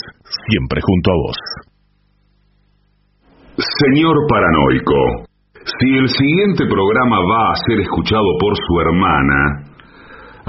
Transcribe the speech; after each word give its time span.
siempre 0.50 0.82
junto 0.82 1.08
a 1.14 1.18
vos. 1.22 1.38
Señor 3.62 4.18
paranoico, 4.26 5.30
si 5.62 5.94
el 5.94 6.10
siguiente 6.10 6.66
programa 6.66 7.22
va 7.22 7.54
a 7.54 7.62
ser 7.70 7.86
escuchado 7.86 8.26
por 8.42 8.58
su 8.58 8.74
hermana, 8.82 9.78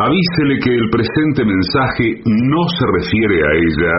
avísele 0.00 0.56
que 0.56 0.72
el 0.72 0.88
presente 0.88 1.44
mensaje 1.44 2.24
no 2.24 2.64
se 2.64 2.84
refiere 2.96 3.44
a 3.44 3.52
ella, 3.60 3.92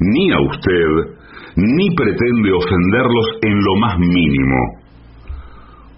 ni 0.00 0.32
a 0.34 0.42
usted, 0.42 1.19
ni 1.56 1.90
pretende 1.94 2.52
ofenderlos 2.52 3.26
en 3.42 3.58
lo 3.58 3.76
más 3.80 3.98
mínimo. 3.98 4.80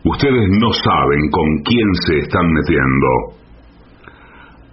Ustedes 0.05 0.49
no 0.61 0.73
saben 0.73 1.31
con 1.31 1.47
quién 1.65 1.95
se 2.07 2.19
están 2.19 2.47
metiendo. 2.53 3.09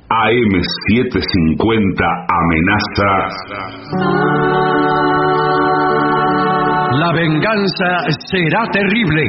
AM750 0.10 2.02
amenaza. 2.40 3.12
La 6.98 7.14
venganza 7.14 8.10
será 8.28 8.66
terrible. 8.72 9.22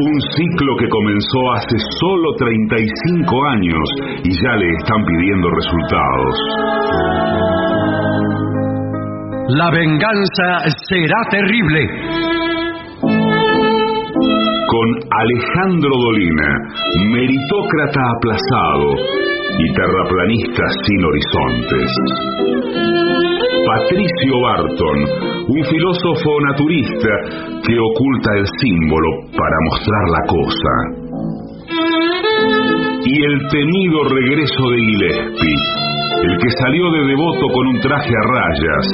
Un 0.00 0.20
ciclo 0.34 0.76
que 0.78 0.88
comenzó 0.88 1.52
hace 1.52 1.76
solo 2.00 2.32
35 2.38 3.44
años 3.50 3.86
y 4.24 4.32
ya 4.42 4.56
le 4.56 4.70
están 4.70 5.04
pidiendo 5.04 5.50
resultados. 5.50 6.34
La 9.48 9.70
venganza 9.70 10.70
será 10.88 11.20
terrible. 11.30 11.86
Con 14.68 14.88
Alejandro 15.10 15.90
Dolina, 15.90 16.48
meritócrata 17.10 18.00
aplazado 18.16 18.96
y 19.58 19.72
terraplanista 19.74 20.64
sin 20.86 21.04
horizontes. 21.04 21.90
Patricio 23.66 24.40
Barton, 24.42 24.98
un 25.48 25.64
filósofo 25.64 26.40
naturista 26.48 27.12
que 27.66 27.78
oculta 27.78 28.30
el 28.36 28.46
símbolo 28.60 29.10
para 29.36 29.56
mostrar 29.70 30.04
la 30.08 30.22
cosa. 30.28 30.72
Y 33.04 33.24
el 33.24 33.48
temido 33.50 34.04
regreso 34.04 34.70
de 34.70 34.78
Gillespie, 34.78 35.91
el 36.24 36.38
que 36.38 36.50
salió 36.60 36.90
de 36.92 37.06
devoto 37.08 37.46
con 37.52 37.66
un 37.66 37.80
traje 37.80 38.10
a 38.10 38.22
rayas 38.32 38.86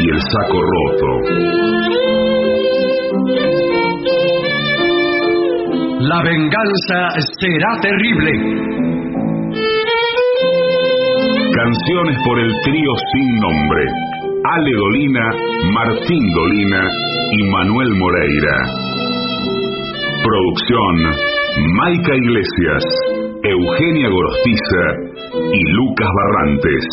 y 0.00 0.10
el 0.10 0.20
saco 0.20 0.60
roto. 0.62 1.08
La 6.00 6.22
venganza 6.22 6.98
será 7.40 7.80
terrible. 7.80 8.32
Canciones 11.52 12.18
por 12.26 12.38
el 12.40 12.52
trío 12.64 12.92
sin 13.12 13.40
nombre. 13.40 13.84
Ale 14.44 14.72
Dolina, 14.76 15.32
Martín 15.72 16.24
Dolina 16.34 16.82
y 17.32 17.50
Manuel 17.50 17.94
Moreira. 17.96 18.56
Producción, 20.22 20.94
Maica 21.76 22.14
Iglesias, 22.14 22.84
Eugenia 23.42 24.08
Gorostiza 24.08 25.13
y 25.34 25.72
Lucas 25.72 26.08
Barrantes. 26.14 26.84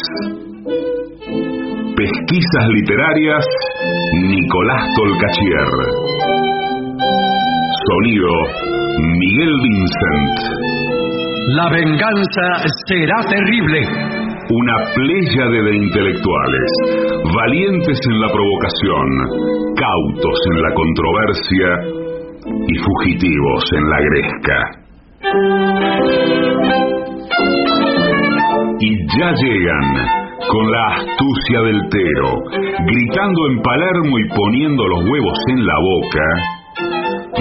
Pesquisas 1.95 2.67
literarias, 2.69 3.45
Nicolás 4.13 4.83
Tolcachier. 4.95 5.69
Sonido, 7.87 8.33
Miguel 9.19 9.53
Vincent. 9.61 10.39
La 11.55 11.69
venganza 11.69 12.47
será 12.87 13.21
terrible. 13.29 13.81
Una 14.49 14.77
pléyade 14.95 15.61
de 15.63 15.75
intelectuales, 15.77 16.71
valientes 17.33 17.99
en 18.09 18.19
la 18.19 18.29
provocación, 18.31 19.07
cautos 19.75 20.39
en 20.51 20.61
la 20.61 20.73
controversia 20.73 21.69
y 22.67 22.75
fugitivos 22.79 23.63
en 23.73 23.89
la 23.89 23.99
gresca. 24.09 24.81
Ya 29.19 29.29
llegan, 29.33 30.07
con 30.47 30.71
la 30.71 30.85
astucia 30.95 31.61
del 31.61 31.81
tero, 31.89 32.31
gritando 32.85 33.47
en 33.47 33.61
Palermo 33.61 34.17
y 34.19 34.29
poniendo 34.29 34.87
los 34.87 34.99
huevos 35.09 35.37
en 35.49 35.65
la 35.65 35.73
boca, 35.81 36.25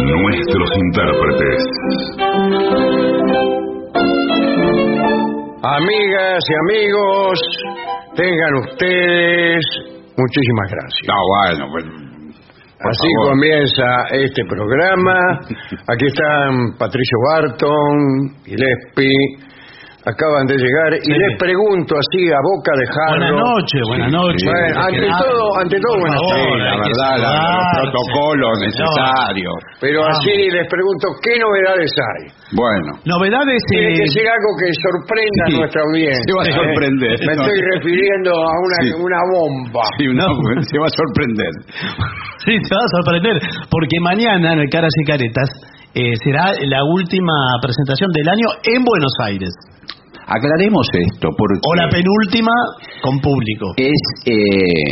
nuestros 0.02 0.70
intérpretes. 0.76 1.62
Amigas 5.62 6.42
y 6.48 6.54
amigos, 6.74 7.40
tengan 8.16 8.54
ustedes 8.68 9.64
muchísimas 10.16 10.70
gracias. 10.70 11.06
No, 11.06 11.14
bueno, 11.28 11.72
pues, 11.72 11.84
por 11.84 12.90
Así 12.90 13.08
favor. 13.16 13.30
comienza 13.30 13.84
este 14.12 14.42
programa. 14.46 15.18
Aquí 15.86 16.06
están 16.06 16.76
Patricio 16.78 17.18
Barton, 17.32 18.34
Gillespie, 18.44 19.49
acaban 20.00 20.46
de 20.48 20.56
llegar 20.56 20.90
y 20.96 21.12
les 21.12 21.32
pregunto 21.36 21.92
así 21.92 22.32
a 22.32 22.40
boca 22.40 22.72
de 22.72 22.86
jarro. 22.88 23.20
Buenas 23.20 23.36
noches, 23.36 23.80
buenas 23.88 24.12
noches. 24.12 24.44
Bueno, 24.48 24.80
ante 24.80 25.06
todo, 25.20 25.44
ante 25.60 25.76
todo, 25.76 25.92
Por 25.92 26.00
buenas 26.00 26.22
tardes. 26.24 26.56
la 26.56 26.72
que 26.80 26.88
verdad, 26.88 27.14
la- 27.20 27.36
los 27.52 27.68
protocolos 27.76 28.54
necesarios. 28.64 29.56
Pero 29.80 29.98
así 30.08 30.34
les 30.48 30.66
pregunto, 30.72 31.04
¿qué 31.20 31.32
novedades 31.36 31.92
hay? 32.00 32.22
Bueno, 32.56 32.90
Novedades 33.04 33.60
Tiene 33.68 33.94
que 33.94 34.04
eh, 34.04 34.12
ser 34.16 34.26
algo 34.26 34.50
que 34.58 34.68
sorprenda 34.80 35.42
Sí, 35.46 35.54
a 35.54 35.58
nuestra 35.60 35.80
audiencia. 35.84 36.24
se 36.26 36.32
va 36.34 36.42
a 36.42 36.48
¿eh? 36.48 36.56
sorprender. 36.64 37.14
Me 37.20 37.32
estoy 37.36 37.58
refiriendo 37.76 38.30
a 38.34 38.52
una, 38.56 38.78
Sí. 38.80 38.88
una 38.96 39.20
bomba. 39.36 39.84
sí, 40.00 40.04
una- 40.08 40.62
se 40.64 40.76
va 40.80 40.86
a 40.88 40.94
sorprender. 40.96 41.52
Sí, 42.44 42.56
te 42.56 42.72
va 42.74 42.82
a 42.82 42.92
sorprender, 42.96 43.36
porque 43.70 43.96
mañana 44.00 44.54
en 44.54 44.60
el 44.64 44.68
Caras 44.72 44.92
y 44.96 45.04
Caretas 45.04 45.48
eh, 45.94 46.14
será 46.24 46.52
la 46.66 46.84
última 46.84 47.34
presentación 47.60 48.10
del 48.14 48.28
año 48.28 48.48
en 48.64 48.84
Buenos 48.84 49.12
Aires. 49.24 49.50
Aclaremos 50.30 50.86
esto, 50.94 51.28
porque 51.36 51.58
O 51.66 51.74
la 51.74 51.88
penúltima 51.90 52.52
con 53.02 53.18
público. 53.18 53.74
es 53.76 54.00
eh, 54.26 54.86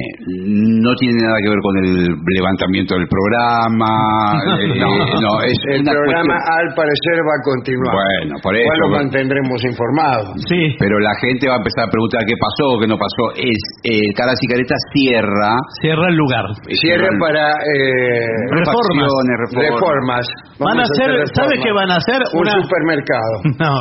no 0.82 0.90
tiene 0.98 1.22
nada 1.22 1.38
que 1.42 1.48
ver 1.50 1.60
con 1.62 1.74
el 1.78 1.90
levantamiento 2.34 2.94
del 2.98 3.06
programa. 3.06 3.88
eh, 4.58 4.74
No, 4.78 4.90
no, 4.98 5.32
es 5.46 5.58
el 5.70 5.82
una 5.82 5.92
programa 5.92 6.34
cuestión- 6.34 6.58
al 6.58 6.66
parecer 6.74 7.16
va 7.22 7.34
a 7.38 7.42
continuar. 7.46 7.94
Bueno, 7.94 8.34
por 8.42 8.52
eso. 8.54 8.64
Igual 8.64 8.78
lo 8.82 8.88
mantendremos 8.98 9.58
informados. 9.64 10.34
Sí. 10.48 10.74
Pero 10.78 10.98
la 10.98 11.14
gente 11.22 11.48
va 11.48 11.54
a 11.54 11.62
empezar 11.62 11.86
a 11.86 11.90
preguntar 11.90 12.20
qué 12.26 12.34
pasó, 12.36 12.66
qué 12.80 12.86
no 12.88 12.98
pasó. 12.98 13.24
Es 13.38 13.60
eh, 13.84 14.12
Caras 14.16 14.38
y 14.42 14.46
Caretas 14.48 14.80
cierra. 14.92 15.54
Cierra 15.80 16.08
el 16.08 16.16
lugar. 16.16 16.44
Cierre 16.80 17.08
para 17.20 17.52
eh, 17.62 18.26
Refacciones, 18.50 19.36
reformas. 19.38 19.70
reformas. 19.70 20.24
Van 20.58 20.78
a 20.78 20.82
hacer, 20.82 21.06
reformas. 21.08 21.30
¿sabe 21.38 21.54
qué 21.62 21.70
van 21.72 21.90
a 21.90 21.96
hacer? 21.96 22.20
Un 22.34 22.40
Una, 22.42 22.52
supermercado. 22.62 23.34
no, 23.58 23.74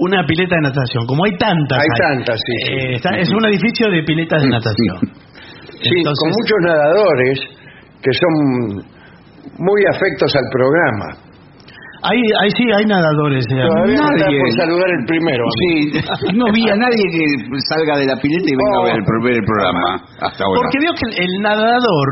una 0.00 0.24
pileta 0.26 0.56
de 0.56 0.62
natación. 0.62 1.06
Como 1.06 1.24
hay 1.24 1.36
tantas. 1.38 1.78
Hay 1.78 1.90
tantas, 1.98 2.36
sí. 2.40 2.70
Eh, 2.72 2.94
está- 2.96 3.16
es 3.18 3.28
un 3.32 3.44
edificio 3.46 3.88
de 3.90 4.02
piletas 4.02 4.42
de 4.42 4.48
natación. 4.48 4.98
Sí, 5.76 5.92
Entonces- 5.98 6.18
con 6.24 6.30
muchos 6.30 6.58
nadadores 6.64 7.38
que 8.02 8.12
son 8.16 8.34
muy 9.58 9.80
afectos 9.92 10.34
al 10.34 10.44
programa. 10.50 11.06
Hay, 12.02 12.16
hay, 12.40 12.50
sí, 12.56 12.64
hay 12.72 12.84
nadadores. 12.86 13.44
eh, 13.50 13.56
Todavía 13.60 14.00
Nadie. 14.00 14.38
por 14.40 14.52
saludar 14.52 14.88
el 14.98 15.04
primero. 15.06 15.44
Sí, 15.60 15.92
no 16.34 16.46
vi 16.52 16.68
a 16.70 16.76
nadie 16.76 17.02
que 17.12 17.24
salga 17.68 17.98
de 17.98 18.06
la 18.06 18.16
pileta 18.16 18.46
y 18.46 18.56
venga 18.56 18.78
Oh. 18.78 18.82
a 18.82 18.84
ver 18.86 18.96
el, 18.96 19.04
pro- 19.04 19.22
ver 19.22 19.32
el 19.36 19.44
programa 19.44 19.96
hasta 20.20 20.44
ahora. 20.44 20.60
Porque 20.62 20.78
veo 20.80 20.92
que 20.96 21.06
el, 21.12 21.14
el 21.28 21.42
nadador 21.42 22.08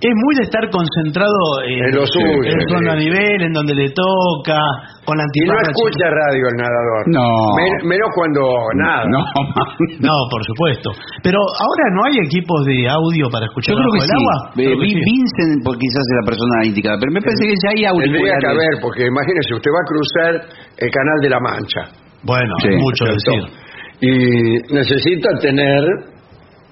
es 0.00 0.12
muy 0.12 0.34
de 0.36 0.42
estar 0.42 0.64
concentrado 0.70 1.62
en, 1.64 1.84
En 1.88 1.94
lo 1.96 2.04
suyo, 2.06 2.44
en 2.44 2.60
su 2.60 2.76
sí. 2.76 2.88
a 2.90 2.94
nivel, 2.96 3.38
en 3.42 3.52
donde 3.52 3.74
le 3.74 3.88
toca, 3.90 4.58
con 5.06 5.16
la 5.16 5.24
Y 5.32 5.40
no 5.48 5.54
escucha 5.60 6.06
radio 6.10 6.44
el 6.50 6.56
nadador. 6.60 7.02
No. 7.08 7.26
Men- 7.56 7.88
menos 7.88 8.08
cuando 8.14 8.42
nada. 8.76 9.04
No. 9.08 9.20
No, 10.00 10.12
por 10.30 10.42
supuesto. 10.44 10.90
Pero 11.22 11.38
ahora 11.40 11.84
no 11.96 12.00
hay 12.04 12.18
equipos 12.26 12.64
de 12.66 12.88
audio 12.88 13.30
para 13.30 13.46
escuchar 13.46 13.72
yo 13.74 13.80
creo 13.80 13.92
que 13.92 13.98
bajo 13.98 14.04
el 14.04 14.10
sí. 14.10 14.18
agua. 14.20 14.36
Eh, 14.52 14.76
que 14.76 14.76
vi- 14.84 14.94
sí. 14.94 15.00
Vincent 15.04 15.56
pues, 15.64 15.76
quizás 15.80 16.04
es 16.04 16.16
la 16.20 16.26
persona 16.28 16.54
indicada, 16.66 16.96
pero 17.00 17.10
me 17.12 17.20
parece 17.22 17.42
que 17.48 17.56
ya 17.62 17.70
hay 17.72 17.82
Tendría 18.04 18.36
que 18.40 18.50
haber, 18.50 18.72
porque 18.82 19.02
imagínese, 19.08 19.54
usted 19.56 19.70
va 19.72 19.80
a 19.80 19.88
cruzar 19.88 20.32
el 20.78 20.90
canal 20.90 21.18
de 21.22 21.28
la 21.30 21.40
Mancha. 21.40 21.82
Bueno, 22.24 22.52
Sí, 22.60 22.68
mucho 22.76 23.04
¿cierto? 23.08 23.32
decir. 23.32 23.64
Y 24.00 24.74
necesita 24.74 25.28
tener 25.40 25.80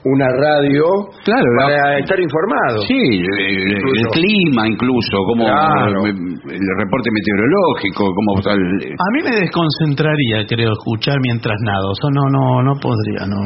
una 0.05 0.27
radio 0.35 0.85
Claro, 1.25 1.47
para 1.59 1.77
la- 1.95 1.99
estar 1.99 2.19
informado. 2.19 2.83
Sí, 2.89 2.99
el, 2.99 3.39
el- 3.39 3.71
el 3.71 3.79
Incluso. 3.79 4.11
clima 4.11 4.67
incluso, 4.67 5.17
como 5.27 5.45
Claro. 5.45 6.07
el, 6.07 6.17
el 6.51 6.67
reporte 6.83 7.09
meteorológico, 7.15 8.03
como 8.15 8.41
el- 8.41 8.95
A 8.99 9.09
mí 9.15 9.21
me 9.23 9.37
desconcentraría, 9.41 10.47
creo, 10.49 10.73
escuchar 10.73 11.17
mientras 11.23 11.57
nado. 11.63 11.93
Eso 11.93 12.09
no, 12.11 12.25
no, 12.31 12.63
no 12.63 12.73
podría, 12.81 13.27
no. 13.27 13.39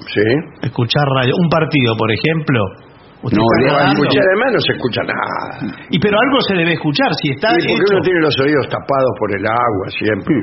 Sí. 0.00 0.26
Escuchar 0.62 1.04
radio. 1.14 1.34
Un 1.38 1.48
partido, 1.48 1.94
por 1.96 2.10
ejemplo. 2.10 2.60
No, 3.20 3.42
además 3.52 4.48
no 4.56 4.60
se 4.64 4.72
escucha 4.72 5.02
nada. 5.04 5.76
y 5.92 5.98
pero 6.00 6.16
algo 6.16 6.40
se 6.40 6.54
debe 6.56 6.72
escuchar 6.72 7.12
si 7.20 7.36
está 7.36 7.52
Sí, 7.52 7.68
porque 7.68 7.84
hecho. 7.84 7.92
uno 7.92 8.00
tiene 8.00 8.20
los 8.24 8.36
oídos 8.40 8.64
tapados 8.72 9.12
por 9.20 9.28
el 9.36 9.44
agua 9.44 9.86
siempre. 9.92 10.34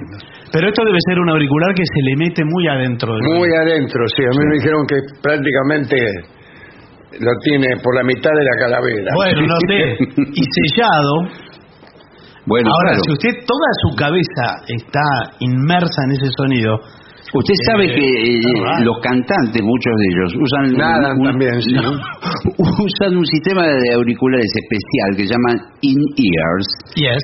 Pero 0.53 0.69
esto 0.69 0.85
debe 0.85 0.99
ser 1.09 1.17
un 1.19 1.29
auricular 1.33 1.73
que 1.73 1.81
se 1.81 2.01
le 2.05 2.13
mete 2.21 2.45
muy 2.45 2.67
adentro. 2.69 3.13
del 3.17 3.23
Muy 3.33 3.49
oído. 3.49 3.61
adentro, 3.65 3.99
sí. 4.13 4.21
A 4.21 4.29
mí 4.29 4.43
me 4.45 4.55
dijeron 4.61 4.81
que 4.85 4.97
prácticamente 5.25 5.97
lo 7.17 7.31
tiene 7.41 7.67
por 7.81 7.95
la 7.97 8.03
mitad 8.03 8.29
de 8.29 8.45
la 8.45 8.55
calavera. 8.61 9.09
Bueno, 9.15 9.41
no 9.41 9.57
sé. 9.65 9.97
Y 10.37 10.43
sellado. 10.45 11.13
Bueno, 12.45 12.69
Ahora, 12.71 12.93
claro. 12.95 13.03
si 13.03 13.11
usted 13.11 13.33
toda 13.43 13.69
su 13.83 13.89
cabeza 13.97 14.45
está 14.69 15.35
inmersa 15.39 15.99
en 16.05 16.11
ese 16.13 16.29
sonido, 16.37 16.77
Usted 17.33 17.53
sabe 17.67 17.87
que 17.87 18.05
eh, 18.07 18.39
los 18.83 18.97
cantantes, 19.03 19.61
muchos 19.61 19.93
de 19.99 20.05
ellos, 20.11 20.33
usan 20.41 20.77
también, 21.23 21.61
sí. 21.61 21.73
no, 21.73 21.91
usan 22.85 23.17
un 23.17 23.25
sistema 23.25 23.67
de 23.67 23.93
auriculares 23.95 24.47
especial 24.55 25.09
que 25.17 25.25
llaman 25.27 25.57
in-ears, 25.81 26.67
yes. 26.95 27.21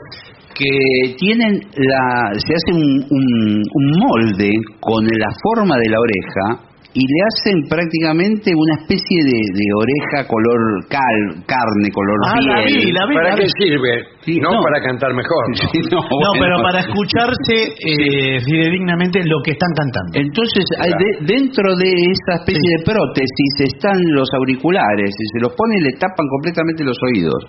que 0.55 1.15
tienen 1.17 1.53
la, 1.77 2.31
se 2.35 2.53
hace 2.53 2.73
un, 2.73 3.05
un- 3.09 3.63
un 3.73 3.85
molde 3.97 4.51
con 4.81 5.05
la 5.05 5.29
forma 5.41 5.75
de 5.77 5.89
la 5.89 5.97
oreja 5.99 6.72
y 6.93 7.01
le 7.01 7.19
hacen 7.25 7.57
prácticamente 7.69 8.53
una 8.53 8.75
especie 8.85 9.19
de, 9.25 9.39
de 9.57 9.65
oreja 9.73 10.29
color 10.29 10.61
cal, 10.93 11.17
carne, 11.49 11.89
color 11.89 12.17
Ah, 12.29 12.37
la 12.41 12.61
vi, 12.69 12.77
piel. 12.77 12.93
la 12.93 13.05
vi. 13.09 13.15
¿Para 13.17 13.29
la 13.29 13.35
qué 13.35 13.45
vi. 13.49 13.53
sirve? 13.57 13.93
Sí, 14.21 14.33
no, 14.39 14.53
no. 14.53 14.61
para 14.61 14.77
cantar 14.79 15.09
mejor. 15.13 15.43
¿no? 15.49 15.55
Sí, 15.73 15.79
no, 15.89 15.99
No, 16.05 16.29
bueno. 16.37 16.37
pero 16.39 16.55
para 16.61 16.79
escucharse 16.85 17.55
eh, 17.81 18.39
fidedignamente 18.45 19.25
lo 19.25 19.41
que 19.41 19.51
están 19.57 19.73
cantando. 19.73 20.21
Entonces, 20.21 20.63
hay 20.77 20.93
de- 20.93 21.17
dentro 21.33 21.65
de 21.75 21.89
esa 21.89 22.45
especie 22.45 22.69
de 22.77 22.83
prótesis 22.85 23.51
están 23.73 23.97
los 24.13 24.29
auriculares 24.37 25.09
y 25.17 25.25
se 25.33 25.39
los 25.41 25.51
pone 25.57 25.77
y 25.79 25.83
le 25.89 25.93
tapan 25.97 26.25
completamente 26.29 26.83
los 26.85 26.97
oídos. 27.09 27.41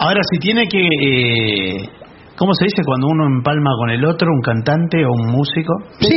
Ahora, 0.00 0.20
si 0.32 0.38
tiene 0.40 0.64
que... 0.66 0.80
eh, 0.80 1.76
¿Cómo 2.38 2.54
se 2.54 2.66
dice 2.66 2.82
cuando 2.86 3.08
uno 3.08 3.26
empalma 3.26 3.70
con 3.80 3.90
el 3.90 4.04
otro, 4.04 4.28
un 4.32 4.40
cantante 4.40 5.04
o 5.04 5.10
un 5.10 5.32
músico? 5.32 5.74
Sí. 5.98 6.14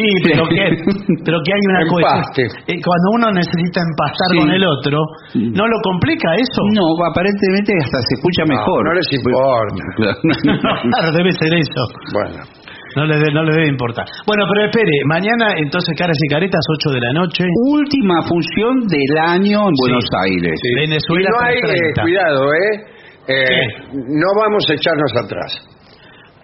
Sí, 0.00 0.08
pero 0.24 0.48
que, 0.48 0.64
pero 1.28 1.36
que 1.44 1.50
hay 1.52 1.62
una 1.68 1.80
Empaste. 1.84 2.42
cosa. 2.48 2.72
eh, 2.72 2.80
cuando 2.80 3.06
uno 3.20 3.26
necesita 3.36 3.84
empastar 3.84 4.28
Sí. 4.32 4.38
con 4.40 4.48
el 4.50 4.64
otro, 4.64 4.96
¿no 5.52 5.64
lo 5.68 5.76
complica 5.84 6.32
eso? 6.40 6.60
No, 6.72 6.88
aparentemente 7.04 7.76
hasta 7.76 7.98
se 8.08 8.12
escucha 8.16 8.42
mejor. 8.48 8.80
no 8.88 8.92
les 8.96 9.08
importa. 9.12 9.84
claro, 10.88 11.08
debe 11.12 11.32
ser 11.36 11.52
eso. 11.52 11.82
Bueno. 12.16 12.40
No 12.96 13.04
le, 13.06 13.14
de- 13.22 13.30
no 13.32 13.44
le 13.44 13.52
debe 13.54 13.68
importar. 13.68 14.04
Bueno, 14.26 14.46
pero 14.50 14.66
espere, 14.66 14.90
mañana 15.06 15.54
entonces 15.56 15.94
Caras 15.96 16.16
y 16.24 16.28
Caretas, 16.28 16.58
8 16.74 16.90
de 16.90 17.00
la 17.00 17.12
noche. 17.12 17.44
Última 17.70 18.20
función 18.26 18.80
del 18.88 19.14
año 19.30 19.60
en 19.68 19.74
Buenos 19.78 20.04
Aires. 20.26 20.58
Sí. 20.60 20.74
Venezuela 20.74 21.28
y 21.28 21.32
no 21.32 21.38
hay, 21.46 21.54
eh, 21.54 21.94
330. 21.94 22.02
cuidado, 22.02 22.40
¿eh? 22.50 22.72
Eh, 23.28 23.44
¿Qué? 23.46 23.94
no 23.94 24.28
vamos 24.34 24.64
a 24.68 24.74
echarnos 24.74 25.12
atrás. 25.22 25.50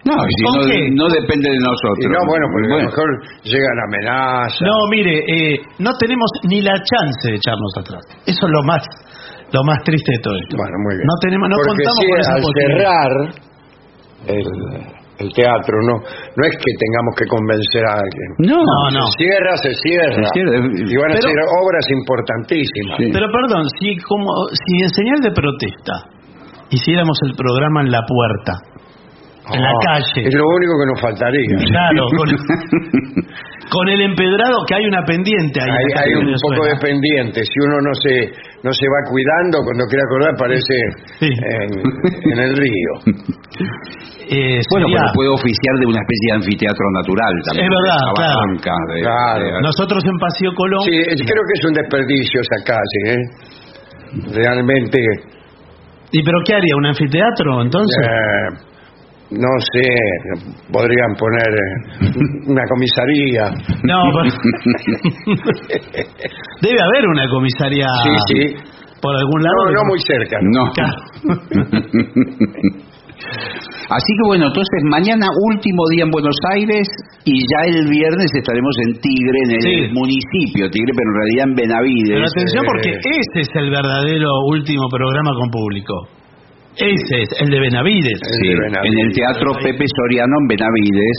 No, 0.06 0.14
si 0.22 0.42
¿Con 0.46 0.94
no, 0.94 1.08
depende 1.10 1.50
de 1.50 1.58
nosotros. 1.58 1.98
Y 1.98 2.06
no, 2.06 2.22
bueno, 2.30 2.46
porque 2.46 2.66
a 2.70 2.76
lo 2.78 2.86
mejor 2.86 3.08
llegan 3.42 3.76
amenazas. 3.90 4.62
No, 4.62 4.86
mire, 4.88 5.18
eh, 5.18 5.58
no 5.82 5.90
tenemos 5.98 6.30
ni 6.46 6.62
la 6.62 6.78
chance 6.78 7.26
de 7.26 7.34
echarnos 7.34 7.72
atrás. 7.76 8.02
Eso 8.24 8.46
es 8.46 8.52
lo 8.54 8.62
más 8.62 8.86
lo 9.52 9.62
más 9.62 9.82
triste 9.84 10.10
de 10.14 10.20
todo 10.22 10.34
esto. 10.38 10.56
Bueno, 10.56 10.76
muy 10.82 10.94
bien. 10.94 11.06
No 11.06 11.16
tenemos, 11.22 11.48
no 11.50 11.56
Porque 11.56 11.70
contamos 11.70 11.98
si 11.98 12.06
con 12.06 12.18
esa 12.18 12.34
al 12.34 12.44
cerrar 12.54 13.12
el, 14.26 14.46
el 15.22 15.28
teatro, 15.32 15.74
no, 15.86 15.94
no 16.02 16.42
es 16.46 16.54
que 16.58 16.70
tengamos 16.76 17.12
que 17.14 17.26
convencer 17.26 17.82
a 17.86 17.94
alguien. 18.02 18.28
No, 18.46 18.58
No, 18.58 18.78
no. 18.90 19.06
Se 19.10 19.26
cierra, 19.26 19.52
se 19.58 19.72
cierra. 19.74 20.22
Se 20.22 20.34
cierra. 20.34 20.54
Y 20.60 20.96
van 20.98 21.10
a 21.10 21.18
ser 21.18 21.38
obras 21.62 21.86
importantísimas. 21.90 22.96
Sí. 22.98 23.06
Pero 23.10 23.26
perdón, 23.30 23.62
si 23.78 23.96
como 24.02 24.30
si 24.54 24.72
en 24.82 24.90
señal 24.90 25.18
de 25.22 25.30
protesta 25.30 26.14
hiciéramos 26.70 27.18
el 27.26 27.34
programa 27.34 27.82
en 27.82 27.90
la 27.90 28.02
puerta, 28.02 28.75
en 29.54 29.62
la 29.62 29.70
Ah, 29.70 29.84
calle, 29.86 30.26
Es 30.26 30.34
lo 30.34 30.44
único 30.44 30.72
que 30.80 30.86
nos 30.90 31.00
faltaría. 31.00 31.56
claro, 31.70 32.02
con, 32.18 32.28
con 33.70 33.88
el 33.88 34.00
empedrado 34.02 34.58
que 34.66 34.74
hay 34.74 34.84
una 34.86 35.02
pendiente 35.06 35.60
ahí. 35.62 35.70
Hay, 35.70 35.86
hay 36.02 36.14
un 36.18 36.26
Venezuela. 36.26 36.56
poco 36.56 36.62
de 36.66 36.76
pendiente. 36.82 37.42
Si 37.44 37.56
uno 37.66 37.76
no 37.82 37.92
se 37.94 38.14
no 38.66 38.72
se 38.72 38.86
va 38.90 38.98
cuidando, 39.10 39.62
cuando 39.62 39.84
quiere 39.86 40.02
acordar 40.02 40.32
parece 40.38 40.74
Sí. 41.22 41.30
en, 41.30 41.70
en 42.34 42.38
el 42.42 42.56
río. 42.56 42.92
Eh, 44.26 44.58
Bueno, 44.70 44.86
sería- 44.90 45.06
pero 45.06 45.14
puede 45.14 45.30
oficiar 45.30 45.74
de 45.78 45.86
una 45.86 46.00
especie 46.02 46.26
de 46.26 46.34
anfiteatro 46.42 46.84
natural 46.98 47.32
también. 47.46 47.66
Es 47.66 47.70
verdad, 47.70 48.00
La 48.02 48.12
claro. 48.18 48.84
de- 48.90 49.00
Claro. 49.06 49.44
de- 49.44 49.62
nosotros 49.62 50.02
en 50.04 50.16
Paseo 50.18 50.50
Colón, 50.54 50.82
Sí, 50.82 50.96
es- 50.98 51.22
creo 51.22 51.42
que 51.46 51.54
es 51.54 51.64
un 51.70 51.74
desperdicio 51.78 52.40
esa 52.42 52.58
calle. 52.66 53.00
¿eh? 53.14 53.22
Realmente, 54.34 54.98
¿y 56.10 56.22
pero 56.22 56.38
qué 56.44 56.54
haría? 56.54 56.74
¿Un 56.76 56.86
anfiteatro 56.86 57.62
entonces? 57.62 58.02
eh, 58.02 58.48
no 59.30 59.48
sé, 59.72 59.88
podrían 60.72 61.14
poner 61.18 61.48
eh, 61.52 62.10
una 62.46 62.62
comisaría. 62.68 63.50
No, 63.82 64.12
pero- 64.14 64.30
debe 66.62 66.80
haber 66.82 67.06
una 67.08 67.28
comisaría 67.28 67.86
Sí, 68.04 68.10
sí. 68.28 68.54
por 69.02 69.16
algún 69.16 69.42
lado. 69.42 69.66
No, 69.66 69.72
no 69.72 69.80
muy 69.88 69.98
cerca. 70.00 70.38
No. 70.42 70.72
Claro. 70.72 70.96
Así 73.88 74.12
que 74.18 74.24
bueno, 74.26 74.46
entonces 74.48 74.80
mañana 74.90 75.26
último 75.48 75.82
día 75.92 76.04
en 76.04 76.10
Buenos 76.10 76.36
Aires 76.54 76.86
y 77.24 77.38
ya 77.40 77.60
el 77.70 77.88
viernes 77.88 78.26
estaremos 78.34 78.74
en 78.84 79.00
Tigre, 79.00 79.38
en 79.46 79.50
el 79.52 79.60
Sí. 79.62 79.94
municipio 79.94 80.68
Tigre, 80.70 80.92
pero 80.94 81.08
en 81.10 81.16
realidad 81.16 81.44
en 81.48 81.54
Benavides. 81.54 82.10
Pero 82.18 82.26
atención 82.26 82.64
eh, 82.64 82.66
porque 82.66 82.90
ese 82.98 83.40
es 83.40 83.48
el 83.54 83.70
verdadero 83.70 84.28
último 84.50 84.88
programa 84.90 85.30
con 85.38 85.50
público. 85.50 85.94
Ese 86.76 87.14
es, 87.22 87.28
el 87.40 87.48
de 87.50 87.60
Benavides. 87.60 88.20
El 88.20 88.34
Sí, 88.40 88.48
de 88.48 88.54
Benavides. 88.60 88.92
en 88.92 89.06
el 89.06 89.12
Teatro 89.12 89.48
Pepe 89.62 89.84
Soriano 89.96 90.34
en 90.42 90.46
Benavides. 90.48 91.16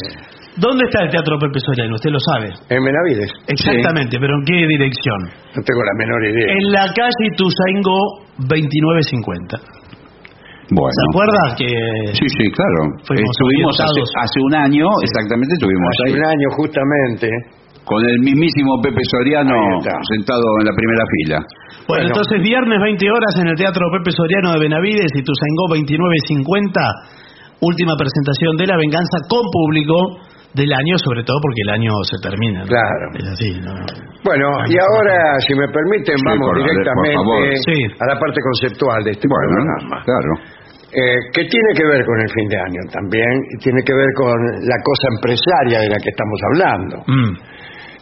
¿Dónde 0.57 0.85
está 0.85 1.03
el 1.05 1.09
Teatro 1.09 1.37
Pepe 1.37 1.59
Soriano? 1.65 1.93
Usted 1.95 2.09
lo 2.09 2.19
sabe. 2.33 2.49
En 2.69 2.81
Benavides. 2.83 3.29
Exactamente, 3.47 4.17
pero 4.19 4.33
¿en 4.37 4.43
qué 4.45 4.57
dirección? 4.67 5.19
No 5.53 5.61
tengo 5.61 5.81
la 5.85 5.93
menor 5.97 6.21
idea. 6.25 6.47
En 6.53 6.65
la 6.73 6.85
calle 6.93 7.23
Ituzaingó 7.33 7.99
2950. 8.49 9.57
Bueno. 10.69 10.91
¿Se 10.91 11.03
acuerda 11.13 11.41
que 11.55 11.69
Sí, 12.11 12.25
sí, 12.27 12.45
claro. 12.51 12.79
Estuvimos 13.07 13.79
hace, 13.79 14.01
hace 14.03 14.37
un 14.43 14.53
año, 14.55 14.85
exactamente, 15.01 15.53
estuvimos 15.55 15.87
Hace 15.95 16.11
ahí. 16.11 16.19
un 16.19 16.25
año 16.27 16.47
justamente. 16.57 17.29
Con 17.87 18.03
el 18.03 18.19
mismísimo 18.19 18.81
Pepe 18.83 18.99
Soriano 19.15 19.55
sentado 20.11 20.43
en 20.59 20.65
la 20.67 20.75
primera 20.75 21.03
fila. 21.07 21.39
Bueno, 21.87 22.03
Bueno. 22.03 22.07
entonces 22.11 22.43
viernes 22.43 22.79
20 22.83 22.99
horas 23.09 23.33
en 23.39 23.47
el 23.47 23.55
Teatro 23.55 23.87
Pepe 23.95 24.11
Soriano 24.11 24.51
de 24.53 24.59
Benavides 24.59 25.11
y 25.15 25.23
Tuzangó 25.23 25.63
2950, 25.71 26.81
última 27.63 27.93
presentación 27.95 28.57
de 28.59 28.67
La 28.67 28.75
Venganza 28.77 29.17
con 29.31 29.43
público 29.47 29.95
del 30.53 30.73
año, 30.73 30.97
sobre 30.99 31.23
todo 31.23 31.37
porque 31.41 31.61
el 31.63 31.71
año 31.79 31.91
se 32.03 32.17
termina. 32.19 32.61
¿no? 32.61 32.67
Claro. 32.67 33.05
Es 33.15 33.27
así, 33.31 33.51
¿no? 33.61 33.71
Bueno, 34.25 34.47
y 34.67 34.75
ahora, 34.75 35.39
si 35.45 35.53
me 35.55 35.67
permiten, 35.69 36.17
Sí, 36.17 36.25
vamos 36.27 36.43
por- 36.49 36.59
directamente. 36.59 37.55
Sí. 37.63 37.77
a 37.99 38.05
la 38.11 38.15
parte 38.19 38.39
conceptual 38.41 38.99
de 39.05 39.11
este 39.11 39.27
Bueno, 39.29 39.47
programa. 39.63 40.03
claro. 40.03 40.31
Eh, 40.87 41.19
que 41.35 41.43
tiene 41.45 41.69
que 41.75 41.85
ver 41.85 42.01
con 42.03 42.17
el 42.19 42.29
fin 42.31 42.47
de 42.47 42.57
año 42.57 42.81
también, 42.91 43.27
tiene 43.61 43.79
que 43.83 43.93
ver 43.93 44.07
con 44.15 44.33
la 44.65 44.77
cosa 44.83 45.05
empresaria 45.15 45.79
de 45.83 45.89
la 45.93 45.99
que 46.01 46.09
estamos 46.09 46.39
hablando. 46.51 46.95
Mm. 47.05 47.31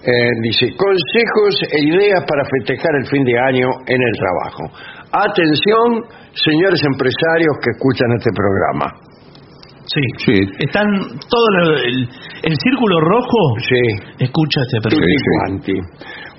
Eh, 0.04 0.30
dice, 0.44 0.68
consejos 0.78 1.54
e 1.72 1.80
ideas 1.88 2.24
para 2.28 2.44
festejar 2.46 2.92
el 3.02 3.08
fin 3.08 3.24
de 3.24 3.40
año 3.40 3.68
en 3.88 4.02
el 4.02 4.14
trabajo. 4.20 4.64
Atención, 5.12 6.04
señores 6.34 6.82
empresarios 6.86 7.56
que 7.64 7.72
escuchan 7.72 8.12
este 8.18 8.30
programa. 8.36 8.86
Sí. 9.88 10.02
Sí. 10.26 10.38
Están 10.60 10.86
todo 11.30 11.48
lo- 11.58 11.78
el, 11.78 12.10
el 12.44 12.56
círculo 12.58 13.00
rojo 13.02 13.38
Sí, 13.70 13.84
escucha 14.20 14.62
este 14.62 14.80
programa. 14.82 15.62
sí. 15.64 15.74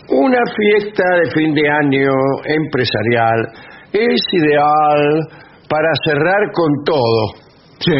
Una 0.08 0.38
fiesta 0.54 1.04
de 1.24 1.30
fin 1.32 1.54
de 1.54 1.68
año 1.68 2.10
empresarial 2.44 3.38
es 3.92 4.20
ideal 4.32 5.20
para 5.68 5.88
cerrar 6.04 6.52
con 6.52 6.70
todo. 6.84 7.45
Sí. 7.78 7.92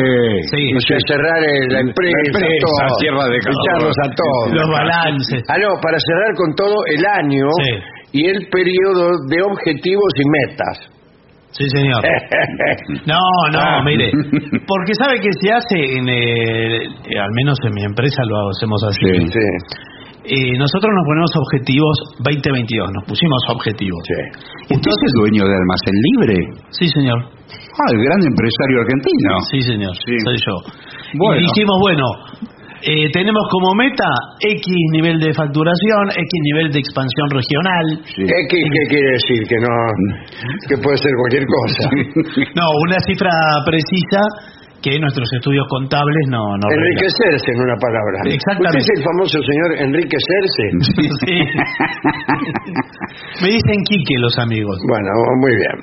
Sí. 0.51 0.95
Cerrar 1.07 1.43
eh, 1.45 1.69
la 1.69 1.81
empresa, 1.81 2.17
empresa, 2.27 2.47
todo, 2.65 2.99
cierra 3.01 3.25
de 3.29 3.37
echarlos 3.37 3.97
a 4.05 4.09
todos. 4.15 4.55
Los 4.55 4.69
balances. 4.71 5.43
Ah, 5.49 5.59
no, 5.61 5.69
para 5.83 5.99
cerrar 6.01 6.33
con 6.37 6.55
todo 6.55 6.77
el 6.87 7.05
año 7.05 7.47
Sí. 7.63 8.21
y 8.21 8.27
el 8.27 8.49
periodo 8.49 9.11
de 9.29 9.43
objetivos 9.43 10.11
y 10.17 10.25
metas. 10.31 10.77
Sí, 11.51 11.65
señor. 11.71 12.03
No, 13.07 13.21
no, 13.53 13.59
Ah. 13.61 13.83
mire. 13.85 14.11
Porque 14.67 14.93
sabe 14.99 15.21
que 15.21 15.31
se 15.41 15.53
hace, 15.53 15.79
en, 15.99 16.09
eh, 16.09 16.85
eh, 16.85 17.19
al 17.19 17.31
menos 17.33 17.57
en 17.65 17.73
mi 17.75 17.85
empresa 17.85 18.23
lo 18.27 18.51
hacemos 18.51 18.83
así. 18.89 19.07
Sí. 19.13 19.29
Sí, 19.33 19.47
Eh, 20.29 20.59
nosotros 20.59 20.91
nos 20.93 21.05
ponemos 21.07 21.31
objetivos 21.37 21.97
2022, 22.19 22.91
nos 22.93 23.05
pusimos 23.07 23.39
objetivos. 23.51 24.01
sí. 24.09 24.75
¿Usted 24.75 24.91
es 24.91 25.03
el 25.07 25.21
dueño 25.21 25.45
de 25.47 25.55
Almacén 25.55 25.95
Libre? 26.03 26.37
Sí, 26.71 26.89
señor. 26.89 27.19
Ah, 27.47 27.87
el 27.93 28.03
gran 28.03 28.21
empresario 28.23 28.81
argentino. 28.83 29.31
Sí, 29.51 29.61
señor. 29.63 29.95
Sí. 29.95 30.19
Soy 30.25 30.37
yo. 30.37 30.55
Bueno. 31.15 31.41
Y 31.41 31.45
dijimos, 31.47 31.77
bueno, 31.81 32.05
eh, 32.83 33.09
tenemos 33.13 33.43
como 33.51 33.75
meta 33.75 34.09
X 34.41 34.67
nivel 34.93 35.19
de 35.19 35.33
facturación, 35.33 36.11
X 36.13 36.41
nivel 36.53 36.71
de 36.73 36.79
expansión 36.79 37.31
regional. 37.31 37.85
Sí. 38.05 38.23
X, 38.23 38.53
¿qué 38.53 38.83
quiere 38.89 39.11
decir? 39.17 39.43
Que 39.49 39.57
no, 39.61 39.73
que 40.69 40.77
puede 40.79 40.99
ser 40.99 41.13
cualquier 41.19 41.47
cosa. 41.47 41.89
No, 42.57 42.65
una 42.87 42.97
cifra 43.07 43.31
precisa 43.65 44.21
que 44.83 44.99
nuestros 45.01 45.33
estudios 45.33 45.67
contables 45.69 46.27
no, 46.29 46.57
no. 46.57 46.69
Enriquecerse 46.71 47.51
en 47.53 47.61
una 47.61 47.77
palabra. 47.77 48.21
Exactamente. 48.25 48.79
¿Usted 48.79 48.93
es 48.93 48.99
el 48.99 49.05
famoso 49.05 49.39
señor 49.43 49.73
enriquecerse? 49.83 50.65
Sí. 51.27 51.37
Me 53.43 53.49
dicen 53.49 53.79
Quique 53.89 54.15
los 54.21 54.39
amigos. 54.39 54.79
Bueno, 54.89 55.11
muy 55.41 55.57
bien. 55.57 55.77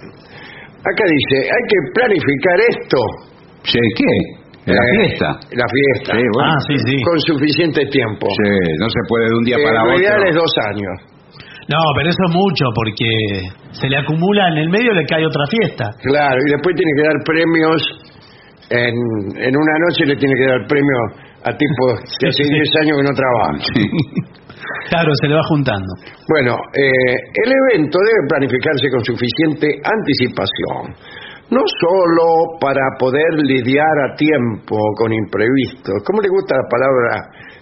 Acá 0.84 1.04
dice, 1.08 1.38
hay 1.48 1.64
que 1.70 1.80
planificar 1.96 2.58
esto. 2.70 3.00
Sí, 3.64 3.80
¿qué? 3.96 4.12
La 4.72 4.80
Eh, 4.80 4.92
fiesta. 5.00 5.28
La 5.56 5.68
fiesta. 5.68 6.12
Sí, 6.16 6.24
bueno. 6.36 6.52
Ah, 6.52 6.60
sí, 6.68 6.76
sí. 6.88 6.96
Con 7.04 7.20
suficiente 7.20 7.86
tiempo. 7.88 8.28
Sí, 8.44 8.52
no 8.80 8.88
se 8.90 9.00
puede 9.08 9.26
de 9.28 9.36
un 9.36 9.44
día 9.44 9.58
Eh, 9.58 9.64
para 9.64 9.80
lo 9.84 9.90
otro. 9.92 10.00
ideal 10.00 10.24
es 10.28 10.36
dos 10.36 10.54
años. 10.72 10.96
No, 11.68 11.80
pero 11.96 12.10
eso 12.10 12.24
es 12.28 12.34
mucho 12.36 12.66
porque 12.76 13.08
se 13.72 13.88
le 13.88 13.98
acumula 13.98 14.50
en 14.50 14.58
el 14.58 14.70
medio 14.70 14.92
le 14.94 15.06
cae 15.06 15.26
otra 15.26 15.44
fiesta. 15.48 15.86
Claro, 16.04 16.36
y 16.46 16.52
después 16.52 16.76
tiene 16.76 16.92
que 16.96 17.04
dar 17.08 17.18
premios. 17.24 17.82
En, 18.70 18.96
en 19.44 19.54
una 19.56 19.76
noche 19.88 20.06
le 20.06 20.16
tiene 20.16 20.34
que 20.36 20.48
dar 20.48 20.66
premio 20.68 20.98
a 21.44 21.52
tipos 21.52 22.00
que 22.20 22.28
hace 22.28 22.44
10 22.44 22.76
años 22.82 22.98
que 22.98 23.04
no 23.04 23.14
trabajan. 23.16 23.56
Sí. 23.74 23.84
Claro, 24.90 25.12
se 25.22 25.28
le 25.28 25.36
va 25.36 25.44
juntando. 25.50 25.92
Bueno, 26.28 26.58
eh, 26.74 27.16
el 27.46 27.50
evento 27.52 27.98
debe 28.00 28.28
planificarse 28.30 28.90
con 28.90 29.04
suficiente 29.04 29.68
anticipación, 29.84 30.96
no 31.50 31.62
solo 31.82 32.58
para 32.60 32.82
poder 33.00 33.34
lidiar 33.44 33.96
a 34.10 34.16
tiempo 34.16 34.78
con 34.98 35.14
imprevistos. 35.14 35.96
¿Cómo 36.06 36.22
le 36.22 36.30
gusta 36.30 36.56
la 36.56 36.68
palabra 36.70 37.14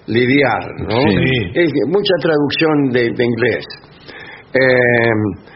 lidiar? 0.08 0.64
¿no? 0.88 1.00
Sí. 1.10 1.52
Es 1.56 1.72
mucha 1.88 2.16
traducción 2.22 2.90
de, 2.92 3.12
de 3.16 3.24
inglés. 3.26 3.66
Eh, 4.54 5.52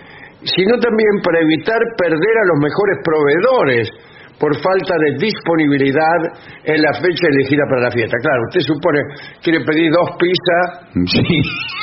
sino 0.45 0.77
también 0.77 1.21
para 1.23 1.41
evitar 1.41 1.79
perder 1.97 2.35
a 2.37 2.47
los 2.53 2.59
mejores 2.61 2.97
proveedores 3.03 3.89
por 4.39 4.51
falta 4.59 4.93
de 4.99 5.15
disponibilidad 5.17 6.19
en 6.65 6.81
la 6.81 6.91
fecha 6.99 7.25
elegida 7.31 7.63
para 7.69 7.81
la 7.87 7.91
fiesta. 7.91 8.17
Claro, 8.21 8.39
usted 8.51 8.61
supone 8.67 8.99
quiere 9.41 9.59
pedir 9.63 9.91
dos 9.91 10.09
pizzas 10.19 10.65
Sí. 11.15 11.23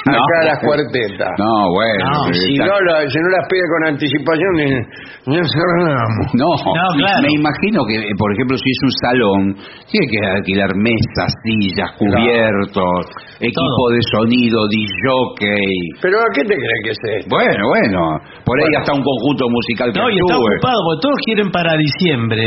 acá 0.09 0.37
a 0.43 0.45
las 0.53 0.59
cuartetas. 0.61 1.33
No, 1.39 1.71
bueno. 1.73 2.29
No, 2.29 2.33
Si 2.35 2.55
no, 2.59 2.77
la- 2.81 3.09
si 3.09 3.19
no 3.19 3.29
las 3.29 3.45
pide 3.49 3.65
con 3.73 3.83
anticipación, 3.89 4.53
ni, 4.57 4.69
ni 5.33 5.37
cerramos. 5.49 6.27
No, 6.35 6.49
No, 6.57 6.87
claro. 6.99 7.23
me 7.23 7.33
imagino 7.39 7.85
que, 7.87 7.97
eh, 7.97 8.15
por 8.19 8.33
ejemplo, 8.33 8.57
si 8.59 8.69
es 8.71 8.81
un 8.85 8.93
salón, 9.05 9.43
tiene 9.91 10.07
que 10.11 10.21
alquilar 10.27 10.71
mesas, 10.77 11.31
sillas, 11.45 11.91
cubiertos, 11.99 13.07
equipo 13.41 13.83
de 13.93 14.01
sonido, 14.13 14.61
jockey. 15.07 15.75
¿Pero 16.01 16.19
a 16.21 16.25
qué 16.35 16.43
te 16.43 16.55
crees 16.57 16.81
que 16.85 16.91
es 16.91 16.99
esto? 17.21 17.29
Bueno, 17.37 17.63
bueno, 17.69 18.01
por 18.45 18.59
ahí 18.59 18.67
Bueno. 18.69 18.79
hasta 18.81 18.93
un 18.95 19.03
conjunto 19.03 19.45
musical 19.49 19.93
que 19.93 20.01
No, 20.01 20.11
y 20.11 20.17
está 20.19 20.37
ocupado 20.37 20.79
porque 20.87 21.01
todos 21.03 21.19
quieren 21.25 21.51
para 21.51 21.73
diciembre. 21.77 22.42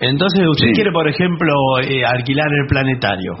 Entonces 0.00 0.42
usted 0.48 0.66
Sí. 0.68 0.72
quiere, 0.74 0.90
por 0.92 1.06
ejemplo, 1.08 1.52
eh, 1.86 2.04
alquilar 2.04 2.48
el 2.50 2.66
planetario. 2.68 3.32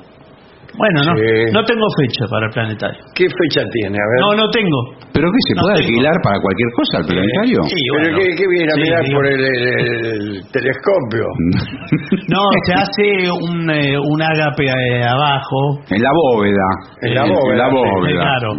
Bueno, 0.72 1.04
no, 1.04 1.12
Sí. 1.20 1.52
no 1.52 1.60
tengo 1.68 1.84
fecha 2.00 2.24
para 2.30 2.46
el 2.46 2.52
planetario. 2.54 2.96
¿Qué 3.14 3.26
fecha 3.28 3.60
tiene? 3.76 3.92
A 3.92 4.06
ver. 4.08 4.18
No, 4.24 4.28
no 4.40 4.48
tengo. 4.48 4.78
¿Pero 5.12 5.28
qué 5.28 5.40
se 5.44 5.54
No 5.54 5.60
puede 5.68 5.74
tengo. 5.76 5.88
alquilar 5.92 6.16
para 6.24 6.36
cualquier 6.40 6.70
cosa 6.72 6.94
el 6.96 7.06
planetario? 7.12 7.58
Sí, 7.68 7.76
¿Pero 7.76 7.92
bueno. 8.00 8.16
qué, 8.16 8.24
qué 8.40 8.46
viene 8.48 8.70
a 8.72 8.76
Sí, 8.76 8.80
mirar 8.80 9.04
por 9.12 9.26
el, 9.26 9.40
el- 9.44 10.06
el 10.06 10.22
telescopio? 10.48 11.26
No, 12.32 12.40
se 12.64 12.72
hace 12.72 13.06
un, 13.28 13.68
eh, 13.68 13.98
un 14.00 14.22
ágape 14.22 14.64
eh, 14.64 15.04
abajo. 15.04 15.60
En 15.92 16.00
la 16.00 16.08
bóveda. 16.14 16.68
En 17.02 17.14
la 17.20 17.24
Eh, 17.26 17.28
bóveda, 17.28 17.52
En 17.52 17.58
la 17.58 17.68
sí, 17.68 17.76
bóveda. 17.76 18.22
claro. 18.22 18.50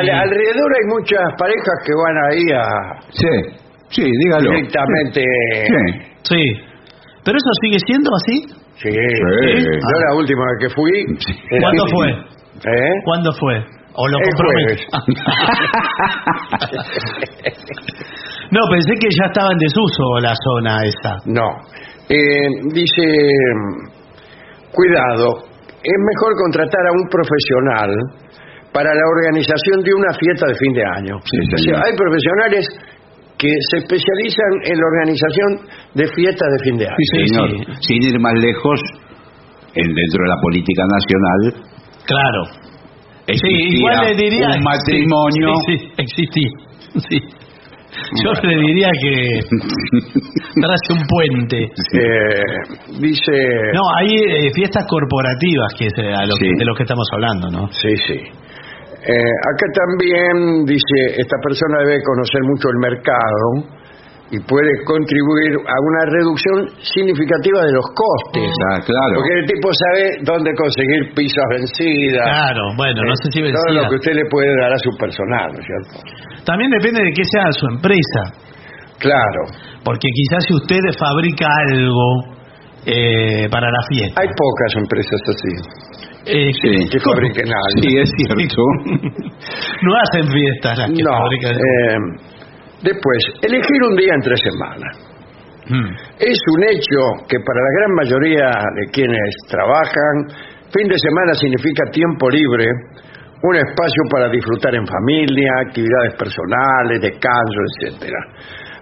Al- 0.00 0.10
alrededor 0.16 0.68
hay 0.72 0.86
muchas 0.96 1.24
parejas 1.36 1.76
que 1.84 1.92
van 1.92 2.16
ahí 2.24 2.44
a 2.56 2.64
Sí, 3.12 3.34
sí, 3.90 4.02
dígalo. 4.24 4.50
directamente. 4.50 5.22
Sí. 5.66 5.74
Sí. 6.22 6.42
¿Pero 7.24 7.36
eso 7.36 7.50
sigue 7.62 7.78
siendo 7.86 8.10
así? 8.16 8.36
Sí. 8.80 8.90
Sí. 8.90 9.64
Yo 9.64 9.96
la 10.08 10.14
última 10.16 10.40
vez 10.46 10.56
que 10.60 10.70
fui. 10.74 10.90
era- 11.50 11.60
¿Cuándo 11.60 11.84
fue? 11.94 12.08
¿Eh? 12.10 12.92
¿Cuándo 13.04 13.32
fue? 13.38 13.54
¿O 13.92 14.06
lo 14.08 14.18
El 14.18 14.24
no, 18.50 18.60
pensé 18.70 18.92
que 19.00 19.08
ya 19.18 19.26
estaba 19.26 19.48
en 19.52 19.58
desuso 19.58 20.04
la 20.22 20.34
zona 20.44 20.82
esa. 20.84 21.12
No. 21.26 21.46
Eh, 22.08 22.48
dice, 22.72 23.04
cuidado, 24.72 25.38
es 25.82 25.98
mejor 25.98 26.32
contratar 26.42 26.86
a 26.86 26.92
un 26.92 27.08
profesional 27.08 27.90
para 28.72 28.90
la 28.94 29.02
organización 29.06 29.82
de 29.82 29.94
una 29.94 30.12
fiesta 30.18 30.46
de 30.46 30.54
fin 30.54 30.72
de 30.72 30.84
año. 30.84 31.14
Sí, 31.24 31.38
O 31.38 31.42
sea, 31.50 31.58
señor. 31.58 31.82
hay 31.84 31.92
profesionales 31.96 32.66
que 33.40 33.48
se 33.70 33.76
especializan 33.78 34.52
en 34.68 34.76
la 34.76 34.86
organización 34.92 35.50
de 35.94 36.04
fiestas 36.14 36.48
de 36.52 36.58
fin 36.64 36.76
de 36.78 36.84
año. 36.86 36.96
Sí, 37.00 37.06
señor. 37.24 37.48
Sin 37.80 38.02
ir 38.02 38.20
más 38.20 38.34
lejos, 38.34 38.78
en- 39.74 39.94
dentro 39.94 40.20
de 40.24 40.28
la 40.28 40.36
política 40.42 40.82
nacional, 40.84 41.70
Claro. 42.04 42.42
Sí, 43.32 43.48
igual 43.78 44.04
le 44.08 44.14
diría... 44.16 44.48
un 44.48 44.64
matrimonio. 44.64 45.54
Sí, 45.66 45.78
sí, 45.78 45.88
existí. 45.98 46.42
Sí. 47.08 47.18
Yo 48.24 48.32
le 48.42 48.56
diría 48.66 48.88
que 49.00 49.40
trace 50.60 50.92
un 50.92 51.02
puente. 51.06 51.64
Eh, 51.64 52.98
dice, 53.00 53.32
No, 53.74 53.82
hay 53.98 54.08
eh, 54.08 54.50
fiestas 54.54 54.84
corporativas 54.88 55.74
que 55.78 55.86
es 55.86 55.92
eh, 55.98 56.12
a 56.12 56.26
lo 56.26 56.34
que- 56.36 56.50
de 56.58 56.64
lo 56.64 56.74
que 56.74 56.82
estamos 56.82 57.06
hablando, 57.12 57.50
¿no? 57.50 57.68
sí, 57.72 57.94
sí. 58.06 58.20
Eh, 59.00 59.32
acá 59.48 59.66
también 59.72 60.64
dice, 60.66 60.98
esta 61.16 61.36
persona 61.40 61.80
debe 61.88 62.02
conocer 62.04 62.42
mucho 62.44 62.68
el 62.68 62.78
mercado 62.84 63.80
y 64.30 64.38
puede 64.44 64.70
contribuir 64.84 65.56
a 65.56 65.76
una 65.80 66.02
reducción 66.06 66.68
significativa 66.84 67.64
de 67.64 67.72
los 67.72 67.86
costes. 67.96 68.52
Ah, 68.70 68.78
claro. 68.84 69.14
Porque 69.16 69.34
el 69.40 69.46
tipo 69.46 69.68
sabe 69.72 70.04
dónde 70.22 70.52
conseguir 70.54 71.14
pizzas 71.16 71.48
vencidas. 71.50 72.28
Claro, 72.28 72.62
bueno, 72.76 73.02
no 73.02 73.12
eh, 73.12 73.20
sé 73.24 73.26
si 73.32 73.40
Todo 73.40 73.50
vencida. 73.50 73.82
lo 73.82 73.88
que 73.88 73.96
usted 73.96 74.14
le 74.14 74.26
puede 74.30 74.52
dar 74.60 74.72
a 74.72 74.78
su 74.78 74.90
personal, 75.00 75.48
¿no 75.50 75.58
es 75.58 75.66
cierto? 75.66 75.92
También 76.44 76.70
depende 76.70 77.02
de 77.02 77.12
qué 77.12 77.24
sea 77.24 77.50
su 77.52 77.66
empresa. 77.72 78.22
Claro. 79.00 79.48
Porque 79.82 80.08
quizás 80.12 80.44
si 80.44 80.54
usted 80.54 80.78
fabrica 80.94 81.48
algo 81.72 82.36
eh, 82.86 83.48
para 83.50 83.66
la 83.66 83.82
fiesta. 83.88 84.20
Hay 84.20 84.28
pocas 84.28 84.76
empresas 84.76 85.20
así 85.26 85.52
eh, 86.26 86.50
que 86.90 87.00
fabriquen 87.00 87.48
algo. 87.48 87.80
Sí, 87.82 87.98
es 87.98 88.10
cierto. 88.16 88.62
no 89.82 89.92
hacen 89.96 90.30
fiestas 90.32 90.78
las 90.78 90.90
que 90.90 91.02
No. 91.02 91.10
fabrican. 91.12 91.54
eh, 91.56 91.98
después, 92.82 93.18
elegir 93.42 93.80
un 93.90 93.96
día 93.96 94.12
entre 94.14 94.36
semana. 94.36 94.86
Mm. 95.68 95.90
Es 96.18 96.38
un 96.56 96.64
hecho 96.64 97.00
que 97.28 97.38
para 97.38 97.60
la 97.60 97.72
gran 97.78 97.92
mayoría 97.94 98.46
de 98.76 98.90
quienes 98.92 99.30
trabajan, 99.48 100.14
fin 100.72 100.88
de 100.88 100.98
semana 100.98 101.32
significa 101.34 101.84
tiempo 101.92 102.28
libre, 102.28 102.66
un 103.42 103.56
espacio 103.56 104.02
para 104.10 104.28
disfrutar 104.28 104.74
en 104.74 104.86
familia, 104.86 105.50
actividades 105.66 106.14
personales, 106.18 107.00
descanso, 107.00 107.58
etcétera. 107.80 108.18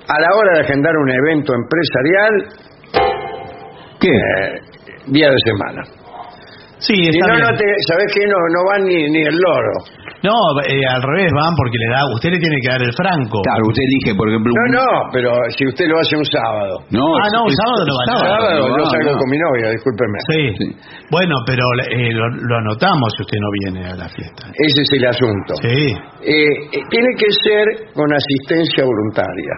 A 0.09 0.21
la 0.21 0.29
hora 0.35 0.53
de 0.55 0.61
agendar 0.65 0.97
un 0.97 1.11
evento 1.11 1.53
empresarial, 1.55 2.33
¿Qué? 4.01 4.09
eh, 4.09 4.61
día 5.09 5.29
de 5.31 5.37
semana. 5.45 5.83
Sí, 6.79 6.95
está 6.95 7.27
no, 7.27 7.35
bien. 7.35 7.47
no 7.47 7.53
te, 7.59 7.65
¿sabes 7.91 8.07
qué? 8.15 8.23
No, 8.27 8.39
no 8.39 8.61
van 8.71 8.83
ni, 8.87 8.99
ni 9.11 9.23
el 9.27 9.35
loro. 9.35 9.73
No, 10.23 10.35
eh, 10.67 10.83
al 10.83 11.03
revés 11.03 11.31
van 11.31 11.55
porque 11.55 11.79
le 11.79 11.89
da, 11.95 12.03
usted 12.15 12.31
le 12.35 12.39
tiene 12.43 12.59
que 12.63 12.71
dar 12.75 12.83
el 12.83 12.91
franco. 12.95 13.39
Claro, 13.47 13.63
usted 13.71 13.83
elige, 13.87 14.19
por 14.19 14.27
ejemplo... 14.27 14.51
No, 14.51 14.63
un- 14.67 14.75
no, 14.75 14.87
pero 15.15 15.31
si 15.55 15.63
usted 15.67 15.87
lo 15.87 15.95
hace 15.99 16.15
un 16.19 16.27
sábado. 16.27 16.75
No, 16.91 17.07
Ah, 17.23 17.31
no, 17.35 17.47
un 17.47 17.55
sábado 17.55 17.83
no 17.87 17.93
va 17.95 18.03
a 18.03 18.19
sábado, 18.19 18.51
yo 18.67 18.77
no, 18.79 18.91
salgo 18.91 19.13
no. 19.15 19.19
con 19.19 19.29
mi 19.31 19.39
novia, 19.39 19.67
discúlpeme. 19.71 20.19
Sí. 20.27 20.43
Sí. 20.59 20.67
Bueno, 21.11 21.35
pero 21.47 21.63
eh, 21.87 22.11
lo, 22.11 22.27
lo 22.35 22.55
anotamos 22.67 23.15
si 23.15 23.23
usted 23.23 23.39
no 23.39 23.51
viene 23.63 23.81
a 23.91 23.95
la 23.95 24.09
fiesta. 24.11 24.51
Ese 24.59 24.83
es 24.83 24.91
el 24.99 25.07
asunto. 25.07 25.55
Sí. 25.63 25.87
Eh, 26.27 26.33
eh, 26.35 26.83
tiene 26.91 27.11
que 27.15 27.31
ser 27.47 27.65
con 27.95 28.07
asistencia 28.11 28.83
voluntaria. 28.83 29.55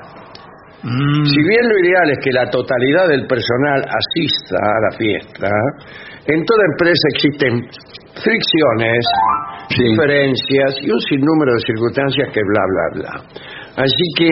Mm, 0.85 1.25
Si 1.25 1.41
bien 1.45 1.65
lo 1.69 1.77
ideal 1.89 2.09
es 2.13 2.19
que 2.25 2.33
la 2.33 2.49
totalidad 2.49 3.09
del 3.09 3.27
personal 3.27 3.81
asista 3.85 4.57
a 4.61 4.79
la 4.89 4.97
fiesta, 4.97 5.49
en 6.27 6.45
toda 6.45 6.63
empresa 6.73 7.05
existen 7.15 7.53
fricciones, 8.23 9.05
Sí. 9.71 9.85
diferencias 9.85 10.75
y 10.83 10.91
un 10.91 11.01
sinnúmero 11.01 11.53
de 11.55 11.61
circunstancias 11.61 12.29
que 12.35 12.41
bla, 12.43 12.63
bla, 12.67 12.85
bla. 13.01 13.13
Así 13.85 14.05
que 14.19 14.31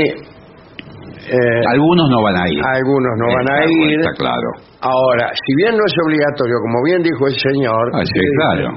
eh, 1.30 1.62
Algunos 1.72 2.08
no 2.10 2.22
van 2.22 2.36
a 2.42 2.48
ir. 2.48 2.60
algunos 2.64 3.12
no 3.18 3.26
van 3.34 3.50
a 3.52 3.64
ir. 3.66 4.00
Está 4.00 4.12
claro. 4.14 4.48
Ahora, 4.80 5.30
si 5.34 5.54
bien 5.56 5.76
no 5.76 5.84
es 5.86 5.94
obligatorio, 6.04 6.56
como 6.62 6.82
bien 6.84 7.02
dijo 7.02 7.26
el 7.28 7.36
señor, 7.38 7.90
Ah, 7.94 8.02
sí, 8.04 8.18
eh, 8.18 8.30
claro. 8.36 8.70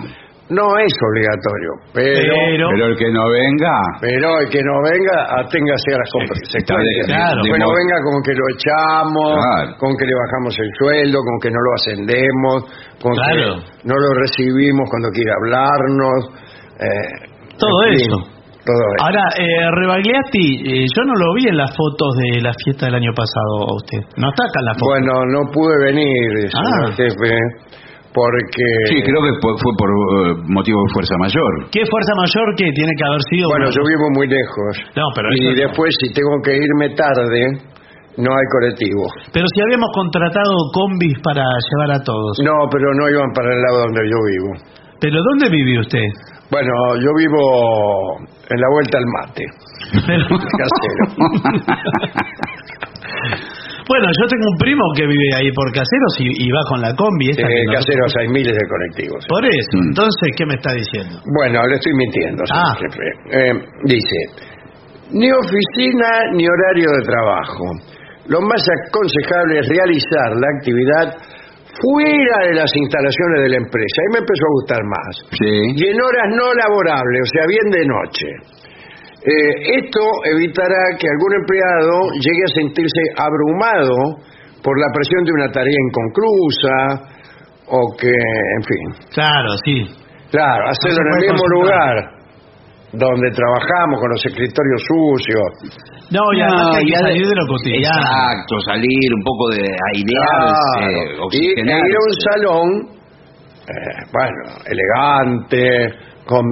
No 0.51 0.67
es 0.83 0.91
obligatorio, 0.99 1.71
pero, 1.95 2.11
Pero- 2.21 2.67
Pero 2.75 2.85
el 2.91 2.95
que 2.99 3.09
no 3.11 3.23
venga... 3.31 3.75
pero 4.01 4.27
el 4.43 4.49
que 4.51 4.61
no 4.63 4.75
venga, 4.83 5.17
aténgase 5.39 5.89
a 5.95 5.97
las 6.03 6.09
consecuencias. 6.11 6.63
Claro. 7.07 7.41
Que 7.43 7.55
no 7.57 7.67
venga 7.71 7.97
con 8.03 8.15
que 8.23 8.33
lo 8.35 8.45
echamos, 8.51 9.31
Claro. 9.39 9.77
con 9.79 9.91
que 9.95 10.05
le 10.05 10.15
bajamos 10.15 10.53
el 10.59 10.69
sueldo, 10.79 11.17
con 11.23 11.35
que 11.39 11.49
no 11.51 11.59
lo 11.63 11.71
ascendemos, 11.79 12.57
con 13.01 13.13
Claro. 13.15 13.63
que 13.63 13.87
no 13.87 13.95
lo 13.95 14.09
recibimos 14.19 14.89
cuando 14.89 15.09
quiere 15.15 15.31
hablarnos. 15.31 16.19
eh, 16.81 17.55
Todo 17.57 17.83
en 17.87 17.93
fin, 17.95 18.07
eso. 18.11 18.17
Todo 18.65 18.77
eso. 18.77 19.05
Ahora, 19.05 19.23
eh, 19.37 19.71
Rebagliati, 19.73 20.47
eh, 20.65 20.85
yo 20.95 21.01
no 21.05 21.13
lo 21.15 21.33
vi 21.33 21.47
en 21.49 21.57
las 21.57 21.71
fotos 21.75 22.09
de 22.17 22.41
la 22.41 22.53
fiesta 22.63 22.85
del 22.85 22.95
año 22.95 23.11
pasado 23.15 23.69
a 23.69 23.75
usted. 23.75 23.99
No 24.17 24.29
está 24.29 24.43
acá 24.45 24.59
en 24.59 24.65
la 24.65 24.73
foto. 24.73 24.85
Bueno, 24.85 25.13
no 25.25 25.49
pude 25.51 25.75
venir, 25.85 26.49
señor 26.49 26.89
Ah. 26.89 26.93
jefe, 26.93 27.37
porque... 28.13 28.65
Sí, 28.91 28.97
creo 29.03 29.21
que 29.23 29.33
fue 29.41 29.71
por 29.79 29.89
eh, 29.89 30.35
motivo 30.51 30.79
de 30.83 30.89
fuerza 30.93 31.15
mayor. 31.17 31.51
¿Qué 31.71 31.83
fuerza 31.87 32.13
mayor 32.19 32.47
que 32.55 32.67
tiene 32.75 32.91
que 32.97 33.03
haber 33.07 33.21
sido? 33.31 33.47
Bueno, 33.49 33.65
una- 33.67 33.75
yo 33.75 33.83
vivo 33.87 34.05
muy 34.15 34.27
lejos. 34.27 34.71
No, 34.95 35.05
pero 35.15 35.27
y 35.31 35.39
eso 35.47 35.55
después, 35.67 35.89
si 36.01 36.13
tengo 36.13 36.35
que 36.43 36.53
irme 36.55 36.91
tarde, 36.95 37.41
no 38.19 38.29
hay 38.35 38.47
colectivo. 38.51 39.03
Pero 39.31 39.45
si 39.55 39.61
habíamos 39.63 39.89
contratado 39.95 40.51
combis 40.75 41.15
para 41.23 41.41
llevar 41.43 41.95
a 41.95 42.03
todos. 42.03 42.35
No, 42.43 42.67
pero 42.69 42.91
no 42.93 43.07
iban 43.09 43.31
para 43.33 43.47
el 43.55 43.61
lado 43.61 43.77
donde 43.87 44.01
yo 44.03 44.19
vivo. 44.27 44.49
¿Pero 44.99 45.17
dónde 45.31 45.49
vive 45.49 45.79
usted? 45.79 46.05
Bueno, 46.51 46.69
yo 46.99 47.09
vivo 47.15 48.19
en 48.51 48.59
la 48.59 48.67
vuelta 48.75 48.97
al 48.99 49.05
mate, 49.07 49.43
casero. 50.59 51.05
bueno, 53.91 54.07
yo 54.15 54.25
tengo 54.31 54.45
un 54.47 54.57
primo 54.57 54.83
que 54.95 55.05
vive 55.05 55.27
ahí 55.35 55.51
por 55.51 55.67
Caseros 55.75 56.13
y, 56.23 56.47
y 56.47 56.47
va 56.51 56.63
con 56.71 56.79
la 56.81 56.95
combi. 56.95 57.29
esta 57.35 57.43
Eh, 57.43 57.51
que 57.51 57.73
caseros 57.75 58.11
hay 58.19 58.27
miles 58.31 58.55
de 58.55 58.65
colectivos. 58.71 59.19
Por 59.27 59.43
eso, 59.43 59.73
Mm. 59.75 59.87
entonces, 59.91 60.27
¿qué 60.37 60.45
me 60.47 60.55
está 60.55 60.71
diciendo? 60.73 61.19
Bueno, 61.35 61.59
le 61.67 61.75
estoy 61.75 61.93
mintiendo, 61.99 62.39
señor 62.47 62.63
Ah. 62.71 62.75
jefe. 62.79 63.05
Eh, 63.35 63.53
dice, 63.91 64.17
ni 65.11 65.27
oficina 65.31 66.09
ni 66.31 66.47
horario 66.47 66.87
de 66.95 67.03
trabajo. 67.03 67.65
Lo 68.31 68.39
más 68.41 68.63
aconsejable 68.87 69.59
es 69.59 69.67
realizar 69.67 70.29
la 70.39 70.47
actividad 70.55 71.07
fuera 71.81 72.37
de 72.47 72.53
las 72.55 72.71
instalaciones 72.75 73.41
de 73.43 73.49
la 73.49 73.57
empresa. 73.57 73.95
Ahí 73.99 74.09
me 74.13 74.19
empezó 74.19 74.43
a 74.45 74.53
gustar 74.61 74.81
más. 74.85 75.13
Sí. 75.35 75.51
y 75.75 75.83
en 75.87 75.97
horas 75.99 76.27
no 76.37 76.47
laborables, 76.53 77.21
o 77.23 77.31
sea, 77.33 77.43
bien 77.47 77.67
de 77.71 77.83
noche. 77.85 78.27
Eh, 79.23 79.77
esto 79.85 79.99
evitará 80.33 80.97
que 80.97 81.05
algún 81.07 81.33
empleado 81.35 82.09
llegue 82.19 82.43
a 82.43 82.53
sentirse 82.55 83.01
abrumado 83.17 83.95
por 84.63 84.79
la 84.79 84.87
presión 84.93 85.23
de 85.25 85.31
una 85.33 85.51
tarea 85.51 85.77
inconclusa 85.89 86.75
o 87.67 87.79
que, 87.99 88.09
en 88.09 88.63
fin, 88.63 89.07
Claro, 89.13 89.49
sí. 89.63 89.85
claro, 90.31 90.69
hacerlo 90.69 91.01
en 91.05 91.13
el 91.13 91.31
mismo 91.31 91.47
lugar 91.61 91.95
donde 92.93 93.29
trabajamos 93.31 93.99
con 94.01 94.09
los 94.09 94.25
escritorios 94.25 94.81
sucios. 94.83 95.79
No, 96.11 96.19
y 96.33 96.41
además 96.41 96.71
que 96.71 96.77
hay 96.79 96.85
que 96.85 96.91
ya 96.91 96.99
salir 96.99 97.25
de 97.27 97.35
lo 97.35 97.47
cotidiano. 97.47 98.01
Exacto, 98.01 98.59
salir 98.67 99.13
un 99.15 99.23
poco 99.23 99.49
de 99.51 99.63
airearse, 99.93 100.81
Claro, 100.81 100.91
y 100.91 101.15
e 101.15 101.19
oxigenarse. 101.21 101.87
ir 101.87 101.95
a 101.95 102.01
un 102.03 102.15
salón, 102.19 102.67
eh, 103.69 104.03
bueno, 104.11 104.41
elegante, 104.65 105.95
con 106.25 106.43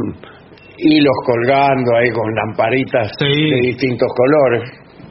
hilos 0.81 1.17
colgando 1.25 1.89
ahí 1.97 2.09
con 2.11 2.25
lamparitas 2.35 3.11
Sí. 3.19 3.25
de 3.49 3.57
distintos 3.73 4.07
colores. 4.15 4.63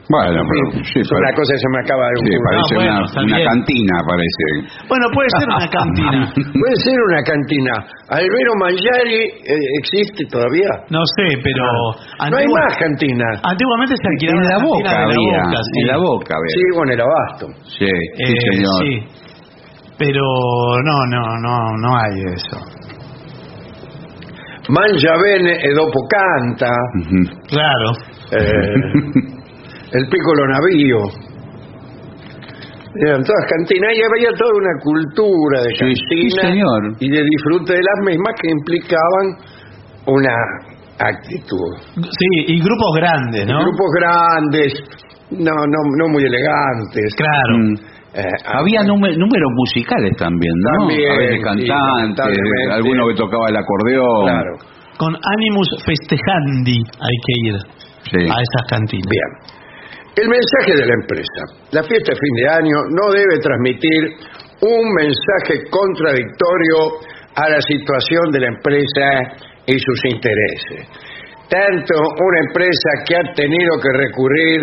Bueno, 0.09 0.41
En 0.41 0.47
pero 0.49 0.83
sí, 0.89 0.99
es 1.05 1.11
una 1.11 1.29
cosa 1.37 1.53
que 1.53 1.61
se 1.61 1.69
me 1.69 1.79
acaba 1.85 2.01
de 2.09 2.15
sí, 2.17 2.33
ocurrir. 2.33 2.41
parece 2.49 2.73
Ah, 2.73 2.77
bueno, 2.81 3.29
una, 3.29 3.39
cantina, 3.45 3.95
parece. 4.09 4.43
Bueno, 4.89 5.05
puede 5.13 5.29
ser 5.37 5.47
una 5.53 5.69
cantina. 5.69 6.19
Puede 6.59 6.75
ser 6.81 6.97
una 7.13 7.21
cantina. 7.21 7.73
Albero 8.09 8.51
Mangiari 8.57 9.21
eh, 9.45 9.65
existe 9.77 10.25
todavía. 10.33 10.65
No 10.89 11.05
sé, 11.13 11.37
pero... 11.45 11.61
No 12.25 12.37
hay 12.41 12.47
más 12.49 12.73
cantinas. 12.81 13.37
Antiguamente 13.45 13.93
se 14.01 14.07
alquilaba 14.09 14.41
En 14.41 14.49
la 14.49 14.57
boca 14.65 14.89
de 14.89 14.95
la 14.97 15.03
había, 15.05 15.41
Boca, 15.45 15.59
sí. 15.61 15.77
en 15.81 15.87
la 15.93 15.97
boca 16.01 16.31
había. 16.33 16.55
Sí, 16.57 16.63
con 16.73 16.87
el 16.89 17.01
abasto. 17.05 17.45
Sí, 17.77 17.85
sí, 18.17 18.33
Eh, 18.33 18.33
señor. 18.49 18.77
sí. 18.81 18.93
Pero 19.99 20.23
no, 20.89 20.97
no, 21.05 21.21
no, 21.37 21.55
no 21.85 21.89
hay 22.01 22.33
eso. 22.33 22.57
Mangia 24.69 25.13
bene 25.17 25.57
e 25.61 25.73
dopo 25.73 25.99
canta. 26.07 26.69
Claro. 27.47 27.89
eh, 28.31 28.73
el 29.91 30.07
piccolo 30.07 30.45
navío. 30.47 30.99
Eran 33.01 33.23
todas 33.23 33.45
cantinas 33.49 33.91
y 33.95 34.01
había 34.01 34.29
toda 34.37 34.51
una 34.57 34.73
cultura 34.81 35.61
de 35.61 35.69
Sí, 35.77 35.93
sí, 35.95 36.29
cantina 36.35 36.41
señor. 36.49 36.81
y 36.99 37.09
de 37.09 37.21
disfrute 37.23 37.73
de 37.73 37.81
las 37.81 38.05
mismas 38.05 38.33
que 38.41 38.51
implicaban 38.51 39.25
una 40.07 40.35
actitud. 40.97 41.69
Sí, 41.95 42.29
y 42.47 42.59
grupos 42.61 42.91
grandes, 42.97 43.45
¿no? 43.47 43.61
Grupos 43.61 43.87
grandes, 43.99 44.73
no, 45.31 45.53
no, 45.53 45.79
no 45.97 46.07
muy 46.09 46.23
elegantes. 46.25 47.13
Claro. 47.15 47.57
Mm. 47.59 47.75
Eh, 48.13 48.23
Había 48.45 48.81
núme- 48.81 49.15
números 49.15 49.51
musicales 49.53 50.11
también, 50.17 50.53
¿no? 50.57 50.87
También, 50.87 51.11
a 51.11 51.17
veces 51.17 51.43
cantantes, 51.43 52.37
alguno 52.71 53.07
que 53.07 53.15
tocaba 53.15 53.45
el 53.49 53.57
acordeón. 53.57 54.25
Claro. 54.25 54.53
Con 54.97 55.13
Animus 55.15 55.69
Festejandi 55.85 56.77
hay 56.99 57.17
que 57.25 57.33
ir 57.47 57.55
Sí. 58.09 58.17
a 58.25 58.37
esas 58.41 58.63
cantinas. 58.67 59.07
Bien. 59.09 59.29
El 60.17 60.27
mensaje 60.27 60.73
de 60.75 60.85
la 60.87 60.93
empresa. 61.01 61.41
La 61.71 61.83
fiesta 61.83 62.11
de 62.11 62.17
fin 62.17 62.35
de 62.43 62.49
año 62.49 62.77
no 62.97 63.13
debe 63.13 63.37
transmitir 63.39 64.01
un 64.61 64.83
mensaje 64.97 65.69
contradictorio 65.69 66.99
a 67.35 67.47
la 67.49 67.61
situación 67.61 68.31
de 68.31 68.39
la 68.41 68.47
empresa 68.47 69.05
y 69.67 69.77
sus 69.79 69.99
intereses. 70.11 70.89
Tanto 71.47 71.93
una 71.95 72.39
empresa 72.47 72.89
que 73.07 73.15
ha 73.15 73.33
tenido 73.33 73.71
que 73.81 73.97
recurrir 73.97 74.59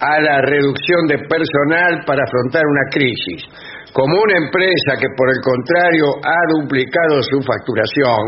a 0.00 0.20
la 0.20 0.40
reducción 0.42 1.06
de 1.08 1.18
personal 1.18 2.04
para 2.06 2.24
afrontar 2.24 2.62
una 2.64 2.90
crisis, 2.90 3.44
como 3.92 4.20
una 4.20 4.36
empresa 4.36 4.96
que 4.98 5.08
por 5.16 5.28
el 5.28 5.40
contrario 5.42 6.04
ha 6.24 6.40
duplicado 6.58 7.22
su 7.22 7.42
facturación, 7.42 8.18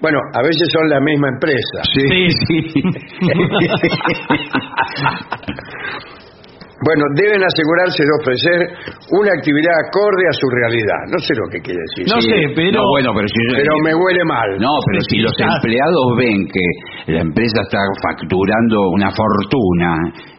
bueno, 0.00 0.18
a 0.34 0.42
veces 0.42 0.68
son 0.72 0.88
la 0.88 1.00
misma 1.00 1.28
empresa. 1.28 1.82
Sí, 1.94 2.30
sí. 2.46 2.72
Bueno, 6.84 7.02
deben 7.14 7.40
asegurarse 7.42 8.02
de 8.02 8.12
ofrecer 8.20 8.58
una 9.14 9.30
actividad 9.38 9.74
acorde 9.86 10.24
a 10.26 10.34
su 10.34 10.46
realidad. 10.50 11.00
No 11.14 11.18
sé 11.22 11.32
lo 11.38 11.46
que 11.52 11.58
quiere 11.62 11.78
decir. 11.78 12.04
No 12.10 12.18
sé, 12.20 12.38
pero... 12.58 12.82
No, 12.82 12.88
bueno, 12.90 13.10
pero 13.14 13.26
si 13.28 13.38
yo- 13.46 13.56
Pero 13.62 13.72
me 13.86 13.94
huele 13.94 14.22
mal. 14.26 14.50
No, 14.58 14.72
pero 14.90 14.98
si 15.06 15.16
los 15.22 15.32
empleados 15.38 16.04
ven 16.18 16.42
que 16.50 16.64
la 17.14 17.20
empresa 17.22 17.62
está 17.62 17.78
facturando 18.02 18.76
una 18.98 19.10
fortuna 19.14 19.90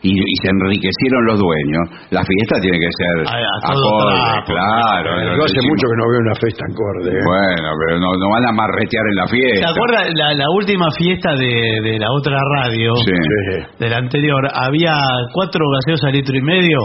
y, 0.04 0.12
y 0.12 0.36
se 0.44 0.50
enriquecieron 0.52 1.22
los 1.32 1.40
dueños, 1.40 1.84
la 2.12 2.24
fiesta 2.24 2.60
tiene 2.60 2.78
que 2.80 2.92
ser 2.92 3.16
A- 3.24 3.40
a 3.40 3.72
todo 3.72 3.88
acorde, 4.04 4.20
trapo. 4.20 4.52
claro. 4.52 5.10
Yo 5.38 5.44
hace 5.48 5.62
mucho 5.64 5.86
que 5.88 5.98
no 5.98 6.06
veo 6.12 6.20
una 6.28 6.36
fiesta 6.36 6.64
acorde. 6.68 7.10
¿eh? 7.12 7.24
Bueno, 7.24 7.68
pero 7.80 7.94
no, 8.00 8.10
no 8.20 8.28
van 8.30 8.46
a 8.48 8.52
marretear 8.52 9.06
en 9.12 9.16
la 9.16 9.28
¿Se 9.28 9.36
fiesta. 9.36 9.70
acuerda 9.72 10.00
la, 10.12 10.28
la 10.36 10.48
última 10.52 10.88
fiesta 10.92 11.36
de, 11.36 11.80
de 11.88 11.94
la 12.00 12.12
otra 12.12 12.36
radio? 12.60 12.96
Sí. 13.00 13.12
Sí, 13.14 13.56
De 13.80 13.90
la 13.90 13.98
anterior, 13.98 14.42
había 14.54 14.94
cuatro 15.34 15.62
gaseosas 15.80 16.12
litro 16.12 16.33
y 16.36 16.42
medio. 16.42 16.80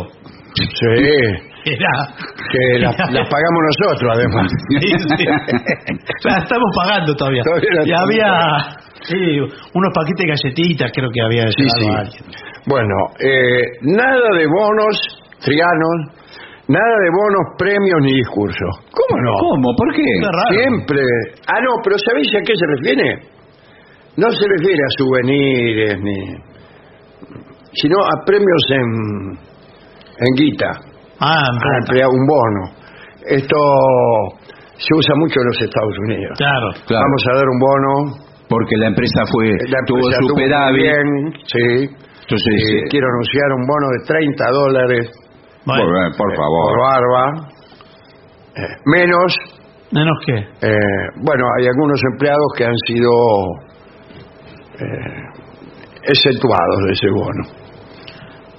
sí. 0.54 1.44
Era. 1.68 2.08
Que 2.50 2.78
las, 2.78 2.96
las 3.12 3.28
pagamos 3.28 3.60
nosotros, 3.68 4.10
además. 4.14 4.46
Sí, 4.80 4.88
sí. 5.18 5.24
La 6.24 6.38
estamos 6.38 6.70
pagando 6.82 7.14
todavía. 7.14 7.42
Todavía 7.42 7.82
y 7.84 7.92
había 7.92 8.32
sí, 9.02 9.40
unos 9.74 9.92
paquetes 9.94 10.24
de 10.24 10.28
galletitas, 10.32 10.90
creo 10.94 11.10
que 11.12 11.20
había 11.20 11.42
Sí, 11.48 11.62
llevado 11.64 11.80
sí. 11.80 11.88
a 11.94 12.00
alguien. 12.00 12.24
Bueno, 12.66 12.94
eh, 13.20 13.60
nada 13.82 14.28
de 14.38 14.46
bonos, 14.46 14.96
trianos, 15.44 15.98
nada 16.68 16.96
de 17.04 17.10
bonos, 17.10 17.44
premios 17.58 18.00
ni 18.02 18.14
discursos. 18.14 18.72
¿Cómo 18.90 19.20
no? 19.20 19.32
¿Cómo? 19.38 19.74
¿Por 19.76 19.94
qué? 19.94 20.08
Siempre. 20.56 21.00
Ah, 21.48 21.60
no, 21.60 21.82
pero 21.84 21.96
¿sabéis 21.98 22.28
a 22.34 22.40
qué 22.46 22.54
se 22.56 22.66
refiere? 22.78 23.18
No 24.16 24.30
se 24.30 24.44
refiere 24.56 24.80
a 24.80 24.90
souvenirs 24.96 26.00
ni. 26.02 26.47
Sino 27.80 27.96
a 27.98 28.24
premios 28.24 28.62
en. 28.70 29.38
en 30.18 30.30
guita. 30.36 30.70
Ah, 31.20 31.42
en 31.50 31.56
a 31.56 31.60
plata. 31.60 31.78
emplear 31.80 32.08
un 32.08 32.26
bono. 32.26 32.62
Esto 33.26 33.56
se 34.78 34.94
usa 34.94 35.14
mucho 35.16 35.40
en 35.40 35.46
los 35.46 35.60
Estados 35.62 35.94
Unidos. 36.06 36.32
Claro. 36.38 36.68
Claro. 36.86 37.04
Vamos 37.04 37.22
a 37.30 37.34
dar 37.36 37.48
un 37.48 37.58
bono. 37.58 38.24
Porque 38.48 38.76
la 38.78 38.86
empresa 38.88 39.22
fue 39.30 39.48
La 39.68 39.78
tuvo 39.86 39.98
empresa 39.98 40.20
tuvo 40.20 40.34
muy 40.36 40.44
superávit. 40.44 40.80
bien, 40.80 41.32
sí. 41.44 41.94
Entonces, 42.22 42.54
Eh, 42.56 42.78
eh, 42.78 42.82
quiero 42.88 43.06
anunciar 43.08 43.48
un 43.60 43.66
bono 43.66 43.86
de 43.92 44.06
30 44.06 44.50
dólares 44.50 45.10
por, 45.66 45.76
Bueno, 45.76 46.16
por 46.16 46.28
por 46.28 46.36
favor. 46.36 46.80
barba. 46.80 47.48
Eh, 48.56 48.74
menos, 48.86 49.34
menos 49.92 50.16
que. 50.24 50.32
eh, 50.36 50.78
bueno, 51.22 51.44
hay 51.58 51.66
algunos 51.66 52.00
empleados 52.12 52.46
que 52.56 52.64
han 52.64 52.76
sido 52.86 53.10
eh, 54.80 55.22
exceptuados 56.04 56.78
de 56.86 56.92
ese 56.92 57.10
bono. 57.10 57.67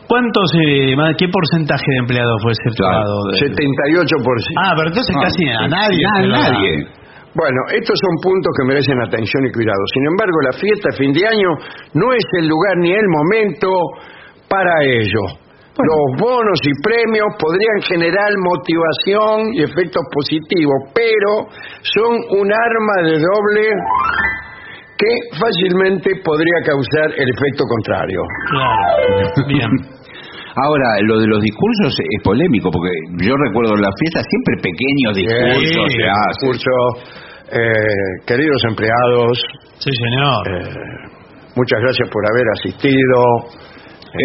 ¿Cuántos, 0.09 0.49
eh, 0.57 0.97
qué 1.21 1.27
porcentaje 1.29 1.85
de 1.85 1.97
empleados 2.01 2.37
fue 2.41 2.51
exceptuado? 2.57 3.13
de- 3.29 3.53
78%. 3.53 4.57
Ah, 4.57 4.73
pero 4.75 4.87
entonces 4.89 5.13
Ah, 5.15 5.21
casi 5.21 5.43
a 5.47 5.67
nadie. 5.69 6.01
Nadie. 6.25 6.73
Bueno, 7.37 7.59
estos 7.77 7.93
son 8.01 8.13
puntos 8.25 8.49
que 8.57 8.65
merecen 8.65 8.97
atención 9.05 9.45
y 9.45 9.51
cuidado. 9.53 9.77
Sin 9.93 10.03
embargo, 10.09 10.33
la 10.49 10.53
fiesta 10.57 10.89
fin 10.97 11.13
de 11.13 11.21
año 11.29 11.49
no 11.93 12.11
es 12.11 12.25
el 12.41 12.47
lugar 12.49 12.73
ni 12.81 12.91
el 12.91 13.05
momento 13.07 13.69
para 14.49 14.81
ello. 14.83 15.45
Los 15.77 16.19
bonos 16.19 16.59
y 16.65 16.73
premios 16.83 17.29
podrían 17.39 17.79
generar 17.87 18.33
motivación 18.43 19.53
y 19.53 19.61
efectos 19.63 20.01
positivos, 20.11 20.89
pero 20.91 21.47
son 21.85 22.17
un 22.41 22.49
arma 22.51 22.95
de 23.07 23.15
doble 23.21 23.63
que 24.97 25.37
fácilmente 25.39 26.11
podría 26.25 26.59
causar 26.65 27.13
el 27.15 27.29
efecto 27.29 27.63
contrario. 27.69 28.21
Claro. 28.49 29.47
Bien. 29.47 29.69
Ahora, 30.65 30.89
lo 31.03 31.19
de 31.19 31.27
los 31.27 31.41
discursos 31.41 31.93
es 31.99 32.23
polémico, 32.23 32.69
porque 32.71 32.89
yo 33.23 33.33
recuerdo 33.47 33.75
en 33.75 33.81
la 33.81 33.91
fiesta 33.99 34.19
siempre 34.27 34.71
pequeños 34.71 35.15
discursos 35.15 35.87
Sí, 35.91 35.97
se 35.97 36.05
hacen. 36.09 36.33
discurso, 36.35 36.73
eh, 37.53 38.25
queridos 38.25 38.61
empleados, 38.67 39.39
Sí, 39.79 39.91
señor. 39.93 40.41
eh, 40.49 40.73
muchas 41.55 41.79
gracias 41.81 42.09
por 42.09 42.21
haber 42.27 42.45
asistido. 42.59 43.19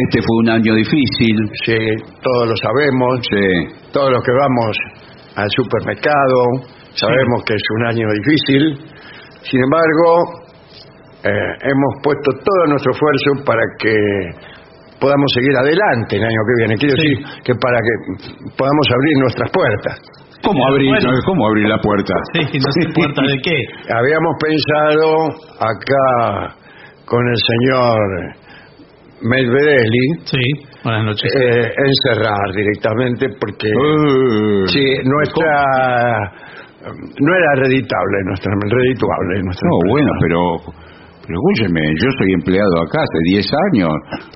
Este 0.09 0.23
fue 0.23 0.37
un 0.43 0.49
año 0.51 0.75
difícil. 0.75 1.37
Sí, 1.65 1.77
todos 2.23 2.49
lo 2.49 2.57
sabemos. 2.57 3.21
Sí. 3.29 3.91
Todos 3.93 4.11
los 4.11 4.23
que 4.25 4.33
vamos 4.33 4.77
al 5.37 5.51
supermercado 5.51 6.45
sabemos 6.95 7.45
que 7.45 7.55
es 7.55 7.63
un 7.79 7.87
año 7.87 8.07
difícil. 8.11 8.63
Sin 9.43 9.61
embargo, 9.63 10.41
eh, 11.23 11.53
hemos 11.69 11.93
puesto 12.03 12.31
todo 12.33 12.67
nuestro 12.69 12.93
esfuerzo 12.93 13.45
para 13.45 13.63
que 13.79 13.95
podamos 15.05 15.29
seguir 15.37 15.53
adelante 15.61 16.17
el 16.17 16.25
año 16.25 16.41
que 16.49 16.55
viene. 16.61 16.75
Quiero 16.81 16.97
Sí. 16.97 17.03
decir 17.05 17.19
que 17.45 17.53
para 17.61 17.79
que 17.85 17.93
podamos 18.57 18.87
abrir 18.89 19.15
nuestras 19.21 19.51
puertas. 19.53 19.97
¿Cómo 20.43 20.61
abrir, 20.69 20.89
Bueno. 20.93 21.09
¿Cómo 21.27 21.47
abrir 21.49 21.69
la 21.69 21.79
puerta? 21.79 22.15
Sí, 22.33 22.41
no 22.65 22.69
se 22.73 22.83
importa 22.89 23.21
de 23.23 23.37
qué. 23.45 23.59
Habíamos 24.01 24.33
pensado 24.41 25.09
acá 25.61 26.57
con 27.05 27.21
el 27.29 27.39
señor 27.53 27.97
Medvedeli 29.23 30.05
Sí, 30.25 30.43
buenas 30.85 31.05
noches. 31.05 31.33
eh, 31.33 31.73
encerrar 31.73 32.47
directamente 32.55 33.27
porque 33.41 33.69
Eh, 33.69 34.65
sí, 34.69 34.85
nuestra 35.05 35.65
no 36.85 37.33
era 37.35 37.51
reditable 37.65 38.17
nuestra 38.27 38.53
redituable 38.53 39.43
nuestra 39.45 39.69
No, 39.69 39.77
empresa. 39.77 39.93
bueno, 39.95 40.11
pero, 40.21 40.39
pero 41.27 41.37
escúcheme, 41.41 41.81
yo 41.81 42.09
soy 42.19 42.31
empleado 42.37 42.75
acá 42.85 43.01
hace 43.01 43.19
10 43.33 43.47
años. 43.73 43.93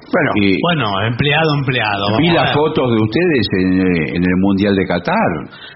Bueno, 0.08 0.30
y 0.40 0.56
Bueno, 0.62 0.86
empleado, 1.06 1.50
empleado. 1.60 2.04
vi 2.18 2.28
las 2.32 2.52
fotos 2.54 2.88
de 2.90 2.98
ustedes 3.02 3.44
en, 3.60 3.68
eh, 3.80 4.16
en 4.16 4.22
el 4.24 4.36
Mundial 4.40 4.74
de 4.74 4.84
Qatar. 4.86 5.30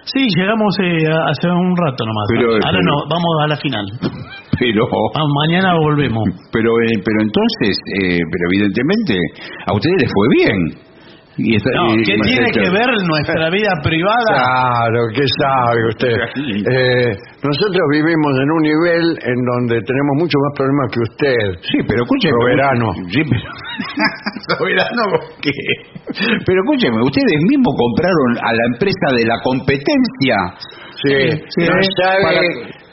Sí, 0.05 0.25
llegamos 0.37 0.75
eh, 0.81 1.05
hace 1.29 1.49
un 1.49 1.77
rato 1.77 2.05
nomás. 2.05 2.27
Pero- 2.33 2.53
Ahora 2.65 2.79
pero- 2.81 2.89
no, 2.89 2.97
vamos 3.09 3.33
a 3.45 3.47
la 3.49 3.57
final. 3.57 3.87
Pero, 4.59 4.87
Vamos, 4.87 5.33
mañana 5.49 5.75
volvemos. 5.75 6.23
pero, 6.53 6.71
eh, 6.87 6.95
pero 7.03 7.19
entonces, 7.23 7.75
eh, 7.99 8.19
pero 8.31 8.45
evidentemente, 8.53 9.19
a 9.67 9.73
ustedes 9.75 9.97
les 10.03 10.13
fue 10.13 10.27
bien. 10.39 10.92
Y 11.39 11.57
No, 11.57 11.95
y- 11.97 12.03
¿qué 12.05 12.13
y- 12.15 12.21
tiene 12.21 12.51
que 12.53 12.69
ver 12.71 12.89
nuestra 13.09 13.49
vida 13.49 13.73
privada? 13.83 14.33
Claro, 14.37 15.01
¿qué 15.15 15.25
sabe 15.41 15.89
usted? 15.89 16.13
Eh, 16.73 17.09
nosotros 17.43 17.85
vivimos 17.91 18.33
en 18.39 18.49
un 18.53 18.63
nivel 18.63 19.05
en 19.25 19.39
donde 19.51 19.81
tenemos 19.83 20.15
mucho 20.21 20.37
más 20.45 20.53
problemas 20.57 20.87
que 20.93 21.01
usted. 21.01 21.39
Sí, 21.65 21.79
pero 21.89 22.03
escúcheme. 22.05 22.37
Soberano. 22.41 22.87
Sí, 23.13 23.23
pero... 23.25 23.49
¿Soberano 24.59 25.05
qué? 25.41 25.51
Pero 26.45 26.59
escúcheme, 26.63 27.01
ustedes 27.03 27.39
mismos 27.49 27.75
compraron 27.81 28.31
a 28.45 28.53
la 28.53 28.65
empresa 28.75 29.07
de 29.17 29.25
la 29.27 29.37
competencia. 29.43 30.37
Sí, 31.03 31.17
sí, 31.49 31.61
no 31.65 31.75
eh, 31.81 31.89
sabe 31.97 32.23
para- 32.23 32.41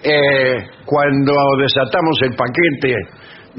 eh, 0.03 0.63
cuando 0.85 1.33
desatamos 1.59 2.15
el 2.23 2.33
paquete 2.35 2.95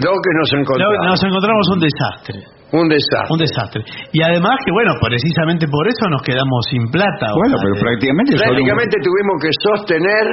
lo 0.00 0.10
que 0.16 0.32
nos 0.40 0.50
No, 0.54 0.58
encontramos. 0.60 1.06
Nos 1.06 1.24
encontramos 1.24 1.66
un 1.74 1.80
desastre. 1.80 2.59
Un 2.72 2.86
desastre. 2.88 3.30
Un 3.34 3.38
desastre. 3.38 3.80
Y 4.14 4.22
además 4.22 4.54
que, 4.64 4.70
bueno, 4.70 4.94
precisamente 5.02 5.66
por 5.66 5.88
eso 5.88 6.06
nos 6.08 6.22
quedamos 6.22 6.60
sin 6.70 6.86
plata. 6.90 7.34
Bueno, 7.34 7.56
pero 7.62 7.74
de- 7.74 7.80
prácticamente... 7.82 8.30
un- 8.34 8.40
Prácticamente 8.46 8.96
tuvimos 9.02 9.36
que 9.42 9.50
sostener 9.58 10.24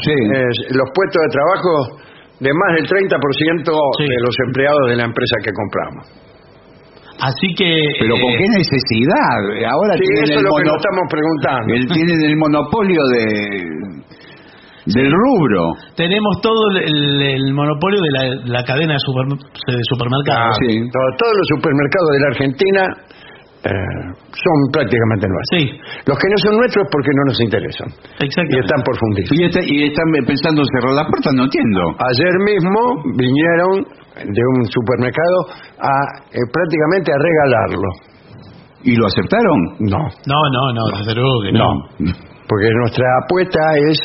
Sí. 0.00 0.10
eh, 0.10 0.48
los 0.74 0.88
puestos 0.96 1.20
de 1.22 1.30
trabajo 1.30 1.72
de 2.40 2.50
más 2.50 2.70
del 2.80 2.86
30% 2.88 3.72
Sí. 3.98 4.04
de 4.08 4.18
los 4.24 4.34
empleados 4.48 4.84
de 4.88 4.96
la 4.96 5.04
empresa 5.04 5.36
que 5.44 5.52
compramos. 5.52 6.04
Así 7.20 7.46
que... 7.54 7.70
Pero 8.00 8.14
¿con 8.18 8.32
eh, 8.32 8.38
qué 8.42 8.48
necesidad? 8.58 9.38
Ahora 9.70 9.94
Sí, 9.94 10.02
tienen, 10.02 10.24
eso 10.24 10.32
es 10.34 10.38
el 10.40 10.44
lo 10.44 10.50
que 10.58 10.64
nos 10.66 10.76
estamos 10.82 11.04
preguntando. 11.08 11.68
el- 11.74 11.86
tienen 11.94 12.18
el 12.26 12.36
monopolio 12.36 13.00
de 13.14 13.24
del 14.86 15.10
rubro. 15.10 15.72
Tenemos 15.96 16.40
todo 16.42 16.70
el, 16.76 17.22
el 17.22 17.54
monopolio 17.54 18.00
de 18.02 18.10
la, 18.10 18.22
la 18.58 18.62
cadena 18.64 18.92
de, 18.94 19.00
super- 19.00 19.28
de 19.28 19.80
supermercados. 19.88 20.56
Ah, 20.60 20.90
todo- 20.92 21.12
todos 21.18 21.34
los 21.36 21.48
supermercados 21.56 22.10
de 22.12 22.20
la 22.20 22.28
Argentina 22.28 22.82
eh, 23.64 23.70
son 24.28 24.56
prácticamente 24.76 25.24
nuestros. 25.24 25.56
Sí, 25.56 25.62
Los 26.04 26.18
que 26.20 26.28
no 26.28 26.36
son 26.44 26.52
nuestros 26.60 26.84
porque 26.92 27.10
no 27.16 27.22
nos 27.32 27.40
interesan. 27.40 27.88
Y 28.20 28.58
están 28.60 28.82
por 28.84 28.94
fundir. 28.98 29.24
Y, 29.32 29.44
está- 29.48 29.64
y 29.64 29.88
están 29.88 30.04
pensando 30.26 30.60
en 30.60 30.68
cerrar 30.68 30.94
la 31.00 31.06
puerta, 31.08 31.30
no 31.32 31.44
entiendo. 31.48 31.80
Ayer 31.96 32.34
mismo 32.44 32.80
vinieron 33.16 33.72
de 34.20 34.42
un 34.52 34.66
supermercado 34.68 35.38
a 35.80 35.92
eh, 36.28 36.44
prácticamente 36.52 37.08
a 37.08 37.18
regalarlo. 37.18 37.88
¿Y 38.84 38.96
lo 38.96 39.06
aceptaron? 39.06 39.58
No, 39.80 39.96
No, 40.28 40.40
no, 40.52 40.62
no, 40.76 40.98
desde 40.98 41.14
luego 41.14 41.40
que 41.40 41.52
no. 41.56 41.72
porque 42.46 42.68
nuestra 42.84 43.06
apuesta 43.24 43.58
es 43.88 43.98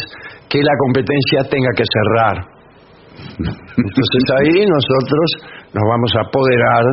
que 0.49 0.59
la 0.59 0.73
competencia 0.85 1.45
tenga 1.49 1.69
que 1.77 1.83
cerrar. 1.85 2.37
Entonces 3.77 4.23
ahí 4.41 4.65
nosotros 4.65 5.27
nos 5.73 5.83
vamos 5.87 6.11
a 6.17 6.21
apoderar 6.27 6.83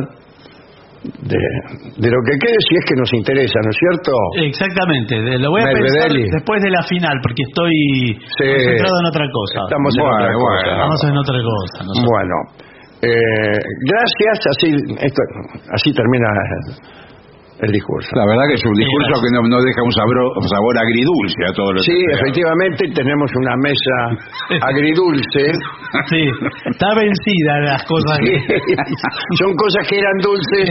de, 1.23 1.37
de 2.03 2.09
lo 2.11 2.19
que 2.25 2.35
quede 2.41 2.57
si 2.67 2.73
es 2.75 2.83
que 2.85 2.95
nos 2.99 3.11
interesa, 3.13 3.57
¿no 3.63 3.69
es 3.69 3.77
cierto? 3.77 4.11
Exactamente, 4.43 5.13
de- 5.21 5.39
lo 5.39 5.51
voy 5.51 5.61
a 5.61 5.71
pensar 5.71 6.09
después 6.11 6.61
de 6.63 6.71
la 6.71 6.83
final 6.83 7.15
porque 7.23 7.43
estoy 7.47 7.73
concentrado 8.37 8.95
en 9.01 9.05
otra 9.07 9.25
cosa. 9.31 9.57
Estamos 9.69 9.93
en 9.95 10.01
Bueno, 10.03 10.15
otra 10.17 10.27
bueno. 10.27 10.39
cosa. 10.41 10.71
Estamos 10.73 11.01
en 11.07 11.15
otra 11.17 11.39
cosa. 11.41 11.77
nosotros. 11.85 12.05
Bueno, 12.11 12.35
eh, 12.97 13.59
gracias, 13.87 14.37
así, 14.57 14.67
esto, 15.05 15.21
así 15.71 15.89
termina 15.93 16.27
el 17.59 17.71
discurso. 17.71 18.09
La 18.13 18.25
verdad 18.29 18.45
que 18.49 18.55
es 18.55 18.65
un 18.65 18.77
discurso 18.77 19.13
que 19.17 19.29
no, 19.33 19.41
no 19.49 19.57
deja 19.61 19.81
un 19.81 19.91
sabor, 19.91 20.17
un 20.37 20.47
sabor 20.47 20.73
agridulce 20.77 21.41
a 21.41 21.51
todo 21.53 21.73
lo 21.73 21.79
que 21.81 21.89
Sí, 21.89 21.97
se 21.97 22.13
efectivamente 22.21 22.81
tenemos 22.93 23.29
una 23.33 23.55
mesa 23.57 23.95
agridulce. 24.61 25.43
Sí, 26.09 26.19
está 26.19 26.93
vencida 26.93 27.59
las 27.63 27.83
cosas. 27.85 28.17
Sí, 28.19 28.35
Son 29.39 29.55
cosas 29.55 29.87
que 29.87 29.97
eran 29.97 30.17
dulces 30.19 30.67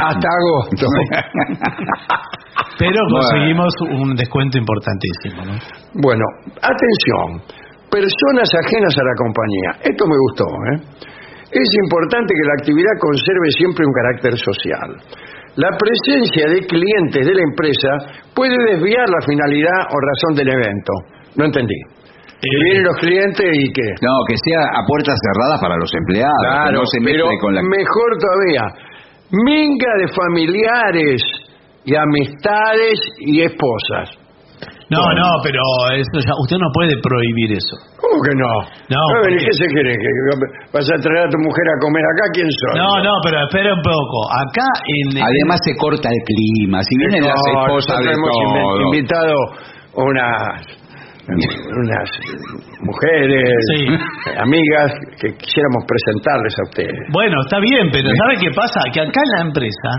hasta 0.00 0.28
agosto. 0.38 0.86
Pero 2.78 2.98
conseguimos 3.10 3.74
un 3.90 4.14
descuento 4.14 4.58
importantísimo, 4.58 5.44
¿no? 5.44 5.58
Bueno, 6.00 6.24
atención, 6.62 7.42
personas 7.90 8.48
ajenas 8.64 8.94
a 8.96 9.02
la 9.02 9.14
compañía. 9.18 9.70
Esto 9.82 10.04
me 10.06 10.16
gustó, 10.30 10.46
¿eh? 10.46 11.12
Es 11.52 11.68
importante 11.84 12.32
que 12.32 12.48
la 12.48 12.54
actividad 12.58 12.94
conserve 12.98 13.50
siempre 13.50 13.84
un 13.84 13.92
carácter 13.92 14.38
social. 14.38 14.90
La 15.56 15.68
presencia 15.76 16.48
de 16.48 16.66
clientes 16.66 17.26
de 17.26 17.34
la 17.34 17.42
empresa 17.42 18.22
puede 18.34 18.56
desviar 18.72 19.04
la 19.08 19.20
finalidad 19.26 19.80
o 19.90 19.96
razón 20.00 20.34
del 20.36 20.48
evento. 20.48 20.92
No 21.36 21.44
entendí. 21.44 21.76
Que 22.40 22.64
vienen 22.64 22.84
los 22.84 22.96
clientes 22.96 23.46
y 23.52 23.72
que... 23.72 23.86
No, 24.02 24.14
que 24.26 24.34
sea 24.36 24.60
a 24.74 24.84
puertas 24.86 25.14
cerradas 25.14 25.60
para 25.60 25.76
los 25.76 25.90
empleados, 25.94 26.42
Claro, 26.42 26.72
no 26.72 26.86
se 26.86 26.98
pero 27.04 27.26
mezcle 27.28 27.38
con 27.38 27.54
la... 27.54 27.62
mejor 27.62 28.10
todavía, 28.18 28.64
minga 29.30 29.92
de 29.98 30.08
familiares 30.08 31.22
y 31.84 31.94
amistades 31.94 32.98
y 33.20 33.42
esposas. 33.42 34.21
No, 34.92 35.02
no, 35.16 35.28
pero 35.42 35.60
eso 35.96 36.16
ya- 36.20 36.36
usted 36.44 36.58
no 36.60 36.68
puede 36.76 36.94
prohibir 37.00 37.56
eso. 37.56 37.74
¿Cómo 37.96 38.20
que 38.20 38.34
no? 38.36 38.50
No, 38.92 39.00
ver, 39.24 39.32
¿y 39.32 39.40
porque- 39.40 39.44
¿qué 39.48 39.52
se 39.56 39.66
quiere? 39.72 39.92
¿Que 39.96 40.10
vas 40.72 40.84
a 40.84 40.96
traer 41.00 41.26
a 41.26 41.30
tu 41.32 41.38
mujer 41.40 41.66
a 41.72 41.76
comer 41.80 42.04
acá? 42.12 42.24
¿Quién 42.36 42.48
soy? 42.52 42.74
No, 42.76 42.90
no, 43.02 43.12
pero 43.24 43.36
espera 43.48 43.72
un 43.72 43.82
poco. 43.82 44.18
Acá 44.30 44.68
en... 44.84 45.16
Además 45.16 45.58
se 45.64 45.72
corta 45.80 46.08
el 46.12 46.20
clima, 46.28 46.82
si 46.84 46.92
vienen 47.00 47.24
las 47.24 47.40
No, 47.40 47.60
esposas 47.64 47.98
de 48.04 48.12
invitado 48.84 49.36
unas 49.94 50.60
unas 51.28 52.08
mujeres, 52.82 53.54
Sí. 53.74 53.86
amigas 54.38 54.90
que 55.20 55.28
quisiéramos 55.38 55.84
presentarles 55.86 56.54
a 56.58 56.62
ustedes. 56.68 56.98
Bueno, 57.12 57.36
está 57.46 57.60
bien, 57.60 57.88
pero 57.92 58.08
¿sabe 58.10 58.34
qué 58.40 58.50
pasa? 58.54 58.80
Que 58.92 59.00
acá 59.00 59.20
en 59.22 59.30
la 59.38 59.42
empresa 59.46 59.90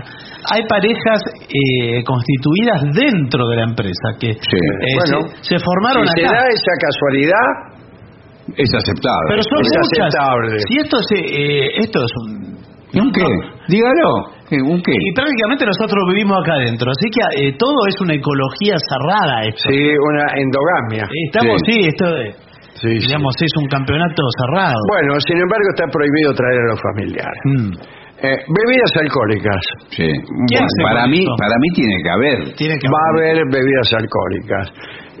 hay 0.52 0.62
parejas 0.68 1.20
eh, 1.48 2.04
constituidas 2.04 2.82
dentro 2.92 3.48
de 3.48 3.56
la 3.56 3.64
empresa 3.64 4.06
que 4.20 4.30
eh, 4.32 4.36
Bueno, 4.36 5.28
se, 5.40 5.56
se 5.56 5.64
formaron 5.64 6.06
si 6.08 6.20
se 6.20 6.26
acá. 6.26 6.36
da 6.36 6.44
esa 6.48 6.74
casualidad, 6.80 7.48
Es 8.56 8.68
aceptable. 8.74 9.26
Pero 9.30 9.42
son 9.42 9.60
es 9.64 9.72
muchas. 9.72 9.88
aceptable. 10.14 10.58
Si 10.68 10.76
esto 10.78 10.96
es, 11.00 11.06
eh, 11.16 11.68
esto 11.80 11.98
es 12.04 12.12
un... 12.20 12.54
¿Un 13.00 13.10
qué? 13.10 13.24
Dígalo. 13.68 14.33
¿Eh, 14.50 14.60
¿Un 14.60 14.80
qué? 14.82 14.92
Y 14.92 15.10
prácticamente 15.16 15.64
nosotros 15.64 16.00
vivimos 16.12 16.36
acá 16.42 16.54
adentro, 16.60 16.90
así 16.92 17.08
que 17.08 17.22
eh, 17.48 17.52
todo 17.56 17.74
es 17.88 17.96
una 18.00 18.14
ecología 18.14 18.76
cerrada 18.76 19.44
esto. 19.48 19.68
sí, 19.70 19.80
una 19.96 20.24
endogamia. 20.36 21.04
Estamos, 21.32 21.60
sí, 21.64 21.80
esto 21.88 22.04
eh, 22.18 22.34
Sí, 22.76 23.00
sí. 23.00 23.06
digamos 23.08 23.32
es 23.40 23.52
un 23.56 23.66
campeonato 23.68 24.20
cerrado. 24.36 24.76
Bueno, 24.92 25.14
sin 25.26 25.38
embargo, 25.40 25.64
está 25.72 25.86
prohibido 25.88 26.34
traer 26.34 26.58
a 26.60 26.66
los 26.74 26.80
familiares. 26.82 27.40
Mm. 27.44 27.72
Eh, 28.24 28.38
bebidas 28.48 28.92
alcohólicas. 29.00 29.62
Sí. 29.90 30.08
¿Qué 30.48 30.56
hace 30.56 30.80
para 30.82 31.06
mí, 31.06 31.24
para 31.36 31.56
mí 31.60 31.68
tiene 31.74 31.96
que 32.02 32.10
haber. 32.10 32.38
Tiene 32.56 32.74
que 32.78 32.88
Va 32.88 32.96
a 33.00 33.10
haber 33.16 33.36
bebidas 33.50 33.88
alcohólicas. 33.96 34.64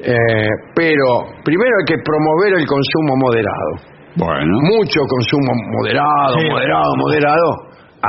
Eh, 0.04 0.48
pero 0.74 1.06
primero 1.44 1.72
hay 1.80 1.86
que 1.96 1.98
promover 2.04 2.60
el 2.60 2.66
consumo 2.66 3.12
moderado. 3.24 3.72
Bueno. 4.16 4.52
Mucho 4.76 5.00
consumo 5.08 5.52
moderado, 5.80 6.38
Sí. 6.38 6.48
moderado, 6.48 6.90
moderado, 6.96 7.48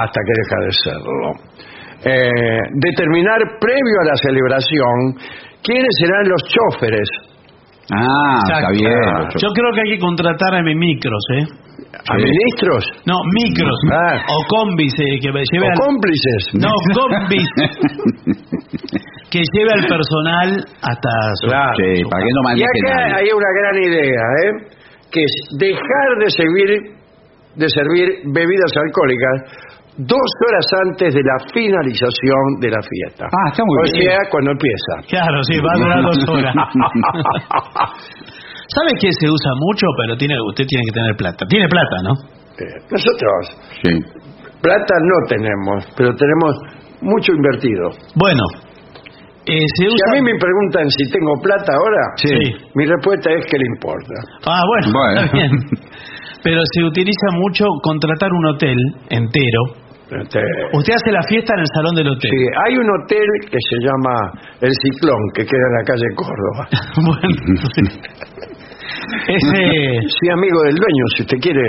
hasta 0.01 0.19
que 0.25 0.33
deja 0.35 0.57
de 0.65 0.71
serlo. 0.83 1.29
Eh, 2.05 2.59
determinar 2.73 3.39
previo 3.59 3.97
a 4.01 4.05
la 4.05 4.15
celebración 4.17 5.15
quiénes 5.63 5.89
serán 5.99 6.27
los 6.29 6.41
choferes. 6.43 7.09
Ah, 7.93 8.39
está 8.43 8.69
bien. 8.71 8.91
Yo 9.37 9.49
creo 9.53 9.71
que 9.73 9.81
hay 9.81 9.95
que 9.95 9.99
contratar 9.99 10.55
a 10.55 10.61
micros, 10.63 11.23
¿eh? 11.37 11.43
¿A 12.09 12.15
ministros? 12.15 12.85
No, 13.05 13.15
micros. 13.31 13.77
Ah. 13.91 14.21
O 14.27 14.45
combis 14.47 14.93
eh, 14.99 15.19
que 15.21 15.29
lleve 15.31 15.67
¿O 15.67 15.71
al... 15.71 15.77
cómplices? 15.79 16.41
No, 16.53 16.71
combis. 16.93 17.47
que 19.31 19.41
lleve 19.53 19.71
al 19.73 19.85
personal 19.87 20.65
hasta 20.81 21.09
su... 21.41 21.47
Claro. 21.47 21.73
Sí, 21.77 22.03
para 22.09 22.23
que 22.23 22.31
no 22.33 22.57
Y 22.57 22.63
acá 22.63 22.95
nadie. 22.95 23.13
hay 23.15 23.29
una 23.33 23.51
gran 23.59 23.75
idea, 23.83 24.23
¿eh? 24.43 24.75
que 25.11 25.21
es 25.23 25.33
dejar 25.57 26.09
de 26.19 26.29
servir, 26.29 26.69
de 27.55 27.69
servir 27.69 28.07
bebidas 28.33 28.71
alcohólicas 28.75 29.35
dos 29.97 30.27
horas 30.47 30.65
antes 30.89 31.13
de 31.13 31.21
la 31.23 31.37
finalización 31.53 32.59
de 32.59 32.69
la 32.69 32.81
fiesta. 32.83 33.25
Ah, 33.31 33.49
está 33.51 33.63
muy 33.65 33.77
o 33.77 33.83
bien. 33.93 34.03
sea, 34.09 34.19
cuando 34.31 34.51
empieza. 34.51 34.93
Claro, 35.09 35.43
sí, 35.43 35.55
va 35.59 35.71
a 35.73 35.79
durar 35.79 36.01
dos 36.03 36.19
horas. 36.29 36.55
¿Sabe 38.75 38.91
qué 38.99 39.09
se 39.19 39.27
usa 39.29 39.51
mucho? 39.59 39.85
Pero 40.01 40.17
tiene, 40.17 40.35
usted 40.49 40.65
tiene 40.67 40.83
que 40.89 40.93
tener 40.93 41.15
plata. 41.15 41.45
Tiene 41.47 41.67
plata, 41.67 41.95
¿no? 42.03 42.13
Eh, 42.59 42.75
Nosotros 42.91 43.61
Sí. 43.83 43.91
plata 44.61 44.95
no 45.03 45.17
tenemos, 45.29 45.85
pero 45.95 46.09
tenemos 46.15 46.51
mucho 47.01 47.31
invertido. 47.33 47.89
Bueno, 48.15 48.41
eh, 49.45 49.59
se 49.77 49.85
Si 49.85 49.85
a 49.85 50.11
mí 50.15 50.21
me 50.23 50.33
preguntan 50.39 50.89
si 50.89 51.11
tengo 51.11 51.33
plata 51.43 51.71
ahora, 51.73 52.03
Sí. 52.17 52.33
mi 52.73 52.85
respuesta 52.85 53.29
es 53.31 53.45
que 53.45 53.57
le 53.57 53.65
importa. 53.75 54.15
Ah, 54.47 54.63
bueno, 54.67 54.87
Bueno. 54.91 55.21
está 55.21 55.37
bien. 55.37 55.51
Pero 56.43 56.61
se 56.73 56.83
utiliza 56.83 57.27
mucho 57.33 57.65
contratar 57.83 58.31
un 58.31 58.45
hotel 58.47 58.77
entero. 59.09 59.61
Este, 60.05 60.39
Usted 60.73 60.93
hace 60.93 61.11
la 61.11 61.23
fiesta 61.23 61.53
en 61.55 61.61
el 61.61 61.69
salón 61.73 61.95
del 61.95 62.07
hotel. 62.09 62.29
Sí, 62.29 62.43
hay 62.65 62.77
un 62.77 62.87
hotel 62.89 63.27
que 63.49 63.57
se 63.57 63.77
llama 63.81 64.13
El 64.61 64.71
Ciclón, 64.83 65.17
que 65.33 65.43
queda 65.45 65.65
en 65.65 65.75
la 65.79 65.83
calle 65.83 66.07
Córdoba. 66.15 66.63
bueno, 67.01 67.35
sí. 67.73 67.81
Ese... 69.27 70.01
Sí, 70.05 70.25
amigo 70.31 70.61
del 70.63 70.75
dueño, 70.75 71.03
si 71.15 71.23
usted 71.23 71.37
quiere. 71.41 71.61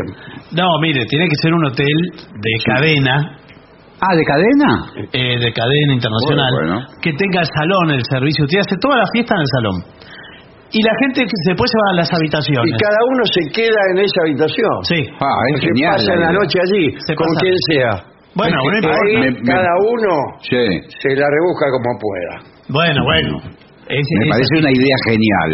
No, 0.53 0.67
mire, 0.81 1.05
tiene 1.07 1.29
que 1.29 1.37
ser 1.41 1.53
un 1.55 1.65
hotel 1.67 1.97
de 2.17 2.53
cadena, 2.65 3.39
Ah, 4.01 4.15
¿de 4.15 4.23
cadena? 4.25 4.71
eh, 5.13 5.39
de 5.41 5.53
cadena 5.57 5.93
internacional, 5.97 6.53
Bueno, 6.53 6.75
bueno. 6.85 6.87
que 7.01 7.13
tenga 7.15 7.41
el 7.41 7.49
salón, 7.49 7.91
el 7.97 8.05
servicio. 8.05 8.45
Usted 8.45 8.59
hace 8.61 8.77
toda 8.77 8.99
la 8.99 9.07
fiesta 9.13 9.35
en 9.35 9.41
el 9.41 9.47
salón. 9.57 9.77
Y 10.73 10.83
la 10.83 10.93
gente 11.01 11.25
después 11.25 11.71
se 11.71 11.79
va 11.81 11.89
a 11.93 11.97
las 12.05 12.13
habitaciones. 12.13 12.69
Y 12.69 12.77
cada 12.77 13.01
uno 13.09 13.23
se 13.25 13.41
queda 13.57 13.81
en 13.95 13.99
esa 14.05 14.21
habitación. 14.27 14.75
Sí. 14.85 15.01
Ah, 15.17 15.41
es 15.55 15.61
Se 15.61 15.67
genial. 15.69 15.93
pasa 15.97 16.17
la 16.17 16.33
noche 16.33 16.59
allí, 16.61 16.93
Se 17.07 17.15
con 17.15 17.25
pasa. 17.27 17.41
quien 17.41 17.55
sea. 17.73 18.16
Bueno. 18.37 18.57
Ahí 18.61 19.17
Me- 19.17 19.31
me- 19.33 19.43
cada 19.43 19.73
uno 19.81 20.13
Sí. 20.43 20.65
se 21.01 21.09
la 21.17 21.27
rebusca 21.27 21.67
como 21.73 21.91
pueda. 21.99 22.35
Bueno, 22.69 23.01
bueno. 23.05 23.39
Es- 23.89 24.07
Me 24.19 24.25
es- 24.27 24.31
parece 24.31 24.55
una 24.61 24.71
idea 24.71 24.97
genial. 25.09 25.51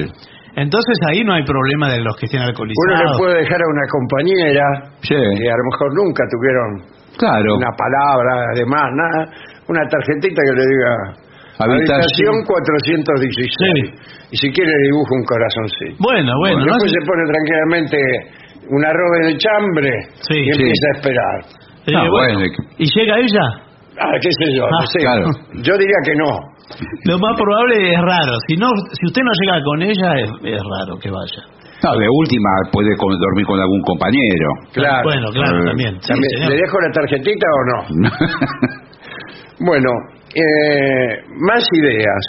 Entonces 0.57 0.97
ahí 1.09 1.25
no 1.25 1.33
hay 1.33 1.45
problema 1.45 1.89
de 1.89 2.01
los 2.01 2.15
que 2.17 2.27
estén 2.27 2.41
Uno 2.41 2.49
alcoholizados. 2.51 3.17
le 3.17 3.19
puede 3.19 3.37
dejar 3.41 3.57
a 3.63 3.69
una 3.73 3.87
compañera 3.89 4.65
Sí. 5.01 5.15
que 5.17 5.47
a 5.49 5.57
lo 5.57 5.65
mejor 5.71 5.89
nunca 5.97 6.23
tuvieron 6.29 6.71
Claro. 7.17 7.57
una 7.57 7.71
palabra, 7.73 8.33
además, 8.53 8.85
nada, 8.93 9.21
una 9.69 9.81
tarjetita 9.89 10.41
que 10.45 10.53
le 10.53 10.65
diga 10.67 10.93
Habitación. 11.63 11.95
habitación 11.97 12.35
416. 12.45 14.29
Y 14.33 14.37
si 14.37 14.51
quiere 14.53 14.73
le 14.73 14.83
dibujo 14.93 15.13
un 15.15 15.25
corazoncito. 15.25 15.97
Bueno, 16.01 16.33
bueno. 16.41 16.59
no 16.59 16.65
Después 16.77 16.91
hace- 16.91 17.01
se 17.01 17.07
pone 17.07 17.23
tranquilamente 17.33 17.97
una 18.71 18.91
robe 18.93 19.19
de 19.29 19.37
chambre 19.39 19.91
Sí, 20.27 20.37
y 20.37 20.45
sí. 20.45 20.51
empieza 20.53 20.87
a 20.89 20.97
esperar. 20.99 21.39
Eh, 21.87 21.93
Ah, 21.97 22.07
bueno. 22.11 22.39
bueno. 22.39 22.55
¿Y 22.79 22.87
llega 22.87 23.19
ella? 23.19 23.47
Ah, 24.01 24.15
qué 24.21 24.29
sé 24.33 24.57
yo, 24.57 24.65
no 24.69 24.79
Ah, 24.81 24.87
sé. 24.87 24.99
claro. 25.01 25.27
Yo 25.63 25.75
diría 25.77 26.01
que 26.05 26.15
no. 26.17 26.31
Lo 27.05 27.19
más 27.19 27.37
probable 27.37 27.93
es 27.93 28.01
raro. 28.01 28.33
Si 28.49 28.57
no, 28.57 28.69
si 28.93 29.07
usted 29.07 29.23
no 29.23 29.33
llega 29.43 29.63
con 29.65 29.83
ella, 29.83 30.09
es, 30.21 30.31
es 30.45 30.61
raro 30.63 30.97
que 30.99 31.11
vaya. 31.11 31.43
No, 31.85 31.99
de 31.99 32.07
última 32.09 32.49
puede 32.73 32.97
con- 32.97 33.19
dormir 33.19 33.45
con 33.45 33.59
algún 33.61 33.83
compañero. 33.83 34.49
Claro. 34.73 35.03
Bueno, 35.05 35.27
claro, 35.33 35.59
Eh, 35.59 35.67
también. 35.67 35.95
Sí, 36.01 36.09
También, 36.09 36.31
señor. 36.39 36.51
¿Le 36.51 36.57
dejo 36.63 36.81
la 36.81 36.91
tarjetita 36.95 37.47
o 37.51 37.63
no? 37.67 37.79
Bueno, 39.61 39.91
eh, 40.35 41.23
más 41.39 41.63
ideas. 41.73 42.23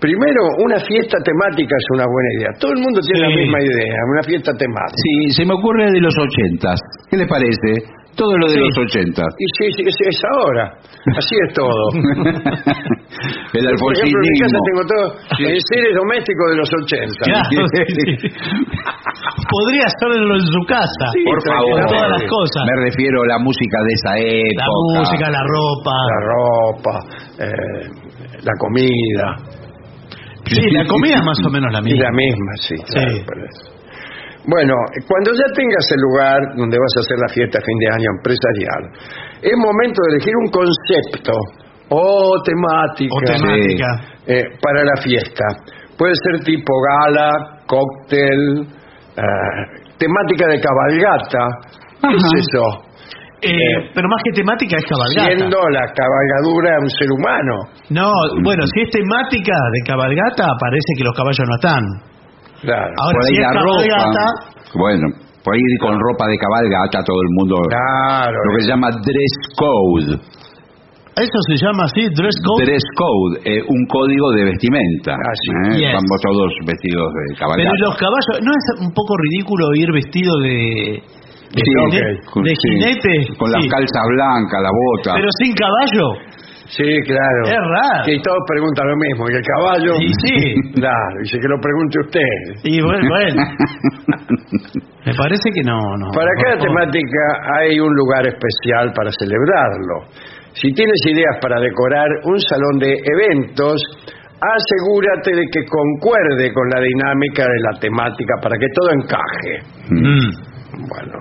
Primero, 0.00 0.42
una 0.64 0.80
fiesta 0.80 1.16
temática 1.24 1.76
es 1.78 1.86
una 1.94 2.04
buena 2.04 2.28
idea. 2.38 2.48
Todo 2.58 2.72
el 2.72 2.80
mundo 2.82 3.00
tiene 3.00 3.20
Sí. 3.28 3.32
la 3.32 3.40
misma 3.40 3.58
idea, 3.62 3.96
una 4.12 4.22
fiesta 4.24 4.52
temática. 4.58 4.96
Sí, 4.98 5.30
se 5.32 5.44
me 5.46 5.54
ocurre 5.54 5.92
de 5.92 6.00
los 6.00 6.14
ochentas. 6.18 6.80
¿Qué 7.08 7.16
le 7.16 7.26
parece? 7.26 7.86
Todo 8.16 8.36
lo 8.36 8.46
de 8.46 8.52
Sí. 8.54 8.60
los 8.60 8.76
ochentas. 8.78 9.26
Y 9.38 9.46
sí, 9.56 9.72
sí, 9.76 9.82
es, 9.88 9.96
es 10.08 10.20
ahora. 10.36 10.64
Así 11.16 11.34
es 11.48 11.54
todo. 11.54 11.82
El 13.52 13.64
Por 13.78 13.92
ejemplo, 13.92 14.18
en 14.20 14.28
mi 14.28 14.38
casa 14.40 14.58
tengo 14.68 14.82
todo 14.88 15.04
en 15.48 15.60
seres 15.60 15.92
domésticos 15.96 16.46
de 16.50 16.56
los 16.56 16.70
80. 16.84 17.24
Claro, 17.24 17.66
sí, 17.72 17.82
sí. 17.88 18.28
Podría 19.48 19.84
hacerlo 19.86 20.34
en 20.36 20.46
su 20.46 20.60
casa. 20.68 21.04
Sí, 21.12 21.24
Por 21.24 21.40
favor. 21.44 21.80
Con 21.80 21.86
todas 21.88 22.10
las 22.10 22.22
cosas. 22.28 22.62
Me 22.68 22.76
refiero 22.84 23.22
a 23.22 23.26
la 23.26 23.38
música 23.38 23.78
de 23.84 23.92
esa 23.92 24.12
época. 24.18 24.64
La 24.64 25.00
música, 25.00 25.24
la 25.30 25.42
ropa. 25.44 25.96
La 26.12 26.20
ropa, 26.28 26.94
eh, 27.40 27.84
la 28.42 28.52
comida. 28.58 29.36
Sí, 30.46 30.60
la 30.72 30.84
comida 30.86 31.14
es 31.16 31.24
más 31.24 31.38
o 31.46 31.50
menos 31.50 31.72
la 31.72 31.78
Y 31.80 31.82
misma. 31.84 32.04
la 32.04 32.10
misma, 32.12 32.52
sí. 32.60 32.74
claro, 32.92 33.10
Sí. 33.10 33.22
por 33.24 33.38
eso. 33.38 33.71
Bueno, 34.46 34.74
cuando 35.06 35.30
ya 35.34 35.46
tengas 35.54 35.86
el 35.94 36.00
lugar 36.02 36.38
donde 36.56 36.76
vas 36.76 36.92
a 36.96 37.00
hacer 37.00 37.18
la 37.18 37.30
fiesta 37.32 37.58
a 37.58 37.62
fin 37.62 37.78
de 37.78 37.88
año 37.94 38.08
empresarial, 38.18 38.82
es 39.40 39.56
momento 39.56 39.98
de 40.02 40.08
elegir 40.16 40.34
un 40.34 40.50
concepto 40.50 41.32
O 41.94 42.34
temática. 42.42 43.14
O 43.14 43.20
temática. 43.20 43.86
Eh, 44.26 44.44
para 44.60 44.82
la 44.82 44.96
fiesta. 45.02 45.44
Puede 45.96 46.14
ser 46.24 46.42
tipo 46.42 46.72
gala, 46.82 47.62
cóctel, 47.66 48.66
eh, 49.14 49.92
temática 49.98 50.48
de 50.48 50.58
cabalgata. 50.58 51.42
¿Qué 52.00 52.16
es 52.16 52.46
eso? 52.48 52.92
Eh, 53.42 53.90
pero 53.94 54.08
más 54.08 54.22
que 54.24 54.32
temática 54.32 54.76
es 54.78 54.86
cabalgata. 54.86 55.36
Siendo 55.36 55.58
la 55.70 55.86
cabalgadura 55.94 56.70
de 56.70 56.78
un 56.82 56.90
ser 56.90 57.10
humano. 57.10 57.54
No, 57.90 58.10
bueno, 58.42 58.62
si 58.66 58.80
es 58.82 58.90
temática 58.90 59.54
de 59.72 59.80
cabalgata, 59.86 60.46
parece 60.58 60.90
que 60.96 61.04
los 61.04 61.14
caballos 61.14 61.46
no 61.46 61.54
están. 61.54 62.11
Claro. 62.62 62.90
Ahora, 63.02 63.14
por 63.18 63.22
ahí 63.26 63.34
si 63.34 63.42
la 63.42 63.52
cabalgata, 63.52 64.24
ropa. 64.30 64.72
Bueno, 64.78 65.06
por 65.44 65.54
ahí 65.54 65.62
con 65.80 65.94
ropa 65.98 66.24
de 66.30 66.36
cabalgata 66.38 67.02
todo 67.04 67.20
el 67.20 67.30
mundo. 67.38 67.56
Claro. 67.68 68.38
Lo 68.46 68.50
que 68.56 68.62
se 68.62 68.68
llama 68.70 68.88
dress 68.90 69.34
code. 69.58 70.14
eso 71.12 71.38
se 71.50 71.56
llama 71.60 71.84
así, 71.84 72.08
dress 72.14 72.36
code. 72.40 72.64
Dress 72.64 72.86
code, 72.96 73.32
eh, 73.44 73.60
un 73.68 73.82
código 73.86 74.30
de 74.32 74.44
vestimenta. 74.48 75.12
Así 75.12 75.50
¿eh? 75.74 75.78
Yes. 75.84 75.92
Vamos 75.92 76.18
todos 76.22 76.48
vestidos 76.64 77.08
de 77.12 77.22
Pero 77.34 77.38
cabalgata. 77.38 77.84
los 77.84 77.94
caballos, 77.98 78.34
¿no 78.46 78.50
es 78.54 78.64
un 78.86 78.92
poco 78.94 79.12
ridículo 79.28 79.64
ir 79.76 79.92
vestido 79.92 80.32
de, 80.40 81.02
de, 81.52 81.60
Sí, 81.60 81.68
jine- 81.68 82.16
con- 82.32 82.44
de 82.44 82.54
sí, 82.56 82.68
jinete? 82.78 83.14
Con 83.36 83.48
Sí. 83.50 83.54
las 83.58 83.66
calzas 83.68 84.04
blancas, 84.16 84.60
la 84.62 84.70
bota. 84.72 85.10
Pero 85.20 85.28
sin 85.42 85.52
caballo. 85.52 86.06
Sí, 86.66 86.88
claro. 87.04 87.42
Es 87.44 87.52
raro. 87.52 88.04
Y 88.06 88.22
todos 88.22 88.38
preguntan 88.46 88.88
lo 88.88 88.96
mismo. 88.96 89.26
¿Y 89.28 89.34
el 89.34 89.42
caballo? 89.42 89.94
Sí, 89.98 90.08
sí. 90.24 90.54
Claro, 90.82 91.18
dice 91.22 91.38
que 91.38 91.48
lo 91.48 91.60
pregunte 91.60 91.98
usted. 92.00 92.64
Y 92.64 92.80
bueno, 92.82 93.08
bueno. 93.08 93.42
me 95.06 95.14
parece 95.14 95.50
que 95.54 95.62
no, 95.62 95.78
no. 95.98 96.10
Para 96.12 96.30
cada 96.42 96.58
temática 96.58 97.22
hay 97.58 97.78
un 97.78 97.94
lugar 97.94 98.26
especial 98.26 98.92
para 98.94 99.10
celebrarlo. 99.12 100.10
Si 100.54 100.72
tienes 100.72 101.00
ideas 101.06 101.38
para 101.40 101.60
decorar 101.60 102.08
un 102.24 102.38
salón 102.40 102.78
de 102.78 102.92
eventos, 102.92 103.80
asegúrate 104.42 105.34
de 105.34 105.44
que 105.52 105.64
concuerde 105.64 106.52
con 106.52 106.68
la 106.68 106.80
dinámica 106.80 107.44
de 107.44 107.60
la 107.70 107.78
temática 107.78 108.34
para 108.42 108.56
que 108.58 108.66
todo 108.74 108.90
encaje. 108.90 109.54
Mm. 109.88 110.88
Bueno, 110.88 111.18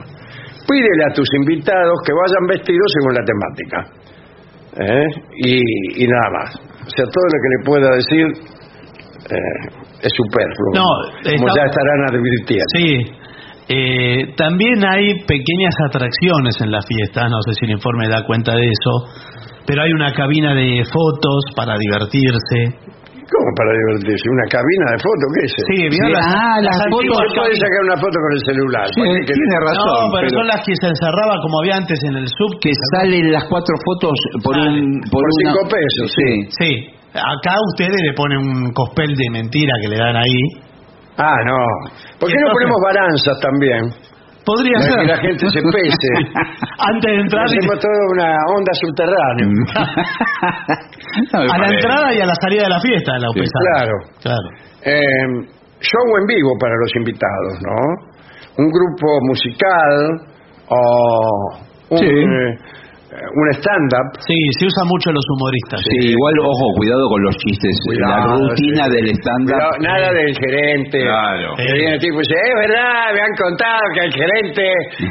pídele 0.67 1.03
a 1.09 1.13
tus 1.13 1.27
invitados 1.35 1.99
que 2.05 2.13
vayan 2.13 2.47
vestidos 2.49 2.87
según 2.99 3.13
la 3.13 3.23
temática. 3.23 4.10
¿Eh? 4.79 5.05
Y, 5.43 6.03
y 6.03 6.07
nada 6.07 6.29
más. 6.39 6.55
O 6.55 6.89
sea, 6.95 7.05
todo 7.05 7.25
lo 7.25 7.37
que 7.41 7.49
le 7.49 7.65
pueda 7.65 7.95
decir 7.95 8.25
eh, 9.29 9.69
es 10.01 10.11
superfluo. 10.15 10.73
No, 10.73 10.85
como 11.23 11.47
está- 11.47 11.61
ya 11.61 11.65
estarán 11.69 12.01
advirtiendo. 12.09 12.65
Sí. 12.75 13.17
Eh, 13.73 14.33
también 14.35 14.83
hay 14.85 15.13
pequeñas 15.25 15.75
atracciones 15.87 16.59
en 16.61 16.71
la 16.71 16.81
fiesta, 16.81 17.29
no 17.29 17.37
sé 17.47 17.53
si 17.53 17.65
el 17.65 17.71
informe 17.71 18.09
da 18.09 18.25
cuenta 18.25 18.53
de 18.55 18.63
eso, 18.65 19.07
pero 19.65 19.83
hay 19.83 19.91
una 19.93 20.11
cabina 20.13 20.53
de 20.53 20.83
fotos 20.91 21.43
para 21.55 21.75
divertirse. 21.77 22.90
¿Cómo 23.31 23.47
para 23.55 23.71
divertirse? 23.71 24.25
¿Una 24.27 24.47
cabina 24.51 24.85
de 24.91 24.99
fotos? 24.99 25.27
¿Qué 25.31 25.41
es 25.47 25.51
eso? 25.55 25.63
Sí, 25.71 25.77
¿vio 25.87 26.03
Sí, 26.03 26.11
las, 26.11 26.25
ah, 26.27 26.57
las 26.59 26.75
las 26.75 26.87
fotos 26.91 27.15
puede 27.15 27.31
cabinas? 27.31 27.63
sacar 27.63 27.81
una 27.87 27.97
foto 28.03 28.17
con 28.19 28.31
el 28.35 28.41
celular. 28.43 28.85
Tiene 28.91 29.57
razón. 29.71 29.87
No, 29.87 29.95
pero, 30.11 30.27
pero- 30.27 30.35
son 30.35 30.47
las 30.51 30.61
que 30.67 30.73
se 30.75 30.87
encerraba 30.91 31.33
como 31.39 31.55
había 31.63 31.75
antes 31.79 31.99
en 32.03 32.15
el 32.19 32.27
sub. 32.27 32.51
que 32.59 32.71
salen 32.91 33.31
las 33.31 33.45
cuatro 33.47 33.71
fotos 33.87 34.15
por 34.43 34.53
un 34.59 34.99
Por 35.07 35.23
una- 35.23 35.39
cinco 35.47 35.61
pesos, 35.71 36.05
sí. 36.11 36.29
Sí. 36.59 36.71
Acá 37.15 37.55
ustedes 37.71 37.95
le 38.03 38.11
ponen 38.13 38.39
un 38.43 38.71
cospel 38.75 39.15
de 39.15 39.27
mentira 39.31 39.73
que 39.81 39.87
le 39.87 39.97
dan 39.97 40.15
ahí. 40.15 40.41
Ah, 41.17 41.39
no. 41.47 41.55
¿Por 42.19 42.27
qué 42.31 42.35
no 42.39 42.51
ponemos 42.51 42.79
baranzas 42.83 43.35
también? 43.39 43.81
Podría 44.45 44.79
ser. 44.81 44.95
que 44.99 45.05
la 45.05 45.17
gente 45.17 45.45
se 45.49 45.61
pese. 45.61 46.11
Antes 46.91 47.11
de 47.11 47.21
entrar, 47.21 47.45
Hacemos 47.45 47.79
toda 47.79 48.01
una 48.13 48.35
onda 48.57 48.73
subterránea. 48.73 49.47
No, 51.33 51.39
a 51.41 51.57
la 51.57 51.67
entrada 51.67 52.13
y 52.13 52.21
a 52.21 52.25
la 52.25 52.33
salida 52.35 52.63
de 52.63 52.69
la 52.69 52.79
fiesta, 52.79 53.11
la 53.19 53.27
Sí, 53.33 53.39
UPSA. 53.41 53.59
Claro. 53.59 53.93
Claro. 54.21 54.47
Eh, 54.83 55.47
show 55.81 56.17
en 56.19 56.25
vivo 56.25 56.49
para 56.59 56.73
los 56.75 56.95
invitados, 56.95 57.59
¿no? 57.61 58.63
Un 58.63 58.69
grupo 58.71 59.07
musical 59.27 60.21
o 60.69 61.57
un, 61.89 61.97
Sí. 61.97 62.05
eh, 62.05 62.57
un 63.11 63.47
stand-up. 63.59 64.07
Sí, 64.23 64.37
se 64.57 64.65
usa 64.71 64.83
mucho 64.87 65.11
los 65.11 65.25
humoristas. 65.35 65.83
Sí, 65.83 66.15
igual, 66.15 66.35
ojo, 66.47 66.65
cuidado 66.79 67.03
con 67.11 67.19
los 67.23 67.35
chistes. 67.43 67.75
la 67.99 68.23
rutina 68.23 68.85
sí. 68.87 68.91
del. 68.95 69.05
Cuidado, 69.11 69.71
Nada 69.83 70.07
del 70.15 70.31
gerente. 70.39 70.99
Claro. 71.03 71.55
Que 71.57 71.73
viene 71.75 71.93
el 71.95 71.99
tipo 71.99 72.15
y 72.15 72.23
dice, 72.23 72.35
es 72.39 72.55
verdad, 72.55 73.11
me 73.11 73.21
han 73.21 73.35
contado 73.35 73.83
que 73.93 73.99
al 74.01 74.13
gerente 74.15 74.65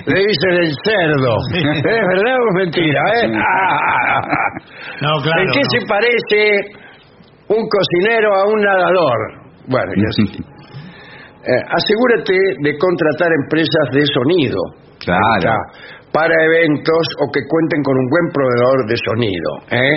le 0.08 0.18
dicen 0.24 0.52
el 0.64 0.70
cerdo. 0.80 1.32
¿Es 1.76 2.04
verdad 2.08 2.36
o 2.40 2.46
es 2.48 2.56
mentira? 2.56 3.00
eh? 3.20 3.32
Ah. 3.36 4.20
No, 5.00 5.16
claro. 5.22 5.40
¿En 5.42 5.50
qué 5.52 5.60
no. 5.60 5.70
se 5.70 5.86
parece 5.86 6.40
un 7.48 7.64
cocinero 7.68 8.34
a 8.34 8.46
un 8.52 8.60
nadador? 8.60 9.18
Bueno, 9.68 9.92
y 9.96 10.04
así. 10.06 10.24
Eh, 11.42 11.56
asegúrate 11.72 12.34
de 12.60 12.76
contratar 12.76 13.30
empresas 13.42 13.88
de 13.92 14.04
sonido. 14.12 14.58
Claro. 14.98 15.18
Acá, 15.38 15.56
Para 16.12 16.34
eventos 16.34 17.04
o 17.22 17.30
que 17.32 17.40
cuenten 17.46 17.82
con 17.82 17.94
un 17.96 18.06
buen 18.10 18.26
proveedor 18.34 18.78
de 18.88 18.96
sonido. 18.98 19.50
¿eh? 19.70 19.96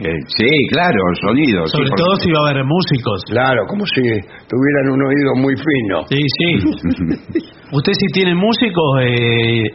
Eh, 0.00 0.16
sí, 0.38 0.48
claro, 0.72 0.96
sonido. 1.20 1.66
sí, 1.66 1.76
Sobre 1.76 1.90
porque- 1.90 2.02
todo 2.02 2.14
si 2.22 2.30
va 2.32 2.38
a 2.40 2.50
haber 2.50 2.64
músicos. 2.64 3.18
Claro, 3.28 3.66
como 3.68 3.84
si 3.84 4.00
tuvieran 4.48 4.86
un 4.96 5.02
oído 5.04 5.30
muy 5.42 5.52
fino. 5.58 6.06
Sí, 6.08 6.22
sí. 6.38 6.48
Usted 7.76 7.92
si 7.92 8.06
tiene 8.14 8.34
músicos, 8.34 8.86
eh, 9.02 9.66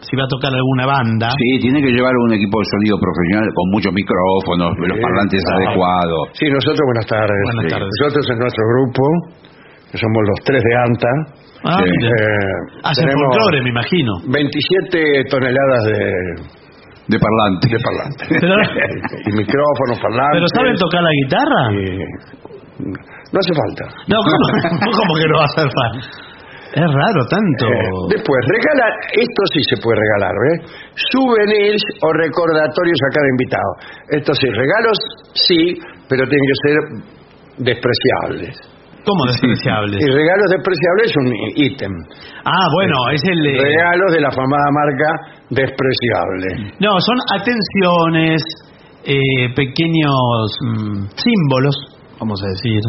si 0.00 0.12
va 0.16 0.24
a 0.24 0.30
tocar 0.30 0.54
alguna 0.54 0.86
banda. 0.86 1.28
Sí, 1.36 1.58
tiene 1.60 1.82
que 1.82 1.90
llevar 1.92 2.14
un 2.26 2.32
equipo 2.34 2.58
de 2.58 2.66
sonido 2.70 2.96
profesional 2.98 3.46
con 3.52 3.66
muchos 3.70 3.92
micrófonos, 3.92 4.72
los 4.78 4.98
parlantes 5.02 5.42
claro. 5.44 5.66
adecuados. 5.66 6.22
Sí, 6.32 6.46
nosotros 6.48 6.80
buenas 6.86 7.06
tardes. 7.06 7.38
Buenas 7.52 7.64
Sí. 7.66 7.70
tardes. 7.74 7.90
Nosotros 8.00 8.24
en 8.30 8.38
nuestro 8.38 8.64
grupo, 8.72 9.02
que 9.92 9.98
somos 9.98 10.22
los 10.32 10.38
tres 10.46 10.62
de 10.64 10.74
ANTA, 10.86 11.12
Ah, 11.64 11.80
eh, 11.80 12.80
Hacen 12.84 13.04
tenemos 13.08 13.24
folclore, 13.32 13.62
me 13.62 13.70
imagino. 13.70 14.12
27 14.28 15.24
toneladas 15.30 15.84
de, 15.84 15.98
De 17.08 17.18
parlantes. 17.18 17.70
de 17.72 17.78
parlantes. 17.80 18.28
Pero- 18.40 18.60
y 19.24 19.30
micrófonos, 19.32 19.96
parlantes. 20.00 20.36
¿Pero 20.36 20.48
saben 20.54 20.76
tocar 20.76 21.02
la 21.02 21.14
guitarra? 21.24 21.62
y- 21.72 22.84
No 23.32 23.38
hace 23.40 23.52
falta. 23.56 23.84
No, 24.08 24.16
¿cómo, 24.20 24.44
¿cómo 24.98 25.12
que 25.16 25.26
no 25.28 25.36
va 25.38 25.44
a 25.44 25.50
hacer 25.56 25.68
falta? 25.72 26.06
Es 26.74 26.82
raro 26.90 27.22
tanto. 27.30 27.66
Eh, 27.70 28.18
después, 28.18 28.40
regala, 28.50 28.86
esto 29.14 29.42
sí 29.54 29.60
se 29.70 29.76
puede 29.80 29.94
regalar, 30.00 30.34
¿ves? 30.42 30.72
Souvenirs 31.12 31.82
o 32.02 32.12
recordatorios 32.12 32.98
a 32.98 33.14
cada 33.14 33.28
invitado. 33.30 33.70
Esto 34.10 34.34
sí, 34.34 34.46
regalos 34.50 34.98
sí, 35.34 35.78
pero 36.08 36.26
tienen 36.26 36.46
que 36.50 36.58
ser 36.66 36.76
despreciables. 37.58 38.58
¿Cómo 39.04 39.20
despreciables? 39.28 40.00
Y 40.00 40.06
regalos 40.08 40.48
despreciables 40.50 41.04
es 41.10 41.16
un 41.16 41.28
ítem. 41.56 41.92
Ah, 42.44 42.66
bueno, 42.72 42.96
es 43.12 43.22
el... 43.24 43.40
eh, 43.46 43.58
Regalos 43.60 44.12
de 44.12 44.20
la 44.20 44.30
famada 44.32 44.68
marca 44.72 45.10
despreciable. 45.50 46.72
No, 46.80 46.98
son 47.00 47.18
atenciones, 47.36 48.40
eh, 49.04 49.52
pequeños 49.54 50.56
mm, 50.64 51.04
símbolos, 51.16 51.76
vamos 52.18 52.40
a 52.42 52.46
decir, 52.48 52.80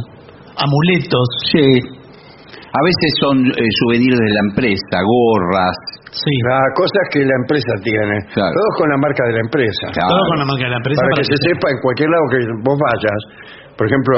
amuletos. 0.55 1.27
Sí. 1.51 1.79
A 2.75 2.81
veces 2.83 3.09
son 3.19 3.37
eh, 3.51 3.67
souvenirs 3.83 4.19
de 4.19 4.31
la 4.35 4.41
empresa, 4.51 4.95
gorras. 5.03 5.75
Sí, 6.11 6.31
Las 6.47 6.71
cosas 6.75 7.03
que 7.11 7.19
la 7.27 7.35
empresa 7.43 7.71
tiene. 7.83 8.15
Claro. 8.33 8.51
Todos 8.55 8.73
con 8.79 8.87
la 8.89 8.97
marca 8.97 9.23
de 9.27 9.33
la 9.35 9.41
empresa. 9.43 9.85
Claro. 9.91 10.09
todo 10.15 10.23
con 10.31 10.39
la 10.39 10.45
marca 10.47 10.63
de 10.63 10.71
la 10.71 10.77
empresa. 10.79 11.01
para 11.03 11.15
que 11.19 11.23
se 11.27 11.37
sepa 11.43 11.67
en 11.75 11.79
cualquier 11.83 12.09
lado 12.09 12.23
que 12.31 12.39
vos 12.63 12.77
vayas. 12.79 13.19
Por 13.75 13.83
ejemplo, 13.87 14.15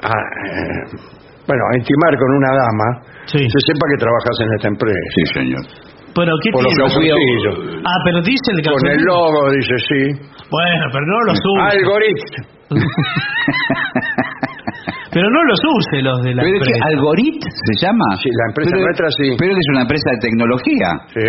a, 0.00 0.12
eh, 0.12 1.15
bueno, 1.46 1.62
a 1.72 1.76
intimar 1.78 2.12
con 2.18 2.30
una 2.36 2.50
dama, 2.54 2.88
Sí. 3.26 3.38
se 3.38 3.60
sepa 3.66 3.84
que 3.90 3.98
trabajas 4.02 4.36
en 4.42 4.48
esta 4.56 4.68
empresa. 4.68 5.00
Sí, 5.14 5.22
señor. 5.34 5.62
Pero 6.16 6.32
¿qué 6.42 6.50
Por 6.50 6.64
los 6.64 6.72
tiene? 6.72 6.88
calzoncillos. 6.88 7.82
Ah, 7.84 7.98
pero 8.04 8.18
dice 8.22 8.48
el 8.52 8.60
Con 8.64 8.72
el 8.72 8.80
calzoncillo. 8.80 9.04
logo 9.04 9.40
dice 9.52 9.76
sí. 9.84 10.02
Bueno, 10.50 10.84
pero 10.92 11.04
no 11.06 11.18
los 11.28 11.38
use. 11.38 11.76
Algoritmo. 11.76 12.38
Pero 15.12 15.30
no 15.30 15.44
los 15.44 15.58
use 15.78 16.02
los 16.02 16.20
de 16.22 16.34
la 16.34 16.42
¿Pero 16.42 16.56
empresa. 16.56 16.84
¿Algorit 16.88 17.40
se 17.40 17.86
llama? 17.86 18.04
Sí, 18.20 18.28
la 18.28 18.44
empresa 18.52 18.70
Pero- 18.74 18.84
nuestra 18.84 19.08
sí. 19.16 19.28
Pero 19.38 19.54
que 19.54 19.60
es 19.60 19.68
una 19.72 19.80
empresa 19.82 20.10
de 20.12 20.18
tecnología. 20.28 20.88
Sí, 21.14 21.20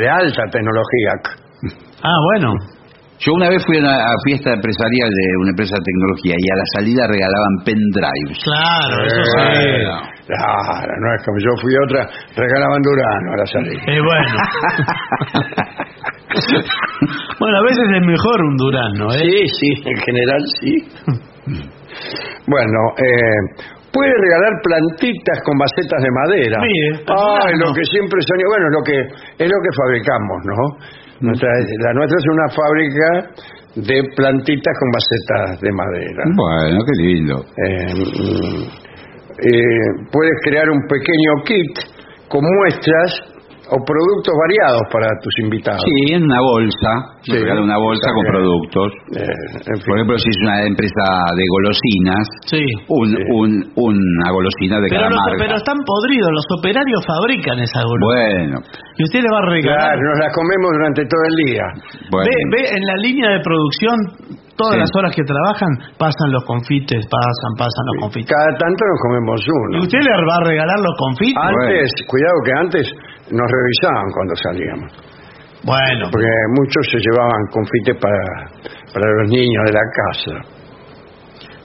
de 0.00 0.08
alta 0.08 0.42
tecnología. 0.50 1.12
Ah, 2.02 2.16
bueno. 2.32 2.54
Yo 3.18 3.32
una 3.32 3.48
vez 3.48 3.64
fui 3.66 3.78
a 3.78 3.80
una 3.80 3.96
fiesta 4.24 4.52
empresarial 4.52 5.08
de 5.08 5.26
una 5.40 5.50
empresa 5.50 5.74
de 5.76 5.84
tecnología 5.88 6.34
y 6.36 6.46
a 6.52 6.56
la 6.56 6.66
salida 6.76 7.02
regalaban 7.08 7.54
pendrives. 7.64 8.38
Claro, 8.44 9.06
eso 9.06 9.22
sí. 9.24 9.40
Bueno, 9.40 10.00
Claro, 10.26 10.92
no 11.00 11.14
es 11.14 11.22
como 11.24 11.38
yo 11.38 11.50
fui 11.62 11.72
a 11.76 11.80
otra, 11.86 12.02
regalaban 12.34 12.82
Durano 12.82 13.32
a 13.32 13.36
la 13.38 13.46
salida. 13.46 13.80
Eh, 13.86 14.00
bueno. 14.02 14.36
bueno, 17.40 17.58
a 17.58 17.62
veces 17.62 17.84
es 17.94 18.02
mejor 18.06 18.36
un 18.44 18.56
durazno, 18.56 19.06
¿eh? 19.14 19.18
Sí, 19.22 19.46
sí, 19.48 19.70
en 19.86 19.96
general 19.96 20.40
sí. 20.60 20.72
bueno, 22.46 22.78
eh, 22.98 23.40
puede 23.92 24.12
regalar 24.18 24.52
plantitas 24.62 25.40
con 25.44 25.56
macetas 25.56 26.02
de 26.02 26.10
madera. 26.10 26.58
Mire, 26.60 27.04
Ah, 27.08 27.46
durazno. 27.46 27.66
lo 27.66 27.74
que 27.74 27.84
siempre 27.84 28.20
soñé, 28.22 28.44
bueno, 28.50 28.66
es 28.66 28.74
lo 28.74 28.82
que 28.84 28.98
es 29.44 29.48
lo 29.48 29.58
que 29.62 29.72
fabricamos, 29.78 30.38
¿no? 30.44 30.58
Nuestra- 31.20 31.48
la 31.50 31.92
nuestra 31.94 32.18
es 32.18 32.26
una 32.30 32.48
fábrica 32.48 33.30
de 33.76 34.02
plantitas 34.16 34.74
con 34.78 34.88
macetas 34.90 35.60
de 35.60 35.72
madera. 35.72 36.24
Bueno, 36.34 36.78
qué 36.84 37.02
lindo. 37.02 37.44
Eh, 37.66 37.94
mm, 37.94 38.62
eh, 39.38 40.06
puedes 40.12 40.34
crear 40.44 40.68
un 40.70 40.80
pequeño 40.88 41.44
kit 41.44 41.78
con 42.28 42.42
muestras 42.44 43.35
o 43.66 43.76
productos 43.82 44.34
variados 44.46 44.82
para 44.92 45.08
tus 45.22 45.34
invitados. 45.42 45.82
Sí, 45.82 46.14
en 46.14 46.22
una 46.22 46.38
bolsa. 46.40 46.90
Sí. 47.26 47.32
Regalan 47.34 47.64
una 47.64 47.78
bolsa 47.78 48.06
con 48.14 48.24
productos. 48.30 48.88
Eh, 49.18 49.26
en 49.26 49.76
fin. 49.78 49.86
Por 49.86 49.94
ejemplo, 49.98 50.18
si 50.18 50.28
es 50.30 50.38
una 50.46 50.62
empresa 50.62 51.04
de 51.34 51.44
golosinas, 51.50 52.24
Sí. 52.46 52.62
un, 52.88 53.08
un, 53.34 53.50
una 53.74 54.28
golosina 54.30 54.78
de 54.78 54.86
Pero, 54.88 55.02
cada 55.02 55.10
los- 55.10 55.18
marca. 55.18 55.38
pero 55.42 55.54
están 55.58 55.78
podridos, 55.82 56.30
los 56.30 56.46
operarios 56.58 57.00
fabrican 57.06 57.58
esa 57.58 57.80
golosina. 57.82 58.06
Bueno, 58.06 58.56
Y 58.96 59.02
usted 59.04 59.20
le 59.20 59.30
va 59.34 59.38
a 59.42 59.46
regalar. 59.50 59.80
Claro, 59.82 60.00
nos 60.14 60.18
las 60.24 60.32
comemos 60.34 60.68
durante 60.72 61.02
todo 61.10 61.22
el 61.26 61.36
día. 61.50 61.64
bueno. 62.10 62.26
Ve, 62.30 62.34
ve 62.54 62.62
en 62.70 62.82
la 62.86 62.96
línea 63.02 63.28
de 63.36 63.40
producción, 63.44 63.96
todas 64.56 64.72
Sí. 64.74 64.80
las 64.80 64.90
horas 64.96 65.12
que 65.12 65.24
trabajan, 65.26 65.68
pasan 66.00 66.32
los 66.32 66.44
confites, 66.48 67.04
pasan, 67.04 67.52
pasan 67.60 67.84
los 67.92 67.96
confites. 68.08 68.30
Cada 68.30 68.56
tanto 68.56 68.80
nos 68.88 68.98
comemos 69.04 69.36
¿Y 69.44 69.50
uno. 69.52 69.82
usted 69.84 70.00
le 70.00 70.12
va 70.16 70.36
a 70.40 70.44
regalar 70.48 70.78
los 70.80 70.94
confites? 70.96 71.42
Antes, 71.44 71.88
cuidado 72.08 72.36
que 72.46 72.52
antes 72.56 72.84
nos 73.30 73.48
revisaban 73.50 74.06
cuando 74.14 74.34
salíamos. 74.36 74.92
Bueno, 75.64 76.08
Porque 76.12 76.28
muchos 76.54 76.82
se 76.92 76.98
llevaban 76.98 77.42
confites 77.50 77.96
para, 78.00 78.22
para 78.94 79.06
los 79.22 79.28
niños 79.30 79.62
de 79.66 79.72
la 79.72 79.86
casa. 79.98 80.34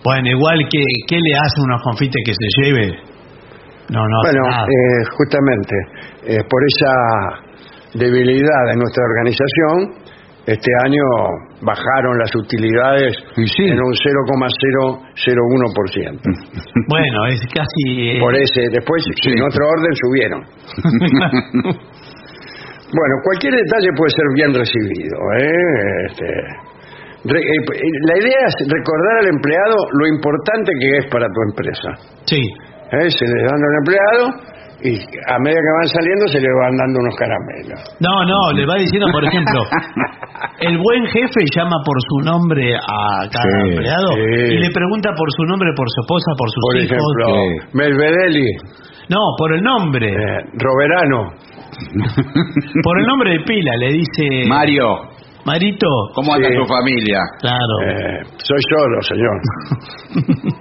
bueno, 0.03 0.27
igual 0.29 0.57
que 0.71 0.81
¿qué 1.07 1.15
le 1.17 1.33
hace 1.37 1.61
unos 1.63 1.81
confites 1.83 2.21
que 2.25 2.33
se 2.33 2.47
lleve? 2.63 2.87
No, 3.89 3.99
no 4.01 4.17
Bueno, 4.23 4.41
nada. 4.49 4.65
eh, 4.65 5.03
justamente 5.17 5.75
eh, 6.25 6.37
por 6.49 6.61
esa 6.65 6.93
debilidad 7.93 8.61
de 8.71 8.75
nuestra 8.77 9.03
organización, 9.03 10.03
este 10.47 10.71
año 10.85 11.03
bajaron 11.61 12.17
las 12.17 12.35
utilidades 12.35 13.15
Y 13.37 13.45
sí. 13.47 13.63
en 13.69 13.79
un 13.79 13.93
0,001%. 13.93 16.19
Bueno, 16.87 17.25
es 17.27 17.39
casi... 17.53 18.17
eh, 18.17 18.19
Por 18.19 18.35
ese, 18.35 18.61
después 18.71 19.03
en 19.25 19.41
otro 19.43 19.67
orden 19.67 19.95
subieron. 19.95 20.41
Bueno, 22.93 23.15
cualquier 23.23 23.53
detalle 23.55 23.87
puede 23.95 24.09
ser 24.11 24.25
bien 24.35 24.53
recibido. 24.53 25.15
¿eh? 25.39 25.47
Este, 26.11 26.27
re- 27.23 27.39
eh, 27.39 27.87
la 28.03 28.17
idea 28.19 28.43
es 28.47 28.55
recordar 28.67 29.19
al 29.23 29.27
empleado 29.31 29.77
lo 29.93 30.07
importante 30.07 30.73
que 30.77 30.97
es 30.99 31.05
para 31.07 31.25
tu 31.27 31.41
empresa. 31.51 31.95
sí. 32.25 32.41
¿eh? 32.91 33.09
Se 33.09 33.23
le 33.25 33.43
dan 33.47 33.63
al 33.63 33.75
empleado 33.79 34.27
y 34.83 34.93
a 34.97 35.37
medida 35.39 35.59
que 35.61 35.73
van 35.77 35.87
saliendo 35.93 36.27
se 36.27 36.39
le 36.41 36.47
van 36.61 36.75
dando 36.77 36.99
unos 36.99 37.15
caramelos. 37.15 37.79
No, 37.99 38.25
no, 38.25 38.51
le 38.53 38.65
va 38.65 38.75
diciendo, 38.75 39.07
por 39.11 39.23
ejemplo, 39.23 39.61
el 40.61 40.77
buen 40.77 41.05
jefe 41.07 41.41
llama 41.55 41.77
por 41.85 41.97
su 42.01 42.17
nombre 42.25 42.75
a 42.75 43.27
cada 43.29 43.45
Sí, 43.45 43.69
empleado 43.71 44.07
sí. 44.13 44.53
y 44.53 44.57
le 44.57 44.69
pregunta 44.71 45.11
por 45.15 45.27
su 45.37 45.43
nombre, 45.45 45.69
por 45.75 45.87
su 45.89 46.01
esposa, 46.01 46.31
por 46.37 46.49
sus 46.49 46.61
Por 46.61 46.75
hijos. 46.77 46.91
ejemplo, 46.91 47.25
sí. 47.27 47.77
Melvedeli, 47.77 48.47
No, 49.09 49.19
por 49.37 49.53
el 49.53 49.61
nombre. 49.61 50.07
eh, 50.09 50.39
Roverano, 50.57 51.31
Por 52.83 52.99
el 52.99 53.05
nombre 53.07 53.31
de 53.31 53.39
pila, 53.45 53.71
le 53.77 53.93
dice... 53.93 54.47
Mario, 54.47 54.85
Marito. 55.45 55.87
¿cómo 56.13 56.33
anda 56.33 56.49
Sí. 56.49 56.55
tu 56.57 56.65
familia? 56.65 57.19
Claro. 57.39 57.75
eh, 57.87 58.21
soy 58.37 58.59
solo, 58.69 59.01
señor. 59.01 59.41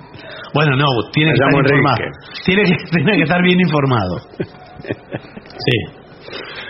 Bueno, 0.55 0.77
no, 0.77 0.87
tiene 1.13 1.33
Me 1.33 1.39
que 1.39 1.45
estar 1.45 1.65
informado. 1.67 1.97
Tiene 2.45 2.63
que, 2.65 2.75
tiene 2.97 3.13
que 3.17 3.23
estar 3.23 3.43
bien 3.43 3.61
informado. 3.61 4.15
Sí, 5.59 5.77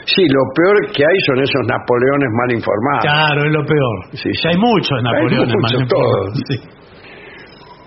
Sí, 0.06 0.22
lo 0.26 0.42
peor 0.56 0.74
que 0.90 1.04
hay 1.04 1.18
son 1.28 1.38
esos 1.38 1.62
Napoleones 1.68 2.30
mal 2.34 2.50
informados. 2.56 3.02
claro, 3.04 3.44
es 3.46 3.52
lo 3.52 3.62
peor. 3.64 3.96
Sí, 4.12 4.28
sí. 4.32 4.40
Ya 4.42 4.50
hay 4.50 4.56
muchos 4.56 4.96
Napoleones 5.02 5.54
muchos, 5.54 5.60
mal 5.62 5.74
informados. 5.82 6.32
todos. 6.32 6.42
Sí. 6.48 6.56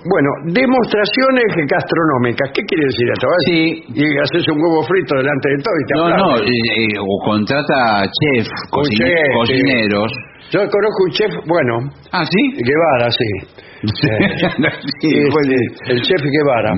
Bueno, 0.04 0.30
demostraciones 0.52 1.48
gastronómicas. 1.68 2.52
¿Qué 2.54 2.62
quiere 2.68 2.86
decir 2.91 3.08
esto? 3.12 3.26
Vas 3.28 3.44
Sí. 3.48 3.60
Y 3.96 4.04
haces 4.20 4.44
un 4.52 4.58
huevo 4.62 4.84
frito 4.84 5.16
delante 5.16 5.48
de 5.50 5.58
todo 5.64 5.76
y 5.80 5.86
te 5.88 5.94
No, 5.96 6.04
no, 6.04 6.14
aplauden. 6.14 6.48
eh, 6.48 6.94
eh, 6.94 7.00
o 7.00 7.14
contrata 7.26 8.04
chef, 8.08 8.48
sí. 8.48 9.04
cocineros. 9.34 10.12
Yo 10.52 10.60
conozco 10.70 11.00
un 11.08 11.12
chef, 11.12 11.32
bueno, 11.48 11.74
Ah, 12.12 12.24
¿sí? 12.26 12.41
Guevara, 12.62 13.10
sí. 13.12 13.30
Sí, 13.84 14.08
Este, 14.10 15.28
pues, 15.32 15.48
el 15.92 16.02
chef 16.02 16.22
Guevara. 16.24 16.72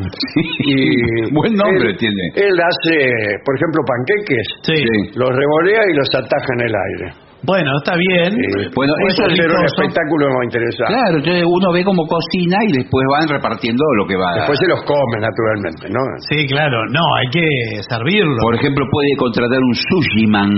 Y 0.66 1.32
Buen 1.34 1.54
nombre 1.54 1.92
él- 1.92 1.98
tiene. 1.98 2.24
Él 2.36 2.54
hace, 2.58 2.98
por 3.46 3.54
ejemplo, 3.56 3.82
panqueques, 3.86 4.48
Sí. 4.64 4.76
Sí. 4.76 5.20
los 5.20 5.30
revolea 5.30 5.82
y 5.92 5.96
los 5.96 6.10
ataja 6.16 6.50
en 6.58 6.62
el 6.66 6.74
aire. 6.74 7.14
Bueno, 7.46 7.70
está 7.78 7.94
bien. 7.96 8.34
Sí. 8.34 8.72
Bueno, 8.74 8.92
eso 9.08 9.28
es 9.28 9.38
un 9.38 9.66
espectáculo 9.66 10.26
interesante. 10.42 10.90
Claro, 10.98 11.18
entonces 11.22 11.44
uno 11.46 11.72
ve 11.74 11.84
cómo 11.86 12.02
cocina 12.10 12.58
y 12.66 12.72
después 12.82 13.06
van 13.14 13.30
repartiendo 13.30 13.84
lo 14.02 14.08
que 14.08 14.16
va. 14.18 14.34
Después 14.42 14.58
se 14.58 14.66
los 14.68 14.82
come, 14.82 15.22
naturalmente, 15.22 15.86
¿no? 15.94 16.02
Sí, 16.26 16.48
claro. 16.48 16.82
No, 16.90 17.06
hay 17.22 17.28
que 17.30 17.46
servirlo. 17.88 18.36
Por 18.42 18.56
ejemplo, 18.56 18.84
puede 18.90 19.10
contratar 19.20 19.60
un 19.62 19.76
sushi 19.76 20.26
man 20.26 20.50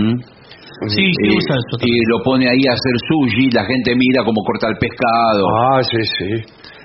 Sí, 0.93 1.01
y, 1.01 1.29
usa 1.37 1.55
eso. 1.57 1.75
y 1.81 1.93
lo 2.11 2.17
pone 2.23 2.45
ahí 2.47 2.61
a 2.69 2.73
hacer 2.77 2.95
sushi, 3.09 3.49
la 3.51 3.65
gente 3.65 3.95
mira 3.97 4.23
cómo 4.23 4.41
corta 4.45 4.67
el 4.69 4.77
pescado. 4.77 5.43
Ah, 5.73 5.81
sí, 5.81 5.97
sí. 6.17 6.29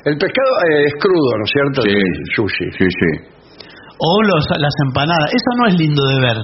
El 0.04 0.16
pescado 0.16 0.50
eh, 0.72 0.84
es 0.88 0.94
crudo, 0.98 1.30
¿no 1.36 1.44
es 1.44 1.50
cierto? 1.52 1.82
Sí. 1.82 1.90
El 1.92 2.26
sushi. 2.34 2.66
Sí, 2.78 2.86
sí. 2.88 3.10
O 3.98 4.22
los, 4.22 4.44
las 4.58 4.74
empanadas. 4.88 5.28
Eso 5.30 5.50
no 5.60 5.68
es 5.68 5.74
lindo 5.78 6.02
de 6.08 6.20
ver. 6.26 6.36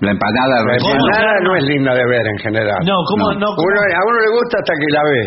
La 0.00 0.12
empanada 0.12 0.64
La 0.64 0.76
empanada 0.80 1.40
no 1.44 1.56
es 1.56 1.64
linda 1.64 1.92
de 1.92 2.06
ver 2.08 2.24
en 2.26 2.38
general. 2.38 2.78
No, 2.86 2.94
¿cómo 3.04 3.32
No. 3.34 3.38
no? 3.40 3.46
cómo- 3.52 3.68
Uno- 3.68 3.80
a 3.84 4.02
uno 4.08 4.18
le 4.24 4.30
gusta 4.32 4.56
hasta 4.62 4.74
que 4.80 4.88
la 4.96 5.02
ve. 5.04 5.22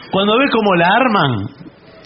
Cuando 0.12 0.38
ve 0.38 0.44
cómo 0.52 0.74
la 0.76 0.86
arman, 0.88 1.32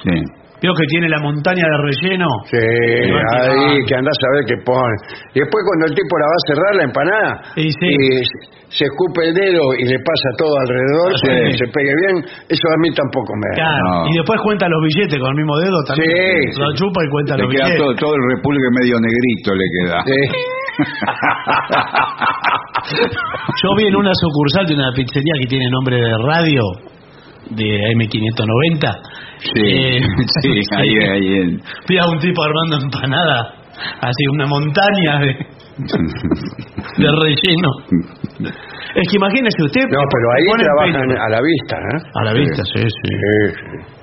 Sí. 0.02 0.16
Veo 0.62 0.74
que 0.74 0.86
tiene 0.86 1.08
la 1.08 1.18
montaña 1.20 1.64
de 1.64 1.76
relleno. 1.82 2.28
Sí, 2.50 2.56
ahí, 2.58 3.78
que 3.86 3.94
andás 3.96 4.16
a 4.20 4.28
ver 4.36 4.44
qué 4.46 4.56
pone. 4.64 4.96
Y 5.34 5.40
después 5.40 5.60
cuando 5.66 5.86
el 5.86 5.94
tipo 5.94 6.12
la 6.18 6.26
va 6.26 6.36
a 6.36 6.44
cerrar 6.46 6.72
la 6.76 6.84
empanada, 6.84 7.30
Y 7.56 7.70
sí. 7.70 7.76
se- 7.80 8.60
se 8.70 8.84
escupe 8.86 9.26
el 9.26 9.34
dedo 9.34 9.74
y 9.74 9.82
le 9.84 9.98
pasa 9.98 10.28
todo 10.38 10.54
alrededor 10.62 11.10
Sí. 11.18 11.26
que 11.26 11.58
se 11.58 11.66
pegue 11.74 11.90
bien, 12.06 12.22
eso 12.22 12.66
a 12.70 12.78
mí 12.78 12.88
tampoco 12.94 13.32
me 13.34 13.48
Claro. 13.58 13.82
No. 13.82 14.06
Y 14.06 14.16
después 14.16 14.38
cuenta 14.46 14.68
los 14.68 14.78
billetes 14.86 15.18
con 15.18 15.28
el 15.30 15.36
mismo 15.42 15.56
dedo 15.58 15.78
también. 15.88 16.06
Sí, 16.54 16.60
Lo 16.60 16.70
sí. 16.70 16.76
chupa 16.78 17.00
y 17.02 17.08
cuenta 17.10 17.36
Le 17.36 17.42
los 17.42 17.50
queda 17.50 17.64
billetes. 17.66 17.82
todo, 17.82 17.94
todo 17.98 18.14
el 18.14 18.22
repulgue 18.36 18.68
medio 18.78 18.94
negrito 19.02 19.50
le 19.58 19.66
queda. 19.74 19.98
Sí. 20.06 20.20
Yo 23.62 23.74
vi 23.76 23.86
en 23.86 23.96
una 23.96 24.12
sucursal 24.14 24.66
de 24.66 24.74
una 24.74 24.92
pizzería 24.94 25.34
que 25.40 25.46
tiene 25.48 25.68
nombre 25.70 25.96
de 25.96 26.12
radio, 26.24 26.62
de 27.50 27.66
M590. 27.96 28.86
Sí, 29.42 29.60
Eh, 29.62 30.00
sí, 30.42 30.60
ahí, 30.76 30.98
ahí 31.12 31.34
en... 31.42 31.60
Vi 31.88 31.98
a 31.98 32.04
un 32.06 32.18
tipo 32.18 32.42
armando 32.42 32.84
empanada, 32.84 33.54
así 34.00 34.22
una 34.34 34.46
montaña 34.46 35.18
de, 35.20 35.26
de 36.98 37.08
relleno. 37.22 37.70
Es 38.94 39.08
que 39.08 39.16
imagínese 39.16 39.62
usted. 39.64 39.82
No, 39.90 40.02
pero 40.10 40.26
ahí 40.34 40.64
trabajan 40.64 41.10
a 41.18 41.28
la 41.28 41.40
vista, 41.40 41.76
¿eh? 41.76 41.98
A 42.14 42.24
la 42.24 42.32
vista, 42.34 42.62
sí, 42.74 42.82
sí. 42.82 42.88
Sí, 43.04 43.54
sí. 43.54 43.94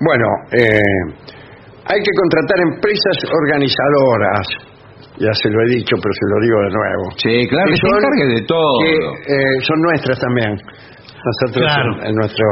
Bueno, 0.00 0.26
eh, 0.52 0.80
hay 1.84 1.98
que 2.00 2.12
contratar 2.16 2.58
empresas 2.72 3.16
organizadoras. 3.30 4.46
Ya 5.18 5.32
se 5.34 5.50
lo 5.50 5.60
he 5.62 5.74
dicho, 5.74 5.96
pero 6.00 6.12
se 6.14 6.26
lo 6.30 6.40
digo 6.46 6.58
de 6.62 6.70
nuevo. 6.70 7.04
Sí, 7.16 7.48
claro, 7.48 7.66
Que 7.66 7.70
que 7.72 7.76
se 7.76 7.88
son- 7.88 7.98
encargue 7.98 8.26
de 8.38 8.42
todo. 8.46 8.78
que, 8.80 9.34
eh, 9.34 9.60
son 9.66 9.80
nuestras 9.82 10.18
también. 10.20 10.52
Nosotros 10.54 11.66
Claro. 11.66 11.92
en, 12.02 12.06
en 12.06 12.14
nuestro, 12.14 12.46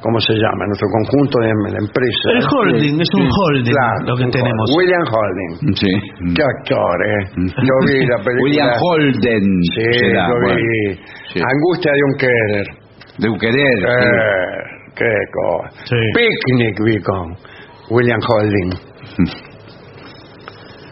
¿cómo 0.00 0.18
se 0.20 0.34
llama? 0.34 0.66
Nuestro 0.66 0.88
conjunto 0.92 1.38
de, 1.40 1.48
de 1.48 1.78
empresas. 1.78 2.28
El 2.34 2.44
holding, 2.46 3.00
es 3.00 3.10
un 3.14 3.28
holding 3.28 3.72
Claro, 3.72 4.04
lo 4.06 4.14
que 4.16 4.26
tenemos. 4.30 4.64
holding. 4.70 4.76
William 4.78 5.04
Holding. 5.10 5.52
Sí. 5.74 5.92
Qué 6.34 6.42
actor, 6.42 6.96
¿eh? 7.06 7.22
Yo 7.36 7.74
vi 7.86 8.06
la 8.06 8.16
película. 8.24 8.42
William 8.42 8.70
Holden. 8.80 9.44
Sí, 9.74 9.82
será, 9.98 10.28
yo 10.28 10.34
vi 10.34 10.40
bueno. 10.46 11.02
Sí. 11.32 11.38
Angustia 11.42 11.92
de 11.92 12.02
un 12.08 12.14
querer. 12.18 12.66
De 13.18 13.28
un 13.28 13.38
querer. 13.38 13.78
sí. 13.78 13.84
Qué 14.98 15.14
cosa. 15.32 15.84
Sí. 15.84 15.96
Picnic 16.14 16.76
vi 16.84 16.98
con 17.02 17.34
William 17.90 18.20
Holding. 18.26 18.70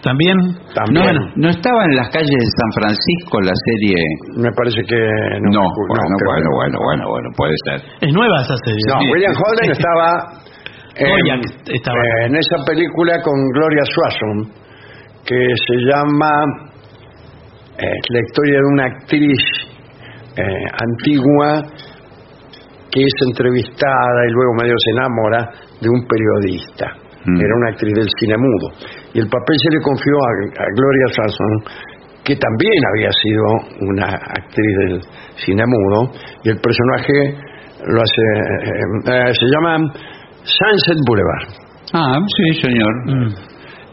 También. 0.07 0.39
También. 0.71 1.03
No, 1.35 1.43
no 1.43 1.49
estaba 1.51 1.83
en 1.91 1.97
las 1.99 2.09
calles 2.15 2.31
de 2.31 2.51
San 2.55 2.71
Francisco 2.79 3.41
la 3.43 3.55
serie. 3.67 3.99
Me 4.39 4.51
parece 4.55 4.87
que 4.87 5.03
no. 5.51 5.67
Bueno, 5.67 6.15
creo 6.15 6.31
bueno, 6.31 6.49
bueno, 6.55 6.79
bueno, 6.79 7.05
bueno, 7.11 7.29
puede 7.37 7.55
ser. 7.67 7.83
Es 8.07 8.13
nueva 8.15 8.37
esa 8.47 8.55
serie. 8.63 8.87
No, 8.87 9.01
Sí. 9.03 9.11
William 9.11 9.35
Holden 9.35 9.71
estaba 9.75 10.09
en, 10.95 11.41
estaba. 11.75 11.99
en 12.23 12.37
esa 12.37 12.59
película 12.65 13.21
con 13.21 13.35
Gloria 13.51 13.83
Swanson 13.83 14.55
que 15.27 15.43
se 15.67 15.77
llama 15.91 16.31
eh, 17.79 17.99
la 18.11 18.21
historia 18.21 18.59
de 18.63 18.67
una 18.73 18.85
actriz 18.87 19.43
eh, 20.37 20.67
antigua 20.87 21.67
que 22.93 23.01
es 23.03 23.15
entrevistada 23.27 24.21
y 24.29 24.33
luego 24.33 24.55
medio 24.63 24.75
se 24.79 24.91
enamora 24.93 25.51
de 25.81 25.89
un 25.91 26.07
periodista. 26.07 26.95
Mm. 27.27 27.37
Era 27.41 27.55
una 27.59 27.71
actriz 27.71 27.93
del 27.93 28.09
cine 28.21 28.37
mudo. 28.39 28.71
Y 29.17 29.19
el 29.19 29.29
papel 29.33 29.57
se 29.57 29.71
le 29.73 29.81
confió 29.81 30.13
a, 30.13 30.31
a 30.61 30.67
Gloria 30.77 31.09
Swanson 31.17 31.55
que 32.27 32.35
también 32.35 32.79
había 32.93 33.11
sido 33.23 33.45
una 33.89 34.09
actriz 34.11 34.73
del 34.83 35.01
cine 35.37 35.63
mudo, 35.65 36.11
y 36.43 36.51
el 36.51 36.59
personaje 36.59 37.39
lo 37.87 38.03
hace, 38.03 38.23
eh, 38.67 39.31
eh, 39.31 39.33
se 39.33 39.47
llama 39.55 39.79
Sunset 40.43 40.99
Boulevard. 41.07 41.49
Ah, 41.95 42.19
sí, 42.37 42.61
señor. 42.61 42.93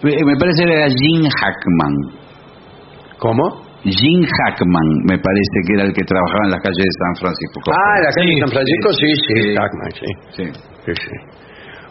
Me 0.02 0.12
me 0.26 0.36
parece 0.36 0.66
que 0.66 0.74
era 0.74 0.88
Jim 0.90 1.30
Hackman. 1.30 1.94
¿Cómo? 3.20 3.44
Jim 3.84 4.26
Hackman, 4.26 4.90
me 5.06 5.18
parece 5.20 5.58
que 5.68 5.74
era 5.76 5.84
el 5.84 5.94
que 5.94 6.04
trabajaba 6.04 6.44
en 6.46 6.52
las 6.52 6.62
calles 6.64 6.84
de 6.84 6.98
San 6.98 7.16
Francisco. 7.22 7.62
Ah, 7.70 8.00
la 8.02 8.12
calle 8.18 8.34
Sí, 8.34 8.40
San 8.40 8.50
Francisco, 8.50 8.90
sí, 8.94 9.10
sí, 9.28 9.34
sí. 9.44 9.56
Hackman, 9.56 9.92
sí. 9.94 10.10
Sí. 10.36 10.46
Sí, 10.86 10.94
sí. 11.06 11.43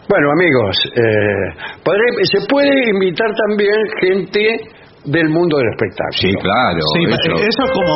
Bueno, 0.09 0.27
amigos, 0.35 0.75
eh, 0.95 1.47
podré- 1.83 2.23
se 2.31 2.39
puede 2.47 2.89
invitar 2.91 3.27
también 3.47 3.75
gente 4.01 4.43
del 5.05 5.27
mundo 5.29 5.57
del 5.57 5.67
espectáculo. 5.75 6.19
Sí, 6.19 6.31
claro. 6.39 6.79
Sí, 6.95 7.01
eso. 7.07 7.33
eso 7.43 7.61
es 7.67 7.71
como. 7.71 7.93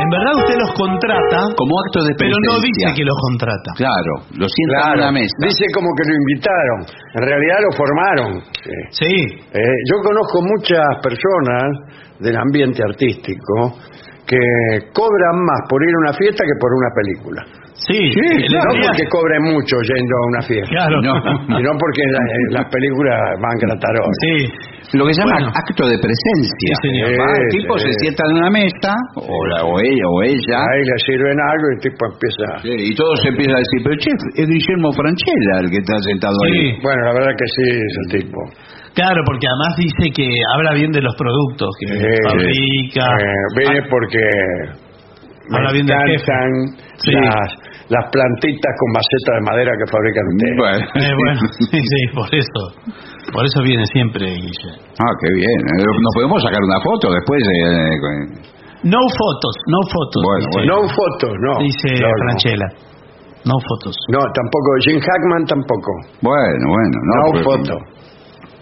En 0.00 0.08
verdad 0.08 0.32
usted 0.42 0.56
los 0.58 0.72
contrata, 0.72 1.38
Como 1.58 1.72
acto 1.86 2.00
de 2.06 2.14
pero 2.16 2.32
no 2.46 2.56
dice 2.62 2.86
que 2.96 3.04
los 3.04 3.18
contrata. 3.20 3.70
Claro, 3.76 4.12
lo 4.38 4.46
sientan 4.48 4.78
en 4.78 4.82
Claro, 4.86 5.02
una 5.02 5.12
mesa. 5.12 5.34
dice 5.44 5.64
como 5.74 5.88
que 5.92 6.02
lo 6.08 6.14
invitaron, 6.16 6.78
en 7.14 7.22
realidad 7.28 7.58
lo 7.60 7.70
formaron. 7.76 8.30
sí. 8.64 8.78
Sí, 9.04 9.14
Eh, 9.52 9.76
yo 9.90 9.96
conozco 10.02 10.38
muchas 10.42 10.86
personas 11.02 11.66
del 12.20 12.36
ambiente 12.36 12.80
artístico 12.82 13.76
que 14.26 14.38
cobran 14.94 15.36
más 15.44 15.60
por 15.68 15.82
ir 15.82 15.92
a 15.94 15.98
una 16.08 16.12
fiesta 16.14 16.44
que 16.44 16.56
por 16.60 16.70
una 16.72 16.90
película. 16.94 17.42
Sí. 17.88 18.00
no 18.52 18.60
porque 18.84 19.04
cobren 19.08 19.42
mucho 19.56 19.76
yendo 19.88 20.14
a 20.16 20.22
una 20.32 20.42
fiesta, 20.42 20.70
Claro. 20.70 20.96
No. 21.00 21.14
sino 21.56 21.70
porque 21.80 22.02
la- 22.12 22.60
las 22.60 22.66
películas 22.72 23.16
van 23.40 23.56
gratarolas. 23.58 24.16
Sí. 24.26 24.36
Lo 24.98 25.06
que 25.06 25.14
se 25.14 25.20
llama 25.22 25.38
Bueno. 25.38 25.52
acto 25.54 25.86
de 25.86 25.96
presencia. 26.02 26.72
Sí, 26.82 26.88
señor. 26.90 27.14
Va, 27.14 27.30
el 27.30 27.48
tipo 27.54 27.78
sí. 27.78 27.86
se 27.86 27.92
sienta 28.02 28.22
en 28.26 28.32
una 28.42 28.50
mesa, 28.50 28.92
o, 29.16 29.36
la- 29.54 29.64
o 29.64 29.78
ella, 29.80 30.06
o 30.10 30.22
ella, 30.22 30.56
Ahí 30.66 30.82
le 30.82 30.96
sirven 31.06 31.38
algo 31.38 31.64
y 31.70 31.72
el 31.78 31.80
tipo 31.80 32.02
empieza... 32.10 32.44
sí, 32.66 32.74
y 32.90 32.94
todos 32.98 33.18
empiezan 33.24 33.54
a 33.54 33.62
decir, 33.62 33.78
pero 33.86 33.94
chef, 34.02 34.20
es 34.34 34.46
Guillermo 34.50 34.90
Franchella 34.92 35.54
el 35.62 35.68
que 35.70 35.78
está 35.78 35.94
sentado 36.04 36.34
Sí. 36.42 36.50
ahí. 36.50 36.78
Bueno, 36.82 37.00
la 37.06 37.12
verdad 37.14 37.32
que 37.38 37.46
sí, 37.54 37.66
es 37.70 37.94
el 38.02 38.06
tipo. 38.20 38.38
Claro, 38.92 39.22
porque 39.24 39.46
además 39.46 39.72
dice 39.78 40.04
que 40.10 40.26
habla 40.52 40.74
bien 40.74 40.90
de 40.90 41.00
los 41.00 41.14
productos 41.14 41.70
que 41.78 41.86
Eh, 41.94 42.18
fabrica. 42.26 43.06
eh, 43.14 43.46
vine 43.56 43.82
porque 43.88 44.18
me 45.48 45.56
Habla 45.58 45.72
bien 45.72 45.86
encantan 45.86 46.50
las, 47.14 47.50
las 47.90 48.06
plantitas 48.10 48.72
con 48.78 48.88
maceta 48.94 49.30
de 49.34 49.42
madera 49.50 49.72
que 49.74 49.86
fabrican 49.90 50.24
ustedes. 50.30 50.56
Bueno. 50.56 50.82
Eh, 50.94 51.14
bueno, 51.18 51.40
sí, 51.70 51.78
sí, 51.82 52.00
por 52.14 52.28
eso. 52.30 52.62
Por 53.34 53.42
eso 53.44 53.58
viene 53.62 53.84
siempre, 53.90 54.26
Guille. 54.30 54.70
Ah, 54.98 55.12
qué 55.20 55.28
bien. 55.34 55.58
Eh, 55.74 55.82
Nos 55.84 56.12
podemos 56.14 56.38
sacar 56.42 56.62
una 56.62 56.78
foto 56.86 57.10
después. 57.12 57.42
eh, 57.42 57.94
con- 57.98 58.90
No 58.90 59.00
fotos, 59.10 59.54
no 59.68 59.80
fotos. 59.90 60.20
Bueno, 60.22 60.46
dice, 60.46 60.66
No 60.70 60.78
fotos, 60.88 61.32
no. 61.36 61.52
dice 61.66 61.88
No, 62.00 62.08
no. 62.08 62.18
Franchella. 62.24 62.68
No 63.44 63.54
fotos. 63.58 63.96
No, 64.12 64.20
tampoco. 64.34 64.68
Jim 64.86 64.98
Hackman 65.00 65.44
tampoco. 65.46 65.90
Bueno, 66.22 66.64
bueno. 66.70 66.96
No, 67.02 67.14
No, 67.16 67.32
pues- 67.32 67.44
foto. 67.44 67.74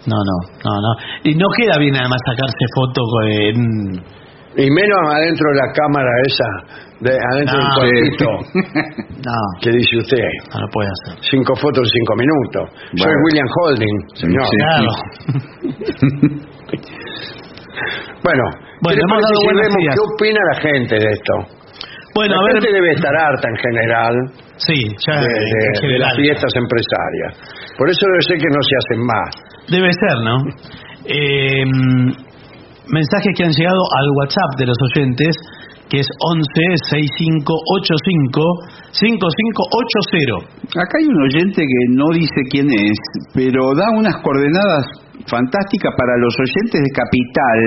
No, 0.07 0.15
no, 0.15 0.37
no, 0.65 0.73
no. 0.81 0.91
Y 1.23 1.35
no 1.35 1.45
queda 1.57 1.77
bien 1.77 1.93
además 1.95 2.17
sacarse 2.25 2.65
foto 2.73 3.01
con... 3.03 4.18
Y 4.57 4.69
menos 4.71 4.99
adentro 5.13 5.45
de 5.51 5.55
la 5.57 5.71
cámara 5.73 6.09
esa, 6.27 6.49
de 7.01 7.11
adentro 7.33 7.57
No. 7.57 7.63
del 7.63 7.73
cuartito, 7.75 8.29
No, 9.25 9.37
que 9.61 9.69
dice 9.71 9.97
usted. 9.97 10.27
no 10.53 10.59
lo 10.61 10.67
puede 10.73 10.89
hacer. 10.89 11.23
Cinco 11.29 11.55
fotos 11.55 11.83
en 11.83 11.91
cinco 11.99 12.13
minutos. 12.15 12.69
Soy 12.95 13.05
Bueno. 13.05 13.19
William 13.25 13.47
Holding, 13.55 13.97
señor. 14.15 14.45
Sí. 14.45 14.57
Claro. 14.57 14.91
Bueno, 18.23 18.43
Bueno, 18.81 18.89
¿qué 18.89 18.95
le 18.95 19.01
hemos 19.01 19.09
parece 19.09 19.29
dado 19.29 19.39
si 19.39 19.45
buenas 19.45 19.67
vemos 19.67 19.79
ideas. 19.81 19.95
qué 19.95 20.01
opina 20.03 20.39
la 20.51 20.57
gente 20.59 20.95
de 20.99 21.09
esto? 21.13 21.33
Bueno, 22.15 22.35
la 22.35 22.39
a 22.39 22.43
ver... 22.43 22.53
gente 22.59 22.71
debe 22.73 22.91
estar 22.91 23.15
harta 23.15 23.47
en 23.49 23.55
general 23.55 24.13
Sí, 24.57 24.75
ya 25.07 25.15
de, 25.21 25.27
en 25.27 25.31
de- 25.31 25.79
general. 25.79 25.99
las 26.01 26.15
fiestas 26.17 26.51
empresarias. 26.55 27.31
Por 27.77 27.89
eso 27.89 28.01
debe 28.11 28.21
ser 28.27 28.37
que 28.37 28.49
no 28.51 28.61
se 28.61 28.75
hacen 28.75 28.99
más. 29.05 29.29
Debe 29.71 29.89
ser, 29.93 30.17
¿no? 30.23 30.35
Eh, 31.11 31.63
mensajes 32.91 33.33
que 33.35 33.43
han 33.43 33.51
llegado 33.51 33.81
al 33.97 34.07
WhatsApp 34.17 34.57
de 34.57 34.65
los 34.65 34.77
oyentes, 34.93 35.35
que 35.89 35.99
es 35.99 36.07
11 36.21 36.45
6585 36.89 38.41
5580. 38.91 40.59
Acá 40.77 40.97
hay 41.01 41.07
un 41.07 41.21
oyente 41.23 41.61
que 41.61 41.81
no 41.95 42.05
dice 42.13 42.41
quién 42.49 42.67
es, 42.69 42.97
pero 43.33 43.73
da 43.75 43.89
unas 43.97 44.17
coordenadas 44.21 44.85
fantásticas 45.25 45.93
para 45.97 46.17
los 46.17 46.35
oyentes 46.39 46.81
de 46.81 46.91
Capital 46.93 47.59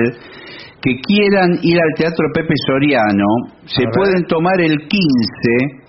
que 0.81 0.99
quieran 0.99 1.59
ir 1.63 1.79
al 1.79 1.93
Teatro 1.95 2.27
Pepe 2.33 2.53
Soriano. 2.67 3.27
Se 3.65 3.83
pueden 3.95 4.25
tomar 4.27 4.59
el 4.59 4.75
15, 4.75 5.83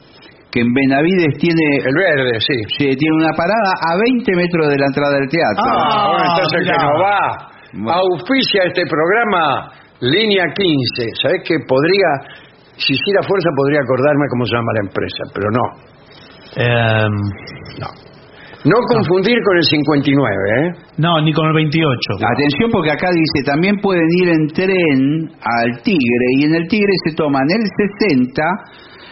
que 0.53 0.61
en 0.61 0.72
Benavides 0.72 1.37
tiene, 1.39 1.82
El 1.82 1.95
verde, 1.95 2.39
sí. 2.39 2.55
sí, 2.78 2.97
tiene 2.97 3.16
una 3.16 3.32
parada 3.35 3.74
a 3.74 3.97
20 3.99 4.37
metros 4.37 4.68
de 4.68 4.78
la 4.78 4.87
entrada 4.87 5.18
del 5.18 5.28
teatro. 5.28 5.66
Ah, 5.66 6.11
bueno, 6.11 6.30
entonces 6.30 6.61
el 6.61 6.66
que 6.66 6.72
mirá. 6.72 6.85
no 6.85 6.95
va. 7.03 7.53
Auspicia 7.83 8.64
este 8.66 8.85
programa 8.87 9.72
Línea 10.01 10.45
15. 10.55 11.11
¿Sabes 11.22 11.43
que 11.47 11.57
podría, 11.66 12.09
si 12.77 12.95
hiciera 12.95 13.22
fuerza, 13.22 13.49
podría 13.57 13.81
acordarme 13.81 14.27
cómo 14.31 14.45
se 14.47 14.55
llama 14.55 14.72
la 14.75 14.83
empresa, 14.87 15.22
pero 15.35 15.49
no. 15.51 15.64
No. 17.81 17.89
No 18.64 18.81
confundir 18.89 19.37
con 19.45 19.57
el 19.59 19.62
59, 19.62 20.25
¿eh? 20.57 20.72
no, 20.97 21.20
ni 21.20 21.35
con 21.35 21.47
el 21.49 21.53
28. 21.53 21.85
Atención 22.16 22.70
porque 22.72 22.93
acá 22.93 23.11
dice, 23.12 23.45
también 23.45 23.77
pueden 23.77 24.09
ir 24.22 24.29
en 24.31 24.47
tren 24.49 25.31
al 25.43 25.83
Tigre 25.83 26.27
y 26.39 26.45
en 26.47 26.55
el 26.55 26.66
Tigre 26.66 26.93
se 27.05 27.14
toman 27.14 27.45
el 27.51 27.61
60, 28.01 28.43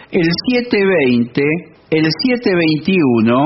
el 0.09 0.25
720, 0.57 1.43
el 1.91 2.03
721 2.03 3.45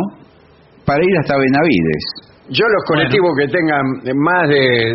para 0.86 1.04
ir 1.04 1.18
hasta 1.20 1.36
Benavides. 1.36 2.27
Yo 2.50 2.64
los 2.66 2.84
colectivos 2.88 3.32
que 3.40 3.48
tengan 3.48 3.84
más 4.16 4.48
de 4.50 4.94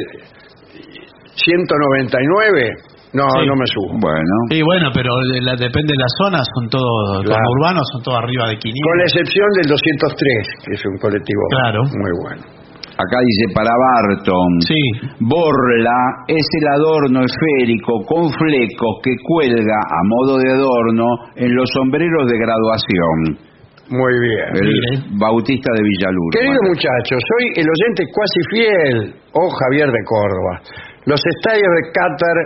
199, 1.36 2.70
no, 3.14 3.28
Sí. 3.28 3.46
no 3.46 3.54
me 3.56 3.66
subo. 3.66 3.92
Bueno, 4.00 4.34
Y 4.50 4.62
bueno, 4.62 4.88
pero 4.94 5.10
de 5.32 5.40
la- 5.42 5.56
depende 5.56 5.92
de 5.92 6.00
la 6.00 6.08
zona, 6.18 6.38
son 6.56 6.68
todos, 6.68 7.24
Claro. 7.24 7.42
urbanos, 7.60 7.82
son 7.92 8.02
todos 8.02 8.18
arriba 8.18 8.48
de 8.48 8.56
500. 8.56 8.88
Con 8.88 8.98
la 8.98 9.04
excepción 9.04 9.48
del 9.60 9.66
203, 9.68 10.48
que 10.64 10.72
es 10.74 10.82
un 10.86 10.98
colectivo 10.98 11.42
Claro. 11.50 11.80
muy 11.84 12.12
bueno. 12.24 12.42
acá 12.92 13.18
dice 13.24 13.54
para 13.54 13.72
Barton. 13.72 14.60
Sí. 14.60 14.76
Borla 15.18 15.96
es 16.28 16.46
el 16.60 16.68
adorno 16.68 17.22
esférico 17.24 18.04
con 18.06 18.30
flecos 18.30 19.00
que 19.02 19.16
cuelga 19.24 19.74
a 19.80 20.00
modo 20.06 20.38
de 20.38 20.52
adorno 20.52 21.06
en 21.34 21.56
los 21.56 21.68
sombreros 21.72 22.30
de 22.30 22.38
graduación. 22.38 23.51
Muy 23.92 24.14
bien. 24.24 24.48
El 24.56 24.68
Mire. 24.72 25.04
Bautista 25.20 25.68
de 25.76 25.82
Villaluro. 25.84 26.32
Querido 26.32 26.60
muchacho, 26.64 27.20
soy 27.20 27.52
el 27.60 27.66
oyente 27.68 28.08
cuasi 28.08 28.40
fiel, 28.48 29.14
oh 29.32 29.50
Javier 29.50 29.92
de 29.92 30.02
Córdoba. 30.08 30.62
Los 31.04 31.20
estadios 31.20 31.68
de 31.76 31.92
Qatar 31.92 32.36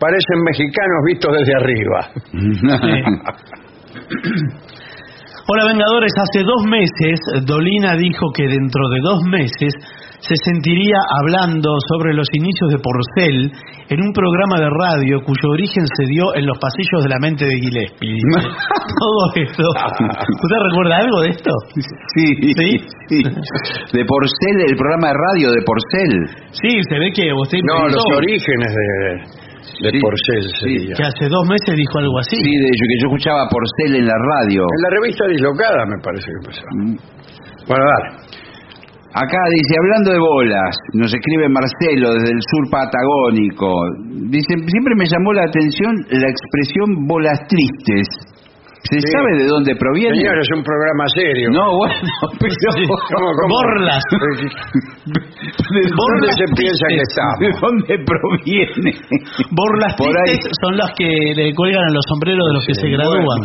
parecen 0.00 0.42
mexicanos 0.42 1.04
vistos 1.06 1.30
desde 1.38 1.54
arriba. 1.54 2.10
Hola 5.48 5.64
Vengadores, 5.70 6.12
hace 6.18 6.42
dos 6.42 6.66
meses 6.66 7.20
Dolina 7.46 7.94
dijo 7.94 8.32
que 8.34 8.48
dentro 8.48 8.88
de 8.88 9.00
dos 9.00 9.22
meses 9.30 9.74
se 10.26 10.34
sentiría 10.42 10.98
hablando 11.22 11.70
sobre 11.92 12.14
los 12.14 12.26
inicios 12.34 12.68
de 12.74 12.78
Porcel 12.82 13.52
en 13.88 13.98
un 14.02 14.12
programa 14.12 14.58
de 14.58 14.68
radio 14.70 15.22
cuyo 15.22 15.46
origen 15.54 15.86
se 15.86 16.04
dio 16.10 16.34
en 16.34 16.46
los 16.46 16.58
pasillos 16.58 17.04
de 17.04 17.10
la 17.10 17.18
mente 17.20 17.44
de 17.46 17.54
Gillespie. 17.62 18.18
Todo 18.98 19.22
esto. 19.38 19.62
¿Usted 19.62 20.58
recuerda 20.66 20.96
algo 20.98 21.20
de 21.22 21.28
esto? 21.30 21.50
Sí, 22.16 22.26
¿Sí? 22.42 22.70
sí. 23.08 23.18
De 23.22 24.02
Porcel, 24.04 24.56
el 24.66 24.76
programa 24.76 25.08
de 25.08 25.14
radio 25.14 25.46
de 25.54 25.62
Porcel. 25.62 26.12
Sí, 26.50 26.70
se 26.90 26.98
ve 26.98 27.10
que 27.14 27.32
usted 27.32 27.58
No, 27.62 27.86
los 27.86 28.02
orígenes 28.16 28.72
de, 28.74 29.86
de 29.86 29.90
Sí, 29.94 30.00
Porcel 30.00 30.42
sí. 30.42 30.58
sería. 30.58 30.94
que 30.96 31.02
hace 31.06 31.28
dos 31.30 31.46
meses 31.46 31.70
dijo 31.76 31.98
algo 31.98 32.18
así. 32.18 32.34
Sí, 32.34 32.50
de 32.50 32.66
hecho, 32.66 32.84
que 32.90 32.98
yo 33.02 33.06
escuchaba 33.14 33.46
Porcel 33.46 34.02
en 34.02 34.06
la 34.06 34.18
radio. 34.34 34.62
En 34.66 34.82
la 34.82 34.90
revista 34.90 35.26
Dislocada 35.28 35.86
me 35.86 35.98
parece 36.02 36.26
que 36.26 36.46
pasó. 36.50 36.62
Mm. 36.82 36.96
Bueno, 37.68 37.82
dale. 37.84 38.25
Acá 39.16 39.38
dice, 39.48 39.72
hablando 39.80 40.12
de 40.12 40.18
bolas, 40.20 40.76
nos 40.92 41.08
escribe 41.12 41.48
Marcelo 41.48 42.12
desde 42.20 42.32
el 42.36 42.40
sur 42.52 42.68
patagónico. 42.70 43.72
Dice, 44.28 44.52
siempre 44.68 44.92
me 44.94 45.06
llamó 45.08 45.32
la 45.32 45.44
atención 45.44 45.96
la 46.10 46.28
expresión 46.28 47.06
bolas 47.08 47.40
tristes. 47.48 48.06
¿Se 48.84 49.00
Sí. 49.00 49.08
sabe 49.10 49.38
de 49.42 49.46
dónde 49.48 49.74
proviene? 49.74 50.14
Señor, 50.16 50.38
es 50.38 50.48
un 50.54 50.62
programa 50.62 51.04
serio. 51.08 51.48
No, 51.50 51.76
bueno, 51.80 51.96
pero... 52.38 52.52
Sí. 52.76 52.84
¿Cómo, 52.86 53.28
cómo? 53.40 53.54
Borlas. 53.56 54.02
¿Dónde 55.06 56.28
se 56.34 56.44
piensa 56.56 56.84
que 56.90 57.02
estamos? 57.08 57.38
¿De 57.38 57.50
dónde 57.60 57.94
proviene? 58.04 58.90
Borlas 59.54 59.94
Por 59.96 60.08
ahí. 60.10 60.34
tristes 60.34 60.52
son 60.62 60.76
las 60.76 60.90
que 60.98 61.06
le 61.34 61.54
cuelgan 61.54 61.84
a 61.84 61.92
los 61.94 62.04
sombreros 62.08 62.42
de 62.48 62.54
los 62.54 62.66
que 62.66 62.74
se 62.74 62.88
gradúan. 62.90 63.40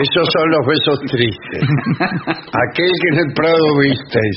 Esos 0.00 0.26
son 0.32 0.50
los 0.50 0.62
besos 0.66 0.98
tristes. 1.10 1.60
Aquel 2.70 2.92
que 3.00 3.08
en 3.12 3.18
el 3.20 3.30
Prado 3.34 3.66
visteis. 3.84 4.36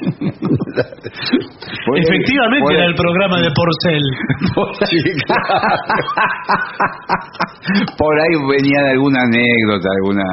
Efectivamente 1.95 2.74
era 2.76 2.86
el 2.86 2.95
programa 2.95 3.39
de 3.41 3.49
Porcel. 3.55 4.03
Sí, 4.88 4.97
claro. 5.26 5.43
Por 7.97 8.13
ahí 8.20 8.34
venía 8.49 8.82
de 8.84 8.91
alguna 8.91 9.20
anécdota, 9.22 9.88
alguna... 10.01 10.24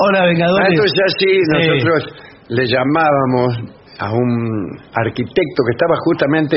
Hola, 0.00 0.24
Vengadores. 0.26 0.68
Tanto 0.68 0.84
es 0.84 0.92
así, 1.06 1.32
Sí. 1.44 1.50
nosotros 1.50 2.00
le 2.48 2.66
llamábamos 2.66 3.77
a 3.98 4.12
un 4.12 4.78
arquitecto 4.94 5.58
que 5.66 5.72
estaba 5.72 5.94
justamente 6.04 6.56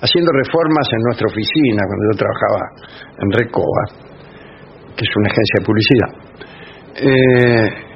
haciendo 0.00 0.30
reformas 0.32 0.86
en 0.92 1.00
nuestra 1.02 1.26
oficina 1.26 1.82
cuando 1.82 2.04
yo 2.10 2.18
trabajaba 2.18 2.62
en 3.18 3.28
Recoba, 3.32 3.82
que 4.96 5.02
es 5.04 5.12
una 5.16 5.28
agencia 5.28 5.56
de 5.58 5.64
publicidad. 5.66 6.10
Eh, 6.96 7.86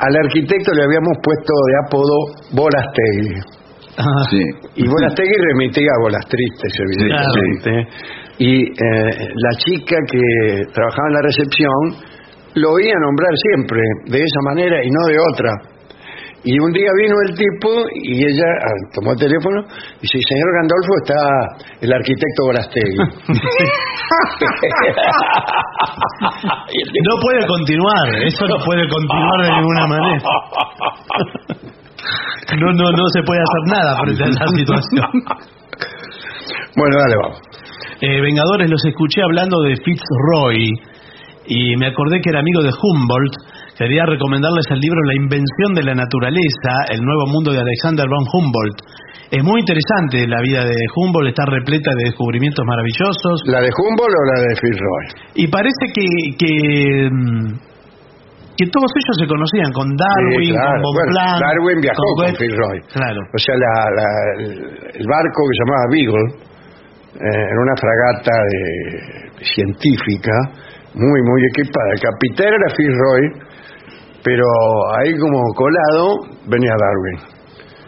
al 0.00 0.16
arquitecto 0.16 0.72
le 0.72 0.82
habíamos 0.82 1.16
puesto 1.22 1.52
de 1.68 1.74
apodo 1.86 2.16
Bolastegui. 2.52 3.60
Ah, 3.98 4.24
Sí. 4.30 4.42
Y 4.76 4.88
Bolastegui 4.88 5.36
remitía 5.52 5.90
a 5.90 6.02
bolas 6.02 6.26
tristes, 6.26 6.72
evidentemente. 6.78 7.88
Y 8.38 8.62
eh, 8.64 9.28
la 9.34 9.52
chica 9.58 9.96
que 10.10 10.20
trabajaba 10.72 11.08
en 11.08 11.14
la 11.14 11.22
recepción 11.22 12.10
lo 12.54 12.72
oía 12.72 12.94
nombrar 12.98 13.30
siempre 13.36 13.80
de 14.06 14.18
esa 14.18 14.40
manera 14.48 14.82
y 14.82 14.88
no 14.88 15.06
de 15.06 15.16
otra. 15.32 15.50
Y 16.42 16.58
un 16.58 16.72
día 16.72 16.88
vino 16.96 17.14
el 17.28 17.36
tipo 17.36 17.68
y 18.02 18.16
ella 18.24 18.48
ah, 18.64 18.72
tomó 18.94 19.12
el 19.12 19.18
teléfono 19.18 19.60
y 19.60 20.00
dice, 20.00 20.18
señor 20.26 20.48
Gandolfo, 20.56 20.92
está 21.04 21.20
el 21.82 21.92
arquitecto 21.92 22.44
Bolastegui. 22.46 22.96
No 27.08 27.20
puede 27.20 27.46
continuar, 27.46 28.08
eso 28.24 28.46
no 28.46 28.56
puede 28.64 28.88
continuar 28.88 29.42
de 29.42 29.50
ninguna 29.52 29.86
manera. 29.86 30.22
No, 32.58 32.72
no, 32.72 32.90
no 32.90 33.04
se 33.12 33.22
puede 33.22 33.40
hacer 33.40 33.62
nada 33.76 33.96
frente 34.00 34.24
a 34.24 34.28
esa 34.28 34.46
situación. 34.56 35.10
bueno, 36.76 36.96
dale, 36.98 37.16
vamos. 37.22 37.40
Eh, 38.00 38.20
Vengadores, 38.20 38.70
los 38.70 38.84
escuché 38.84 39.22
hablando 39.22 39.60
de 39.62 39.76
Fitzroy 39.76 40.70
y 41.46 41.76
me 41.76 41.88
acordé 41.88 42.20
que 42.20 42.30
era 42.30 42.40
amigo 42.40 42.62
de 42.62 42.70
Humboldt. 42.70 43.34
Quería 43.80 44.04
recomendarles 44.04 44.68
el 44.76 44.80
libro 44.80 45.00
La 45.08 45.16
invención 45.16 45.72
de 45.72 45.80
la 45.88 45.94
naturaleza, 45.96 46.84
el 46.92 47.00
nuevo 47.00 47.32
mundo 47.32 47.48
de 47.48 47.64
Alexander 47.64 48.04
von 48.04 48.28
Humboldt. 48.28 48.76
Es 49.32 49.40
muy 49.40 49.64
interesante 49.64 50.28
la 50.28 50.36
vida 50.44 50.68
de 50.68 50.76
Humboldt, 50.92 51.32
está 51.32 51.48
repleta 51.48 51.88
de 51.96 52.12
descubrimientos 52.12 52.60
maravillosos. 52.68 53.40
¿La 53.48 53.64
de 53.64 53.72
Humboldt 53.72 54.12
o 54.12 54.24
la 54.36 54.38
de 54.44 54.52
Fitzroy? 54.60 55.04
Y 55.32 55.44
parece 55.48 55.84
que, 55.96 56.04
que, 56.36 56.52
mm, 57.08 57.48
que 58.60 58.66
todos 58.68 58.92
ellos 59.00 59.16
se 59.16 59.24
conocían 59.24 59.72
con 59.72 59.88
Darwin, 59.96 60.44
Sí, 60.44 60.52
claro. 60.52 60.76
con 60.76 60.82
von 60.84 60.92
Bueno, 61.00 61.40
Darwin 61.40 61.78
viajó 61.80 62.04
con 62.04 62.16
Goethe. 62.20 62.36
Fitzroy. 62.36 62.76
Claro. 62.92 63.20
O 63.32 63.38
sea, 63.40 63.54
la- 63.56 64.92
el 64.92 65.06
barco 65.08 65.40
que 65.48 65.54
se 65.56 65.60
llamaba 65.64 65.84
Beagle 65.88 66.28
eh, 67.16 67.48
era 67.48 67.60
una 67.64 67.76
fragata 67.80 68.34
de- 68.44 69.44
científica 69.56 70.36
muy, 70.92 71.20
muy 71.24 71.40
equipada. 71.48 71.88
El 71.96 72.00
capitán 72.04 72.52
era 72.60 72.68
Fitzroy, 72.76 73.24
pero 74.22 74.44
ahí 74.98 75.12
como 75.18 75.38
colado 75.54 76.06
venía 76.46 76.70
Darwin. 76.78 77.18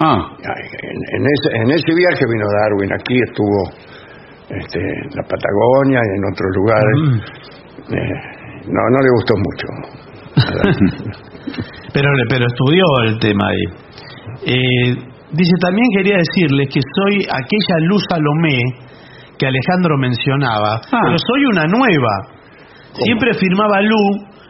Ah, 0.01 0.19
En, 0.43 1.21
en 1.21 1.27
ese, 1.27 1.57
en 1.63 1.71
ese 1.71 1.95
viaje 1.95 2.25
vino 2.29 2.47
Darwin, 2.61 2.93
aquí 2.93 3.17
estuvo 3.23 3.71
este, 4.51 4.79
en 4.81 5.11
la 5.15 5.23
Patagonia 5.23 6.01
y 6.01 6.11
en 6.19 6.25
otros 6.33 6.51
lugares. 6.57 6.97
Mm. 7.03 7.95
Eh, 7.95 8.17
no, 8.67 8.81
no 8.91 8.99
le 9.03 9.11
gustó 9.17 9.35
mucho. 9.47 9.67
Pero, 11.93 12.09
pero 12.31 12.47
estudió 12.47 12.85
el 13.05 13.19
tema 13.19 13.45
ahí. 13.49 13.65
Eh, 14.47 14.95
dice, 15.33 15.53
también 15.61 15.87
quería 15.95 16.17
decirles 16.17 16.69
que 16.73 16.81
soy 16.81 17.17
aquella 17.29 17.77
Luz 17.87 18.03
Salomé 18.09 18.59
que 19.39 19.47
Alejandro 19.47 19.99
mencionaba, 19.99 20.81
Ah. 20.91 21.01
pero 21.05 21.19
soy 21.19 21.45
una 21.53 21.65
nueva. 21.67 22.15
Siempre 22.95 23.35
firmaba 23.35 23.83
Lu 23.83 23.97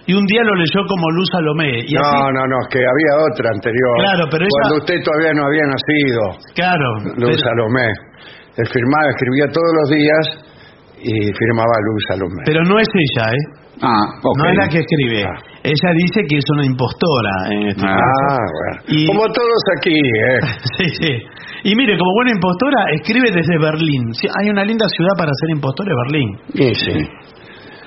y 0.07 0.15
un 0.15 0.25
día 0.27 0.43
lo 0.43 0.55
leyó 0.55 0.81
como 0.89 1.11
Luz 1.11 1.29
Salomé. 1.33 1.71
Y 1.87 1.95
no, 1.95 2.01
así- 2.03 2.33
no, 2.35 2.43
no, 2.47 2.59
que 2.71 2.79
había 2.79 3.13
otra 3.33 3.49
anterior. 3.55 3.95
Claro, 3.99 4.25
pero 4.31 4.43
ella- 4.45 4.59
Cuando 4.63 4.77
usted 4.83 4.97
todavía 5.05 5.33
no 5.35 5.43
había 5.47 5.67
nacido, 5.71 6.23
Claro, 6.55 6.87
Luz 7.23 7.37
pero, 7.37 7.47
Salomé. 7.47 7.89
Él 8.59 8.67
firmaba, 8.69 9.07
escribía 9.09 9.47
todos 9.49 9.73
los 9.81 9.87
días 9.97 10.25
y 11.03 11.13
firmaba 11.33 11.75
Luz 11.87 12.03
Salomé. 12.09 12.43
pero 12.47 12.61
no 12.65 12.79
es 12.79 12.89
ella, 12.93 13.31
¿eh? 13.33 13.45
ah, 13.83 14.05
ok. 14.23 14.39
No 14.39 14.51
es 14.51 14.57
la 14.57 14.69
que 14.69 14.79
escribe. 14.79 15.25
Ah. 15.25 15.39
Ella 15.65 15.91
dice 15.95 16.21
que 16.29 16.37
es 16.39 16.45
una 16.55 16.67
impostora 16.67 17.35
en 17.51 17.69
este 17.69 17.87
Ah. 17.87 17.97
bueno. 17.97 18.83
Y- 18.89 19.07
Como 19.07 19.25
todos 19.33 19.63
aquí, 19.79 19.95
¿eh? 19.95 20.39
Sí, 20.79 20.87
sí. 21.01 21.13
Y 21.65 21.77
mire, 21.77 21.97
como 21.97 22.11
buena 22.15 22.33
impostora, 22.35 22.85
escribe 22.99 23.31
desde 23.31 23.57
Berlín. 23.59 24.13
Sí, 24.15 24.27
hay 24.27 24.51
una 24.51 24.65
linda 24.65 24.87
ciudad 24.89 25.15
para 25.17 25.31
ser 25.41 25.51
impostor, 25.55 25.87
es 25.89 25.95
Berlín. 26.05 26.29
Sí, 26.55 26.75
sí. 26.75 27.09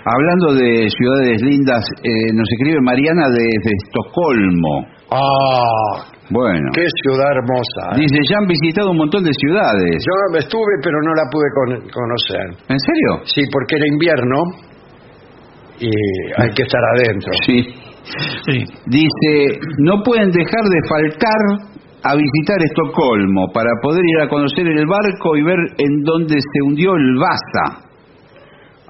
Hablando 0.06 0.54
de 0.54 0.88
ciudades 0.90 1.42
lindas, 1.42 1.82
eh, 2.04 2.30
nos 2.34 2.46
escribe 2.54 2.78
Mariana 2.82 3.26
desde 3.30 3.72
Estocolmo. 3.84 4.86
Ah, 5.10 6.06
Bueno. 6.30 6.70
qué 6.74 6.86
ciudad 7.02 7.32
hermosa. 7.34 7.98
¿eh? 7.98 8.02
Dice, 8.06 8.18
ya 8.30 8.38
han 8.38 8.48
visitado 8.48 8.92
un 8.92 8.98
montón 8.98 9.24
de 9.24 9.32
ciudades. 9.34 9.98
Yo 10.06 10.38
estuve, 10.38 10.74
pero 10.84 10.98
no 11.02 11.12
la 11.14 11.26
pude 11.32 11.50
con- 11.58 11.90
conocer. 11.90 12.46
¿En 12.70 12.80
serio? 12.80 13.26
Sí, 13.26 13.42
porque 13.52 13.76
era 13.78 13.88
invierno 13.88 14.38
y 15.80 15.90
hay 16.42 16.50
que 16.54 16.64
estar 16.64 16.82
adentro. 16.98 17.32
Sí. 17.46 17.64
Sí. 18.46 18.64
Dice, 18.86 19.58
no 19.80 20.04
pueden 20.04 20.30
dejar 20.30 20.62
de 20.70 20.80
faltar 20.88 21.42
a 22.04 22.14
visitar 22.16 22.58
Estocolmo 22.62 23.48
para 23.52 23.72
poder 23.82 24.04
ir 24.06 24.22
a 24.22 24.30
conocer 24.30 24.68
el 24.68 24.86
barco 24.86 25.36
y 25.36 25.42
ver 25.42 25.58
en 25.80 26.04
dónde 26.04 26.36
se 26.36 26.62
hundió 26.68 26.94
el 26.96 27.16
Vasa. 27.18 27.85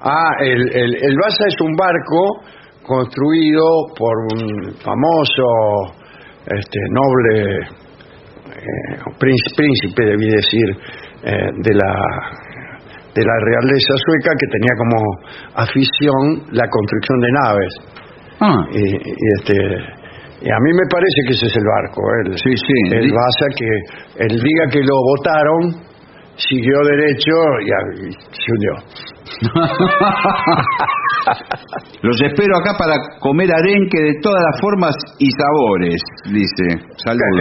Ah, 0.08 0.30
el, 0.40 0.60
el, 0.76 0.94
el 1.02 1.16
Vasa 1.22 1.44
es 1.48 1.56
un 1.60 1.74
barco 1.74 2.20
construido 2.86 3.64
por 3.98 4.14
un 4.34 4.72
famoso 4.78 5.94
este, 6.46 6.78
noble 6.90 7.58
eh, 7.60 8.98
príncipe, 9.18 10.04
debí 10.04 10.28
decir, 10.30 10.68
eh, 11.24 11.50
de 11.62 11.74
la 11.74 11.92
de 13.16 13.24
la 13.24 13.32
realeza 13.48 13.94
sueca 14.04 14.30
que 14.38 14.46
tenía 14.52 14.74
como 14.76 14.98
afición 15.54 16.44
la 16.52 16.68
construcción 16.68 17.18
de 17.20 17.28
naves. 17.32 17.72
Ah, 18.40 18.64
Y, 18.72 18.84
y, 18.94 19.26
este 19.40 19.56
y 20.42 20.50
a 20.52 20.58
mí 20.60 20.70
me 20.74 20.86
parece 20.92 21.18
que 21.26 21.32
ese 21.32 21.46
es 21.46 21.56
el 21.56 21.64
barco, 21.64 22.02
el, 22.26 22.36
Sí, 22.36 22.52
sí. 22.54 22.94
el 22.94 23.10
Vasa 23.10 23.46
que 23.56 24.24
el 24.26 24.36
día 24.38 24.64
que 24.70 24.80
lo 24.84 24.94
votaron 25.16 25.80
siguió 26.36 26.76
derecho 26.84 27.32
y, 27.64 27.70
a- 27.72 28.06
y 28.06 28.12
se 28.12 28.52
hundió. 28.52 29.15
Los 32.02 32.16
espero 32.22 32.54
acá 32.62 32.78
para 32.78 32.94
comer 33.18 33.50
arenque 33.50 33.98
de 33.98 34.14
todas 34.22 34.38
las 34.38 34.54
formas 34.60 34.94
y 35.18 35.26
sabores, 35.34 35.98
dice. 36.30 36.78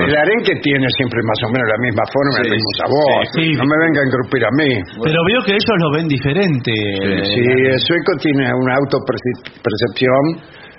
El 0.10 0.16
arenque 0.16 0.56
tiene 0.62 0.88
siempre 0.98 1.20
más 1.24 1.38
o 1.46 1.50
menos 1.54 1.68
la 1.70 1.78
misma 1.86 2.02
forma, 2.10 2.34
Sí, 2.42 2.50
el 2.50 2.56
mismo 2.58 2.72
sabor. 2.82 3.22
sí. 3.36 3.54
No 3.54 3.64
me 3.70 3.78
venga 3.86 4.00
a 4.02 4.06
engrupir 4.10 4.42
a 4.46 4.50
mí. 4.58 4.70
Pero 5.06 5.20
veo 5.30 5.42
que 5.46 5.52
ellos 5.54 5.78
lo 5.80 5.92
ven 5.94 6.08
diferente. 6.08 6.72
Sí, 6.74 7.42
el 7.46 7.78
sueco 7.80 8.12
tiene 8.20 8.50
una 8.58 8.74
autopercepción 8.82 10.24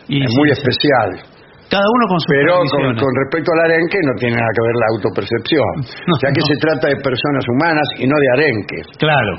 Y 0.08 0.20
sí, 0.26 0.28
muy 0.36 0.48
sí. 0.50 0.58
especial. 0.58 1.22
Cada 1.70 1.82
uno 1.82 2.04
con 2.06 2.18
sus 2.22 2.30
Pero 2.30 2.62
con, 2.70 2.94
respecto 3.26 3.50
al 3.54 3.60
arenque 3.70 3.98
no 4.06 4.14
tiene 4.18 4.36
nada 4.38 4.50
que 4.54 4.62
ver 4.66 4.76
la 4.82 4.86
autopercepción. 4.94 5.74
No, 6.10 6.14
ya 6.22 6.30
que 6.34 6.42
no. 6.42 6.46
se 6.46 6.56
trata 6.62 6.86
de 6.90 6.96
personas 7.02 7.42
humanas 7.50 7.86
y 7.98 8.06
no 8.06 8.14
de 8.18 8.28
arenques, 8.38 8.86
Claro. 8.98 9.34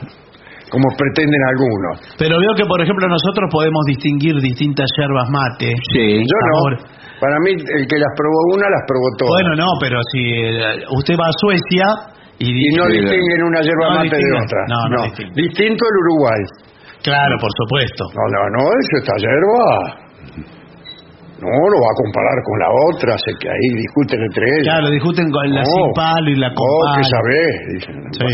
Como 0.69 0.87
pretenden 0.97 1.41
algunos. 1.55 1.93
Pero 2.17 2.35
veo 2.39 2.53
que, 2.55 2.65
por 2.65 2.81
ejemplo, 2.81 3.07
nosotros 3.07 3.47
podemos 3.51 3.81
distinguir 3.87 4.35
distintas 4.41 4.87
yerbas 4.97 5.29
mate. 5.29 5.71
Sí. 5.93 6.19
Yo 6.23 6.37
Sabor. 6.51 6.71
no. 6.81 6.97
Para 7.19 7.37
mí, 7.41 7.51
el 7.57 7.83
que 7.87 7.97
las 7.97 8.13
probó 8.15 8.39
una, 8.53 8.69
las 8.69 8.83
probó 8.85 9.07
todas. 9.17 9.33
Bueno, 9.41 9.51
no, 9.57 9.69
pero 9.81 9.97
si 10.13 10.21
eh, 10.21 10.85
usted 10.93 11.15
va 11.17 11.25
a 11.25 11.35
Suecia 11.41 11.85
y, 12.37 12.53
y 12.53 12.69
no 12.77 12.85
distinguen 12.85 13.41
una 13.49 13.61
yerba 13.65 13.85
no 13.89 13.95
mate 14.05 14.13
de 14.13 14.21
distinguen. 14.21 14.43
otra. 14.45 14.61
No, 14.69 14.79
no. 14.93 15.01
Distinto 15.33 15.81
el 15.81 15.95
Uruguay. 16.05 16.41
Claro, 17.01 17.33
por 17.41 17.49
supuesto. 17.57 18.03
No, 18.13 18.23
no, 18.37 18.41
no, 18.53 18.61
eso 18.69 18.93
esta 19.01 19.15
yerba. 19.17 20.05
No, 21.37 21.49
lo 21.49 21.77
va 21.77 21.89
a 21.93 21.97
comparar 22.01 22.37
con 22.45 22.55
la 22.59 22.69
otra, 22.89 23.17
sé 23.17 23.29
que 23.39 23.47
ahí 23.47 23.67
discuten 23.77 24.19
entre 24.25 24.43
ellos. 24.57 24.73
Claro, 24.73 24.89
discuten 24.89 25.29
con 25.29 25.45
la 25.53 25.61
No. 25.61 25.65
sin 25.69 25.93
palo 25.93 26.29
y 26.31 26.35
la 26.35 26.49
con 26.49 26.65
Oh, 26.65 26.95
que 26.97 27.03
sabés. 27.03 27.53
dicen. 27.73 27.95
Sí. 28.13 28.33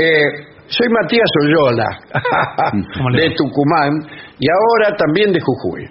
Eh, 0.00 0.24
soy 0.68 0.88
Matías 0.88 1.30
Oyola, 1.44 1.88
¿Cómo 2.94 3.10
le 3.10 3.22
de? 3.22 3.34
Tucumán, 3.36 3.92
y 4.38 4.46
ahora 4.48 4.96
también 4.96 5.32
de 5.32 5.40
Jujuy. 5.40 5.84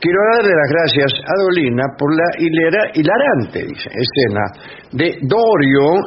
quiero 0.00 0.18
darle 0.36 0.50
las 0.52 0.70
gracias 0.70 1.12
a 1.24 1.42
Dolina 1.42 1.82
por 1.98 2.10
la 2.14 2.24
hilera- 2.38 2.90
hilarante 2.94 3.64
dice, 3.66 3.88
escena 3.90 4.44
de 4.92 5.18
Dorio 5.22 6.02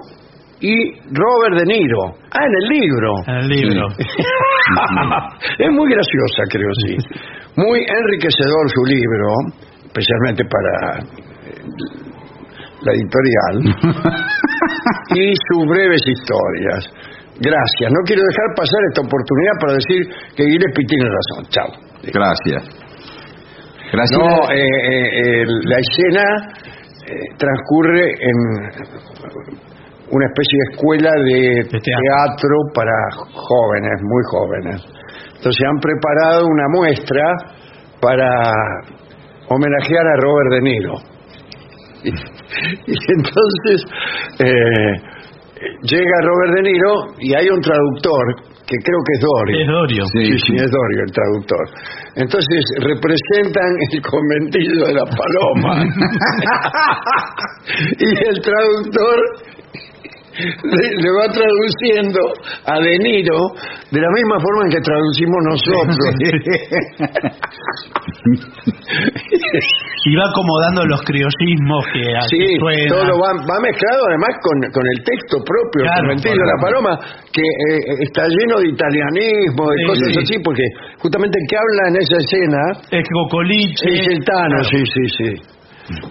y 0.60 0.92
Robert 1.14 1.56
De 1.60 1.66
Niro. 1.66 2.16
Ah, 2.32 2.44
en 2.46 2.54
el 2.64 2.70
libro. 2.82 3.12
En 3.28 3.36
el 3.36 3.48
libro. 3.48 3.88
es 5.60 5.70
muy 5.72 5.90
graciosa, 5.90 6.44
creo, 6.50 6.70
sí. 6.86 6.96
Muy 7.56 7.80
enriquecedor 7.80 8.70
su 8.74 8.84
libro, 8.86 9.28
especialmente 9.86 10.44
para 10.46 11.00
eh, 11.46 11.62
la 12.82 12.92
editorial, 12.94 13.56
y 15.16 15.34
sus 15.36 15.66
breves 15.68 16.02
historias. 16.08 16.90
Gracias. 17.40 17.92
No 17.92 18.02
quiero 18.06 18.22
dejar 18.24 18.48
pasar 18.56 18.82
esta 18.90 19.02
oportunidad 19.02 19.54
para 19.62 19.74
decir 19.74 20.02
que 20.36 20.44
Gillespie 20.44 20.86
tiene 20.88 21.06
razón. 21.06 21.46
Chao. 21.50 21.70
Gracias. 22.02 22.62
Gracias. 23.94 24.20
No, 24.20 24.50
eh, 24.52 24.58
eh, 24.58 25.46
la 25.46 25.78
escena 25.78 26.26
eh, 27.06 27.14
transcurre 27.38 28.10
en 28.10 28.38
una 30.10 30.26
especie 30.26 30.58
de 30.58 30.66
escuela 30.74 31.12
de, 31.24 31.80
teatro. 31.80 32.56
para 32.74 32.92
jóvenes, 33.32 34.02
muy 34.02 34.24
jóvenes. 34.32 34.82
Entonces 35.38 35.62
han 35.68 35.80
preparado 35.80 36.46
una 36.48 36.68
muestra 36.70 37.24
para 38.02 38.52
homenajear 39.50 40.08
a 40.08 40.16
Robert 40.18 40.52
De 40.52 40.62
Niro. 40.62 40.94
Y, 42.04 42.10
y 42.92 42.98
entonces 43.16 43.86
eh, 44.40 45.17
llega 45.84 46.22
Robert 46.22 46.56
De 46.56 46.64
Niro 46.64 47.14
y 47.20 47.34
hay 47.34 47.48
un 47.50 47.62
traductor 47.62 48.36
que 48.68 48.76
creo 48.84 49.00
que 49.00 49.14
es 49.14 49.22
Dorio. 49.22 49.62
Es 49.62 49.68
Dorio. 49.68 50.04
Sí, 50.12 50.38
sí, 50.46 50.56
es 50.56 50.72
Dorio 50.72 51.04
el 51.06 51.12
traductor. 51.12 51.70
Entonces 52.16 52.66
representan 52.80 53.78
el 53.92 54.02
conventillo 54.02 54.88
de 54.88 54.94
la 54.94 55.06
paloma. 55.06 55.84
y 58.00 58.28
el 58.28 58.42
traductor 58.42 59.20
le, 60.38 60.86
le 61.02 61.10
va 61.18 61.26
traduciendo 61.32 62.20
a 62.66 62.80
De 62.80 62.98
Niro 63.00 63.38
de 63.92 64.00
la 64.02 64.10
misma 64.12 64.40
forma 64.40 64.66
en 64.66 64.72
que 64.72 64.82
traducimos 64.82 65.38
nosotros. 65.44 65.98
Y 70.06 70.16
va 70.16 70.24
acomodando 70.32 70.86
los 70.86 71.02
criollismos 71.04 71.86
que 71.94 72.04
Sí, 72.04 72.14
así 72.16 72.58
suenan. 72.60 72.88
todo 72.90 73.14
va, 73.20 73.30
va 73.44 73.58
mezclado 73.60 74.02
además 74.08 74.30
con, 74.42 74.58
con 74.72 74.86
el 74.86 75.00
texto 75.04 75.38
propio, 75.44 75.84
el 75.84 75.88
Claro, 75.88 76.16
de 76.16 76.46
la 76.48 76.58
Paloma, 76.62 76.94
que 77.34 77.42
eh, 77.42 77.80
está 78.08 78.28
lleno 78.28 78.60
de 78.62 78.70
italianismo, 78.70 79.70
de 79.72 79.78
Sí, 79.78 79.86
cosas 79.88 80.08
sí. 80.14 80.20
así, 80.24 80.36
porque 80.44 80.64
justamente 81.00 81.38
el 81.42 81.46
que 81.50 81.58
habla 81.58 81.84
en 81.90 81.96
esa 81.98 82.18
escena 82.18 82.62
Es 82.92 83.06
Cocoliche. 83.12 83.90
es 83.90 84.08
el 84.08 84.24
Tano, 84.24 84.64
sí, 84.64 84.84
sí, 84.86 85.04
sí. 85.18 85.30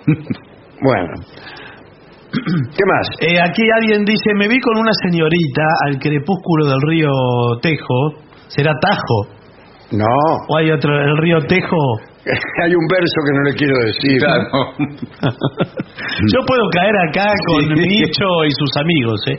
bueno. 0.83 1.15
¿Qué 2.47 2.85
más? 2.87 3.09
Eh, 3.21 3.41
aquí 3.43 3.63
alguien 3.81 4.05
dice, 4.05 4.31
me 4.37 4.47
vi 4.47 4.61
con 4.61 4.79
una 4.79 4.93
señorita 5.03 5.65
al 5.87 5.99
crepúsculo 5.99 6.67
del 6.67 6.81
río 6.87 7.11
Tejo. 7.61 8.23
¿Será 8.47 8.73
Tajo? 8.81 9.27
No, 9.91 10.07
¿O 10.49 10.57
hay 10.57 10.71
otro, 10.71 10.95
el 10.95 11.17
río 11.19 11.39
Tejo? 11.49 11.77
hay 12.63 12.75
un 12.75 12.87
verso 12.87 13.19
que 13.25 13.33
no 13.35 13.43
le 13.43 13.55
quiero 13.55 13.75
decir. 13.87 14.21
Yo 16.33 16.41
puedo 16.47 16.69
caer 16.71 16.95
acá 17.09 17.27
con 17.47 17.67
Nicho 17.75 18.45
y 18.45 18.51
sus 18.51 18.71
amigos. 18.81 19.21
¿eh? 19.29 19.39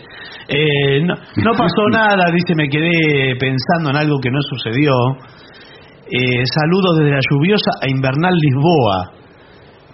Eh, 0.49 1.01
no, 1.03 1.15
no 1.15 1.51
pasó 1.57 1.87
nada, 1.91 2.31
dice, 2.31 2.55
me 2.55 2.67
quedé 2.67 3.35
pensando 3.39 3.89
en 3.91 3.95
algo 3.97 4.19
que 4.19 4.31
no 4.31 4.39
sucedió. 4.41 4.93
Eh, 6.09 6.43
saludos 6.45 6.99
desde 6.99 7.11
la 7.11 7.21
lluviosa 7.31 7.71
e 7.81 7.89
invernal 7.89 8.33
Lisboa. 8.33 9.11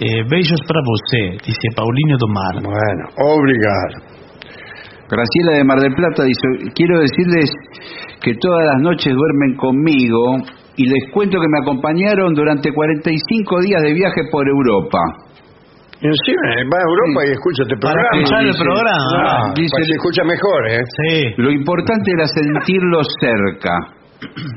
Eh, 0.03 0.23
bellos 0.29 0.59
para 0.67 0.81
vosé, 0.83 1.37
dice 1.45 1.67
Paulinho 1.75 2.17
Tomar. 2.17 2.55
Bueno, 2.59 3.03
obrigado. 3.23 4.11
Graciela 5.09 5.57
de 5.57 5.63
Mar 5.63 5.79
del 5.79 5.93
Plata 5.95 6.23
dice, 6.23 6.73
quiero 6.75 6.99
decirles 6.99 7.51
que 8.21 8.33
todas 8.35 8.65
las 8.65 8.81
noches 8.81 9.13
duermen 9.13 9.55
conmigo 9.55 10.43
y 10.75 10.87
les 10.87 11.03
cuento 11.13 11.39
que 11.39 11.47
me 11.47 11.59
acompañaron 11.61 12.33
durante 12.33 12.73
45 12.73 13.61
días 13.61 13.81
de 13.83 13.93
viaje 13.93 14.21
por 14.31 14.47
Europa. 14.47 14.99
Encima 16.01 16.41
eh, 16.59 16.65
va 16.67 16.77
a 16.79 16.83
Europa 16.89 17.19
y 17.23 17.31
escucha 17.31 17.63
este 17.63 17.77
Para 17.79 17.93
programa. 17.93 18.17
escuchar 18.19 18.43
el 18.43 18.55
programa. 18.59 19.07
Ah, 19.23 19.53
Dice- 19.55 19.71
para 19.71 19.79
que 19.79 19.87
se 19.87 19.95
escucha 19.95 20.23
mejor, 20.25 20.59
¿eh? 20.67 20.83
Sí. 20.83 21.33
Lo 21.37 21.51
importante 21.51 22.11
era 22.11 22.25
sentirlos 22.27 23.07
cerca. 23.21 23.71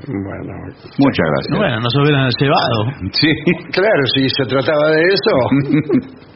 Bueno, 0.06 0.52
Muchas 0.98 1.26
gracias. 1.26 1.58
Bueno, 1.58 1.80
nos 1.80 1.94
hubieran 1.96 2.30
llevado. 2.38 2.78
Sí. 3.12 3.28
claro, 3.72 4.02
si 4.14 4.28
se 4.28 4.44
trataba 4.44 4.90
de 4.90 5.02
eso. 5.02 5.34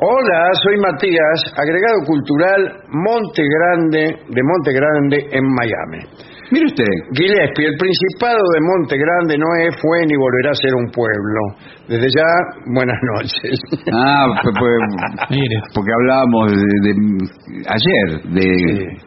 Hola, 0.00 0.50
soy 0.62 0.76
Matías, 0.78 1.54
agregado 1.56 2.00
cultural 2.06 2.82
Monte 2.90 3.42
Grande, 3.42 4.16
de 4.28 4.42
Monte 4.42 4.72
Grande 4.72 5.28
en 5.30 5.44
Miami. 5.44 6.02
Mire 6.50 6.66
usted, 6.66 6.92
Gillespie, 7.16 7.66
el 7.66 7.76
Principado 7.78 8.42
de 8.54 8.60
Monte 8.60 8.96
Grande 8.98 9.36
no 9.38 9.46
es, 9.64 9.74
fue 9.80 9.98
ni 10.06 10.16
volverá 10.16 10.50
a 10.50 10.54
ser 10.54 10.74
un 10.74 10.90
pueblo. 10.90 11.40
Desde 11.88 12.08
ya, 12.08 12.28
buenas 12.74 12.98
noches. 13.16 13.58
ah, 13.92 14.26
pues, 14.42 14.54
pues, 14.58 15.30
Mire, 15.30 15.56
porque 15.74 15.90
hablábamos 15.92 16.52
de, 16.52 16.78
de- 16.84 17.64
ayer 17.68 18.22
de, 18.32 18.48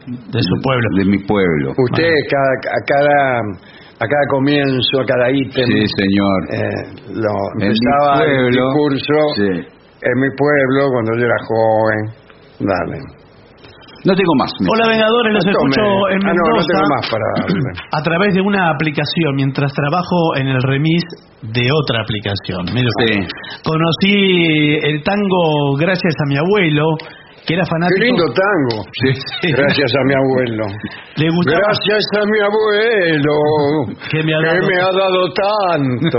de 0.08 0.40
su 0.42 0.54
pueblo. 0.62 0.88
de 0.98 1.04
mi 1.04 1.18
pueblo. 1.18 1.72
Usted 1.76 2.10
cada, 2.30 2.52
a 2.74 2.80
cada 2.86 3.40
a 4.00 4.06
cada 4.06 4.26
comienzo, 4.30 5.00
a 5.00 5.04
cada 5.06 5.30
ítem, 5.30 5.66
Sí, 5.66 5.84
señor. 5.98 6.38
eh, 6.54 7.12
lo 7.14 7.34
En 7.54 7.58
mi 7.58 7.64
empezaba 7.66 8.24
el 8.24 8.30
pueblo, 8.30 8.66
discurso 8.70 9.14
sí. 9.34 9.50
en 10.02 10.20
mi 10.20 10.28
pueblo 10.36 10.90
cuando 10.92 11.18
yo 11.18 11.24
era 11.26 11.36
joven. 11.46 12.28
Dale. 12.60 13.17
No 14.08 14.14
tengo 14.16 14.32
más. 14.40 14.48
Hola 14.64 14.88
Vengadores, 14.88 15.32
los 15.36 15.44
Tome. 15.44 15.52
escucho 15.52 15.84
en 16.08 16.20
Ah, 16.24 16.32
no, 16.32 16.40
no 16.40 16.44
Mendoza 16.48 16.72
tengo 16.72 16.88
más 16.96 17.04
para 17.12 17.28
a 17.92 18.00
través 18.02 18.30
de 18.34 18.40
una 18.40 18.70
aplicación 18.70 19.36
mientras 19.36 19.68
trabajo 19.74 20.16
en 20.36 20.46
el 20.48 20.62
remis 20.62 21.04
de 21.42 21.68
otra 21.70 22.00
aplicación. 22.00 22.64
Mire 22.72 22.88
usted. 22.88 23.28
Sí. 23.28 23.60
Conocí 23.68 24.80
el 24.88 25.02
tango 25.04 25.76
gracias 25.76 26.14
a 26.24 26.26
mi 26.26 26.36
abuelo, 26.40 26.84
que 27.44 27.52
era 27.54 27.64
Qué 27.64 27.70
fanático. 27.70 28.00
lindo 28.00 28.24
tango. 28.32 28.76
Gracias 29.60 29.92
a 29.92 30.02
mi 30.08 30.14
abuelo. 30.16 30.64
Le 31.20 31.28
gustaba 31.28 31.58
Gracias 31.68 32.04
a 32.16 32.24
mi 32.24 32.38
abuelo 32.48 33.34
Que 34.10 34.22
me 34.24 34.32
ha 34.34 34.40
dado- 34.40 34.66
me 34.66 34.76
ha 34.80 34.92
dado 35.04 35.20
tanto. 35.36 36.18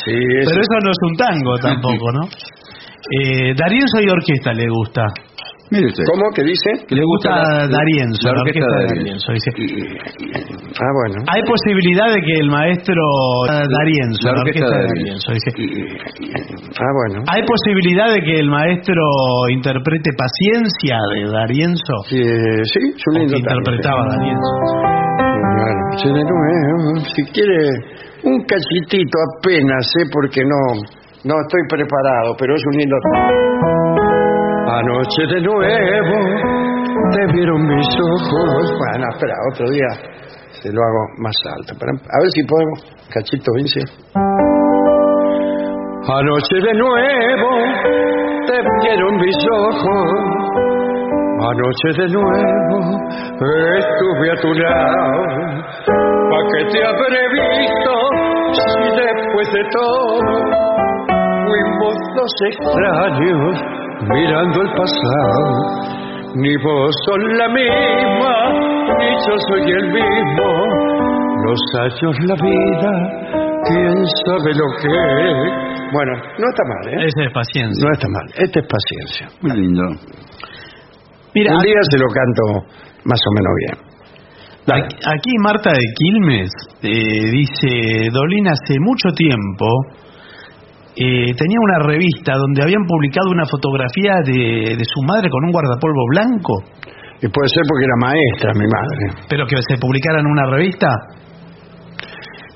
Sí, 0.00 0.16
es- 0.16 0.48
Pero 0.48 0.60
eso 0.62 0.76
no 0.84 0.90
es 0.90 1.00
un 1.02 1.16
tango 1.16 1.52
tampoco, 1.60 2.06
¿no? 2.12 2.24
Eh, 3.20 3.54
Darienzo 3.56 4.00
y 4.00 4.08
orquesta 4.08 4.52
le 4.52 4.66
gusta. 4.68 5.02
Mire 5.70 5.86
usted. 5.86 6.02
¿Cómo 6.10 6.26
que 6.34 6.42
dice? 6.42 6.70
Le 6.90 7.02
gusta 7.04 7.30
la- 7.30 7.66
Darienzo, 7.70 8.26
la 8.26 8.32
la 8.34 8.40
orquesta 8.42 8.66
de 8.74 8.86
Darienzo. 8.90 9.28
dice. 9.32 9.50
Ah, 10.82 10.90
bueno. 10.98 11.16
Hay 11.30 11.42
posibilidad 11.46 12.08
de 12.10 12.20
que 12.26 12.34
el 12.42 12.50
maestro 12.50 13.02
Darienzo, 13.46 14.26
la 14.26 14.32
la 14.34 14.40
orquesta 14.42 14.66
orquesta 14.66 14.76
de 14.76 14.86
Darienzo, 14.90 15.28
dice. 15.30 15.50
Ah, 16.74 16.90
bueno. 16.90 17.22
¿Hay 17.30 17.42
posibilidad 17.46 18.08
de 18.12 18.20
que 18.20 18.34
el 18.40 18.48
maestro 18.50 19.02
interprete 19.54 20.10
Paciencia 20.18 20.98
de 21.14 21.30
Darienzo? 21.30 21.94
Sí, 22.08 22.18
sí, 22.18 22.80
es 22.90 23.02
un 23.06 23.14
lindo 23.14 23.34
que 23.34 23.38
interpretaba 23.38 24.02
sí. 24.10 24.16
Darienzo. 24.18 24.50
Bueno, 25.60 26.24
nuevo, 26.34 27.04
si 27.14 27.22
quiere 27.30 27.58
un 28.24 28.42
cachitito 28.44 29.16
apenas, 29.38 29.86
¿eh? 30.02 30.06
porque 30.12 30.40
no, 30.42 30.82
no 31.24 31.34
estoy 31.46 31.62
preparado, 31.68 32.34
pero 32.38 32.54
es 32.56 32.62
un 32.66 32.76
lindo. 32.76 32.96
Anoche 34.70 35.26
de 35.26 35.40
nuevo 35.40 36.16
te 37.10 37.32
vieron 37.32 37.66
mis 37.66 37.88
ojos. 37.88 38.70
Bueno, 38.78 39.04
espera, 39.10 39.34
otro 39.52 39.68
día 39.68 39.88
se 40.62 40.72
lo 40.72 40.80
hago 40.80 41.02
más 41.18 41.34
alto. 41.58 41.74
A 41.74 42.22
ver 42.22 42.30
si 42.30 42.44
puedo. 42.44 42.70
Cachito, 43.12 43.50
Vince. 43.56 43.80
Anoche 46.06 46.56
de 46.62 46.74
nuevo 46.74 47.50
te 48.46 48.62
vieron 48.82 49.16
mis 49.16 49.36
ojos. 49.50 50.40
Anoche 51.50 52.02
de 52.02 52.08
nuevo 52.08 52.78
estuve 53.76 54.30
a 54.30 54.36
tu 54.40 54.54
lado. 54.54 55.24
¿Pa' 56.30 56.44
qué 56.52 56.64
te 56.70 56.84
habré 56.84 57.22
visto 57.32 57.92
si 58.52 58.82
después 58.94 59.52
de 59.52 59.64
todo 59.72 60.20
fuimos 61.44 61.94
dos 62.14 62.32
extraños 62.50 63.89
mirando 64.08 64.62
el 64.62 64.70
pasado? 64.72 65.90
Ni 66.36 66.56
vos 66.62 66.94
sos 67.04 67.18
la 67.38 67.48
misma, 67.48 68.34
ni 68.98 69.10
yo 69.26 69.34
soy 69.48 69.70
el 69.70 69.92
mismo. 69.92 70.46
Los 71.44 71.60
años, 71.80 72.16
la 72.26 72.34
vida, 72.34 72.92
quién 73.66 74.06
sabe 74.24 74.54
lo 74.54 74.66
que 74.80 74.88
es. 74.88 75.70
Bueno, 75.92 76.12
no 76.38 76.46
está 76.48 76.62
mal, 76.68 76.94
¿eh? 76.94 77.06
Ese 77.06 77.26
es 77.26 77.32
Paciencia. 77.32 77.84
No 77.84 77.92
está 77.92 78.08
mal. 78.08 78.26
Esta 78.36 78.60
es 78.60 78.66
paciencia. 78.66 79.28
Muy 79.42 79.60
lindo. 79.60 79.82
Mira, 81.34 81.54
Un 81.54 81.62
día 81.62 81.80
se 81.90 81.98
lo 81.98 82.06
canto 82.06 82.66
más 83.04 83.20
o 83.26 83.30
menos 83.34 83.52
bien. 83.58 83.90
Dale. 84.66 84.82
Aquí 84.84 85.32
Marta 85.42 85.70
de 85.72 85.84
Quilmes 85.96 86.50
eh, 86.82 87.30
dice, 87.32 88.08
Dolina 88.12 88.52
hace 88.52 88.78
mucho 88.78 89.08
tiempo 89.16 89.66
eh, 90.96 91.30
tenía 91.36 91.58
una 91.60 91.78
revista 91.86 92.34
donde 92.36 92.62
habían 92.62 92.84
publicado 92.86 93.30
una 93.30 93.46
fotografía 93.46 94.20
de, 94.24 94.76
de 94.76 94.84
su 94.84 95.00
madre 95.06 95.28
con 95.30 95.44
un 95.44 95.52
guardapolvo 95.52 96.02
blanco. 96.10 96.54
Y 97.22 97.28
puede 97.28 97.48
ser 97.52 97.62
porque 97.68 97.84
era 97.84 97.96
maestra, 98.00 98.50
mi 98.56 98.64
madre. 98.66 99.24
pero 99.28 99.46
que 99.46 99.56
se 99.60 99.76
publicara 99.76 100.20
en 100.20 100.26
una 100.26 100.46
revista. 100.50 100.88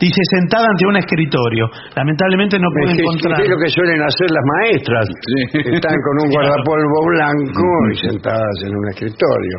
Dice, 0.01 0.21
sentada 0.37 0.67
ante 0.69 0.85
un 0.87 0.97
escritorio. 0.97 1.71
Lamentablemente 1.97 2.59
no 2.59 2.69
pude 2.75 2.91
Es 2.93 2.97
que- 2.99 3.03
encontrar. 3.05 3.41
es 3.41 3.49
lo 3.49 3.57
que 3.57 3.69
suelen 3.71 4.01
hacer 4.03 4.29
las 4.33 4.45
maestras. 4.59 5.05
Están 5.55 5.97
con 6.03 6.15
un 6.25 6.29
guardapolvo 6.35 6.99
blanco 7.15 7.69
y 7.93 7.97
sentadas 8.09 8.57
en 8.67 8.73
un 8.77 8.85
escritorio. 8.91 9.57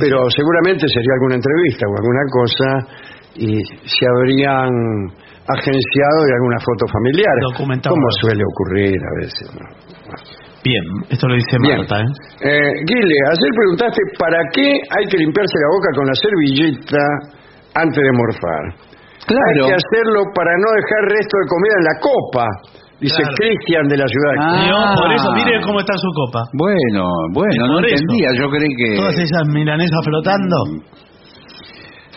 Pero 0.00 0.30
seguramente 0.30 0.88
sería 0.88 1.12
alguna 1.20 1.36
entrevista 1.36 1.84
o 1.86 1.92
alguna 1.98 2.24
cosa 2.32 2.68
y 3.36 3.52
se 3.84 4.04
habrían 4.16 4.70
agenciado 5.48 6.18
de 6.26 6.32
alguna 6.34 6.58
foto 6.60 6.84
familiar. 6.92 7.34
Documentado. 7.52 7.94
Como 7.94 8.08
suele 8.20 8.42
ocurrir 8.42 8.98
a 8.98 9.12
veces. 9.22 9.46
¿no? 9.54 9.64
Bien, 10.66 10.82
esto 11.10 11.28
lo 11.28 11.34
dice 11.34 11.56
Bien. 11.62 11.78
Marta. 11.78 12.00
¿eh? 12.02 12.10
Eh, 12.42 12.72
Guile, 12.90 13.16
ayer 13.30 13.50
preguntaste 13.54 14.00
para 14.18 14.38
qué 14.52 14.66
hay 14.66 15.04
que 15.06 15.18
limpiarse 15.18 15.56
la 15.62 15.68
boca 15.70 15.88
con 15.94 16.04
la 16.10 16.16
servilleta 16.18 17.02
antes 17.78 18.02
de 18.02 18.12
morfar. 18.12 18.64
Claro. 19.26 19.62
Hay 19.62 19.70
que 19.70 19.74
hacerlo 19.78 20.20
para 20.34 20.50
no 20.58 20.68
dejar 20.74 21.00
resto 21.14 21.34
de 21.38 21.46
comida 21.50 21.74
en 21.78 21.84
la 21.86 21.96
copa, 22.02 22.44
dice 22.98 23.22
Claro. 23.22 23.34
Cristian 23.38 23.84
de 23.90 23.96
la 23.98 24.06
ciudad 24.10 24.30
de 24.34 24.38
Ah. 24.42 24.94
Por 24.98 25.10
eso, 25.14 25.28
mire 25.34 25.60
cómo 25.62 25.78
está 25.80 25.94
su 25.98 26.10
copa. 26.14 26.40
Bueno, 26.54 27.02
bueno, 27.34 27.66
no 27.66 27.78
eso. 27.86 27.86
entendía. 27.94 28.28
Yo 28.38 28.50
creí 28.50 28.70
que. 28.74 28.96
Todas 28.98 29.18
esas 29.18 29.44
milanesas 29.50 29.98
flotando. 30.02 30.56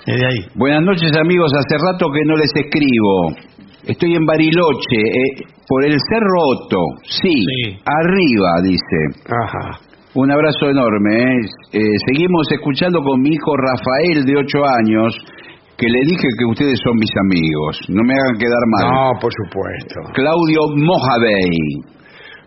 Desde 0.05 0.25
ahí. 0.25 0.39
Buenas 0.55 0.81
noches, 0.83 1.11
amigos. 1.17 1.51
Hace 1.53 1.77
rato 1.83 2.07
que 2.11 2.21
no 2.25 2.35
les 2.37 2.51
escribo. 2.55 3.35
Estoy 3.87 4.15
en 4.15 4.25
Bariloche, 4.25 4.97
eh, 5.01 5.43
por 5.67 5.85
el 5.85 5.97
Cerro 6.09 6.41
Otto. 6.53 6.77
Sí, 7.03 7.31
Sí. 7.33 7.79
arriba, 7.85 8.61
dice. 8.63 9.23
Ajá. 9.25 9.79
Un 10.15 10.31
abrazo 10.31 10.69
enorme. 10.69 11.15
¿eh? 11.15 11.35
Eh, 11.73 11.79
seguimos 12.11 12.51
escuchando 12.51 13.01
con 13.01 13.21
mi 13.21 13.29
hijo 13.29 13.51
Rafael, 13.55 14.25
de 14.25 14.35
8 14.37 14.59
años, 14.65 15.15
que 15.77 15.87
le 15.87 15.99
dije 16.05 16.27
que 16.37 16.45
ustedes 16.49 16.79
son 16.83 16.97
mis 16.97 17.11
amigos. 17.25 17.79
No 17.89 18.03
me 18.03 18.13
hagan 18.13 18.37
quedar 18.37 18.63
mal. 18.67 18.91
No, 18.91 19.19
por 19.21 19.31
supuesto. 19.31 20.01
Claudio 20.13 20.61
Mojavey. 20.75 21.49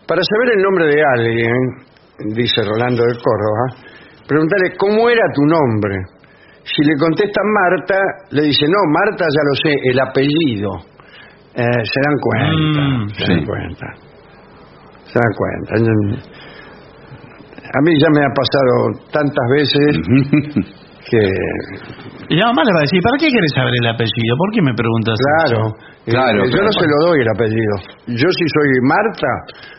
Para 0.07 0.21
saber 0.21 0.57
el 0.57 0.61
nombre 0.63 0.85
de 0.87 1.01
alguien, 1.15 2.35
dice 2.35 2.61
Rolando 2.63 3.01
de 3.03 3.15
Córdoba, 3.15 3.89
pregúntale 4.27 4.75
cómo 4.77 5.09
era 5.09 5.23
tu 5.33 5.41
nombre. 5.45 5.95
Si 6.63 6.81
le 6.83 6.95
contesta 6.97 7.41
Marta, 7.43 7.99
le 8.31 8.43
dice, 8.43 8.65
no, 8.67 8.79
Marta 8.91 9.25
ya 9.25 9.43
lo 9.43 9.55
sé, 9.55 9.73
el 9.91 9.99
apellido. 9.99 10.71
Eh, 11.55 11.83
se 11.83 11.99
dan 12.01 12.17
cuenta, 12.19 12.81
Mm, 12.81 13.09
se 13.09 13.25
sí. 13.25 13.31
dan 13.33 13.45
cuenta. 13.45 13.85
Se 15.05 15.19
dan 15.19 15.33
cuenta. 15.37 16.23
A 17.75 17.81
mí 17.83 17.91
ya 17.99 18.07
me 18.13 18.21
ha 18.25 18.31
pasado 18.33 18.73
tantas 19.11 19.47
veces 19.51 19.97
que, 21.09 21.19
Y 22.29 22.37
mamá 22.39 22.63
le 22.63 22.71
va 22.73 22.79
a 22.79 22.85
decir, 22.87 23.01
¿para 23.03 23.17
qué 23.19 23.27
quieres 23.29 23.51
saber 23.53 23.73
el 23.81 23.87
apellido? 23.87 24.37
¿Por 24.37 24.51
qué 24.53 24.61
me 24.61 24.73
preguntas 24.73 25.15
claro, 25.19 25.67
eso? 25.67 25.92
Eh, 26.05 26.11
Claro, 26.11 26.43
yo 26.45 26.59
no 26.61 26.67
se 26.71 26.83
lo 26.87 26.97
doy 27.07 27.21
el 27.23 27.29
apellido. 27.31 27.75
Yo 28.07 28.27
si 28.27 28.45
soy 28.51 28.67
Marta, 28.83 29.31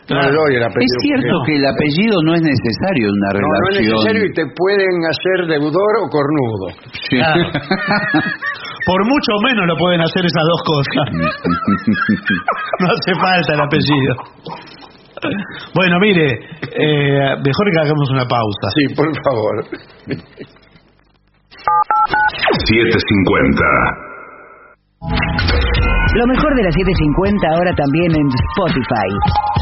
no 0.09 0.21
le 0.25 0.31
doy 0.33 0.55
el 0.57 0.63
Es 0.65 0.71
apellido. 0.73 0.99
cierto 1.05 1.37
porque- 1.37 1.53
que 1.53 1.57
el 1.61 1.65
apellido 1.69 2.17
no 2.25 2.33
es 2.33 2.41
necesario 2.41 3.05
en 3.09 3.13
una 3.13 3.29
No, 3.29 3.39
no 3.45 3.53
es 3.53 3.61
relación. 3.77 3.93
necesario 3.93 4.25
y 4.25 4.33
te 4.33 4.45
pueden 4.57 5.05
hacer 5.05 5.45
deudor 5.53 5.93
o 6.01 6.09
cornudo. 6.09 6.65
Sí. 7.09 7.17
Claro. 7.21 7.45
Por 8.85 9.01
mucho 9.05 9.31
menos 9.41 9.65
lo 9.65 9.77
pueden 9.77 10.01
hacer 10.01 10.25
esas 10.25 10.43
dos 10.49 10.61
cosas. 10.65 11.05
No 12.79 12.87
hace 12.91 13.13
falta 13.21 13.53
el 13.53 13.61
apellido. 13.61 14.15
Bueno, 15.73 15.97
mire, 16.01 16.27
eh, 16.73 17.35
mejor 17.43 17.71
que 17.71 17.79
hagamos 17.81 18.09
una 18.11 18.25
pausa. 18.27 18.69
Sí, 18.75 18.87
por 18.93 19.07
favor. 19.23 19.63
750. 22.67 23.63
Lo 26.15 26.25
mejor 26.27 26.55
de 26.55 26.63
las 26.63 26.73
750 26.73 27.43
ahora 27.59 27.75
también 27.75 28.07
en 28.15 28.27
Spotify. 28.55 29.09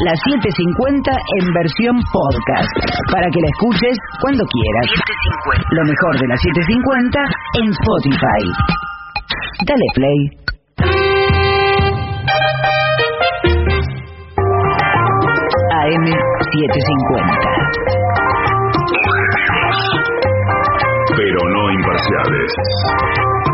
Las 0.06 0.14
750 0.22 1.10
en 1.10 1.50
versión 1.50 1.98
podcast. 2.14 2.70
Para 3.10 3.26
que 3.26 3.42
la 3.42 3.50
escuches 3.50 3.98
cuando 4.22 4.44
quieras. 4.46 4.86
Lo 5.74 5.82
mejor 5.82 6.14
de 6.14 6.28
las 6.30 6.40
750 6.40 7.18
en 7.58 7.74
Spotify. 7.74 8.42
Dale 9.66 9.88
play. 9.98 10.20
AM 15.74 16.06
750. 16.06 17.50
Pero 21.18 21.40
no 21.50 21.62
imparciales. 21.72 23.53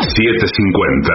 Siete 0.00 0.46
cincuenta. 0.54 1.12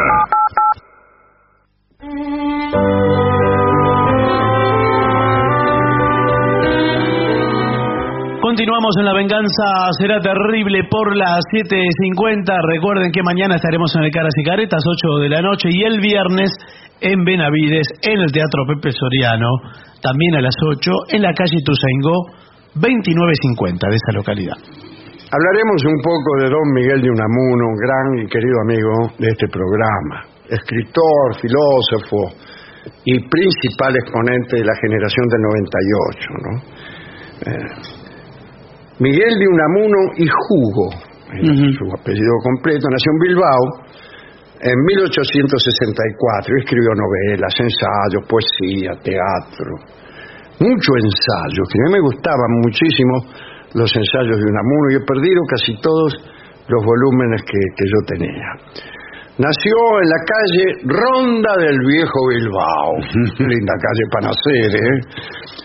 Continuamos 8.41 8.95
en 8.99 9.05
La 9.05 9.13
Venganza 9.13 9.47
Será 9.97 10.19
Terrible 10.19 10.83
por 10.91 11.15
las 11.15 11.39
7.50. 11.53 12.43
Recuerden 12.67 13.11
que 13.13 13.23
mañana 13.23 13.55
estaremos 13.55 13.95
en 13.95 14.03
el 14.03 14.11
Caras 14.11 14.33
y 14.35 14.43
Caretas, 14.43 14.83
8 14.85 15.19
de 15.21 15.29
la 15.29 15.41
noche, 15.41 15.69
y 15.71 15.83
el 15.83 16.01
viernes 16.01 16.51
en 16.99 17.23
Benavides, 17.23 17.87
en 18.01 18.19
el 18.19 18.31
Teatro 18.33 18.65
Pepe 18.67 18.91
Soriano, 18.91 19.47
también 20.01 20.35
a 20.35 20.41
las 20.41 20.55
8, 20.61 20.91
en 21.13 21.21
la 21.21 21.33
calle 21.33 21.63
Tuzaingó, 21.63 22.25
2950 22.75 23.87
de 23.87 23.95
esa 23.95 24.11
localidad. 24.11 24.92
Hablaremos 25.33 25.81
un 25.89 25.97
poco 25.97 26.29
de 26.45 26.45
don 26.45 26.67
Miguel 26.77 27.01
de 27.01 27.09
Unamuno, 27.09 27.73
un 27.73 27.77
gran 27.81 28.21
y 28.21 28.29
querido 28.29 28.53
amigo 28.61 29.17
de 29.17 29.29
este 29.33 29.47
programa. 29.49 30.29
Escritor, 30.45 31.33
filósofo 31.41 32.37
y 33.01 33.17
principal 33.17 33.97
exponente 33.97 34.61
de 34.61 34.65
la 34.65 34.77
generación 34.77 35.25
del 35.33 35.41
98, 35.41 36.29
¿no? 36.37 36.53
Eh, 37.49 37.65
Miguel 38.99 39.33
de 39.41 39.47
Unamuno 39.49 39.97
y 40.21 40.27
Jugo, 40.29 41.01
era 41.33 41.49
su 41.49 41.85
apellido 41.97 42.35
completo, 42.45 42.85
nació 42.93 43.09
en 43.09 43.19
Bilbao 43.25 43.63
en 44.61 44.77
1864. 44.85 46.61
Escribió 46.61 46.93
novelas, 46.93 47.53
ensayos, 47.57 48.21
poesía, 48.29 48.93
teatro, 49.01 49.81
mucho 50.61 50.89
ensayo, 50.93 51.61
que 51.65 51.73
a 51.73 51.89
mí 51.89 51.93
me 51.97 52.05
gustaban 52.05 52.51
muchísimo 52.61 53.33
los 53.73 53.89
ensayos 53.95 54.37
de 54.37 54.45
Unamuno 54.45 54.85
y 54.91 54.95
he 54.95 55.05
perdido 55.05 55.41
casi 55.49 55.75
todos 55.81 56.13
los 56.67 56.81
volúmenes 56.85 57.41
que, 57.43 57.59
que 57.75 57.85
yo 57.85 57.99
tenía. 58.07 58.49
Nació 59.33 59.73
en 59.97 60.09
la 60.13 60.21
calle 60.29 60.65
Ronda 60.85 61.57
del 61.57 61.79
Viejo 61.89 62.19
Bilbao, 62.29 62.93
linda 63.39 63.73
calle 63.81 64.05
para 64.13 64.29
nacer, 64.29 64.69
¿eh? 64.77 64.97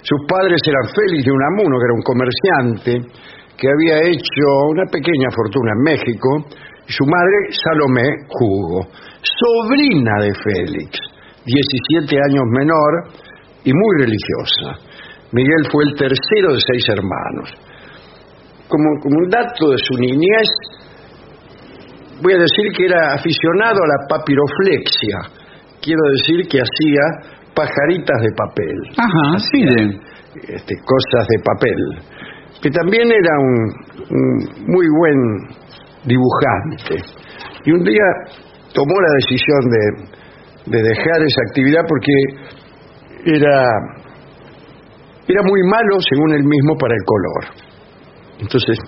Sus 0.00 0.24
padres 0.26 0.56
eran 0.64 0.88
Félix 0.88 1.26
de 1.26 1.32
Unamuno, 1.32 1.76
que 1.76 1.84
era 1.84 1.92
un 1.92 2.06
comerciante 2.08 2.92
que 3.58 3.68
había 3.68 4.08
hecho 4.08 4.46
una 4.70 4.86
pequeña 4.90 5.28
fortuna 5.36 5.72
en 5.76 5.82
México, 5.84 6.28
y 6.88 6.92
su 6.92 7.04
madre 7.04 7.52
Salomé 7.52 8.08
Jugo, 8.28 8.88
sobrina 9.20 10.24
de 10.24 10.32
Félix, 10.32 10.96
17 11.44 12.16
años 12.24 12.44
menor 12.48 13.12
y 13.64 13.72
muy 13.74 13.92
religiosa. 14.00 14.80
Miguel 15.32 15.68
fue 15.70 15.84
el 15.84 15.94
tercero 15.94 16.54
de 16.54 16.60
seis 16.64 16.88
hermanos. 16.88 17.52
Como, 18.68 19.00
como 19.00 19.16
un 19.18 19.28
dato 19.30 19.70
de 19.70 19.78
su 19.78 19.94
niñez, 19.98 20.48
voy 22.22 22.34
a 22.34 22.38
decir 22.38 22.72
que 22.76 22.86
era 22.86 23.14
aficionado 23.14 23.78
a 23.82 23.86
la 23.86 24.06
papiroflexia. 24.08 25.18
Quiero 25.80 26.02
decir 26.12 26.46
que 26.48 26.58
hacía 26.60 27.34
pajaritas 27.54 28.22
de 28.22 28.32
papel, 28.36 28.76
Ajá, 28.96 29.38
sí, 29.50 29.62
este, 30.48 30.74
cosas 30.84 31.26
de 31.28 31.38
papel. 31.42 31.78
Que 32.62 32.70
también 32.70 33.08
era 33.10 33.34
un, 33.38 33.72
un 34.10 34.66
muy 34.66 34.86
buen 34.98 35.18
dibujante. 36.04 37.02
Y 37.64 37.72
un 37.72 37.82
día 37.84 38.04
tomó 38.74 38.94
la 39.00 39.12
decisión 39.20 39.60
de, 39.70 40.78
de 40.78 40.82
dejar 40.82 41.22
esa 41.22 41.40
actividad 41.48 41.82
porque 41.88 42.12
era, 43.24 43.62
era 45.26 45.42
muy 45.42 45.62
malo, 45.64 46.00
según 46.00 46.32
él 46.32 46.44
mismo, 46.44 46.76
para 46.78 46.94
el 46.94 47.04
color. 47.04 47.67
Entonces 48.38 48.78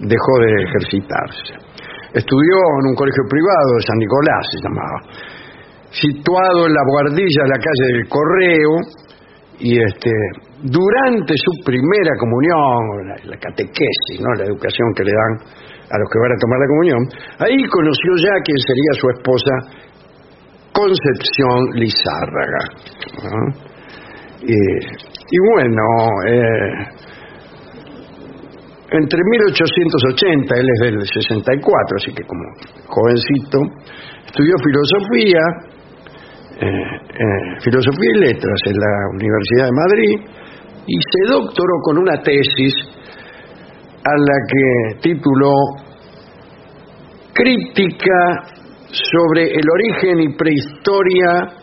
dejó 0.00 0.32
de 0.40 0.52
ejercitarse. 0.64 1.54
Estudió 2.14 2.56
en 2.80 2.86
un 2.88 2.94
colegio 2.94 3.24
privado 3.28 3.70
de 3.76 3.82
San 3.82 3.98
Nicolás, 3.98 4.42
se 4.50 4.62
llamaba, 4.64 4.98
situado 5.90 6.66
en 6.66 6.72
la 6.72 6.84
guardilla 6.86 7.42
de 7.44 7.48
la 7.48 7.60
calle 7.60 7.86
del 7.92 8.08
Correo, 8.08 8.72
y 9.60 9.76
este, 9.76 10.10
durante 10.62 11.34
su 11.34 11.64
primera 11.64 12.12
comunión, 12.18 13.28
la, 13.28 13.36
catequesis, 13.36 14.20
¿no? 14.20 14.32
la 14.38 14.44
educación 14.44 14.94
que 14.94 15.04
le 15.04 15.12
dan 15.12 15.32
a 15.90 15.98
los 15.98 16.08
que 16.08 16.18
van 16.20 16.32
a 16.32 16.38
tomar 16.38 16.58
la 16.60 16.68
comunión, 16.68 17.02
ahí 17.40 17.58
conoció 17.66 18.10
ya 18.22 18.34
quién 18.44 18.58
sería 18.58 18.92
su 19.00 19.08
esposa 19.10 19.52
Concepción 20.72 21.74
Lizárraga. 21.74 22.62
y 24.46 25.38
bueno, 25.50 25.82
eh, 26.28 27.08
entre 28.90 29.20
1880, 29.22 30.54
él 30.54 30.66
es 30.72 30.80
del 30.80 31.06
64, 31.06 31.96
así 31.96 32.12
que 32.12 32.24
como 32.24 32.42
jovencito, 32.88 33.58
estudió 34.26 34.54
filosofía, 34.64 35.40
eh, 36.60 36.66
eh, 36.66 37.60
filosofía 37.60 38.10
y 38.14 38.18
letras 38.20 38.60
en 38.66 38.76
la 38.80 38.92
Universidad 39.12 39.66
de 39.66 39.72
Madrid 39.72 40.38
y 40.86 40.96
se 40.96 41.32
doctoró 41.32 41.74
con 41.82 41.98
una 41.98 42.22
tesis 42.22 42.74
a 44.04 44.14
la 44.16 44.36
que 44.48 45.00
tituló 45.00 45.52
Crítica 47.34 48.56
sobre 48.90 49.44
el 49.52 49.62
origen 49.70 50.20
y 50.20 50.34
prehistoria 50.34 51.58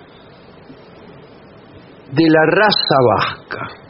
de 2.11 2.23
la 2.29 2.45
raza 2.45 2.97
vasca. 3.17 3.84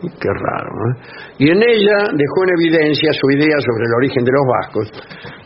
Qué 0.00 0.28
raro, 0.32 0.70
¿no? 0.72 1.00
Y 1.38 1.50
en 1.50 1.60
ella 1.60 1.98
dejó 2.16 2.38
en 2.44 2.56
evidencia 2.56 3.10
su 3.12 3.30
idea 3.36 3.56
sobre 3.60 3.84
el 3.84 3.94
origen 3.98 4.24
de 4.24 4.32
los 4.32 4.46
vascos. 4.48 4.86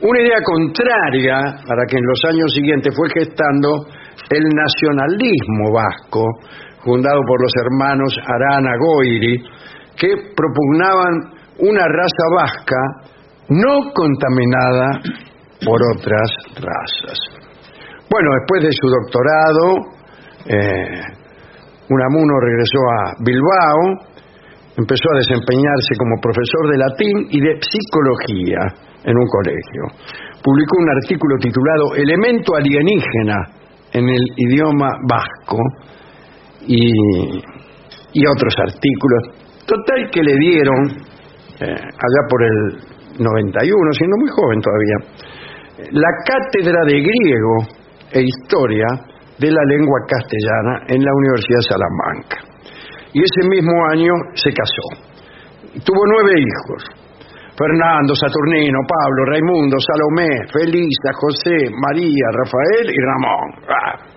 Una 0.02 0.20
idea 0.20 0.38
contraria 0.44 1.38
a 1.38 1.74
la 1.74 1.84
que 1.88 1.98
en 1.98 2.06
los 2.06 2.20
años 2.28 2.52
siguientes 2.54 2.94
fue 2.94 3.08
gestando 3.10 3.68
el 4.30 4.44
nacionalismo 4.54 5.72
vasco, 5.74 6.22
fundado 6.84 7.20
por 7.26 7.42
los 7.42 7.52
hermanos 7.56 8.14
Arana 8.22 8.76
Goiri, 8.78 9.42
que 9.98 10.08
propugnaban 10.36 11.34
una 11.58 11.82
raza 11.88 12.26
vasca 12.36 12.76
no 13.48 13.92
contaminada 13.92 15.00
por 15.64 15.80
otras 15.96 16.30
razas. 16.54 17.18
Bueno, 18.08 18.30
después 18.38 18.62
de 18.62 18.70
su 18.70 18.86
doctorado, 18.88 19.94
eh, 20.46 21.02
Unamuno 21.90 22.40
regresó 22.40 22.78
a 22.78 23.14
Bilbao, 23.20 24.13
empezó 24.76 25.06
a 25.12 25.18
desempeñarse 25.18 25.92
como 25.98 26.20
profesor 26.20 26.70
de 26.70 26.78
latín 26.78 27.16
y 27.30 27.40
de 27.40 27.58
psicología 27.60 28.60
en 29.04 29.16
un 29.16 29.26
colegio. 29.26 29.82
Publicó 30.42 30.78
un 30.78 30.90
artículo 30.90 31.36
titulado 31.38 31.94
Elemento 31.94 32.56
alienígena 32.56 33.36
en 33.92 34.08
el 34.08 34.24
idioma 34.36 34.88
vasco 35.08 35.58
y, 36.66 36.90
y 38.12 38.26
otros 38.26 38.54
artículos. 38.58 39.22
Total 39.66 40.10
que 40.10 40.22
le 40.22 40.36
dieron, 40.36 40.90
eh, 41.60 41.76
allá 41.78 42.22
por 42.28 42.42
el 42.42 42.94
91, 43.18 43.92
siendo 43.92 44.16
muy 44.18 44.28
joven 44.28 44.60
todavía, 44.60 44.96
la 45.92 46.10
cátedra 46.26 46.80
de 46.86 47.00
griego 47.00 47.56
e 48.12 48.22
historia 48.22 48.86
de 49.38 49.50
la 49.50 49.64
lengua 49.64 49.98
castellana 50.06 50.84
en 50.88 51.04
la 51.04 51.10
Universidad 51.12 51.58
de 51.58 51.68
Salamanca. 51.68 52.53
Y 53.14 53.22
ese 53.22 53.48
mismo 53.48 53.72
año 53.90 54.12
se 54.34 54.50
casó. 54.52 54.86
Tuvo 55.84 56.02
nueve 56.06 56.40
hijos. 56.40 57.04
Fernando, 57.56 58.14
Saturnino, 58.14 58.78
Pablo, 58.82 59.24
Raimundo, 59.30 59.76
Salomé, 59.78 60.28
Felisa, 60.52 61.10
José, 61.14 61.70
María, 61.70 62.26
Rafael 62.34 62.90
y 62.90 63.00
Ramón. 63.00 63.48
Ah. 63.70 64.14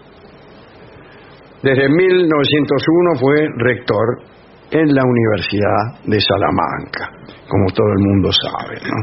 Desde 1.61 1.87
1901 1.87 3.15
fue 3.19 3.47
rector 3.57 4.37
en 4.71 4.93
la 4.93 5.01
Universidad 5.05 6.01
de 6.05 6.19
Salamanca, 6.19 7.09
como 7.47 7.69
todo 7.71 7.87
el 7.87 8.03
mundo 8.05 8.29
sabe. 8.31 8.75
¿no? 8.81 8.97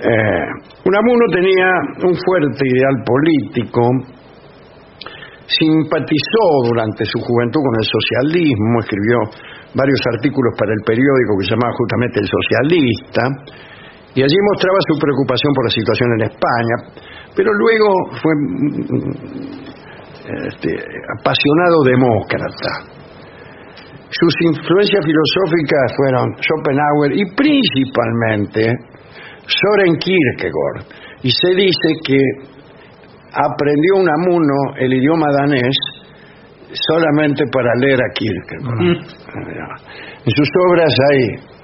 Eh, 0.00 0.46
Unamuno 0.84 1.24
tenía 1.32 1.66
un 2.04 2.14
fuerte 2.14 2.64
ideal 2.64 3.02
político, 3.04 3.80
simpatizó 5.48 6.44
durante 6.68 7.04
su 7.08 7.18
juventud 7.24 7.60
con 7.64 7.76
el 7.80 7.86
socialismo, 7.88 8.84
escribió 8.84 9.16
varios 9.72 10.00
artículos 10.12 10.52
para 10.60 10.72
el 10.76 10.82
periódico 10.84 11.40
que 11.40 11.44
se 11.48 11.52
llamaba 11.56 11.72
justamente 11.72 12.20
El 12.20 12.28
Socialista, 12.28 13.22
y 14.12 14.20
allí 14.20 14.38
mostraba 14.52 14.78
su 14.88 14.94
preocupación 15.00 15.52
por 15.56 15.64
la 15.64 15.72
situación 15.72 16.08
en 16.20 16.22
España, 16.28 16.76
pero 17.36 17.50
luego 17.52 17.88
fue 18.20 18.32
mm, 18.34 19.68
este, 20.52 20.70
apasionado 21.16 21.76
demócrata. 21.84 22.98
Sus 24.10 24.34
influencias 24.40 25.04
filosóficas 25.04 25.92
fueron 25.96 26.34
Schopenhauer 26.40 27.12
y 27.12 27.24
principalmente 27.36 28.72
Soren 29.46 29.96
Kierkegaard. 29.96 30.84
Y 31.22 31.30
se 31.30 31.54
dice 31.54 31.88
que 32.04 32.18
aprendió 33.32 33.96
un 33.96 34.08
amuno 34.08 34.54
el 34.76 34.92
idioma 34.94 35.26
danés 35.40 35.76
solamente 36.72 37.44
para 37.52 37.74
leer 37.80 37.98
a 38.00 38.12
Kierkegaard. 38.14 38.80
En 40.24 40.32
sus 40.32 40.48
obras 40.68 40.92
hay 41.10 41.58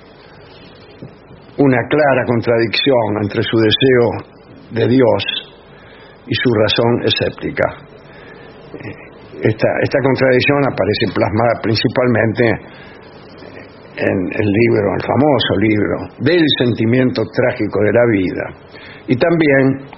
una 1.58 1.78
clara 1.88 2.24
contradicción 2.26 3.22
entre 3.22 3.42
su 3.42 3.56
deseo 3.58 4.06
de 4.72 4.88
Dios 4.88 5.22
y 6.26 6.34
su 6.34 6.50
razón 6.54 7.02
escéptica. 7.04 7.64
Esta, 9.42 9.68
esta 9.82 9.98
contradicción 10.02 10.58
aparece 10.66 11.12
plasmada 11.14 11.60
principalmente 11.62 12.44
en 13.96 14.18
el 14.32 14.48
libro, 14.50 14.86
el 14.96 15.02
famoso 15.02 15.54
libro, 15.60 15.96
del 16.18 16.44
sentimiento 16.58 17.22
trágico 17.32 17.78
de 17.84 17.92
la 17.92 18.06
vida. 18.10 18.44
Y 19.06 19.16
también 19.16 19.94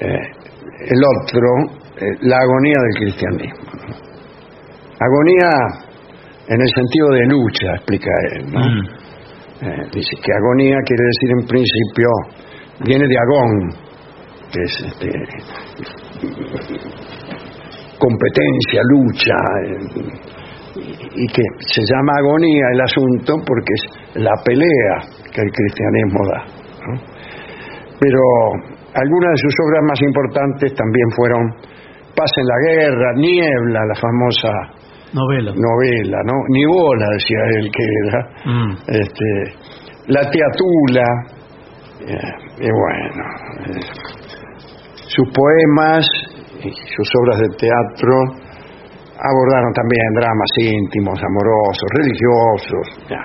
eh, 0.00 0.39
el 0.86 1.00
otro, 1.18 1.48
eh, 1.96 2.16
la 2.22 2.36
agonía 2.36 2.76
del 2.80 3.04
cristianismo. 3.04 3.70
Agonía 5.00 5.50
en 6.48 6.60
el 6.60 6.68
sentido 6.68 7.08
de 7.10 7.26
lucha, 7.26 7.74
explica 7.76 8.10
él. 8.32 8.52
¿no? 8.52 8.60
Eh, 9.62 9.86
dice 9.92 10.16
que 10.24 10.32
agonía 10.32 10.76
quiere 10.84 11.04
decir 11.04 11.30
en 11.38 11.46
principio, 11.46 12.08
viene 12.84 13.06
de 13.06 13.16
agón, 13.18 13.70
que 14.50 14.62
es 14.62 14.84
este, 14.86 15.08
competencia, 17.98 18.80
lucha, 18.88 19.36
eh, 19.64 19.76
y 21.14 21.26
que 21.28 21.42
se 21.58 21.82
llama 21.82 22.12
agonía 22.18 22.64
el 22.72 22.80
asunto 22.80 23.34
porque 23.46 23.72
es 23.74 24.22
la 24.22 24.32
pelea 24.44 25.20
que 25.32 25.42
el 25.42 25.52
cristianismo 25.52 26.20
da. 26.32 26.44
¿no? 26.86 27.00
Pero 28.00 28.20
algunas 28.94 29.30
de 29.30 29.38
sus 29.38 29.54
obras 29.66 29.82
más 29.88 30.00
importantes 30.02 30.74
también 30.74 31.08
fueron 31.16 31.42
Paz 32.16 32.30
en 32.36 32.46
la 32.46 32.58
Guerra, 32.66 33.12
Niebla, 33.16 33.80
la 33.86 33.94
famosa 33.94 34.50
Novela. 35.12 35.52
novela, 35.54 36.18
¿no? 36.24 36.34
Nibola, 36.48 37.06
decía 37.12 37.38
él 37.58 37.70
que 37.70 37.84
era. 38.06 38.20
Mm. 38.44 38.72
Este, 38.88 39.28
la 40.08 40.22
Teatula, 40.30 41.06
eh, 42.00 42.32
y 42.58 42.70
bueno, 42.70 43.24
eh, 43.66 43.80
sus 45.06 45.28
poemas 45.32 46.06
y 46.62 46.70
sus 46.70 47.08
obras 47.22 47.38
de 47.40 47.48
teatro 47.56 48.12
abordaron 49.22 49.72
también 49.74 50.12
dramas 50.14 50.50
íntimos, 50.56 51.18
amorosos, 51.22 51.88
religiosos. 51.94 53.08
ya. 53.08 53.22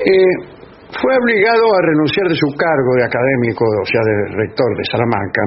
Eh, 0.00 0.53
fue 1.00 1.12
obligado 1.16 1.64
a 1.74 1.80
renunciar 1.86 2.26
de 2.28 2.36
su 2.36 2.48
cargo 2.54 2.90
de 2.96 3.04
académico, 3.04 3.64
o 3.64 3.86
sea, 3.86 4.02
de 4.04 4.16
rector 4.36 4.70
de 4.76 4.84
Salamanca, 4.90 5.42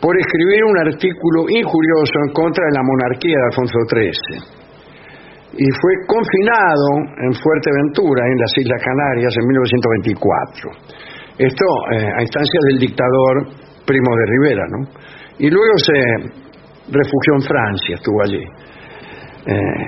por 0.00 0.18
escribir 0.18 0.64
un 0.64 0.78
artículo 0.78 1.46
injurioso 1.48 2.16
en 2.26 2.32
contra 2.32 2.64
de 2.66 2.74
la 2.74 2.82
monarquía 2.82 3.38
de 3.38 3.46
Alfonso 3.50 3.78
XIII. 3.86 4.62
Y 5.52 5.68
fue 5.78 5.92
confinado 6.08 6.88
en 7.22 7.32
Fuerteventura, 7.34 8.26
en 8.26 8.38
las 8.40 8.52
Islas 8.56 8.82
Canarias, 8.82 9.32
en 9.36 9.46
1924. 9.46 10.70
Esto 11.38 11.64
eh, 11.92 12.08
a 12.18 12.22
instancias 12.22 12.62
del 12.70 12.78
dictador 12.78 13.46
Primo 13.84 14.10
de 14.16 14.26
Rivera, 14.26 14.64
¿no? 14.68 14.78
Y 15.38 15.50
luego 15.50 15.74
se 15.78 15.98
refugió 16.88 17.34
en 17.36 17.42
Francia, 17.42 17.94
estuvo 17.96 18.22
allí. 18.22 18.42
Eh, 19.46 19.84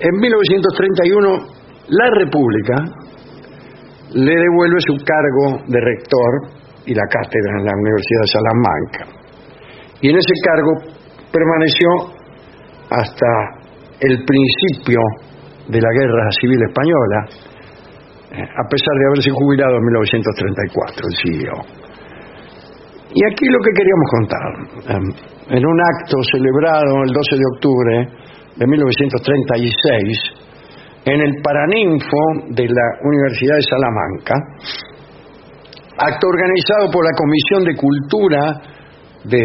en 0.00 0.14
1931, 0.14 1.58
la 1.88 2.10
República 2.10 2.74
le 4.14 4.34
devuelve 4.34 4.78
su 4.86 4.96
cargo 5.04 5.64
de 5.66 5.80
rector 5.80 6.58
y 6.86 6.94
la 6.94 7.04
cátedra 7.10 7.60
en 7.60 7.64
la 7.66 7.72
Universidad 7.76 8.22
de 8.22 8.32
Salamanca. 8.32 9.18
Y 10.00 10.10
en 10.10 10.16
ese 10.16 10.34
cargo 10.44 10.72
permaneció 11.32 11.88
hasta 12.90 13.30
el 14.00 14.24
principio 14.24 15.00
de 15.68 15.80
la 15.80 15.90
Guerra 15.92 16.30
Civil 16.40 16.60
Española, 16.68 17.18
eh, 18.32 18.42
a 18.42 18.64
pesar 18.68 18.94
de 18.96 19.06
haberse 19.08 19.30
jubilado 19.30 19.76
en 19.76 19.84
1934, 19.84 21.04
el 21.04 21.16
CEO. 21.20 21.78
Y 23.12 23.20
aquí 23.24 23.46
lo 23.48 23.58
que 23.60 23.72
queríamos 23.76 24.08
contar, 24.10 24.48
eh, 24.88 25.56
en 25.56 25.66
un 25.66 25.78
acto 25.80 26.16
celebrado 26.32 27.04
el 27.04 27.12
12 27.12 27.36
de 27.36 27.46
octubre 27.56 28.08
de 28.56 28.66
1936, 28.66 30.47
en 31.04 31.20
el 31.20 31.42
Paraninfo 31.42 32.50
de 32.50 32.68
la 32.68 32.86
Universidad 33.02 33.56
de 33.56 33.62
Salamanca, 33.62 34.34
acto 35.98 36.26
organizado 36.28 36.90
por 36.92 37.04
la 37.04 37.12
Comisión 37.16 37.64
de 37.64 37.74
Cultura 37.76 38.60
de 39.24 39.42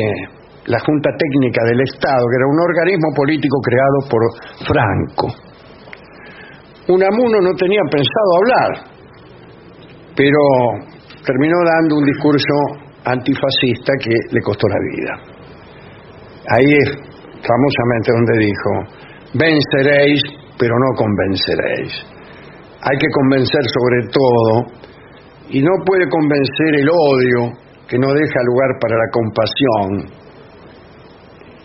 la 0.66 0.80
Junta 0.80 1.10
Técnica 1.18 1.64
del 1.66 1.82
Estado, 1.82 2.24
que 2.30 2.38
era 2.38 2.48
un 2.48 2.60
organismo 2.60 3.10
político 3.16 3.58
creado 3.62 4.00
por 4.10 4.22
Franco. 4.68 5.28
Unamuno 6.88 7.42
no 7.42 7.54
tenía 7.56 7.82
pensado 7.90 8.30
hablar, 8.38 8.72
pero 10.16 10.40
terminó 11.26 11.56
dando 11.66 11.98
un 11.98 12.06
discurso 12.06 12.54
antifascista 13.06 13.94
que 14.02 14.12
le 14.32 14.42
costó 14.42 14.68
la 14.68 14.80
vida. 14.92 15.34
Ahí 16.50 16.66
es 16.66 16.90
famosamente 17.44 18.12
donde 18.12 18.38
dijo, 18.40 18.70
venceréis, 19.34 20.22
pero 20.58 20.74
no 20.78 20.96
convenceréis. 20.96 21.94
Hay 22.82 22.98
que 22.98 23.08
convencer 23.14 23.62
sobre 23.80 24.08
todo, 24.12 24.84
y 25.50 25.62
no 25.62 25.72
puede 25.86 26.10
convencer 26.10 26.76
el 26.80 26.90
odio 26.90 27.54
que 27.88 27.98
no 27.98 28.08
deja 28.14 28.40
lugar 28.46 28.70
para 28.80 28.96
la 28.98 29.10
compasión, 29.12 30.24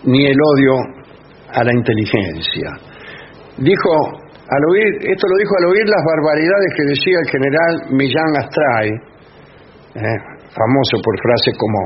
ni 0.04 0.26
el 0.26 0.36
odio 0.36 0.72
a 1.52 1.64
la 1.64 1.72
inteligencia. 1.72 2.70
Dijo, 3.58 3.90
al 4.48 4.62
oír, 4.70 5.10
esto 5.10 5.26
lo 5.28 5.36
dijo 5.36 5.52
al 5.58 5.66
oír 5.72 5.84
las 5.88 6.04
barbaridades 6.04 6.70
que 6.76 6.84
decía 6.84 7.18
el 7.18 7.30
general 7.30 7.72
Millán 7.90 8.32
Astray, 8.38 8.90
eh, 9.94 10.38
famoso 10.54 10.96
por 11.02 11.14
frases 11.20 11.54
como 11.58 11.78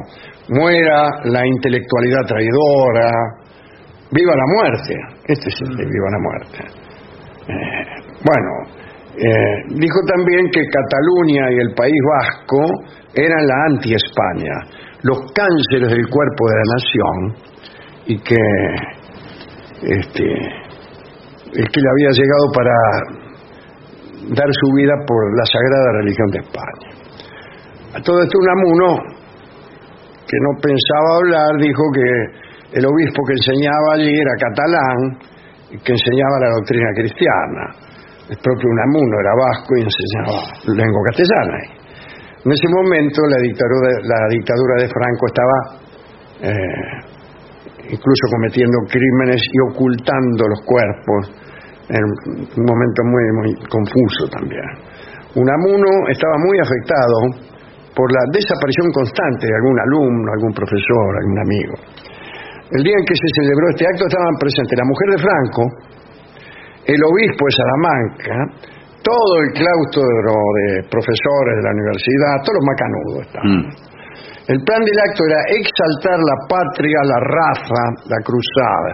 muera 0.61 1.09
la 1.25 1.47
intelectualidad 1.47 2.27
traidora, 2.27 3.11
viva 4.11 4.35
la 4.37 4.47
muerte, 4.55 4.95
este 5.27 5.49
es 5.49 5.61
el 5.63 5.77
de 5.77 5.85
viva 5.85 6.09
la 6.11 6.19
muerte. 6.19 6.82
Eh, 7.49 7.85
bueno, 8.25 8.51
eh, 9.17 9.75
dijo 9.77 10.01
también 10.07 10.49
que 10.51 10.61
Cataluña 10.65 11.51
y 11.53 11.59
el 11.59 11.75
País 11.75 12.01
Vasco 12.19 12.61
eran 13.15 13.47
la 13.47 13.65
anti-España, 13.67 14.55
los 15.03 15.19
cánceres 15.33 15.91
del 15.91 16.09
cuerpo 16.09 16.49
de 16.49 16.55
la 16.57 16.67
nación, 16.75 17.53
y 18.07 18.19
que 18.19 18.37
este, 19.83 20.25
el 20.25 21.69
que 21.69 21.81
le 21.81 21.89
había 21.91 22.11
llegado 22.11 22.47
para 22.55 22.75
dar 24.31 24.49
su 24.49 24.73
vida 24.77 24.95
por 25.07 25.37
la 25.37 25.45
sagrada 25.45 25.93
religión 26.01 26.31
de 26.31 26.39
España. 26.39 26.89
A 27.95 28.01
todo 28.01 28.23
esto 28.23 28.39
Unamuno, 28.39 28.97
que 30.27 30.39
no 30.41 30.61
pensaba 30.63 31.17
hablar, 31.19 31.61
dijo 31.61 31.83
que 31.93 32.79
el 32.79 32.87
obispo 32.87 33.23
que 33.27 33.35
enseñaba 33.35 33.95
allí 33.95 34.09
era 34.09 34.33
catalán 34.39 35.32
que 35.81 35.93
enseñaba 35.93 36.37
la 36.41 36.51
doctrina 36.61 36.91
cristiana. 36.95 37.65
El 38.29 38.39
propio 38.39 38.69
Unamuno 38.69 39.15
era 39.21 39.33
vasco 39.35 39.73
y 39.77 39.81
enseñaba 39.83 40.41
lengua 40.69 41.03
castellana. 41.09 41.59
En 42.45 42.51
ese 42.53 42.69
momento 42.69 43.23
la 43.29 43.39
dictadura, 43.41 43.91
la 44.03 44.21
dictadura 44.29 44.75
de 44.83 44.89
Franco 44.89 45.23
estaba 45.31 45.57
eh, 46.43 47.13
incluso 47.89 48.25
cometiendo 48.31 48.79
crímenes 48.91 49.41
y 49.41 49.59
ocultando 49.71 50.49
los 50.49 50.61
cuerpos, 50.67 51.23
en 51.89 52.03
un 52.03 52.65
momento 52.65 53.01
muy, 53.05 53.25
muy 53.43 53.51
confuso 53.69 54.29
también. 54.31 54.65
Unamuno 55.35 55.89
estaba 56.09 56.37
muy 56.39 56.59
afectado 56.61 57.17
por 57.95 58.09
la 58.13 58.25
desaparición 58.33 58.89
constante 58.93 59.47
de 59.47 59.55
algún 59.55 59.79
alumno, 59.81 60.33
algún 60.33 60.53
profesor, 60.53 61.11
algún 61.21 61.39
amigo. 61.41 61.75
El 62.73 62.81
día 62.83 62.97
en 62.97 63.05
que 63.05 63.17
se 63.17 63.29
celebró 63.37 63.65
este 63.69 63.85
acto 63.85 64.09
estaban 64.09 64.37
presentes 64.41 64.75
la 64.81 64.89
mujer 64.89 65.09
de 65.13 65.19
Franco, 65.21 65.63
el 66.89 67.01
obispo 67.05 67.43
de 67.45 67.53
Salamanca, 67.53 68.37
todo 69.05 69.33
el 69.45 69.49
claustro 69.53 70.03
de 70.03 70.89
profesores 70.89 71.55
de 71.59 71.65
la 71.69 71.73
universidad, 71.77 72.33
todos 72.43 72.57
los 72.57 72.67
macanudos 72.67 73.19
estaban. 73.29 73.51
Mm. 73.53 73.93
El 74.43 74.59
plan 74.65 74.83
del 74.83 74.99
acto 74.99 75.21
era 75.23 75.41
exaltar 75.55 76.19
la 76.19 76.37
patria, 76.49 76.99
la 77.07 77.21
raza, 77.23 77.83
la 78.11 78.19
cruzada. 78.25 78.93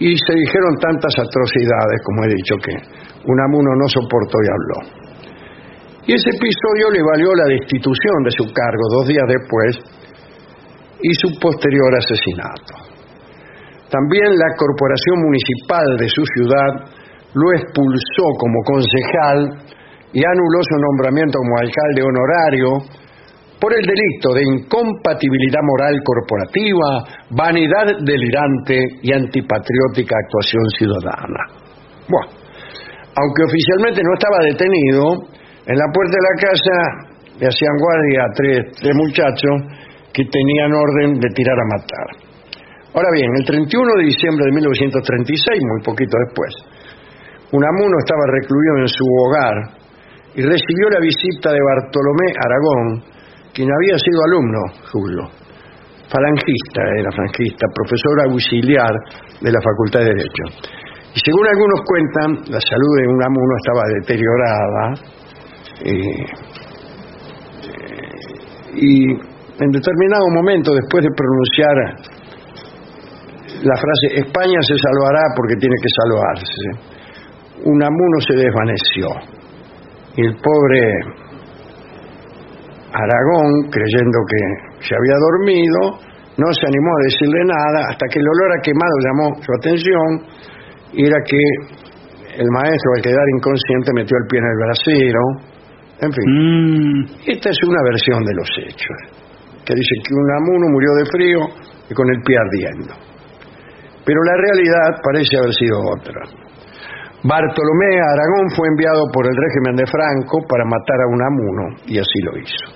Y 0.00 0.16
se 0.16 0.32
dijeron 0.32 0.80
tantas 0.80 1.12
atrocidades, 1.20 1.98
como 2.02 2.24
he 2.24 2.32
dicho, 2.32 2.56
que 2.64 2.74
Unamuno 3.28 3.70
no 3.76 3.86
soportó 3.86 4.36
y 4.40 4.48
habló. 4.48 4.78
Y 6.08 6.14
ese 6.16 6.30
episodio 6.32 6.90
le 6.90 7.02
valió 7.04 7.28
la 7.36 7.44
destitución 7.44 8.24
de 8.24 8.32
su 8.32 8.44
cargo 8.50 8.84
dos 8.96 9.06
días 9.06 9.26
después 9.28 9.99
y 11.02 11.14
su 11.14 11.38
posterior 11.40 11.94
asesinato. 11.96 12.90
También 13.90 14.30
la 14.38 14.50
corporación 14.56 15.16
municipal 15.26 15.86
de 15.98 16.08
su 16.08 16.22
ciudad 16.36 16.72
lo 17.34 17.46
expulsó 17.54 18.26
como 18.38 18.58
concejal 18.64 19.38
y 20.12 20.22
anuló 20.24 20.58
su 20.62 20.76
nombramiento 20.78 21.38
como 21.38 21.58
alcalde 21.58 22.02
honorario 22.02 22.68
por 23.60 23.74
el 23.74 23.82
delito 23.82 24.32
de 24.34 24.42
incompatibilidad 24.42 25.60
moral 25.62 25.94
corporativa, 26.02 26.88
vanidad 27.30 27.86
delirante 28.02 28.78
y 29.02 29.12
antipatriótica 29.12 30.16
actuación 30.16 30.64
ciudadana. 30.78 31.42
Bueno, 32.08 32.32
aunque 33.14 33.44
oficialmente 33.44 34.00
no 34.02 34.14
estaba 34.14 34.38
detenido, 34.48 35.02
en 35.66 35.76
la 35.76 35.86
puerta 35.92 36.16
de 36.16 36.24
la 36.24 36.36
casa 36.40 36.76
le 37.38 37.46
hacían 37.46 37.76
guardia 37.76 38.20
a 38.24 38.32
tres, 38.34 38.94
muchachos 38.96 39.56
que 40.12 40.24
tenían 40.24 40.72
orden 40.72 41.20
de 41.20 41.28
tirar 41.34 41.56
a 41.58 41.70
matar. 41.76 42.30
Ahora 42.94 43.10
bien, 43.14 43.30
el 43.38 43.44
31 43.44 43.94
de 43.98 44.04
diciembre 44.04 44.44
de 44.46 44.52
1936, 44.52 45.62
muy 45.62 45.82
poquito 45.84 46.16
después, 46.26 46.52
Unamuno 47.52 47.96
estaba 47.98 48.26
recluido 48.30 48.78
en 48.78 48.88
su 48.88 49.04
hogar 49.06 49.54
y 50.34 50.42
recibió 50.42 50.90
la 50.90 51.00
visita 51.00 51.52
de 51.52 51.58
Bartolomé 51.58 52.30
Aragón, 52.34 53.02
quien 53.54 53.68
había 53.70 53.98
sido 53.98 54.22
alumno 54.26 54.58
Julio, 54.90 55.22
falangista, 56.10 56.82
era 56.98 57.10
franquista, 57.10 57.66
profesor 57.74 58.20
auxiliar 58.30 58.90
de 59.40 59.50
la 59.50 59.60
Facultad 59.62 60.00
de 60.00 60.06
Derecho. 60.06 60.44
Y 61.14 61.18
según 61.18 61.46
algunos 61.46 61.80
cuentan, 61.86 62.54
la 62.54 62.60
salud 62.60 62.92
de 62.98 63.08
Unamuno 63.08 63.54
estaba 63.58 63.82
deteriorada 63.98 64.94
eh, 65.82 66.26
y 68.74 69.29
en 69.60 69.70
determinado 69.70 70.26
momento, 70.34 70.72
después 70.74 71.04
de 71.04 71.10
pronunciar 71.14 71.76
la 73.62 73.76
frase 73.76 74.24
España 74.24 74.58
se 74.62 74.76
salvará 74.78 75.20
porque 75.36 75.56
tiene 75.56 75.76
que 75.76 75.90
salvarse, 76.00 76.64
Unamuno 77.64 78.16
se 78.26 78.34
desvaneció. 78.36 79.06
Y 80.16 80.26
el 80.26 80.34
pobre 80.36 80.80
Aragón, 82.92 83.70
creyendo 83.70 84.18
que 84.26 84.40
se 84.80 84.96
había 84.96 85.16
dormido, 85.20 86.10
no 86.40 86.48
se 86.56 86.66
animó 86.66 86.90
a 86.96 87.04
decirle 87.04 87.40
nada 87.44 87.80
hasta 87.90 88.06
que 88.08 88.18
el 88.18 88.26
olor 88.26 88.50
a 88.56 88.62
quemado 88.62 88.96
llamó 89.04 89.26
su 89.44 89.50
atención 89.60 90.08
y 90.92 91.06
era 91.06 91.18
que 91.28 91.38
el 92.40 92.48
maestro 92.50 92.90
al 92.96 93.02
quedar 93.02 93.26
inconsciente 93.36 93.92
metió 93.94 94.16
el 94.16 94.26
pie 94.26 94.38
en 94.40 94.46
el 94.46 94.58
brasero. 94.64 95.22
En 96.00 96.10
fin, 96.10 96.26
mm. 96.32 97.04
esta 97.28 97.50
es 97.50 97.58
una 97.68 97.82
versión 97.84 98.24
de 98.24 98.34
los 98.34 98.48
hechos, 98.64 99.19
que 99.70 99.78
dice 99.78 99.94
que 100.02 100.14
un 100.18 100.28
amuno 100.34 100.66
murió 100.66 100.90
de 100.98 101.06
frío 101.06 101.40
y 101.86 101.94
con 101.94 102.10
el 102.10 102.18
pie 102.26 102.34
ardiendo. 102.42 102.90
Pero 104.02 104.18
la 104.26 104.36
realidad 104.42 104.98
parece 104.98 105.38
haber 105.38 105.54
sido 105.54 105.78
otra. 105.94 106.18
Bartolomé 107.22 107.92
Aragón 108.02 108.50
fue 108.50 108.66
enviado 108.66 109.06
por 109.14 109.22
el 109.30 109.36
régimen 109.38 109.76
de 109.78 109.86
Franco 109.86 110.42
para 110.48 110.64
matar 110.66 110.98
a 110.98 111.10
un 111.14 111.22
amuno 111.22 111.64
y 111.86 112.02
así 112.02 112.18
lo 112.26 112.34
hizo. 112.34 112.66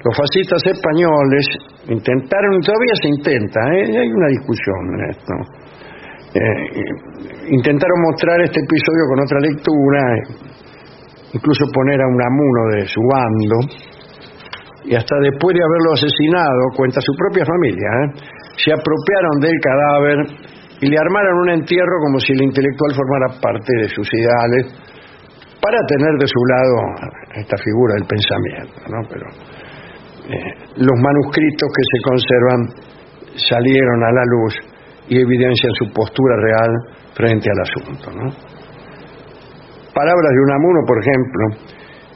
Los 0.00 0.16
fascistas 0.16 0.62
españoles 0.64 1.44
intentaron, 1.90 2.56
todavía 2.64 2.96
se 3.02 3.08
intenta, 3.08 3.60
¿eh? 3.74 3.98
hay 3.98 4.08
una 4.08 4.28
discusión 4.28 4.80
en 4.94 5.10
esto, 5.10 5.34
eh, 6.38 7.50
intentaron 7.50 7.98
mostrar 8.06 8.40
este 8.40 8.60
episodio 8.62 9.04
con 9.10 9.18
otra 9.26 9.40
lectura, 9.42 10.00
incluso 11.34 11.66
poner 11.74 12.00
a 12.00 12.06
un 12.06 12.20
amuno 12.22 12.62
de 12.78 12.86
su 12.86 13.00
bando, 13.02 13.58
y 14.88 14.96
hasta 14.96 15.14
después 15.20 15.52
de 15.52 15.60
haberlo 15.60 15.92
asesinado, 15.92 16.72
cuenta 16.72 17.00
su 17.04 17.12
propia 17.12 17.44
familia, 17.44 17.88
¿eh? 17.92 18.06
se 18.56 18.72
apropiaron 18.72 19.36
del 19.36 19.58
cadáver 19.60 20.18
y 20.80 20.88
le 20.88 20.96
armaron 20.96 21.34
un 21.44 21.50
entierro 21.60 21.96
como 22.08 22.18
si 22.20 22.32
el 22.32 22.48
intelectual 22.48 22.96
formara 22.96 23.36
parte 23.36 23.72
de 23.84 23.88
sus 23.92 24.08
ideales 24.16 24.64
para 25.60 25.76
tener 25.92 26.14
de 26.16 26.26
su 26.26 26.40
lado 26.48 26.74
esta 27.36 27.56
figura 27.60 28.00
del 28.00 28.06
pensamiento, 28.08 28.80
¿no? 28.88 29.00
Pero 29.12 29.26
eh, 30.32 30.52
los 30.80 30.96
manuscritos 30.96 31.68
que 31.68 31.84
se 31.84 31.98
conservan 32.08 32.60
salieron 33.36 33.98
a 34.04 34.12
la 34.12 34.24
luz 34.24 34.54
y 35.08 35.20
evidencian 35.20 35.72
su 35.84 35.92
postura 35.92 36.36
real 36.40 36.72
frente 37.12 37.50
al 37.50 37.60
asunto. 37.60 38.08
Palabras 39.92 40.30
de 40.32 40.40
Unamuno, 40.48 40.80
por 40.86 40.96
ejemplo, 40.96 41.44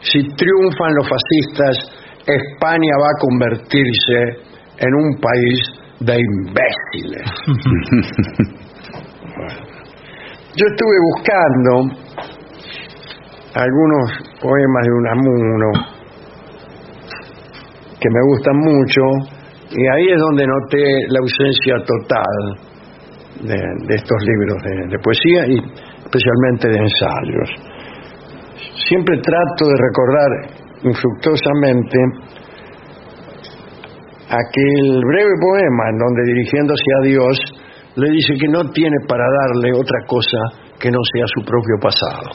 si 0.01 0.19
triunfan 0.37 0.95
los 0.95 1.09
fascistas, 1.09 2.02
España 2.27 2.95
va 3.01 3.09
a 3.09 3.19
convertirse 3.19 4.19
en 4.79 4.95
un 4.95 5.19
país 5.21 5.61
de 6.01 6.19
imbéciles. 6.19 7.27
yo 10.57 10.67
estuve 10.67 10.97
buscando 11.15 11.71
algunos 13.55 14.11
poemas 14.41 14.83
de 14.87 14.93
Unamuno 14.93 15.71
que 18.01 18.09
me 18.11 18.21
gustan 18.27 18.57
mucho 18.57 19.03
Y 19.71 19.87
ahí 19.87 20.09
es 20.11 20.19
donde 20.19 20.47
noté 20.47 20.85
la 21.09 21.21
ausencia 21.21 21.77
total 21.87 22.57
de, 23.41 23.57
de 23.87 23.95
estos 23.95 24.19
libros 24.23 24.63
de, 24.63 24.87
de 24.89 24.99
poesía 24.99 25.47
y 25.49 25.57
especialmente 26.05 26.69
de 26.69 26.79
ensayos. 26.79 27.49
Siempre 28.89 29.17
trato 29.17 29.67
de 29.67 29.77
recordar 29.81 30.62
infructuosamente 30.85 31.99
aquel 34.29 35.01
breve 35.05 35.35
poema 35.41 35.91
en 35.91 35.99
donde 35.99 36.23
dirigiéndose 36.25 36.89
a 36.99 37.05
Dios 37.05 37.39
le 37.97 38.11
dice 38.11 38.35
que 38.41 38.49
no 38.49 38.71
tiene 38.71 38.97
para 39.07 39.25
darle 39.43 39.73
otra 39.75 39.99
cosa 40.07 40.39
que 40.79 40.91
no 40.91 40.99
sea 41.13 41.25
su 41.27 41.45
propio 41.45 41.77
pasado, 41.81 42.31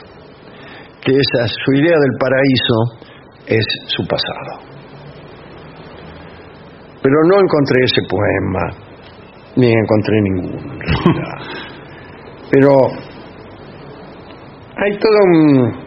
que 1.02 1.12
esa 1.12 1.48
su 1.48 1.74
idea 1.74 1.98
del 1.98 2.18
paraíso 2.20 3.08
es 3.48 3.66
su 3.88 4.06
pasado. 4.08 4.68
Pero 7.02 7.16
no 7.26 7.40
encontré 7.42 7.84
ese 7.84 8.02
poema, 8.08 8.88
ni 9.56 9.72
encontré 9.72 10.22
ninguno. 10.22 10.74
en. 10.74 10.82
Pero 12.52 12.70
hay 14.78 14.98
toda 15.00 15.20
un, 15.24 15.87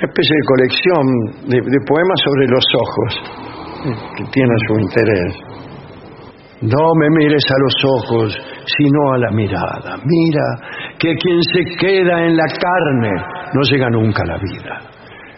especie 0.00 0.36
de 0.36 0.44
colección 0.46 1.04
de, 1.48 1.56
de 1.58 1.80
poemas 1.86 2.20
sobre 2.24 2.46
los 2.48 2.64
ojos 2.80 3.54
que 4.16 4.24
tienen 4.32 4.58
su 4.66 4.74
interés. 4.80 5.54
No 6.62 6.94
me 6.96 7.10
mires 7.10 7.44
a 7.50 7.58
los 7.58 7.74
ojos, 7.84 8.38
sino 8.64 9.12
a 9.12 9.18
la 9.18 9.30
mirada. 9.32 9.96
Mira 10.02 10.94
que 10.98 11.14
quien 11.16 11.42
se 11.42 11.76
queda 11.78 12.24
en 12.24 12.36
la 12.36 12.46
carne 12.46 13.10
no 13.52 13.60
llega 13.62 13.90
nunca 13.90 14.22
a 14.22 14.26
la 14.26 14.38
vida. 14.38 14.80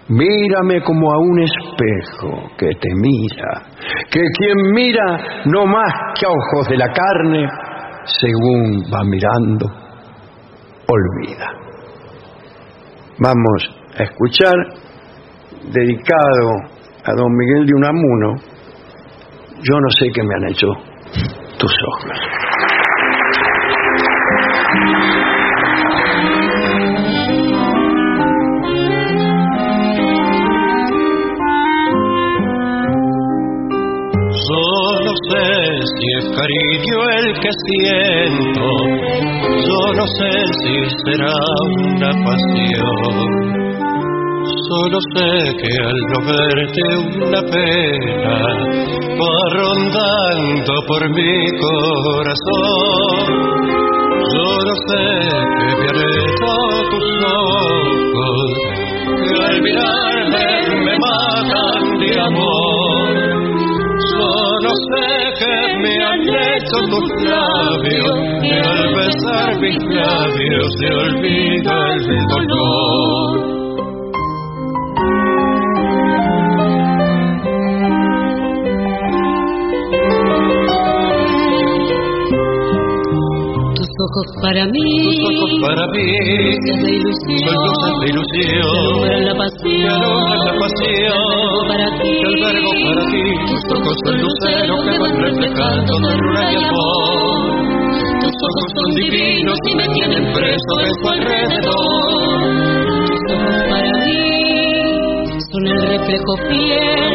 Mírame 0.08 0.82
como 0.82 1.12
a 1.12 1.18
un 1.18 1.40
espejo 1.40 2.48
que 2.56 2.68
te 2.68 2.88
mira, 2.94 3.62
que 4.08 4.20
quien 4.38 4.54
mira 4.72 5.42
no 5.46 5.66
más 5.66 5.92
que 6.16 6.26
a 6.26 6.30
ojos 6.30 6.68
de 6.68 6.76
la 6.76 6.92
carne, 6.92 7.48
según 8.04 8.84
va 8.84 9.02
mirando, 9.02 9.66
olvida. 10.86 11.50
Vamos 13.18 13.75
a 13.98 14.02
escuchar, 14.02 14.54
dedicado 15.72 16.50
a 17.04 17.12
don 17.16 17.34
Miguel 17.34 17.66
de 17.66 17.74
Unamuno, 17.74 18.34
yo 19.62 19.74
no 19.74 19.90
sé 19.98 20.10
qué 20.12 20.22
me 20.22 20.34
han 20.34 20.50
hecho 20.50 20.66
tus 21.58 21.72
ojos. 21.72 22.18
Yo 34.48 34.64
no 35.04 35.12
sé 35.30 35.46
si 35.96 36.06
es 36.18 36.26
cariño 36.36 36.98
el 37.18 37.26
que 37.40 37.50
siento, 37.66 38.66
yo 39.66 39.80
no 39.94 40.06
sé 40.18 40.30
si 40.62 40.74
será 41.04 41.32
una 41.88 42.10
pasión. 42.24 43.65
Solo 44.46 44.98
sé 45.14 45.54
que 45.60 45.72
al 45.82 45.98
no 46.10 46.18
verte 46.24 46.82
una 47.26 47.40
pena 47.42 48.38
va 49.18 49.38
rondando 49.54 50.72
por 50.86 51.02
mi 51.10 51.34
corazón. 51.58 53.26
Solo 54.30 54.72
sé 54.88 55.06
que 55.58 55.70
hecho 55.82 56.56
tus 56.90 57.08
ojos, 57.26 58.48
que 59.24 59.44
al 59.46 59.56
mirarme 59.62 60.46
me 60.84 60.94
matan 60.98 61.98
de 61.98 62.20
amor. 62.20 63.06
Solo 64.14 64.70
sé 64.90 65.08
que 65.40 65.54
me 65.82 65.94
han 66.04 66.22
hecho 66.22 66.78
tus 66.92 67.06
labios, 67.30 68.16
que 68.42 68.54
al 68.60 68.94
besar 68.94 69.60
mis 69.60 69.78
labios 69.94 70.68
se 70.78 70.88
olvida 70.94 71.76
el 71.94 72.26
dolor. 72.28 73.55
Ojos 84.06 84.26
para 84.42 84.62
mí, 84.66 84.86
Tus 85.02 85.18
ojos 85.30 85.52
para 85.66 85.84
mí 85.92 86.06
luces 86.46 86.78
de 86.82 86.90
ilusión, 86.96 87.38
son 87.46 87.58
luces 87.66 87.94
de 88.00 88.06
ilusión, 88.14 88.70
alumbran 88.86 89.24
la 89.24 89.32
que 89.32 89.38
pasión, 89.38 89.90
alumbran 89.90 90.42
la 90.46 90.54
pasión, 90.62 91.20
para 91.68 91.86
ti, 91.98 92.10
que 92.20 92.26
albergo 92.26 92.70
para 92.86 93.02
ti. 93.10 93.24
Tus 93.50 93.64
ojos 93.76 93.96
son 94.04 94.16
luceros 94.22 94.78
que 94.86 94.94
van 94.98 95.14
reflejando 95.26 95.92
ternura 96.06 96.42
y 96.52 96.56
amor. 96.56 97.46
Tus 98.22 98.36
ojos 98.48 98.66
son 98.76 98.88
divinos 98.94 99.58
y 99.64 99.74
me 99.76 99.86
tienen 99.94 100.24
preso 100.32 100.72
de 100.82 100.90
su 101.00 101.06
alrededor. 101.08 102.36
tus 103.10 103.22
ojos 103.34 103.56
para 103.70 103.92
mí 104.04 104.18
son 105.50 105.62
el 105.66 105.80
reflejo 105.94 106.32
fiel 106.48 107.14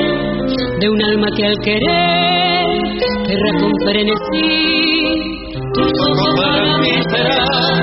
de 0.80 0.90
un 0.90 1.00
alma 1.04 1.28
que 1.36 1.46
al 1.46 1.58
querer 1.60 2.42
querrá 3.26 3.52
con 3.62 3.72
frenesí. 3.86 5.02
Tus 5.74 5.92
ojos 6.10 6.30
para 6.38 6.51
mí 6.82 6.94
serán, 7.14 7.78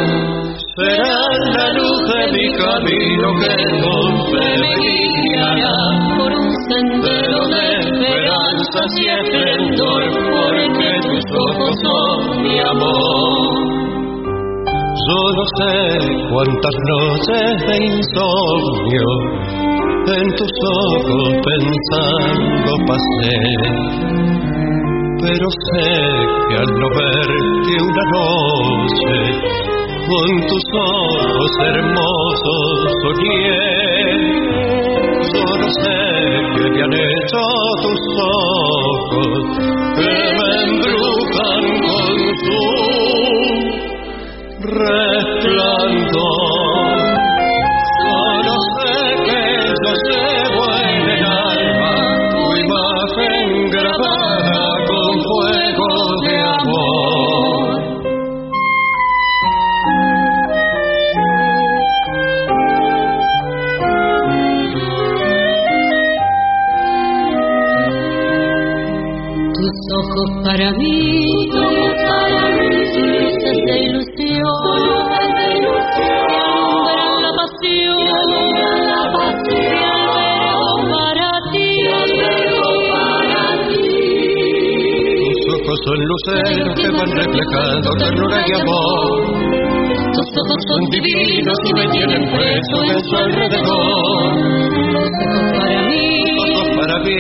serán 0.77 1.39
la 1.57 1.67
luz 1.79 2.01
de 2.11 2.21
mi 2.35 2.47
camino 2.59 3.27
que 3.39 3.51
entonces 3.63 4.49
me 4.61 4.73
guiará 5.23 5.79
por 6.19 6.31
un 6.33 6.51
sendero 6.69 7.41
de 7.55 7.63
esperanzas 7.79 8.91
y 8.97 9.07
esplendor, 9.19 10.03
porque 10.33 10.89
tus 11.07 11.25
ojos 11.47 11.73
son 11.85 12.43
mi 12.43 12.59
amor. 12.59 13.69
Yo 15.09 15.21
no 15.39 15.45
sé 15.59 15.75
cuántas 16.31 16.77
noches 16.93 17.49
de 17.69 17.77
insomnio 17.87 19.09
en 20.17 20.27
tus 20.37 20.53
ojos 20.91 21.29
pensando 21.49 22.71
pasé, 22.89 23.37
pero 25.21 25.47
sé 25.67 25.89
que 26.49 26.57
al 26.57 26.71
no 26.81 26.89
verte 26.97 27.73
una 27.83 28.05
noche 28.15 29.17
con 30.09 30.29
tus 30.47 30.65
ojos 30.81 31.51
hermosos 31.67 32.77
soñé. 33.03 33.55
Solo 35.35 35.67
sé 35.83 36.01
que 36.55 36.65
me 36.71 36.81
han 36.83 36.95
hecho 36.95 37.43
tus 37.83 38.03
ojos 38.23 39.41
que 39.97 40.13
me 40.39 40.49
embrujan 40.69 41.63
con 41.85 42.17
su 42.45 42.61
resplandor. 44.79 46.19
Solo 48.05 48.55
sé 48.77 48.93
que 49.27 49.41
yo 49.83 49.93
llevo 50.07 50.63
ojos 70.49 70.55
para 70.55 70.71
mí, 70.73 71.27
luces 73.21 73.59
de 73.67 73.77
ilusión, 73.85 74.57
alumbran 78.15 78.81
la 78.83 79.03
pasión, 79.15 79.59
que 81.53 81.67
albergo 81.93 82.71
para 82.93 83.49
ti, 83.69 83.87
Tus 85.21 85.43
ojos 85.55 85.79
son 85.85 85.99
luceros 86.11 86.73
que 86.77 86.89
van 86.97 87.11
reflejando 87.11 87.89
ternura 87.99 88.39
y 88.47 88.53
amor. 88.61 89.17
Tus 90.15 90.29
ojos 90.43 90.61
son 90.69 90.83
divinos 90.91 91.59
y 91.65 91.71
me 91.75 91.85
tienen 91.91 92.23
preso 92.31 92.77
de 92.89 92.97
su 93.05 93.15
alrededor. 93.17 94.29
Mí, 97.01 97.19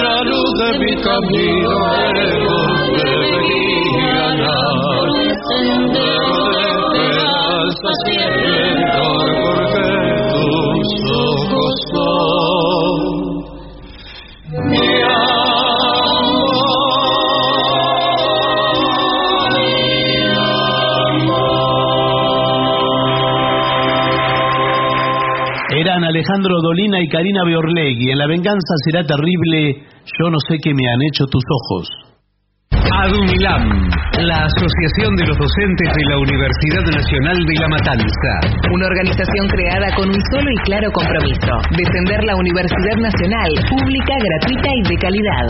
la 0.00 0.16
luz 0.22 0.50
de 0.60 0.70
mi 0.78 0.92
camino, 1.02 1.72
lejos 2.12 2.72
de. 2.92 3.32
Sendero 5.48 6.38
de 6.54 6.62
esperanzas 6.70 7.98
y 8.06 8.14
esplendor, 8.22 9.71
Alejandro 26.22 26.54
Dolina 26.62 27.02
y 27.02 27.08
Karina 27.08 27.42
Biorlegui. 27.44 28.12
En 28.12 28.18
La 28.18 28.28
venganza 28.28 28.74
será 28.86 29.02
terrible, 29.02 29.82
yo 30.06 30.30
no 30.30 30.38
sé 30.38 30.54
qué 30.62 30.70
me 30.70 30.86
han 30.86 31.02
hecho 31.10 31.26
tus 31.26 31.42
ojos. 31.50 31.90
ADUNILAM, 32.70 33.90
la 34.22 34.46
Asociación 34.46 35.16
de 35.18 35.26
los 35.26 35.36
Docentes 35.36 35.90
de 35.90 36.04
la 36.06 36.18
Universidad 36.22 36.84
Nacional 36.94 37.36
de 37.42 37.54
La 37.58 37.68
Matanza. 37.74 38.32
Una 38.70 38.86
organización 38.86 39.48
creada 39.50 39.90
con 39.96 40.08
un 40.10 40.20
solo 40.30 40.46
y 40.46 40.58
claro 40.62 40.92
compromiso, 40.92 41.58
defender 41.74 42.22
la 42.22 42.36
Universidad 42.36 43.02
Nacional, 43.02 43.50
pública, 43.66 44.14
gratuita 44.14 44.70
y 44.78 44.82
de 44.88 44.96
calidad. 45.02 45.46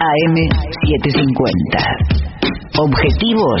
AM 0.00 0.36
750. 0.88 1.84
Objetivos, 2.80 3.60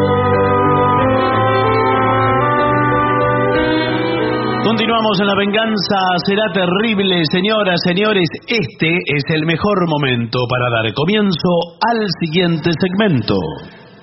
Continuamos 4.91 5.21
en 5.21 5.27
La 5.27 5.35
venganza 5.35 5.99
será 6.27 6.43
terrible, 6.51 7.23
señoras, 7.31 7.79
señores. 7.87 8.27
Este 8.45 8.91
es 9.15 9.23
el 9.29 9.45
mejor 9.45 9.87
momento 9.87 10.39
para 10.49 10.83
dar 10.83 10.93
comienzo 10.93 11.79
al 11.79 11.97
siguiente 12.19 12.71
segmento. 12.75 13.35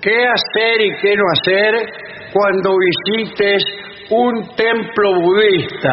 ¿Qué 0.00 0.16
hacer 0.24 0.80
y 0.80 0.90
qué 1.02 1.14
no 1.14 1.24
hacer 1.36 1.74
cuando 2.32 2.72
visites 3.04 3.64
un 4.08 4.48
templo 4.56 5.20
budista? 5.20 5.92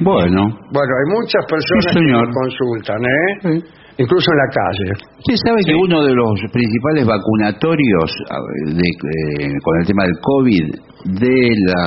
Bueno. 0.00 0.50
Bueno, 0.50 0.92
hay 0.98 1.06
muchas 1.14 1.46
personas 1.46 1.86
Sí, 1.86 2.00
señor. 2.00 2.22
que 2.22 2.26
me 2.26 2.34
consultan, 2.34 3.02
¿eh? 3.06 3.62
Incluso 3.98 4.26
en 4.32 4.38
la 4.38 4.48
calle. 4.48 4.88
Usted 5.20 5.36
sabe 5.44 5.60
que 5.66 5.74
uno 5.74 6.02
de 6.02 6.14
los 6.14 6.32
principales 6.52 7.04
vacunatorios 7.06 8.10
de, 8.72 8.88
eh, 8.88 9.52
con 9.62 9.80
el 9.80 9.86
tema 9.86 10.04
del 10.04 10.16
COVID 10.22 10.66
de 11.20 11.36
la 11.68 11.84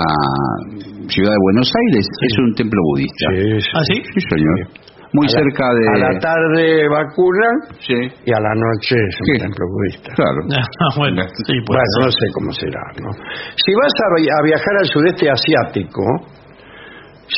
ciudad 1.09 1.31
de 1.33 1.41
Buenos 1.41 1.69
Aires 1.89 2.05
es 2.21 2.37
un 2.39 2.53
templo 2.53 2.79
budista. 2.93 3.25
¿Ah, 3.73 3.81
sí? 3.89 4.01
Sí, 4.13 4.19
señor. 4.29 4.69
Muy 5.13 5.25
A 5.27 5.31
la- 5.31 5.37
cerca 5.39 5.65
de... 5.73 5.85
A 5.87 6.11
la 6.11 6.19
tarde 6.19 6.89
vacunan 6.89 7.55
Sí. 7.79 7.95
y 8.25 8.31
a 8.33 8.39
la 8.41 8.53
noche 8.53 8.95
es 8.99 9.15
un 9.21 9.25
Sí. 9.33 9.41
templo 9.41 9.65
budista. 9.65 10.09
Claro. 10.13 10.39
Ah, 10.85 10.93
bueno, 10.97 11.21
sí, 11.47 11.53
puede 11.65 11.79
Bueno, 11.79 12.05
no 12.05 12.11
sé 12.11 12.25
cómo 12.35 12.51
será, 12.51 12.83
¿no? 13.01 13.09
Si 13.55 13.71
vas 13.73 13.93
a 13.95 14.43
viajar 14.43 14.75
al 14.77 14.85
sudeste 14.85 15.25
asiático, 15.31 16.03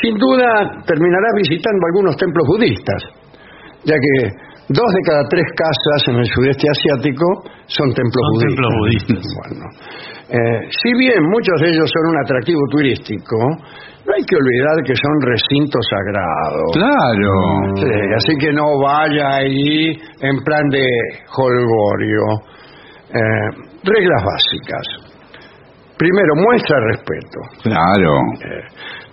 sin 0.02 0.18
duda 0.18 0.82
terminarás 0.86 1.34
visitando 1.38 1.80
algunos 1.88 2.18
templos 2.18 2.46
budistas, 2.48 3.02
ya 3.86 3.96
que 3.96 4.47
dos 4.70 4.90
de 4.94 5.02
cada 5.08 5.24
tres 5.30 5.46
casas 5.56 6.02
en 6.10 6.16
el 6.20 6.26
sudeste 6.26 6.68
asiático 6.70 7.26
son 7.68 7.94
templos 7.94 8.24
Son 8.24 8.34
budistas. 8.34 8.48
templos 8.48 8.74
budistas. 8.80 9.24
Bueno, 9.38 9.66
eh, 10.30 10.60
si 10.84 10.90
bien 11.00 11.24
muchos 11.24 11.56
de 11.62 11.70
ellos 11.72 11.90
son 11.90 12.12
un 12.12 12.18
atractivo 12.22 12.60
turístico, 12.70 13.38
no 14.06 14.12
hay 14.16 14.24
que 14.28 14.36
olvidar 14.36 14.76
que 14.84 14.96
son 14.96 15.16
recintos 15.24 15.84
sagrados. 15.88 16.70
Claro. 16.74 17.32
Sí, 17.76 17.96
así 18.18 18.34
que 18.40 18.52
no 18.52 18.66
vaya 18.84 19.36
ahí 19.40 19.96
en 20.22 20.38
plan 20.44 20.68
de 20.70 20.84
holgorio. 21.32 22.24
Eh, 23.08 23.50
reglas 23.84 24.24
básicas. 24.24 24.86
Primero, 25.98 26.36
muestra 26.36 26.78
respeto. 26.92 27.40
Claro. 27.64 28.20
Eh, 28.36 28.64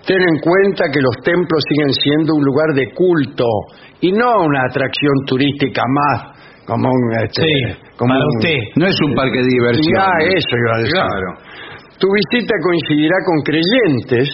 ten 0.06 0.20
en 0.20 0.38
cuenta 0.40 0.84
que 0.92 1.00
los 1.00 1.16
templos 1.24 1.62
siguen 1.68 1.92
siendo 1.92 2.34
un 2.34 2.44
lugar 2.44 2.74
de 2.74 2.90
culto 2.92 3.46
y 4.04 4.12
no 4.12 4.44
una 4.44 4.60
atracción 4.68 5.14
turística 5.26 5.82
más, 5.88 6.18
como 6.66 6.88
un... 6.88 7.04
este, 7.24 7.42
Sí, 7.42 7.56
como 7.96 8.12
para 8.12 8.24
un- 8.24 8.36
usted. 8.38 8.58
No 8.76 8.86
es 8.86 8.98
un 9.06 9.14
parque 9.14 9.38
de 9.38 9.48
diversión. 9.48 9.94
Ya, 9.96 10.08
eso 10.28 10.52
iba 10.56 10.72
a 10.74 10.78
decir. 10.78 10.92
Claro. 11.00 11.28
Tu 11.98 12.06
visita 12.10 12.54
coincidirá 12.62 13.16
con 13.24 13.36
creyentes 13.48 14.26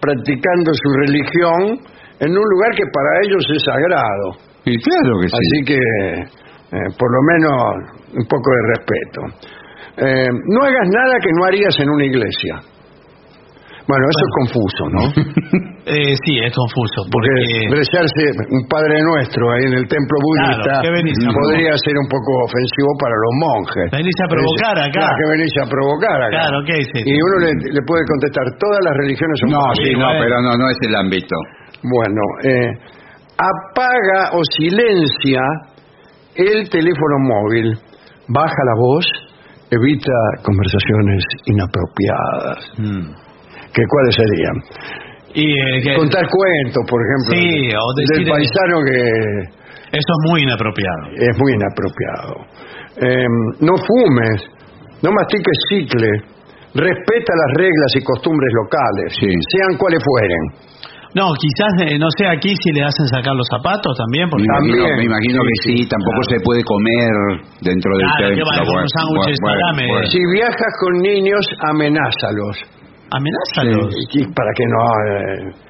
practicando 0.00 0.70
su 0.72 0.88
religión 1.04 1.60
en 2.20 2.30
un 2.30 2.44
lugar 2.52 2.70
que 2.76 2.84
para 2.92 3.10
ellos 3.24 3.44
es 3.54 3.62
sagrado. 3.64 4.26
Y 4.64 4.76
claro 4.78 5.12
que 5.20 5.28
sí. 5.28 5.34
Así 5.36 5.58
que, 5.66 5.78
eh, 5.80 6.88
por 6.98 7.08
lo 7.10 7.22
menos, 7.32 7.54
un 8.14 8.26
poco 8.28 8.48
de 8.56 8.62
respeto. 8.76 9.20
Eh, 9.96 10.28
no 10.30 10.62
hagas 10.64 10.88
nada 10.88 11.14
que 11.22 11.30
no 11.36 11.44
harías 11.44 11.74
en 11.80 11.90
una 11.90 12.04
iglesia. 12.04 12.54
Bueno, 13.90 14.04
eso 14.06 14.22
es 14.22 14.32
confuso, 14.38 14.82
¿no? 14.94 15.02
Eh, 15.90 16.14
sí, 16.22 16.38
es 16.38 16.52
confuso. 16.54 17.02
Porque 17.10 17.26
Porque. 17.34 17.66
rezarse 17.72 18.22
un 18.52 18.62
Padre 18.68 19.00
Nuestro 19.02 19.42
ahí 19.50 19.64
en 19.64 19.74
el 19.80 19.88
templo 19.88 20.16
budista 20.22 20.76
Claro, 20.76 20.82
¿qué 20.86 20.90
venís 20.92 21.18
a 21.18 21.32
podría 21.32 21.72
ser 21.82 21.96
un 21.98 22.06
poco 22.06 22.30
ofensivo 22.46 22.90
para 23.00 23.16
los 23.16 23.32
monjes. 23.40 23.88
Venís 23.90 24.18
a 24.22 24.28
provocar 24.28 24.76
acá. 24.76 24.92
Claro, 24.92 25.16
que 25.18 25.26
venís 25.34 25.54
a 25.56 25.66
provocar 25.66 26.18
acá. 26.20 26.36
Claro, 26.36 26.56
¿qué 26.68 26.74
es 26.84 26.88
esto? 26.94 27.10
Y 27.10 27.16
uno 27.16 27.36
le, 27.42 27.50
le 27.74 27.82
puede 27.82 28.04
contestar, 28.06 28.44
todas 28.60 28.80
las 28.86 28.94
religiones 29.02 29.34
son 29.40 29.50
No, 29.50 29.64
sí, 29.74 29.90
no, 29.96 30.08
pero 30.20 30.34
no, 30.46 30.52
no 30.54 30.66
es 30.70 30.78
el 30.84 30.94
ámbito. 30.94 31.34
Bueno, 31.82 32.22
eh, 32.44 32.70
apaga 33.34 34.36
o 34.36 34.44
silencia 34.44 35.42
el 36.36 36.70
teléfono 36.70 37.16
móvil, 37.18 37.74
baja 38.28 38.62
la 38.68 38.76
voz, 38.78 39.06
evita 39.74 40.18
conversaciones 40.44 41.24
inapropiadas. 41.50 42.60
¿Que 43.72 43.82
¿Cuáles 43.86 44.14
serían? 44.16 44.56
Y, 45.34 45.46
eh, 45.52 45.80
que- 45.82 45.94
Contar 45.94 46.26
cuentos, 46.26 46.82
por 46.90 47.00
ejemplo, 47.00 47.30
Sí, 47.38 47.70
o 47.70 47.86
del 47.94 48.26
paisano 48.28 48.76
que 48.82 48.98
Eso 49.94 50.10
es 50.10 50.20
muy 50.30 50.42
inapropiado. 50.42 51.02
es 51.14 51.34
muy 51.38 51.52
inapropiado. 51.54 52.34
Eh, 52.98 53.26
no 53.62 53.74
fumes, 53.78 54.38
no 55.02 55.10
mastiques 55.12 55.56
chicle, 55.70 56.10
respeta 56.74 57.30
las 57.46 57.50
reglas 57.56 57.90
y 57.94 58.02
costumbres 58.02 58.50
locales, 58.64 59.08
Sí. 59.18 59.30
sean 59.30 59.78
cuales 59.78 60.02
fueren. 60.02 60.70
No, 61.14 61.34
quizás, 61.34 61.90
eh, 61.90 61.98
no 61.98 62.06
sé, 62.16 62.26
aquí 62.26 62.54
si 62.54 62.70
le 62.70 62.82
hacen 62.86 63.06
sacar 63.10 63.34
los 63.34 63.46
zapatos 63.50 63.98
también. 63.98 64.30
Porque 64.30 64.46
Me 64.46 64.54
imagino, 64.54 64.78
También. 64.86 64.98
me 64.98 65.04
imagino 65.10 65.40
que 65.42 65.56
sí, 65.66 65.74
tampoco 65.90 66.20
se 66.30 66.38
puede 66.42 66.62
comer 66.62 67.10
dentro 67.62 67.90
del 67.98 68.06
Claro. 68.14 70.06
Si 70.06 70.18
viajas 70.34 70.72
con 70.78 70.92
niños, 71.02 71.42
amenázalos. 71.70 72.56
Amenázalos. 73.10 73.94
Y- 74.10 74.20
y 74.20 74.26
para 74.32 74.50
que 74.56 74.64
no, 74.66 74.82
eh, 75.06 75.66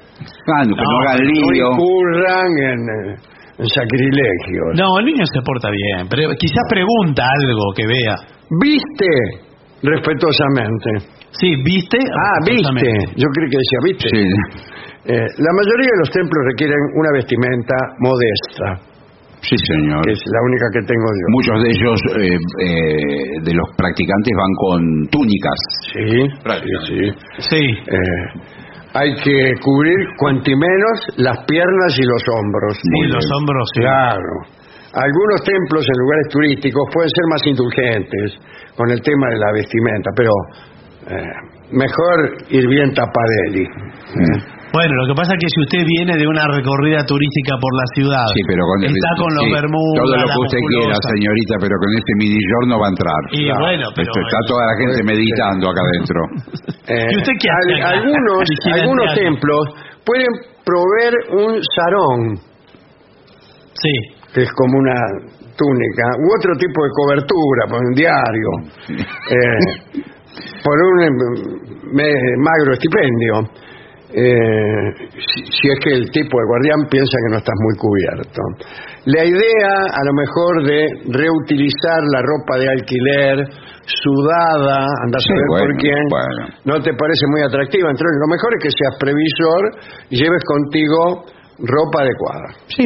Ah, 0.53 0.63
no, 0.63 0.75
que 0.75 0.83
no 0.83 0.91
No, 0.91 0.99
hagan 1.09 1.17
no 1.17 1.31
lío. 1.31 1.71
incurran 1.73 2.51
en, 2.61 2.79
eh, 2.79 3.15
en 3.57 3.65
sacrilegios. 3.65 4.69
No, 4.77 4.99
el 4.99 5.05
niño 5.05 5.25
se 5.25 5.41
porta 5.41 5.69
bien, 5.71 6.07
pero 6.09 6.29
quizás 6.37 6.63
pregunta 6.69 7.25
algo 7.25 7.63
que 7.75 7.87
vea. 7.87 8.15
Viste 8.61 9.09
respetuosamente. 9.81 10.89
Sí, 11.31 11.55
¿viste? 11.63 11.97
Ah, 11.97 12.37
viste. 12.45 12.91
Yo 13.15 13.27
creo 13.33 13.47
que 13.49 13.57
decía 13.57 13.79
viste. 13.83 14.09
Sí. 14.09 14.23
Eh, 15.05 15.25
la 15.37 15.51
mayoría 15.57 15.89
de 15.89 15.99
los 16.05 16.09
templos 16.11 16.41
requieren 16.51 16.77
una 16.95 17.09
vestimenta 17.13 17.75
modesta, 17.97 18.90
Sí, 19.41 19.55
señor. 19.57 20.01
que 20.05 20.13
es 20.13 20.21
la 20.25 20.41
única 20.45 20.65
que 20.73 20.81
tengo 20.85 21.07
yo. 21.17 21.25
Muchos 21.33 21.57
de 21.63 21.69
ellos, 21.69 21.97
eh, 22.15 22.37
eh, 22.61 23.41
de 23.41 23.53
los 23.53 23.67
practicantes, 23.75 24.33
van 24.37 24.53
con 24.55 24.81
túnicas. 25.09 25.59
Sí, 25.93 26.11
sí, 26.61 26.73
sí. 26.87 27.01
Sí. 27.49 27.63
Eh, 27.89 28.51
hay 28.93 29.15
que 29.23 29.53
cubrir 29.63 29.97
cuanti 30.17 30.55
menos 30.55 30.97
las 31.17 31.37
piernas 31.45 31.97
y 31.97 32.03
los 32.03 32.23
hombros. 32.37 32.77
Sí, 32.77 33.07
los 33.07 33.25
hombros, 33.31 33.69
sí. 33.73 33.81
Claro. 33.81 34.61
Algunos 34.93 35.41
templos 35.43 35.85
en 35.87 35.97
lugares 36.03 36.27
turísticos 36.29 36.83
pueden 36.93 37.09
ser 37.09 37.25
más 37.31 37.47
indulgentes 37.47 38.27
con 38.75 38.91
el 38.91 39.01
tema 39.01 39.27
de 39.29 39.37
la 39.39 39.51
vestimenta, 39.53 40.09
pero 40.15 40.31
eh, 41.07 41.33
mejor 41.71 42.35
ir 42.49 42.67
bien 42.67 42.93
tapadeli. 42.93 43.65
Bueno, 44.71 44.91
lo 45.03 45.05
que 45.11 45.15
pasa 45.19 45.35
es 45.35 45.39
que 45.43 45.49
si 45.51 45.59
usted 45.67 45.83
viene 45.83 46.15
de 46.15 46.27
una 46.27 46.47
recorrida 46.47 47.03
turística 47.03 47.59
por 47.59 47.71
la 47.75 47.87
ciudad, 47.91 48.23
Sí, 48.31 48.41
pero 48.47 48.63
con 48.63 48.77
está 48.87 49.11
con 49.19 49.31
los 49.35 49.43
sí, 49.43 49.51
bermudas, 49.51 49.99
Todo 49.99 50.15
lo 50.15 50.23
la 50.23 50.31
que 50.31 50.41
usted 50.47 50.61
quiera, 50.71 50.95
señorita, 51.11 51.53
pero 51.59 51.75
con 51.75 51.89
este 51.91 52.13
mini 52.15 52.39
short 52.39 52.65
no 52.71 52.77
va 52.79 52.87
a 52.87 52.93
entrar. 52.95 53.21
Y 53.35 53.43
bueno, 53.51 53.85
pero 53.91 54.07
Esto 54.07 54.19
está 54.23 54.39
toda 54.47 54.63
la 54.71 54.75
gente 54.79 54.99
Pues, 55.03 55.09
meditando 55.11 55.63
acá 55.67 55.81
adentro. 55.83 56.19
Eh, 56.87 57.07
¿Y 57.11 57.15
usted 57.19 57.35
qué 57.35 57.49
hace 57.51 57.73
acá? 57.83 57.87
algunos, 57.99 58.41
algunos 58.79 59.07
templos 59.11 59.63
pueden 60.07 60.31
proveer 60.63 61.13
un 61.35 61.51
sarón, 61.75 62.19
Sí. 63.75 63.93
que 64.33 64.41
es 64.47 64.51
como 64.55 64.77
una 64.79 64.95
túnica, 65.59 66.05
u 66.15 66.25
otro 66.37 66.55
tipo 66.55 66.79
de 66.79 66.91
cobertura, 66.95 67.61
por 67.67 67.79
un 67.83 67.93
diario, 67.93 68.49
eh, 68.87 69.59
por 70.63 70.75
un 70.79 70.97
eh, 71.03 71.11
me- 71.91 72.37
magro 72.39 72.71
estipendio. 72.71 73.51
Eh, 74.13 75.07
si, 75.15 75.39
si 75.45 75.65
es 75.71 75.79
que 75.83 75.91
el 75.95 76.09
tipo 76.11 76.37
de 76.39 76.45
guardián 76.47 76.87
piensa 76.89 77.17
que 77.25 77.31
no 77.31 77.37
estás 77.37 77.55
muy 77.63 77.75
cubierto. 77.77 78.41
La 79.05 79.23
idea, 79.25 79.71
a 79.87 80.01
lo 80.05 80.13
mejor, 80.13 80.53
de 80.67 80.81
reutilizar 81.09 82.01
la 82.13 82.21
ropa 82.21 82.57
de 82.59 82.69
alquiler 82.69 83.47
sudada, 83.85 84.85
anda 85.03 85.17
a 85.17 85.25
saber 85.25 85.45
por 85.47 85.75
quién, 85.77 86.03
bueno. 86.09 86.53
no 86.65 86.75
te 86.81 86.93
parece 86.93 87.25
muy 87.31 87.41
atractiva. 87.41 87.89
Entonces, 87.89 88.17
lo 88.21 88.27
mejor 88.27 88.49
es 88.57 88.63
que 88.63 88.71
seas 88.71 88.95
previsor 88.99 89.61
y 90.09 90.15
lleves 90.21 90.43
contigo 90.45 91.25
ropa 91.65 92.01
adecuada. 92.03 92.47
Sí. 92.67 92.85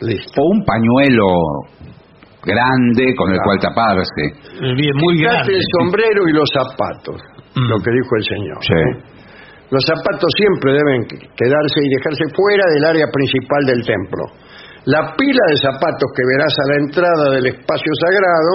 Listo. 0.00 0.40
O 0.42 0.50
un 0.50 0.64
pañuelo 0.64 1.28
grande 2.44 3.14
con 3.16 3.32
el 3.32 3.38
cual 3.44 3.58
taparse. 3.60 4.22
Bien, 4.76 4.92
muy 4.96 5.16
Quítate 5.16 5.34
grande. 5.36 5.54
el 5.54 5.62
sombrero 5.78 6.28
y 6.28 6.32
los 6.32 6.48
zapatos, 6.52 7.20
lo 7.54 7.78
que 7.78 7.90
dijo 7.90 8.16
el 8.16 8.24
señor. 8.24 8.58
Sí. 8.60 8.74
¿eh? 8.74 9.13
Los 9.74 9.82
zapatos 9.90 10.30
siempre 10.38 10.70
deben 10.70 11.02
quedarse 11.34 11.78
y 11.82 11.88
dejarse 11.98 12.24
fuera 12.30 12.62
del 12.78 12.84
área 12.94 13.06
principal 13.10 13.62
del 13.66 13.82
templo. 13.82 14.22
La 14.86 15.02
pila 15.18 15.42
de 15.50 15.56
zapatos 15.58 16.08
que 16.14 16.22
verás 16.30 16.54
a 16.54 16.66
la 16.70 16.76
entrada 16.86 17.24
del 17.34 17.46
espacio 17.58 17.90
sagrado 17.98 18.54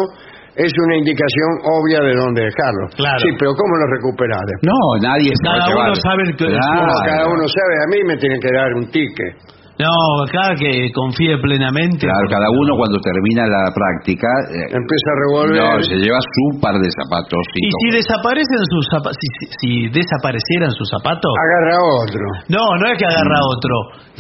es 0.56 0.72
una 0.88 0.96
indicación 0.96 1.50
obvia 1.68 2.00
de 2.08 2.14
dónde 2.16 2.42
dejarlos. 2.48 2.96
Claro. 2.96 3.20
Sí, 3.20 3.30
pero 3.36 3.52
¿cómo 3.52 3.74
los 3.84 3.90
recuperar? 4.00 4.48
No, 4.64 4.80
nadie 5.04 5.28
a 5.28 5.38
Cada 5.44 5.68
uno 5.76 5.96
sabe 6.00 6.22
el 6.24 6.34
que- 6.40 6.48
Claro. 6.56 6.94
Cada 7.04 7.26
uno 7.28 7.44
sabe, 7.52 7.74
a 7.84 7.88
mí 7.92 8.00
me 8.08 8.16
tienen 8.16 8.40
que 8.40 8.52
dar 8.56 8.72
un 8.80 8.88
ticket. 8.88 9.36
No, 9.80 9.96
cada 10.28 10.60
que 10.60 10.92
confíe 10.92 11.40
plenamente. 11.40 12.04
Claro, 12.04 12.28
cada 12.28 12.52
uno 12.52 12.76
cuando 12.76 13.00
termina 13.00 13.48
la 13.48 13.64
práctica 13.72 14.28
eh, 14.52 14.76
Empieza 14.76 15.08
a 15.08 15.18
revolver. 15.24 15.56
no, 15.56 15.84
se 15.88 15.96
lleva 15.96 16.20
su 16.20 16.60
par 16.60 16.76
de 16.76 16.90
zapatos. 16.92 17.40
Y 17.56 17.72
si 17.72 17.88
desaparecen 17.96 18.60
sus 18.76 18.84
zapa- 18.92 19.16
si, 19.16 19.28
si- 19.40 19.52
si 19.56 19.70
desaparecieran 19.88 20.72
sus 20.76 20.84
zapatos, 20.92 21.32
Agarra 21.32 21.80
otro. 22.04 22.26
no, 22.52 22.64
no 22.76 22.86
es 22.92 22.96
que 23.00 23.08
agarra 23.08 23.40
otro, 23.48 23.76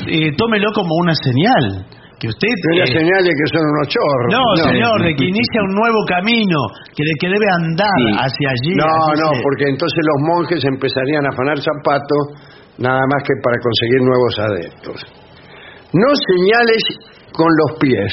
eh, 0.07 0.31
tómelo 0.39 0.71
como 0.71 0.95
una 1.03 1.11
señal 1.19 1.83
que 2.23 2.27
usted 2.31 2.55
Una 2.79 2.83
eh, 2.87 2.95
señal 2.95 3.19
de 3.27 3.31
que 3.35 3.45
son 3.51 3.63
unos 3.67 3.87
chorros. 3.91 4.31
no, 4.31 4.43
señor, 4.63 4.95
de 5.03 5.11
que 5.11 5.25
inicia 5.27 5.59
un 5.67 5.75
nuevo 5.75 5.99
camino, 6.07 6.59
que 6.95 7.03
de 7.03 7.15
que 7.19 7.27
debe 7.35 7.47
andar 7.59 7.99
Sí. 7.99 8.15
hacia 8.15 8.47
allí. 8.55 8.71
No, 8.79 8.87
no, 9.11 9.27
se- 9.35 9.43
porque 9.43 9.67
entonces 9.67 9.99
los 10.07 10.19
monjes 10.23 10.63
empezarían 10.63 11.27
a 11.27 11.35
afanar 11.35 11.59
zapatos 11.59 12.47
nada 12.79 13.03
más 13.11 13.21
que 13.27 13.35
para 13.43 13.59
conseguir 13.59 13.99
nuevos 14.07 14.33
adeptos. 14.39 14.99
No 15.93 16.09
señales 16.27 16.83
con 17.33 17.47
los 17.65 17.79
pies. 17.79 18.11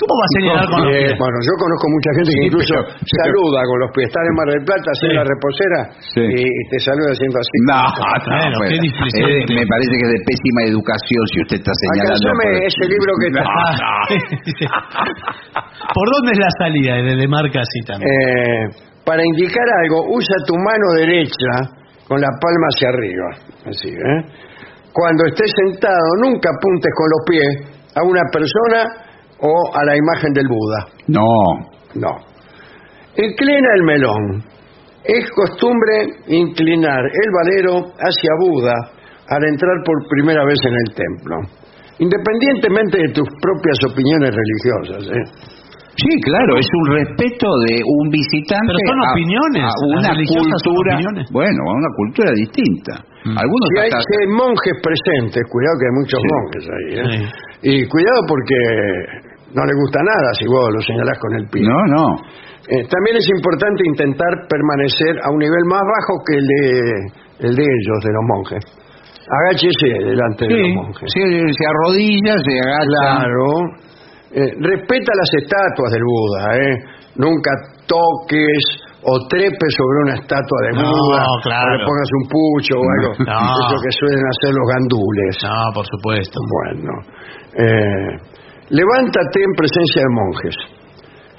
¿Cómo 0.00 0.16
va 0.16 0.24
a 0.24 0.32
señalar 0.40 0.64
con 0.72 0.80
los 0.80 0.96
Eh, 0.96 1.12
pies? 1.12 1.18
Bueno, 1.20 1.36
yo 1.44 1.52
conozco 1.60 1.86
mucha 1.92 2.10
gente 2.16 2.30
que 2.32 2.44
incluso 2.48 2.72
pero- 2.72 2.88
pero- 2.88 3.20
saluda 3.20 3.60
con 3.68 3.76
los 3.84 3.90
pies. 3.92 4.06
Están 4.08 4.24
en 4.24 4.34
Mar 4.40 4.48
del 4.48 4.64
Plata, 4.64 4.88
hace 4.96 5.06
Sí. 5.06 5.12
la 5.12 5.24
reposera 5.28 5.80
Sí. 6.00 6.24
y, 6.24 6.44
te 6.72 6.78
saluda 6.80 7.10
haciendo 7.12 7.36
así. 7.36 7.56
No, 7.68 7.84
no, 7.84 8.58
eh, 8.64 9.44
me 9.60 9.64
parece 9.68 9.92
que 10.00 10.04
es 10.08 10.12
de 10.16 10.20
pésima 10.24 10.60
educación 10.72 11.22
si 11.28 11.36
usted 11.44 11.56
está 11.60 11.72
señalando. 11.84 12.16
Acá 12.16 12.40
por- 12.40 12.64
ese 12.64 12.84
libro 12.88 13.12
que 13.20 13.28
está. 13.36 13.44
No, 13.44 13.60
no. 13.76 13.92
¿Por 15.92 16.06
dónde 16.16 16.30
es 16.32 16.40
la 16.40 16.52
salida? 16.64 16.92
Y 16.96 17.02
le 17.20 17.28
marca 17.28 17.60
así 17.60 17.80
también. 17.84 18.08
Eh, 18.08 18.64
para 19.04 19.20
indicar 19.20 19.66
algo, 19.84 20.16
usa 20.16 20.36
tu 20.48 20.56
mano 20.56 20.86
derecha 20.96 21.52
con 22.08 22.16
la 22.20 22.30
palma 22.40 22.66
hacia 22.72 22.88
arriba. 22.88 23.28
Así, 23.68 23.88
¿eh? 23.92 24.20
Cuando 24.92 25.24
estés 25.26 25.52
sentado, 25.66 26.08
nunca 26.22 26.50
apuntes 26.50 26.92
con 26.96 27.06
los 27.10 27.22
pies 27.26 27.80
a 27.94 28.02
una 28.02 28.22
persona 28.32 29.10
o 29.40 29.76
a 29.76 29.84
la 29.84 29.96
imagen 29.96 30.32
del 30.32 30.48
Buda. 30.48 30.86
No. 31.08 31.24
No. 31.94 32.10
Inclina 33.16 33.68
el 33.76 33.82
melón. 33.84 34.44
Es 35.04 35.30
costumbre 35.30 36.06
inclinar 36.28 37.00
el 37.00 37.30
valero 37.32 37.92
hacia 37.98 38.30
Buda 38.40 38.74
al 39.28 39.44
entrar 39.44 39.76
por 39.84 40.08
primera 40.08 40.44
vez 40.44 40.58
en 40.64 40.74
el 40.74 40.94
templo. 40.94 41.36
Independientemente 41.98 42.98
de 42.98 43.12
tus 43.12 43.28
propias 43.40 43.78
opiniones 43.92 44.30
religiosas. 44.34 45.12
¿eh? 45.12 45.59
Sí, 46.00 46.12
claro, 46.24 46.56
es 46.56 46.66
un 46.72 46.86
respeto 46.96 47.46
de 47.68 47.74
un 47.84 48.08
visitante 48.10 48.72
Pero 48.72 48.80
son 48.88 48.98
a- 49.04 49.12
opiniones, 49.12 49.64
a, 49.68 49.74
una 49.84 50.10
cultura, 50.16 50.92
opiniones. 50.96 51.24
bueno, 51.32 51.60
a 51.68 51.72
una 51.76 51.90
cultura 51.96 52.30
distinta. 52.32 52.94
Algunos 53.36 53.66
Si 53.74 53.78
hay, 53.80 53.90
hasta- 53.92 54.00
si 54.08 54.12
hay 54.20 54.28
monjes 54.32 54.74
presentes, 54.80 55.40
cuidado 55.52 55.74
que 55.76 55.86
hay 55.86 55.94
muchos 56.00 56.18
Sí. 56.20 56.28
monjes 56.32 56.64
ahí. 56.72 56.88
¿eh? 56.96 57.22
Y 57.62 57.72
cuidado 57.88 58.20
porque 58.26 58.56
no 59.52 59.62
le 59.66 59.74
gusta 59.76 60.00
nada 60.02 60.28
si 60.38 60.46
vos 60.48 60.70
lo 60.72 60.80
señalás 60.80 61.18
con 61.20 61.32
el 61.36 61.44
pie. 61.52 61.62
No, 61.68 61.78
no. 61.90 62.04
Eh, 62.70 62.86
también 62.86 63.16
es 63.18 63.26
importante 63.36 63.82
intentar 63.84 64.30
permanecer 64.48 65.18
a 65.26 65.28
un 65.32 65.38
nivel 65.42 65.64
más 65.66 65.82
bajo 65.82 66.12
que 66.24 66.34
el 66.38 66.46
de, 66.46 67.50
el 67.50 67.52
de 67.56 67.62
ellos, 67.66 67.98
de 68.04 68.12
los 68.14 68.24
monjes. 68.30 68.62
Agáchese 69.30 69.88
delante 70.06 70.46
de 70.46 70.56
los 70.56 70.74
monjes. 70.74 71.06
sí, 71.12 71.20
se 71.20 71.64
arrodilla, 71.66 72.34
se 72.38 72.54
agacha. 72.62 73.26
Claro. 73.26 73.46
Eh, 74.32 74.46
respeta 74.62 75.10
las 75.16 75.30
estatuas 75.42 75.90
del 75.92 76.04
Buda, 76.06 76.40
¿eh? 76.56 76.74
Nunca 77.16 77.50
toques 77.86 78.62
o 79.02 79.12
trepes 79.28 79.72
sobre 79.74 79.96
una 80.06 80.14
estatua 80.22 80.58
de 80.68 80.72
No, 80.78 80.86
Buda. 80.86 81.24
claro. 81.42 81.72
O 81.72 81.76
le 81.76 81.84
pongas 81.84 82.10
un 82.14 82.24
pucho 82.30 82.74
o 82.78 82.84
algo. 82.94 83.10
No. 83.26 83.40
Eso 83.42 83.76
que 83.82 83.92
suelen 83.98 84.22
hacer 84.22 84.50
los 84.54 84.66
gandules. 84.70 85.32
No, 85.42 85.60
por 85.74 85.86
supuesto. 85.90 86.36
Bueno. 86.46 86.92
Eh, 87.58 88.10
levántate 88.70 89.38
en 89.42 89.52
presencia 89.58 90.00
de 90.06 90.10
monjes. 90.14 90.56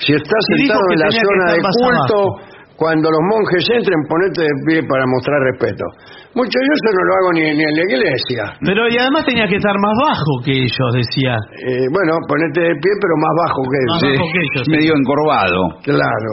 Si 0.01 0.11
estás 0.13 0.43
sentado 0.57 0.81
en 0.91 0.99
la 0.99 1.09
zona 1.13 1.45
de 1.53 1.59
culto, 1.61 2.19
abajo. 2.19 2.50
Cuando 2.81 3.05
los 3.13 3.21
monjes 3.29 3.61
entren, 3.77 3.99
ponete 4.09 4.41
de 4.41 4.55
pie 4.65 4.77
para 4.89 5.05
mostrar 5.05 5.37
respeto. 5.53 5.85
Mucho 6.33 6.57
yo 6.57 6.71
eso 6.73 6.89
no 6.97 7.03
lo 7.05 7.13
hago 7.13 7.29
ni, 7.37 7.43
ni 7.53 7.61
en 7.61 7.75
la 7.77 7.83
iglesia. 7.85 8.43
Pero 8.65 8.89
y 8.89 8.97
además 8.97 9.21
tenía 9.29 9.45
que 9.45 9.61
estar 9.61 9.77
más 9.77 9.93
bajo 10.01 10.31
que 10.41 10.65
ellos, 10.65 10.89
decía. 10.97 11.37
Eh, 11.61 11.85
bueno, 11.93 12.17
ponete 12.25 12.61
de 12.65 12.73
pie, 12.81 12.93
pero 12.97 13.13
más 13.21 13.33
bajo 13.45 13.61
que 13.69 13.79
Más 13.85 14.01
Sí. 14.01 14.09
bajo 14.17 14.27
que 14.33 14.41
ellos. 14.49 14.63
medio 14.73 14.93
encorvado. 14.97 15.61
Claro. 15.85 16.31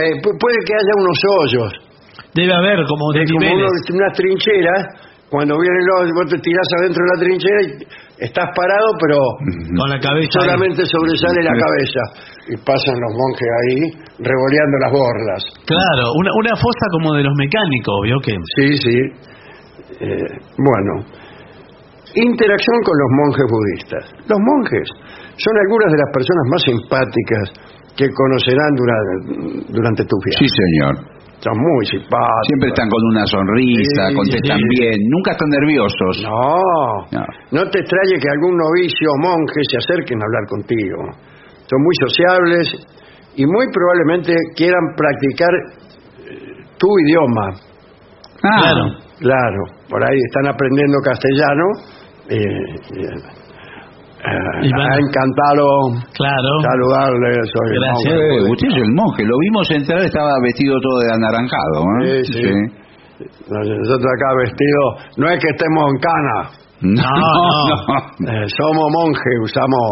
Eh, 0.00 0.16
pu- 0.24 0.36
puede 0.40 0.58
que 0.64 0.72
haya 0.72 0.94
unos 0.96 1.18
hoyos. 1.36 1.70
Debe 2.32 2.54
haber 2.56 2.80
como 2.88 3.12
de 3.12 3.22
como 3.28 3.44
unos- 3.60 3.90
unas 3.92 4.12
trincheras. 4.16 4.82
Cuando 5.28 5.58
vienen 5.58 5.82
los, 5.90 6.10
vos 6.14 6.30
te 6.30 6.38
tirás 6.38 6.68
adentro 6.78 7.02
de 7.02 7.08
la 7.12 7.18
trinchera 7.26 7.60
y 7.62 8.13
estás 8.18 8.46
parado, 8.56 8.88
pero 9.00 9.18
Con 9.76 9.88
la 9.90 9.98
cabeza. 9.98 10.28
ahí. 10.38 10.44
solamente 10.46 10.86
sobresale 10.86 11.42
la 11.42 11.54
cabeza. 11.54 12.02
Y 12.48 12.56
pasan 12.60 12.96
los 13.00 13.12
monjes 13.16 13.48
ahí 13.60 13.78
revoleando 14.20 14.76
las 14.84 14.92
borlas. 14.92 15.42
Claro, 15.64 16.12
una, 16.20 16.30
una 16.38 16.54
fosa 16.56 16.84
como 16.92 17.14
de 17.14 17.22
los 17.24 17.32
mecánicos, 17.38 17.94
¿vio 18.04 18.18
que? 18.20 18.34
Sí, 18.56 18.76
sí. 18.76 18.96
Eh, 20.00 20.28
bueno. 20.58 21.06
Interacción 22.14 22.78
con 22.84 22.94
los 22.94 23.10
monjes 23.18 23.46
budistas. 23.50 24.04
Los 24.30 24.38
monjes 24.38 24.86
son 25.36 25.54
algunas 25.66 25.90
de 25.90 25.98
las 25.98 26.10
personas 26.14 26.44
más 26.50 26.62
simpáticas 26.62 27.46
que 27.96 28.06
conocerán 28.06 28.70
dura- 28.76 29.66
durante 29.68 30.04
tu 30.04 30.16
viaje. 30.24 30.46
Sí, 30.46 30.48
señor. 30.48 30.94
Son 31.44 31.52
muy 31.60 31.84
simpáticos. 31.84 32.46
Siempre 32.48 32.68
están 32.72 32.88
con 32.88 33.02
una 33.12 33.24
sonrisa, 33.26 34.02
Sí, 34.08 34.14
contestan 34.16 34.56
sí. 34.56 34.64
bien, 34.80 34.96
nunca 35.12 35.32
están 35.36 35.50
nerviosos. 35.60 36.14
No, 36.24 36.56
No. 37.12 37.24
no 37.52 37.62
te 37.68 37.78
extrañe 37.84 38.16
que 38.16 38.30
algún 38.32 38.56
novicio 38.56 39.06
o 39.12 39.18
monje 39.20 39.60
se 39.68 39.76
acerquen 39.76 40.16
a 40.20 40.24
hablar 40.24 40.44
contigo. 40.48 40.96
Son 41.68 41.78
muy 41.84 41.94
sociables 42.08 42.64
y 43.36 43.44
muy 43.44 43.66
probablemente 43.72 44.32
quieran 44.56 44.84
practicar 44.96 45.52
eh, 46.24 46.64
tu 46.80 46.88
idioma. 47.04 47.46
Ah, 48.42 48.60
Claro. 48.60 48.84
Claro, 49.20 49.60
por 49.88 50.02
ahí 50.02 50.18
están 50.26 50.48
aprendiendo 50.48 50.96
castellano. 51.04 51.64
eh, 52.28 52.40
eh, 54.24 54.70
ha 54.72 54.96
encantado 54.96 55.66
Claro. 56.14 56.50
saludarle. 56.64 57.30
Soy 57.44 57.68
el 57.68 57.80
Gracias. 57.80 58.14
monje. 58.14 58.36
Eh, 58.36 58.50
usted 58.50 58.68
es 58.68 58.76
el 58.82 58.92
monje, 58.94 59.22
lo 59.24 59.36
vimos 59.38 59.70
entrar, 59.70 60.00
estaba 60.00 60.32
vestido 60.42 60.80
todo 60.80 60.98
de 61.00 61.10
anaranjado. 61.12 61.78
¿eh? 62.04 62.24
Sí, 62.24 62.32
sí. 62.32 62.52
Nosotros 63.48 64.10
acá 64.10 64.28
vestidos, 64.42 65.16
no 65.18 65.28
es 65.30 65.38
que 65.40 65.48
estemos 65.50 65.84
en 65.92 65.98
cana. 66.00 66.38
No, 66.80 67.02
No, 67.02 67.30
no. 67.68 68.30
Eh, 68.32 68.46
somos 68.56 68.86
monjes, 68.90 69.34
usamos 69.42 69.84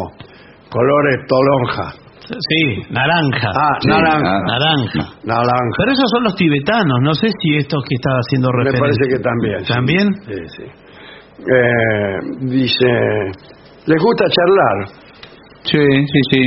colores 0.71 1.17
tolonja. 1.29 1.93
Sí, 2.23 2.83
naranja. 2.91 3.49
Ah, 3.55 3.77
Sí, 3.81 3.89
naranja. 3.89 4.41
Naranja. 4.47 5.05
Naranja. 5.25 5.75
Pero 5.77 5.93
esos 5.93 6.11
son 6.11 6.25
los 6.25 6.35
tibetanos, 6.37 6.99
no 7.03 7.15
sé 7.15 7.29
si 7.29 7.57
estos 7.57 7.83
que 7.89 7.95
estaba 7.97 8.17
haciendo 8.19 8.49
Me 8.53 8.65
referencia. 8.65 8.81
parece 8.81 9.05
que 9.09 9.23
también. 9.23 9.61
sí. 9.61 9.73
¿También? 9.73 10.07
Sí, 10.25 10.35
sí. 10.57 10.65
Eh, 11.45 12.17
dice, 12.43 12.89
¿les 13.87 14.03
gusta 14.03 14.25
charlar? 14.29 14.89
Sí, 15.65 15.79
sí, 15.79 16.21
sí. 16.31 16.43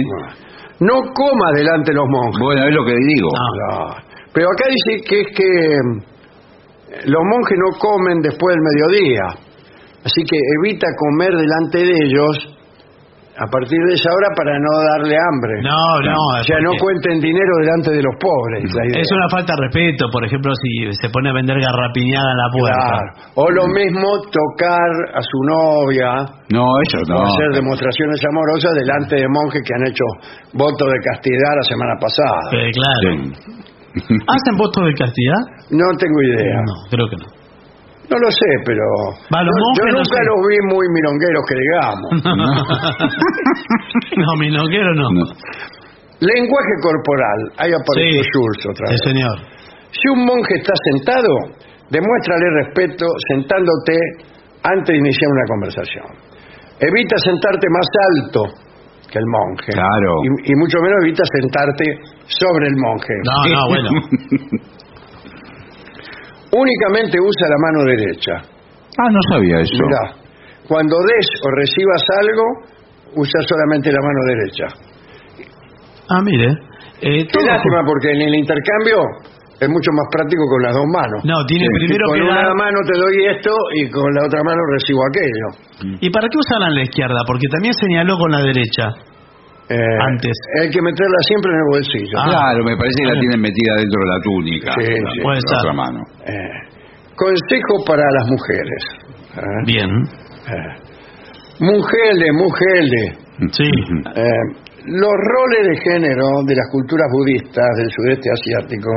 No 0.80 1.02
coma 1.14 1.52
delante 1.56 1.92
de 1.92 1.98
los 1.98 2.08
monjes. 2.10 2.40
Bueno, 2.40 2.68
es 2.68 2.76
lo 2.76 2.86
que 2.86 2.96
digo. 2.96 3.30
No. 3.30 3.96
Pero 4.34 4.48
acá 4.48 4.66
dice 4.70 5.04
que 5.08 5.22
es 5.22 5.28
que 5.36 5.44
eh, 5.46 7.02
los 7.06 7.24
monjes 7.24 7.58
no 7.58 7.80
comen 7.80 8.22
después 8.22 8.56
del 8.56 8.64
mediodía. 8.64 9.24
Así 10.04 10.22
que 10.24 10.38
evita 10.60 10.88
comer 10.98 11.32
delante 11.36 11.80
de 11.80 11.94
ellos 12.06 12.55
A 13.36 13.48
partir 13.52 13.76
de 13.84 13.94
esa 14.00 14.08
hora 14.16 14.32
para 14.32 14.56
no 14.56 14.72
darle 14.96 15.12
hambre. 15.20 15.60
No, 15.60 16.00
no. 16.08 16.16
O 16.40 16.44
sea, 16.48 16.56
no 16.64 16.72
cuenten 16.80 17.20
dinero 17.20 17.52
delante 17.60 17.92
de 17.92 18.00
los 18.00 18.16
pobres. 18.16 18.64
la 18.72 18.86
idea. 18.88 19.02
Es 19.04 19.12
una 19.12 19.28
falta 19.28 19.52
de 19.60 19.68
respeto, 19.68 20.08
por 20.08 20.24
ejemplo, 20.24 20.56
si 20.56 20.88
se 20.96 21.10
pone 21.12 21.30
a 21.30 21.34
vender 21.34 21.60
garrapiñada 21.60 22.32
en 22.32 22.38
la 22.40 22.50
puerta. 22.56 22.88
Claro. 22.88 23.12
O 23.36 23.52
lo 23.52 23.68
mismo 23.76 24.08
tocar 24.32 24.88
a 25.12 25.20
su 25.20 25.40
novia 25.44 26.10
No, 26.56 26.64
eso 26.88 27.04
o 27.04 27.08
no. 27.12 27.28
hacer 27.28 27.50
demostraciones 27.60 28.24
amorosas 28.24 28.72
delante 28.80 29.16
de 29.20 29.28
monjes 29.28 29.62
que 29.68 29.74
han 29.76 29.84
hecho 29.92 30.06
voto 30.56 30.86
de 30.88 31.00
castidad 31.04 31.60
la 31.60 31.66
semana 31.68 31.94
pasada. 32.00 32.40
Eh, 32.56 32.72
claro. 32.72 33.36
¿Hacen 34.32 34.56
voto 34.58 34.80
de 34.86 34.94
castidad? 34.96 35.42
No 35.72 35.86
tengo 36.00 36.22
idea. 36.24 36.56
No, 36.64 36.74
creo 36.90 37.08
que 37.12 37.16
no. 37.20 37.35
No 38.10 38.18
lo 38.18 38.30
sé, 38.32 38.50
pero 38.66 38.84
yo, 39.32 39.86
no 39.86 39.98
nunca 39.98 40.18
sé. 40.18 40.26
los 40.30 40.40
vi 40.48 40.58
muy 40.74 40.86
milongueros 40.94 41.44
que 41.50 41.56
digamos. 41.56 42.10
no, 44.18 44.36
mi 44.40 44.50
noquero 44.52 44.94
no. 44.94 45.10
Lenguaje 46.20 46.74
corporal. 46.82 47.40
Ahí 47.58 47.72
apareció 47.74 48.24
Sí. 48.24 48.30
Schultz 48.32 48.66
otra 48.72 48.88
Sí, 48.88 48.94
vez. 48.94 49.02
señor. 49.04 49.36
Si 49.92 50.06
un 50.14 50.26
monje 50.26 50.54
está 50.60 50.74
sentado, 50.94 51.34
demuéstrale 51.90 52.46
respeto 52.64 53.06
sentándote 53.32 53.96
antes 54.64 54.88
de 54.94 54.98
iniciar 54.98 55.30
una 55.32 55.46
conversación. 55.48 56.06
Evita 56.80 57.18
sentarte 57.18 57.68
más 57.72 57.88
alto 58.12 58.42
que 59.12 59.20
el 59.20 59.26
monje. 59.28 59.72
Claro. 59.72 60.12
Y, 60.24 60.52
y 60.52 60.56
mucho 60.56 60.78
menos 60.82 60.98
evita 61.04 61.24
sentarte 61.40 61.86
sobre 62.28 62.68
el 62.68 62.76
monje. 62.76 63.14
No, 63.24 63.38
no, 63.56 63.62
bueno. 63.70 63.90
Únicamente 66.56 67.18
usa 67.20 67.46
la 67.52 67.60
mano 67.60 67.80
derecha. 67.84 68.34
Ah, 68.96 69.10
no 69.12 69.20
sabía 69.30 69.60
eso. 69.60 69.76
Mirá, 69.76 70.04
cuando 70.68 70.96
des 71.04 71.28
o 71.44 71.48
recibas 71.60 72.04
algo, 72.24 72.46
usa 73.20 73.40
solamente 73.44 73.92
la 73.92 74.00
mano 74.00 74.20
derecha. 74.32 74.68
Ah, 76.10 76.22
mire. 76.24 76.48
Eh, 77.02 77.28
Qué 77.28 77.42
lástima 77.44 77.84
porque 77.86 78.12
en 78.12 78.22
el 78.22 78.36
intercambio 78.36 79.04
es 79.60 79.68
mucho 79.70 79.92
más 79.92 80.08
práctico 80.12 80.44
con 80.48 80.62
las 80.64 80.74
dos 80.74 80.88
manos. 80.88 81.20
No, 81.26 81.36
tiene 81.46 81.66
Sí. 81.68 81.76
primero 81.86 82.06
con 82.08 82.16
que 82.16 82.24
una 82.24 82.36
dar- 82.48 82.56
mano 82.56 82.80
te 82.88 82.96
doy 82.98 83.16
esto 83.36 83.52
y 83.76 83.90
con 83.90 84.14
la 84.16 84.22
otra 84.26 84.40
mano 84.44 84.62
recibo 84.72 85.02
aquello. 85.12 85.98
¿Y 86.00 86.10
para 86.10 86.28
qué 86.30 86.38
usarla 86.40 86.68
en 86.72 86.76
la 86.76 86.84
izquierda? 86.84 87.20
Porque 87.28 87.48
también 87.52 87.74
señaló 87.74 88.18
con 88.18 88.32
la 88.32 88.40
derecha. 88.40 88.88
Eh, 89.68 89.98
Antes. 90.08 90.34
Hay 90.62 90.70
que 90.70 90.82
meterla 90.82 91.18
siempre 91.28 91.52
en 91.52 91.58
el 91.58 91.68
bolsillo. 91.72 92.18
Ah. 92.22 92.26
Claro, 92.30 92.64
me 92.64 92.78
parece 92.78 93.02
que 93.02 93.08
la 93.10 93.20
tienen 93.20 93.42
metida 93.42 93.74
dentro 93.82 94.00
de 94.02 94.10
la 94.14 94.20
túnica. 94.22 94.72
Sí, 94.78 94.86
la- 94.86 95.12
sí. 95.12 95.18
la 95.18 95.24
Puede 95.24 95.40
otra 95.58 95.74
mano. 95.74 96.00
Eh, 96.26 96.52
consejo 97.16 97.74
para 97.88 98.04
las 98.14 98.26
mujeres. 98.30 98.82
Eh, 99.36 99.62
Bien. 99.66 99.90
eh, 99.90 100.74
mujeres, 101.60 102.30
mujeres. 102.34 103.08
Sí. 103.52 103.70
Eh, 104.16 104.44
los 104.86 105.12
roles 105.18 105.68
de 105.68 105.76
género 105.82 106.26
de 106.46 106.56
las 106.56 106.68
culturas 106.72 107.08
budistas 107.12 107.66
del 107.78 107.90
sudeste 107.90 108.30
asiático 108.32 108.90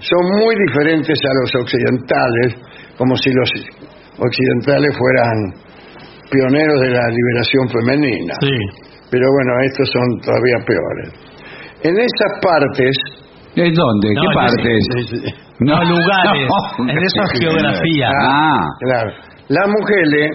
son 0.00 0.24
muy 0.42 0.54
diferentes 0.66 1.18
a 1.24 1.32
los 1.42 1.54
occidentales, 1.62 2.56
como 2.98 3.16
si 3.16 3.30
los 3.32 3.50
occidentales 4.18 4.96
fueran 4.98 5.54
pioneros 6.30 6.80
de 6.80 6.90
la 6.90 7.06
liberación 7.08 7.68
femenina. 7.68 8.34
Sí. 8.40 8.85
Pero 9.10 9.26
bueno, 9.32 9.52
estos 9.64 9.88
son 9.92 10.20
todavía 10.20 10.58
peores. 10.66 11.08
En 11.82 11.94
esas 11.96 12.32
partes... 12.42 12.96
¿En 13.56 13.72
dónde? 13.72 14.08
No, 14.12 14.20
¿Qué 14.20 14.28
partes? 14.34 14.80
No, 15.60 15.82
lugares. 15.82 16.48
No. 16.78 16.90
En 16.90 16.98
esa 16.98 17.24
geografía. 17.40 18.10
Ah, 18.22 18.66
Claro, 18.80 19.10
las 19.48 19.66
mujeres 19.68 20.30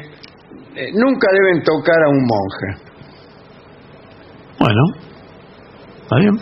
eh, 0.75 0.89
nunca 0.95 1.27
deben 1.31 1.61
tocar 1.63 1.97
a 2.03 2.09
un 2.09 2.25
monje. 2.25 2.91
Bueno. 4.59 4.81
Está 6.01 6.15
bien. 6.17 6.35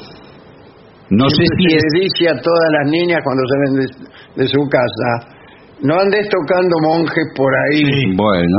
no 1.10 1.30
sé 1.30 1.44
si 1.58 1.70
se 1.70 1.78
es... 1.78 1.84
le 1.94 2.00
dice 2.02 2.30
a 2.30 2.42
todas 2.42 2.70
las 2.80 2.92
niñas 2.92 3.20
cuando 3.24 3.44
salen 3.48 3.74
de, 3.76 4.42
de 4.44 4.48
su 4.48 4.62
casa, 4.70 5.36
no 5.82 6.00
andes 6.00 6.28
tocando 6.30 6.76
monjes 6.82 7.26
por 7.36 7.52
ahí, 7.56 7.84
Sí. 7.86 8.16
Bueno, 8.16 8.58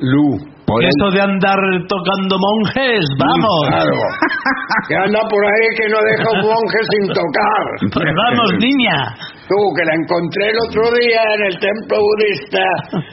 Lu. 0.00 0.49
Por 0.70 0.78
Eso 0.84 1.10
de 1.10 1.20
andar 1.20 1.58
tocando 1.88 2.38
monjes, 2.38 3.04
vamos. 3.18 3.66
Claro. 3.66 3.98
que 4.88 4.94
anda 4.94 5.18
por 5.28 5.44
ahí 5.44 5.66
que 5.74 5.88
no 5.90 5.98
deja 5.98 6.30
un 6.30 6.42
monje 6.46 6.78
sin 6.94 7.10
tocar. 7.10 7.90
Pues 7.90 8.06
vamos, 8.14 8.54
niña. 8.62 9.10
Tú, 9.50 9.58
que 9.74 9.82
la 9.84 9.94
encontré 9.98 10.50
el 10.50 10.58
otro 10.68 10.92
día 10.94 11.22
en 11.34 11.42
el 11.50 11.58
templo 11.58 11.98
budista 11.98 12.62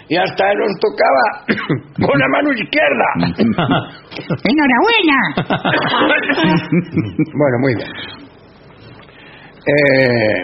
y 0.07 0.17
hasta 0.17 0.51
él 0.51 0.59
nos 0.61 0.77
tocaba 0.85 1.25
con 2.05 2.13
la 2.19 2.27
mano 2.29 2.53
izquierda. 2.53 3.07
Enhorabuena. 4.45 5.33
bueno, 7.41 7.57
muy 7.61 7.73
bien. 7.73 7.89
Eh, 9.67 10.39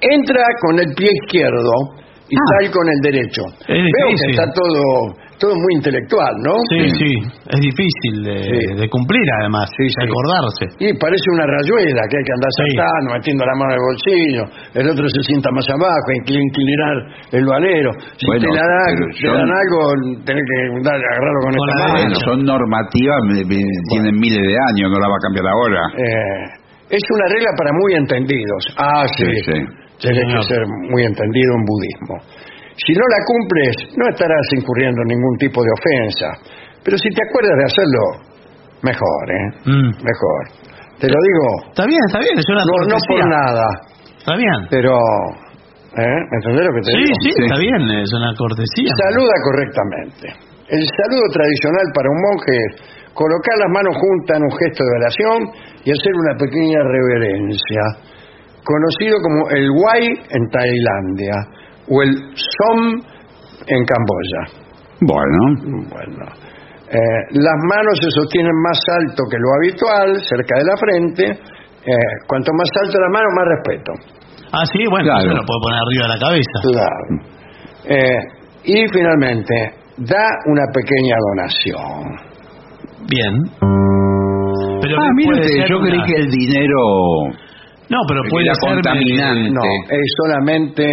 entra 0.00 0.44
con 0.60 0.78
el 0.78 0.94
pie 0.94 1.10
izquierdo 1.24 1.72
y 2.28 2.36
sal 2.36 2.70
con 2.70 2.88
el 2.88 3.00
derecho. 3.00 3.42
Es 3.66 3.66
Veo 3.66 4.08
que 4.08 4.30
está 4.30 4.44
todo, 4.52 5.16
todo 5.38 5.54
muy 5.54 5.72
intelectual, 5.78 6.34
¿no? 6.42 6.54
Sí, 6.68 6.82
sí. 6.98 7.12
Es 7.46 7.60
difícil 7.62 8.14
de, 8.26 8.36
Sí. 8.42 8.60
de 8.74 8.86
cumplir, 8.90 9.22
además. 9.40 9.70
Sí, 9.78 9.84
de 9.86 9.94
sí. 9.94 10.02
acordarse. 10.02 10.64
Y 10.82 10.86
parece 10.98 11.26
una 11.32 11.46
rayuela 11.46 12.02
que 12.10 12.16
hay 12.18 12.24
que 12.26 12.34
andar 12.34 12.52
Sí. 12.52 12.60
saltando, 12.74 13.06
metiendo 13.14 13.42
la 13.46 13.54
mano 13.54 13.70
en 13.70 13.78
el 13.78 13.84
bolsillo, 13.86 14.42
el 14.82 14.86
otro 14.90 15.04
se 15.08 15.20
sienta 15.30 15.48
más 15.54 15.66
abajo, 15.70 16.06
hay 16.10 16.22
que 16.26 16.34
inclinar 16.34 16.94
el 17.38 17.44
valero. 17.46 17.90
Si 18.18 18.26
Bueno, 18.26 18.50
te, 18.50 18.56
la 18.58 18.64
dan, 18.66 18.92
te 18.98 19.22
son- 19.22 19.38
dan 19.38 19.50
algo, 19.54 19.78
tenés 20.26 20.42
que 20.42 20.56
dar- 20.82 20.98
agarrarlo 20.98 21.40
con, 21.46 21.52
Con 21.54 21.68
esta 21.70 21.76
mano. 21.78 21.94
Bueno, 22.02 22.14
son 22.26 22.38
normativas, 22.44 23.20
tienen 23.90 24.14
miles 24.18 24.42
de 24.42 24.56
años, 24.74 24.86
no 24.90 24.98
la 24.98 25.08
va 25.08 25.16
a 25.16 25.22
cambiar 25.22 25.46
ahora. 25.46 25.82
Eh, 25.96 26.98
es 26.98 27.02
una 27.14 27.26
regla 27.30 27.50
para 27.56 27.70
muy 27.72 27.94
entendidos. 27.94 28.62
Ah, 28.76 29.06
sí. 29.16 29.24
Sí, 29.24 29.54
sí. 29.54 29.58
Tiene 30.00 30.20
que 30.30 30.42
ser 30.46 30.62
muy 30.90 31.02
entendido 31.02 31.50
en 31.58 31.64
budismo. 31.66 32.16
Si 32.78 32.92
no 32.94 33.04
la 33.10 33.20
cumples, 33.26 33.74
no 33.98 34.04
estarás 34.08 34.46
incurriendo 34.54 35.02
en 35.02 35.08
ningún 35.18 35.36
tipo 35.38 35.58
de 35.62 35.70
ofensa. 35.74 36.28
Pero 36.84 36.96
si 36.96 37.08
te 37.10 37.22
acuerdas 37.26 37.56
de 37.58 37.66
hacerlo, 37.66 38.02
mejor, 38.86 39.22
¿eh? 39.34 39.46
Mm. 39.66 39.90
Mejor. 39.98 40.42
Te 41.02 41.06
lo 41.10 41.18
digo, 41.18 41.46
Está 41.74 41.86
bien, 41.86 42.02
está 42.06 42.18
bien. 42.22 42.34
Es 42.38 42.48
una 42.50 42.62
no, 42.66 42.74
no 42.90 42.96
por 43.06 43.20
nada, 43.28 43.66
Está 44.18 44.34
bien. 44.36 44.58
pero... 44.70 44.94
¿eh? 44.94 46.18
¿Me 46.30 46.36
entendés 46.42 46.64
lo 46.66 46.72
que 46.74 46.82
te 46.86 46.90
Sí, 46.94 46.98
digo? 47.02 47.16
sí, 47.22 47.30
está 47.34 47.58
bien. 47.58 47.82
Es 48.02 48.10
una 48.14 48.30
cortesía. 48.38 48.90
Saluda 48.94 49.34
correctamente. 49.42 50.26
El 50.70 50.84
saludo 50.86 51.26
tradicional 51.32 51.86
para 51.94 52.08
un 52.10 52.18
monje 52.22 52.54
es 52.54 52.70
colocar 53.14 53.56
las 53.58 53.70
manos 53.74 53.94
juntas 53.98 54.36
en 54.38 54.42
un 54.46 54.54
gesto 54.54 54.82
de 54.84 54.92
oración 55.02 55.38
y 55.82 55.88
hacer 55.90 56.12
una 56.14 56.34
pequeña 56.38 56.80
reverencia, 56.86 57.82
conocido 58.62 59.16
como 59.22 59.48
el 59.50 59.66
Wai 59.70 60.04
en 60.30 60.42
Tailandia 60.52 61.34
o 61.90 62.02
el 62.02 62.12
Som 62.34 63.00
en 63.66 63.84
Camboya. 63.84 64.42
Bueno, 65.00 65.88
Bueno, 65.90 66.24
eh, 66.90 67.20
las 67.32 67.58
manos 67.68 67.98
se 68.02 68.10
sostienen 68.10 68.52
más 68.62 68.78
alto 69.00 69.22
que 69.30 69.36
lo 69.38 69.48
habitual, 69.60 70.20
cerca 70.22 70.58
de 70.58 70.64
la 70.64 70.76
frente. 70.76 71.24
Eh, 71.86 71.92
cuanto 72.26 72.50
más 72.54 72.68
alto 72.82 72.98
la 73.00 73.08
mano, 73.10 73.26
más 73.36 73.46
respeto. 73.56 73.92
Ah, 74.52 74.64
sí, 74.72 74.80
bueno, 74.90 75.04
Claro. 75.04 75.20
eso 75.20 75.34
lo 75.36 75.44
puedo 75.46 75.60
poner 75.60 75.80
arriba 75.80 76.02
de 76.02 76.08
la 76.08 76.18
cabeza. 76.18 76.56
Claro. 76.62 77.06
Eh, 77.84 78.20
y 78.64 78.88
finalmente, 78.92 79.54
da 79.98 80.26
una 80.46 80.64
pequeña 80.72 81.16
donación. 81.30 82.28
Bien. 83.08 83.34
Pero 84.80 84.96
ah, 85.00 85.08
yo 85.68 85.78
una- 85.78 85.88
creí 85.88 86.02
que 86.06 86.20
el 86.20 86.30
dinero 86.30 86.78
No, 87.90 87.98
pero 88.06 88.20
puede 88.30 88.46
ser 88.46 88.74
contaminante. 88.74 89.50
No, 89.50 89.62
es 89.88 90.06
solamente... 90.22 90.84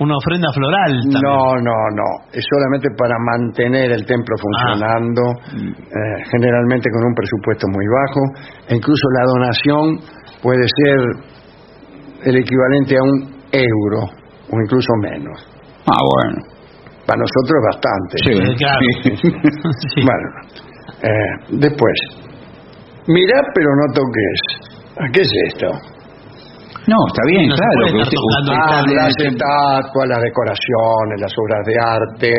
una 0.00 0.16
ofrenda 0.16 0.48
floral 0.52 0.92
también. 1.12 1.22
No, 1.22 1.54
no, 1.62 1.76
no. 1.94 2.08
Es 2.32 2.44
solamente 2.50 2.88
para 2.98 3.14
mantener 3.18 3.92
el 3.92 4.04
templo 4.06 4.34
funcionando, 4.38 5.22
eh, 5.54 6.18
generalmente 6.30 6.90
con 6.90 7.04
un 7.06 7.14
presupuesto 7.14 7.66
muy 7.70 7.86
bajo. 7.86 8.20
E 8.68 8.76
incluso 8.76 9.06
la 9.18 9.24
donación 9.26 9.84
puede 10.42 10.66
ser 10.82 10.98
el 12.26 12.36
equivalente 12.36 12.96
a 12.96 13.02
un 13.02 13.34
euro 13.52 14.00
o 14.50 14.54
incluso 14.60 14.88
menos. 15.02 15.38
Ah, 15.86 16.00
bueno. 16.00 16.42
Para 17.06 17.20
nosotros 17.20 17.54
es 17.60 17.64
bastante. 17.70 18.14
Sí, 18.24 18.32
Eh, 18.32 18.56
claro. 18.56 18.80
Sí. 19.94 20.00
Bueno, 20.02 20.28
eh, 21.02 21.58
después. 21.60 21.98
Mirá 23.06 23.42
pero 23.54 23.68
no 23.76 23.92
toques. 23.94 24.40
¿A 24.96 25.10
qué 25.12 25.20
es 25.20 25.30
esto? 25.48 25.68
No, 26.86 26.98
está 27.08 27.22
bien, 27.32 27.48
No 27.48 27.56
se 27.56 27.62
claro. 27.64 27.82
usted- 28.02 28.18
usted 28.18 28.90
en 28.92 28.96
las 28.96 29.14
estatuas, 29.16 30.06
las 30.08 30.20
decoraciones, 30.20 31.16
las 31.20 31.32
obras 31.32 31.62
de 31.64 31.74
arte 31.80 32.32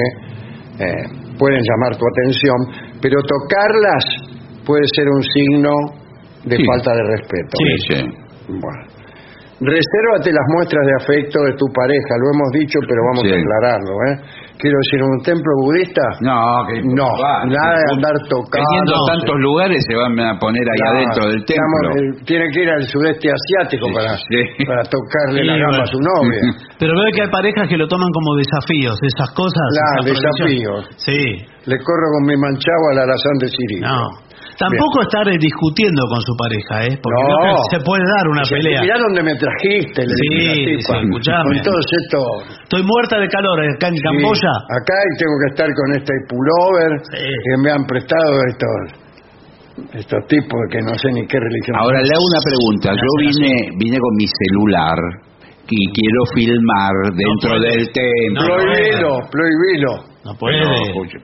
eh, 0.75 1.03
pueden 1.39 1.61
llamar 1.63 1.95
tu 1.95 2.03
atención, 2.05 2.57
pero 3.01 3.15
tocarlas 3.23 4.03
puede 4.67 4.83
ser 4.93 5.07
un 5.07 5.23
signo 5.23 5.71
de 6.45 6.57
Sí. 6.57 6.63
falta 6.65 6.91
de 6.93 7.03
respeto. 7.15 7.53
Sí, 7.57 7.71
sí. 7.87 7.99
Bueno. 8.49 8.81
Resérvate 9.61 10.29
las 10.35 10.47
muestras 10.53 10.83
de 10.85 10.93
afecto 10.99 11.39
de 11.47 11.53
tu 11.55 11.65
pareja, 11.73 12.11
lo 12.19 12.27
hemos 12.35 12.49
dicho, 12.59 12.77
pero 12.87 12.99
vamos 13.07 13.23
Sí. 13.23 13.31
a 13.31 13.37
aclararlo. 13.39 13.93
¿eh? 14.11 14.15
Quiero 14.57 14.77
decir, 14.81 14.99
un 15.03 15.19
templo 15.23 15.51
budista, 15.63 16.01
No, 16.21 16.65
que 16.67 16.81
no, 16.83 17.07
va, 17.21 17.45
nada 17.45 17.75
de 17.75 17.85
andar 17.95 18.15
tocando. 18.29 18.65
Teniendo 18.65 18.93
tantos 19.07 19.37
lugares 19.39 19.79
se 19.87 19.95
van 19.95 20.19
a 20.19 20.39
poner 20.39 20.63
ahí 20.63 20.77
Claro, 20.79 20.97
adentro 20.97 21.23
del 21.29 21.41
templo. 21.45 21.87
tiene 22.25 22.45
que 22.51 22.59
ir 22.63 22.69
al 22.69 22.83
sudeste 22.87 23.27
asiático 23.31 23.87
para, 23.93 24.15
para 24.67 24.83
tocarle 24.89 25.41
Sí, 25.41 25.47
la 25.47 25.55
gamba 25.57 25.77
bueno. 25.79 25.83
a 25.83 25.87
su 25.87 25.99
novia. 25.99 26.41
Pero 26.79 26.91
veo 26.95 27.09
que 27.13 27.21
hay 27.23 27.29
parejas 27.31 27.67
que 27.69 27.77
lo 27.77 27.87
toman 27.87 28.09
como 28.11 28.35
desafíos, 28.35 28.97
esas 29.01 29.29
cosas. 29.31 29.65
Claro, 29.71 29.97
esas 30.03 30.19
desafíos. 30.19 30.79
Sí. 30.97 31.19
Le 31.65 31.77
corro 31.81 32.07
con 32.19 32.23
mi 32.27 32.37
manchado 32.37 32.83
al 32.91 32.99
alazán 32.99 33.37
de 33.41 33.47
Siri. 33.47 33.79
No. 33.81 34.24
Tampoco 34.57 35.01
estar 35.03 35.27
eh, 35.27 35.37
discutiendo 35.37 36.01
con 36.07 36.21
su 36.23 36.33
pareja, 36.39 36.73
¿eh? 36.87 36.95
Porque 37.03 37.21
No. 37.21 37.35
creo 37.43 37.55
que 37.59 37.67
se 37.75 37.79
puede 37.83 38.03
dar 38.07 38.25
una 38.31 38.41
Dice, 38.47 38.55
pelea. 38.55 38.81
Mirá 38.81 38.97
dónde 39.03 39.21
me 39.23 39.35
trajiste, 39.35 39.99
le 40.07 40.13
Sí, 40.15 40.29
tipa. 40.79 40.93
sí, 40.95 41.03
escuchame. 41.03 41.55
Estos... 41.59 41.85
Estoy 42.63 42.83
muerta 42.83 43.19
de 43.19 43.27
calor 43.27 43.57
eh, 43.63 43.75
acá 43.75 43.87
en 43.91 43.95
Sí, 43.95 44.03
Camboya. 44.03 44.53
Acá 44.79 44.95
y 44.95 45.11
tengo 45.19 45.35
que 45.43 45.47
estar 45.51 45.69
con 45.75 45.87
este 45.99 46.13
pullover 46.31 46.91
que 47.11 47.53
me 47.61 47.69
han 47.71 47.83
prestado 47.85 48.31
estos 48.47 49.03
estos 49.91 50.21
tipos 50.27 50.55
que 50.71 50.79
no 50.81 50.95
sé 50.95 51.11
ni 51.11 51.27
qué 51.27 51.37
religión. 51.37 51.75
Ahora 51.75 51.99
le 51.99 52.07
hago 52.15 52.23
una 52.23 52.41
pregunta. 52.47 52.87
Yo 52.95 53.11
vine, 53.19 53.53
vine 53.75 53.97
con 53.99 54.13
mi 54.15 54.23
celular 54.23 54.95
y 55.67 55.79
quiero 55.91 56.21
filmar 56.33 56.93
dentro 57.11 57.59
del 57.59 57.83
templo. 57.91 58.55
Prohibilo, 58.55 59.11
prohibilo. 59.27 60.14
No 60.25 60.33
puede. 60.39 60.57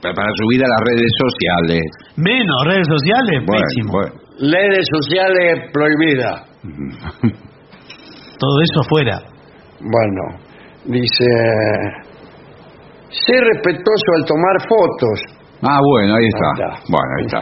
Para 0.01 0.29
subir 0.37 0.61
a 0.63 0.67
las 0.69 0.81
redes 0.85 1.11
sociales. 1.17 1.81
Menos 2.17 2.57
redes 2.65 2.87
sociales, 2.87 3.41
Bueno, 3.45 3.61
pésimo. 3.65 3.91
bueno. 3.91 4.13
Redes 4.39 4.85
sociales 4.93 5.69
prohibidas. 5.73 6.37
Todo 8.39 8.55
eso 8.61 8.81
fuera. 8.89 9.17
Bueno, 9.81 10.21
dice... 10.85 11.25
Sé 13.09 13.33
respetuoso 13.41 14.07
al 14.19 14.25
tomar 14.25 14.55
fotos 14.69 15.19
Ah, 15.63 15.77
bueno, 15.83 16.15
ahí 16.15 16.25
está. 16.25 16.47
Ahí 16.47 16.71
está. 16.71 16.71
Bueno, 16.89 17.11
ahí 17.19 17.25
está. 17.25 17.41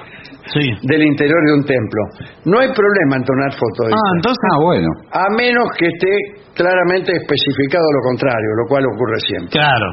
Sí. 0.51 0.65
del 0.87 1.03
interior 1.03 1.39
de 1.45 1.53
un 1.53 1.63
templo. 1.63 2.01
No 2.45 2.59
hay 2.59 2.67
problema 2.73 3.15
en 3.15 3.23
tomar 3.23 3.51
fotos. 3.53 3.93
Ah, 3.93 4.11
entonces. 4.15 4.43
Ah, 4.51 4.57
bueno. 4.63 4.89
A 5.13 5.25
menos 5.37 5.63
que 5.77 5.85
esté 5.87 6.11
claramente 6.55 7.13
especificado 7.15 7.85
lo 7.95 8.01
contrario, 8.09 8.49
lo 8.59 8.65
cual 8.67 8.83
ocurre 8.91 9.19
siempre. 9.23 9.51
Claro. 9.55 9.87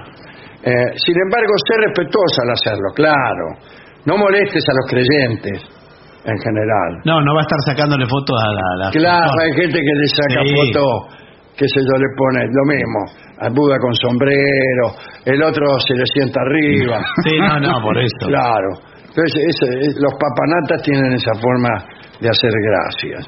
Eh, 0.66 0.90
sin 0.98 1.14
embargo, 1.22 1.52
sé 1.62 1.74
respetuosa 1.86 2.38
al 2.42 2.50
hacerlo, 2.58 2.88
claro. 2.94 3.46
No 4.04 4.16
molestes 4.18 4.64
a 4.68 4.72
los 4.74 4.86
creyentes, 4.90 5.58
en 6.26 6.38
general. 6.42 6.90
No, 7.06 7.20
no 7.22 7.34
va 7.34 7.40
a 7.40 7.46
estar 7.46 7.60
sacándole 7.70 8.04
fotos 8.06 8.34
a 8.34 8.50
la. 8.50 8.60
a 8.60 8.76
la 8.86 8.90
Claro, 8.90 9.30
persona. 9.30 9.42
hay 9.46 9.52
gente 9.62 9.78
que 9.78 9.94
le 9.94 10.06
saca 10.10 10.40
Sí. 10.42 10.54
fotos, 10.58 10.90
que 11.56 11.66
sé 11.70 11.80
yo, 11.86 11.94
le 11.94 12.10
pone 12.18 12.40
lo 12.50 12.64
mismo. 12.66 13.00
Al 13.38 13.52
Buda 13.54 13.78
con 13.78 13.94
sombrero, 13.94 14.86
el 15.24 15.42
otro 15.42 15.66
se 15.86 15.94
le 15.94 16.04
sienta 16.06 16.40
arriba. 16.42 16.98
Sí, 17.24 17.38
no, 17.38 17.60
no, 17.60 17.80
por 17.82 17.96
eso. 17.98 18.26
Claro. 18.26 18.68
Entonces, 19.06 19.54
es- 19.54 19.96
los 20.02 20.12
papanatas 20.18 20.82
tienen 20.82 21.12
esa 21.12 21.32
forma 21.40 21.70
de 22.20 22.28
hacer 22.28 22.50
gracias. 22.52 23.26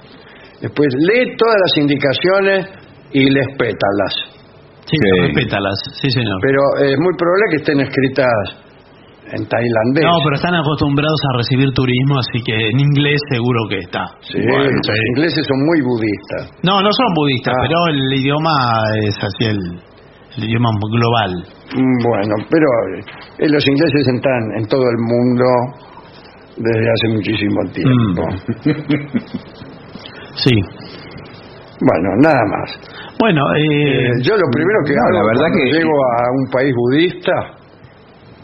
Después, 0.61 0.89
lee 1.07 1.37
todas 1.37 1.57
las 1.61 1.77
indicaciones 1.79 2.67
y 3.13 3.31
les 3.31 3.47
pétalas. 3.57 4.38
Sí, 4.91 4.97
respétalas. 5.21 5.77
Sí, 6.01 6.11
señor. 6.11 6.39
Pero 6.43 6.61
eh, 6.81 6.93
es 6.93 6.99
muy 6.99 7.15
probable 7.17 7.45
que 7.51 7.57
estén 7.57 7.81
escritas 7.81 8.33
en 9.33 9.45
tailandés. 9.47 10.05
No, 10.05 10.17
pero 10.25 10.37
están 10.37 10.55
acostumbrados 10.55 11.21
a 11.29 11.37
recibir 11.37 11.69
turismo, 11.75 12.17
así 12.19 12.41
que 12.43 12.57
en 12.73 12.81
inglés 12.81 13.21
seguro 13.31 13.61
que 13.69 13.79
está. 13.85 14.05
Sí, 14.25 14.39
Bueno, 14.41 14.65
los 14.73 14.87
sí. 14.87 14.93
ingleses 15.15 15.45
son 15.47 15.61
muy 15.67 15.81
budistas. 15.83 16.49
No, 16.65 16.81
no 16.81 16.89
son 16.91 17.09
budistas, 17.15 17.53
Ah. 17.53 17.61
pero 17.69 17.77
el 17.93 18.01
idioma 18.15 18.55
es 19.05 19.17
así, 19.21 19.45
el, 19.53 19.61
el 20.39 20.45
idioma 20.49 20.71
global. 20.81 21.33
Mm, 21.77 21.99
Bueno, 22.09 22.35
pero 22.49 22.67
eh, 23.39 23.49
los 23.53 23.67
ingleses 23.69 24.09
están 24.09 24.43
en 24.57 24.65
todo 24.67 24.85
el 24.89 24.99
mundo 25.05 25.45
desde 26.57 26.87
hace 26.89 27.09
muchísimo 27.13 27.61
tiempo. 27.77 28.23
Sí. 30.39 30.55
Bueno, 31.81 32.09
nada 32.23 32.43
más. 32.47 32.71
Bueno, 33.19 33.41
eh, 33.57 33.61
Eh, 33.63 34.11
yo 34.23 34.37
lo 34.37 34.47
primero 34.53 34.79
que 34.87 34.95
no, 34.95 35.03
hago 35.03 35.19
la 35.19 35.25
verdad 35.33 35.49
que- 35.57 35.73
llego 35.75 35.91
a 35.91 36.23
un 36.39 36.45
país 36.53 36.73
budista, 36.75 37.35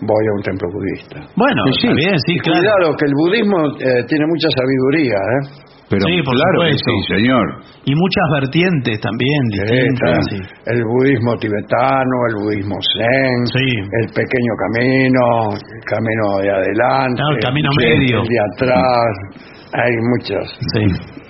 voy 0.03 0.25
a 0.27 0.33
un 0.37 0.43
templo 0.43 0.69
budista. 0.73 1.17
bueno, 1.37 1.63
Sí, 1.81 1.89
bien, 1.95 2.19
sí, 2.27 2.35
claro. 2.41 2.59
Cuidado, 2.61 2.97
que 2.99 3.05
el 3.07 3.15
budismo 3.15 3.59
eh, 3.79 4.03
tiene 4.09 4.27
mucha 4.27 4.49
sabiduría, 4.51 5.15
¿eh? 5.17 5.43
Pero 5.87 6.01
Sí, 6.09 6.17
por 6.25 6.35
claro 6.35 6.59
que 6.65 6.73
sí, 6.81 6.97
señor. 7.15 7.45
Y 7.85 7.93
muchas 7.95 8.27
vertientes 8.41 8.99
también 9.01 9.41
distintas. 9.53 10.25
sí. 10.33 10.39
El 10.67 10.83
budismo 10.83 11.37
tibetano, 11.37 12.17
el 12.31 12.35
budismo 12.43 12.77
zen, 12.97 13.47
Sí. 13.53 13.69
el 14.01 14.07
pequeño 14.17 14.53
camino, 14.65 15.53
el 15.55 15.85
camino 15.85 16.25
de 16.43 16.51
adelante, 16.51 17.21
el 17.37 17.39
camino 17.39 17.69
medio. 17.79 18.23
el 18.23 18.27
de 18.29 18.41
atrás, 18.41 19.13
hay 19.75 19.93
muchos. 20.15 20.45
Sí. 20.73 20.83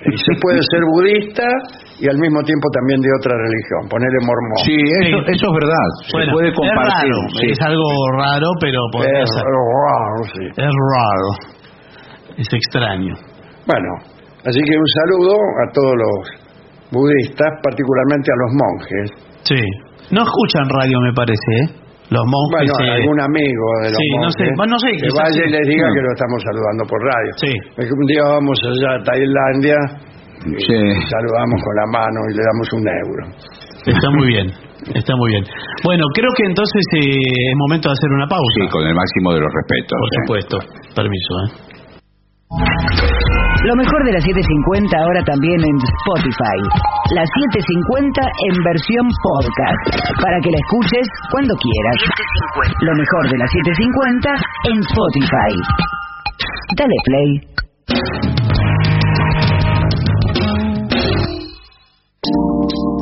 Y 0.05 0.17
se 0.21 0.33
puede 0.39 0.59
ser 0.69 0.81
budista 0.93 1.47
y 1.97 2.05
al 2.09 2.17
mismo 2.21 2.43
tiempo 2.45 2.67
también 2.77 3.01
de 3.01 3.09
otra 3.17 3.33
religión, 3.33 3.89
ponerle 3.89 4.19
mormón. 4.21 4.59
Sí, 4.63 4.77
eso, 5.01 5.17
Sí. 5.25 5.33
eso 5.33 5.45
es 5.49 5.53
verdad. 5.57 5.87
Se 6.05 6.13
Bueno, 6.13 6.31
puede 6.33 6.49
es 6.49 6.55
compartir. 6.55 7.09
raro, 7.09 7.17
sí. 7.41 7.45
es 7.49 7.61
algo 7.61 7.87
raro, 8.21 8.47
pero 8.61 8.79
Es 9.01 9.29
ser. 9.33 9.43
raro, 9.49 10.19
sí. 10.29 10.45
Es 10.61 10.73
raro. 10.93 11.29
Es 12.37 12.47
extraño. 12.53 13.13
Bueno, 13.65 13.89
así 14.45 14.59
que 14.61 14.75
un 14.77 14.89
saludo 15.01 15.35
a 15.35 15.65
todos 15.73 15.95
los 15.97 16.19
budistas, 16.91 17.49
particularmente 17.63 18.29
a 18.29 18.37
los 18.45 18.51
monjes. 18.61 19.07
Sí. 19.41 19.61
No 20.11 20.21
escuchan 20.21 20.69
radio, 20.69 20.99
me 21.01 21.13
parece, 21.13 21.51
¿eh? 21.63 21.67
Los 22.13 22.21
monjes. 22.25 22.69
Bueno, 22.69 22.85
eh, 22.85 23.01
algún 23.01 23.17
amigo 23.19 23.65
de 23.81 23.89
los 23.89 23.97
Sí, 23.97 24.07
no 24.13 24.17
monjes 24.21 24.35
sé, 24.37 24.45
bueno, 24.55 24.73
no 24.73 24.79
sé, 24.79 24.89
que 24.93 25.09
vaya 25.17 25.41
y 25.41 25.49
les 25.51 25.65
diga 25.65 25.87
que 25.89 26.01
lo 26.05 26.09
estamos 26.13 26.39
saludando 26.45 26.83
por 26.85 26.99
radio. 27.01 27.31
Sí. 27.41 27.51
Es 27.81 27.85
que 27.89 27.93
un 27.97 28.05
día 28.07 28.23
vamos 28.29 28.57
allá 28.61 28.89
a 28.93 28.99
Tailandia 29.03 29.77
y 30.45 30.53
Sí. 30.61 30.77
saludamos 31.09 31.57
con 31.65 31.73
la 31.81 31.87
mano 31.89 32.19
y 32.29 32.33
le 32.37 32.43
damos 32.45 32.67
un 32.77 32.85
euro. 32.85 33.23
Está 33.89 34.09
muy 34.13 34.27
bien. 34.27 34.47
Está 34.93 35.15
muy 35.17 35.29
bien. 35.33 35.43
Bueno, 35.83 36.05
creo 36.13 36.29
que 36.37 36.45
entonces 36.45 36.83
eh, 36.93 37.17
es 37.17 37.55
momento 37.57 37.89
de 37.89 37.93
hacer 37.93 38.09
una 38.13 38.27
pausa. 38.27 38.53
Sí, 38.53 38.67
con 38.69 38.85
el 38.85 38.93
máximo 38.93 39.33
de 39.33 39.39
los 39.41 39.49
respetos. 39.49 39.97
Por 39.97 40.09
¿eh? 40.09 40.17
supuesto. 40.21 40.59
Permiso, 40.93 41.33
¿eh? 41.41 41.49
Lo 43.65 43.75
mejor 43.75 44.05
de 44.05 44.13
las 44.13 44.23
750 44.23 44.93
ahora 44.93 45.21
también 45.25 45.57
en 45.57 45.75
Spotify. 45.81 46.57
Las 47.17 47.25
750 47.49 48.21
en 48.21 48.63
versión 48.63 49.09
podcast. 49.25 50.21
Para 50.21 50.37
que 50.39 50.51
la 50.53 50.59
escuches 50.69 51.07
cuando 51.31 51.55
quieras. 51.57 51.97
Lo 52.81 52.93
mejor 52.93 53.25
de 53.25 53.37
las 53.41 53.49
750 53.49 54.29
en 54.69 54.77
Spotify. 54.85 55.53
Dale 56.77 56.97
play. 57.09 58.44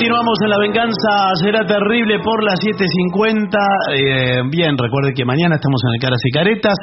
Continuamos 0.00 0.38
en 0.40 0.48
La 0.48 0.56
Venganza 0.56 1.12
Será 1.44 1.60
Terrible 1.68 2.16
por 2.24 2.42
las 2.42 2.56
7.50. 2.56 3.52
Eh, 3.92 4.40
bien, 4.48 4.72
recuerde 4.78 5.12
que 5.14 5.26
mañana 5.26 5.56
estamos 5.56 5.76
en 5.84 5.92
el 5.92 6.00
Caras 6.00 6.20
y 6.24 6.30
Caretas, 6.32 6.78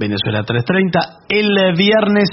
Venezuela 0.00 0.40
3.30. 0.40 1.28
El 1.28 1.52
viernes 1.76 2.32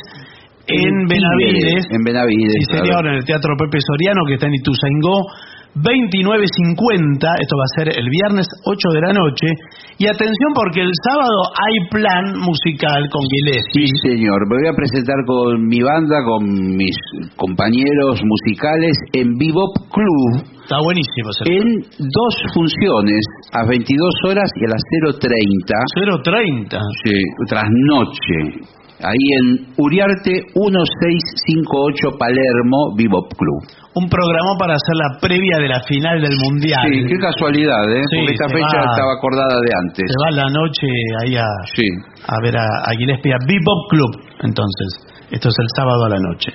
en 0.65 1.07
Benavides. 1.11 1.91
En 1.91 2.03
Benavides. 2.07 2.55
Sí, 2.55 2.71
señor, 2.71 3.05
en 3.05 3.15
el 3.19 3.25
Teatro 3.25 3.51
Pepe 3.59 3.79
Soriano, 3.83 4.23
que 4.25 4.35
está 4.35 4.47
en 4.47 4.55
Ituzaingó, 4.55 5.27
29.50. 5.75 7.25
Esto 7.41 7.55
va 7.57 7.65
a 7.65 7.75
ser 7.77 7.87
el 7.97 8.07
viernes 8.09 8.45
8 8.65 8.89
de 8.93 9.01
la 9.01 9.13
noche. 9.13 9.47
Y 9.97 10.05
atención, 10.05 10.53
porque 10.53 10.81
el 10.81 10.91
sábado 11.03 11.49
hay 11.53 11.89
plan 11.89 12.37
musical 12.37 13.09
con 13.09 13.21
Gillespie. 13.25 13.87
Sí, 13.87 14.09
señor. 14.09 14.47
Me 14.49 14.61
voy 14.61 14.67
a 14.69 14.75
presentar 14.75 15.17
con 15.25 15.65
mi 15.65 15.81
banda, 15.81 16.23
con 16.25 16.43
mis 16.77 16.95
compañeros 17.35 18.21
musicales 18.21 18.97
en 19.13 19.37
Bebop 19.37 19.73
Club 19.89 20.52
Está 20.63 20.79
buenísimo 20.81 21.29
en 21.45 21.67
dos 21.99 22.33
funciones, 22.53 23.19
a 23.51 23.67
22 23.67 24.13
horas 24.27 24.49
y 24.55 24.65
a 24.65 24.69
las 24.71 24.81
0.30. 25.19 25.75
0.30. 25.99 26.79
Sí, 27.03 27.19
trasnoche. 27.47 28.63
Ahí 29.03 29.25
en 29.43 29.67
Uriarte 29.77 30.31
1658 30.55 32.17
Palermo, 32.17 32.95
Bebop 32.95 33.27
Club. 33.35 33.61
Un 33.95 34.07
programa 34.09 34.55
para 34.57 34.73
hacer 34.79 34.95
la 34.95 35.19
previa 35.19 35.57
de 35.59 35.67
la 35.67 35.81
final 35.83 36.21
del 36.21 36.33
Mundial. 36.47 36.81
Sí, 36.87 37.03
qué 37.11 37.17
casualidad, 37.19 37.83
¿eh? 37.91 38.01
Sí, 38.09 38.17
Porque 38.23 38.33
esta 38.33 38.47
fecha 38.47 38.77
va- 38.79 38.91
estaba 38.95 39.11
acordada 39.19 39.59
de 39.59 39.69
antes. 39.83 40.05
Se 40.07 40.17
va 40.23 40.31
la 40.31 40.47
noche 40.49 40.87
ahí 41.21 41.35
a, 41.35 41.45
Sí. 41.75 41.87
a 42.25 42.35
ver 42.41 42.55
a, 42.57 42.65
a 42.87 42.91
Gillespie, 42.97 43.33
a 43.33 43.37
Bebop 43.45 43.81
Club, 43.89 44.11
entonces. 44.41 44.89
Esto 45.31 45.49
es 45.49 45.55
el 45.59 45.67
sábado 45.75 46.05
a 46.05 46.09
la 46.09 46.19
noche. 46.19 46.51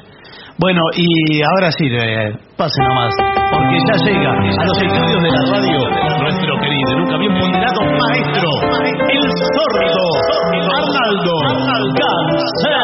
Bueno, 0.60 0.80
y 0.96 1.40
ahora 1.40 1.70
sí, 1.70 1.86
eh, 1.86 2.34
pase 2.56 2.82
nomás, 2.82 3.14
porque 3.52 3.78
ya 3.78 3.94
llega 4.10 4.32
a 4.32 4.66
los 4.66 4.78
estudios 4.82 5.22
de 5.22 5.30
la 5.30 5.42
radio 5.54 5.78
nuestro 6.18 6.58
querido, 6.58 6.98
nunca 6.98 7.16
bien 7.16 7.32
ponderado 7.38 7.80
maestro, 7.86 8.48
el 8.82 9.22
sordo, 9.54 10.02
Arnaldo 10.66 11.34
Gansé. 11.94 12.74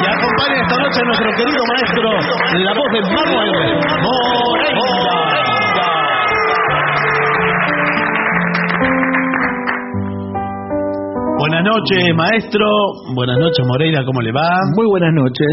Y 0.00 0.06
acompaña 0.08 0.56
esta 0.62 0.76
noche 0.80 1.00
a 1.00 1.04
nuestro 1.04 1.30
querido 1.36 1.62
maestro, 1.68 2.08
la 2.64 2.72
voz 2.72 2.88
de 2.90 3.00
Manuel 3.12 3.52
Moreira. 4.00 5.23
Buenas 11.44 11.60
noches, 11.60 12.00
maestro. 12.16 12.64
Buenas 13.12 13.36
noches, 13.36 13.60
Moreira. 13.68 14.00
¿Cómo 14.08 14.22
le 14.24 14.32
va? 14.32 14.48
Muy 14.80 14.88
buenas 14.88 15.12
noches. 15.12 15.52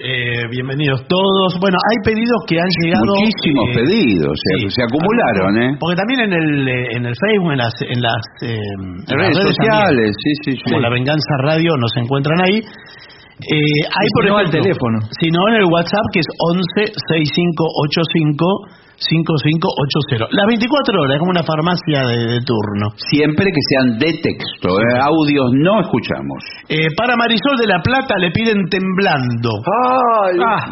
Eh, 0.00 0.40
bienvenidos 0.48 1.04
todos. 1.04 1.52
Bueno, 1.60 1.76
hay 1.84 2.00
pedidos 2.00 2.40
que 2.48 2.56
han 2.56 2.72
llegado. 2.80 3.12
Muchísimos 3.12 3.68
eh, 3.68 3.76
pedidos, 3.76 4.32
se, 4.40 4.72
se 4.72 4.80
acumularon, 4.88 5.52
¿eh? 5.60 5.76
Porque 5.76 6.00
también 6.00 6.20
en 6.24 6.32
el, 6.32 6.68
eh, 6.68 6.96
en 6.96 7.04
el 7.04 7.12
Facebook, 7.12 7.52
en 7.52 7.58
las, 7.60 7.74
en 7.76 8.00
las, 8.00 8.22
eh, 8.40 8.56
en 8.56 9.18
redes 9.20 9.36
sociales, 9.36 10.16
también, 10.16 10.16
sí, 10.16 10.32
sí, 10.48 10.52
sí. 10.56 10.64
Como 10.64 10.80
La 10.80 10.88
Venganza 10.88 11.32
Radio, 11.44 11.76
nos 11.76 11.92
encuentran 12.00 12.40
ahí. 12.48 12.64
Eh, 12.64 13.80
hay 13.84 14.08
por 14.16 14.24
ejemplo, 14.24 14.64
teléfono. 14.64 14.96
Si 15.12 15.28
no, 15.28 15.44
en 15.52 15.60
el 15.60 15.68
WhatsApp 15.68 16.08
que 16.08 16.24
es 16.24 16.28
11 16.40 16.88
6585 17.04 18.87
5580. 18.98 20.26
Las 20.32 20.46
24 20.46 21.00
horas, 21.00 21.14
es 21.14 21.18
como 21.20 21.30
una 21.30 21.42
farmacia 21.42 22.02
de, 22.08 22.18
de 22.34 22.40
turno. 22.42 22.90
Siempre 22.96 23.46
que 23.46 23.62
sean 23.70 23.98
de 23.98 24.10
texto, 24.18 24.68
¿eh? 24.80 24.98
audios 25.00 25.50
no 25.54 25.80
escuchamos. 25.80 26.42
Eh, 26.68 26.88
para 26.96 27.16
Marisol 27.16 27.56
de 27.58 27.66
la 27.66 27.80
Plata 27.82 28.18
le 28.18 28.30
piden 28.32 28.68
temblando. 28.68 29.50
¡Ay! 29.62 30.38
Ah. 30.44 30.66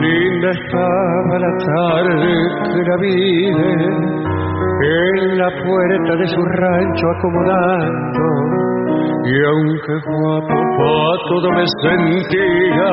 Linda 0.00 0.50
estaba 0.50 1.38
la 1.42 1.52
tarde 1.66 2.32
que 2.72 2.82
la 2.86 2.96
vi 3.00 3.48
en 4.78 5.38
la 5.38 5.48
puerta 5.48 6.16
de 6.16 6.26
su 6.28 6.42
rancho 6.44 7.06
acomodando 7.18 8.65
y 9.26 9.34
aunque 9.44 9.94
guapo 10.06 10.56
todo 11.28 11.50
me 11.50 11.64
sentía 11.82 12.92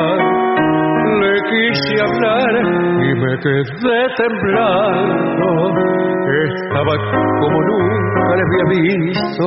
le 1.22 1.34
quise 1.49 1.93
hablar 2.01 2.53
y 3.01 3.14
me 3.15 3.39
quedé 3.39 4.01
temblando 4.18 5.43
estaba 6.45 6.93
como 7.39 7.61
nunca 7.61 8.35
le 8.35 8.43
había 8.43 8.65
visto 9.10 9.45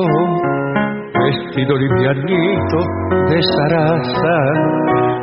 vestido 1.27 1.75
livianito 1.77 2.77
de 3.29 3.39
zaraza, 3.55 4.37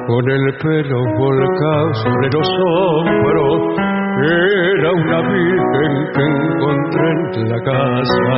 con 0.07 0.31
el 0.31 0.57
pelo 0.59 1.01
volcado 1.17 1.95
sobre 1.95 2.29
los 2.33 2.49
hombros. 2.67 4.04
Era 4.23 4.93
una 4.93 5.21
virgen 5.29 5.93
que 6.15 6.23
encontré 6.23 7.09
en 7.35 7.49
la 7.51 7.61
casa. 7.65 8.35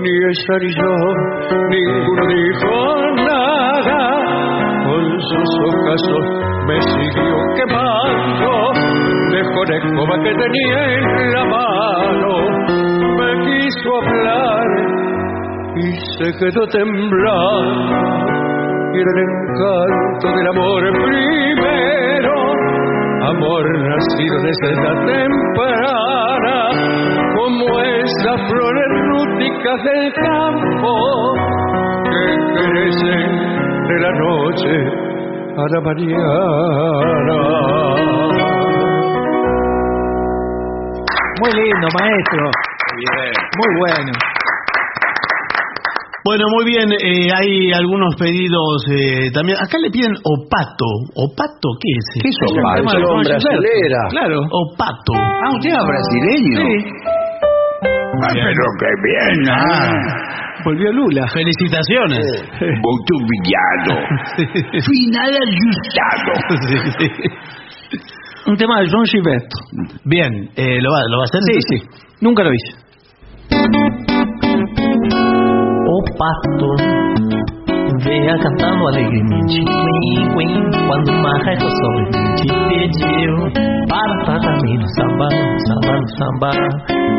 Ni 0.00 0.10
ella 0.28 0.54
ni 0.60 0.70
yo, 0.74 0.94
ninguno 1.70 2.22
dijo 2.28 2.72
nada. 3.24 4.00
Con 4.84 5.04
sus 5.20 5.50
ojazos 5.66 6.26
me 6.66 6.76
siguió 6.82 7.36
quemando. 7.56 8.50
Dejó 9.30 9.64
la 9.64 9.76
escoba 9.76 10.14
que 10.22 10.32
tenía 10.34 10.80
en 10.94 11.32
la 11.32 11.44
mano. 11.44 12.32
Me 13.18 13.30
quiso 13.46 13.88
hablar 13.96 14.68
y 15.76 15.92
se 16.18 16.28
quedó 16.38 16.66
temblando. 16.66 18.32
Era 18.94 19.10
el 19.10 19.20
encanto 19.24 20.26
del 20.36 20.46
amor 20.48 20.82
primero, 21.02 22.34
amor 23.28 23.64
nacido 23.88 24.36
desde 24.42 24.74
la 24.82 24.94
temprana, 25.06 26.56
como 27.36 27.80
esas 27.80 28.40
flores 28.50 28.88
rústicas 29.08 29.84
del 29.84 30.12
campo 30.14 30.92
que 32.04 32.24
crecen 32.56 33.30
de 33.88 33.96
la 34.00 34.12
noche 34.12 34.72
a 35.56 35.64
la 35.70 35.80
mañana. 35.80 37.38
Muy 41.40 41.50
lindo, 41.54 41.88
maestro. 41.98 42.50
Muy 43.58 43.70
bueno. 43.80 44.12
Bueno, 46.24 46.44
muy 46.54 46.64
bien, 46.64 46.92
eh, 46.92 47.28
hay 47.34 47.72
algunos 47.72 48.14
pedidos 48.14 48.84
eh, 48.90 49.30
también. 49.34 49.58
Acá 49.58 49.76
le 49.82 49.90
piden 49.90 50.12
opato. 50.22 50.86
¿Opato 51.16 51.68
qué 51.80 51.90
es? 51.98 52.22
¿Qué 52.22 52.28
es 52.28 52.36
opato? 52.46 52.84
brasilera. 52.84 53.40
Gilberto. 53.40 54.08
Claro. 54.10 54.38
Opato. 54.50 55.12
Ah, 55.16 55.50
un 55.52 55.60
tema 55.60 55.82
brasileño. 55.82 56.62
Sí. 56.62 56.78
Ah, 58.22 58.28
pero 58.32 58.64
qué 58.78 58.90
bien, 59.02 59.50
ah. 59.50 59.90
Volvió 60.64 60.92
Lula. 60.92 61.26
Felicitaciones. 61.26 62.24
Voto 62.82 63.18
villano. 63.26 63.94
Final 64.86 65.32
ajustado. 65.42 66.32
Un 68.46 68.56
tema 68.56 68.80
de 68.80 68.88
John 68.90 69.04
Gilberto. 69.06 69.56
Bien, 70.04 70.50
eh, 70.56 70.80
¿lo, 70.80 70.92
va, 70.92 71.02
¿lo 71.08 71.18
va 71.18 71.22
a 71.22 71.28
hacer? 71.30 71.40
Sí, 71.42 71.60
sí. 71.68 71.82
Nunca 72.20 72.42
lo 72.44 72.52
hice. 72.52 72.82
Pato. 76.18 77.12
Veio 78.04 78.38
cantando 78.40 78.88
alegremente 78.88 79.60
Quim, 79.60 80.28
quim, 80.34 80.86
quando 80.86 81.08
o 81.08 81.22
marreco 81.22 81.68
sorridente 81.70 82.46
pediu. 82.68 83.34
Para 83.88 84.24
tratar 84.24 84.56
no 84.56 84.88
samba, 84.88 85.28
samba, 85.66 85.94
samba 86.18 86.50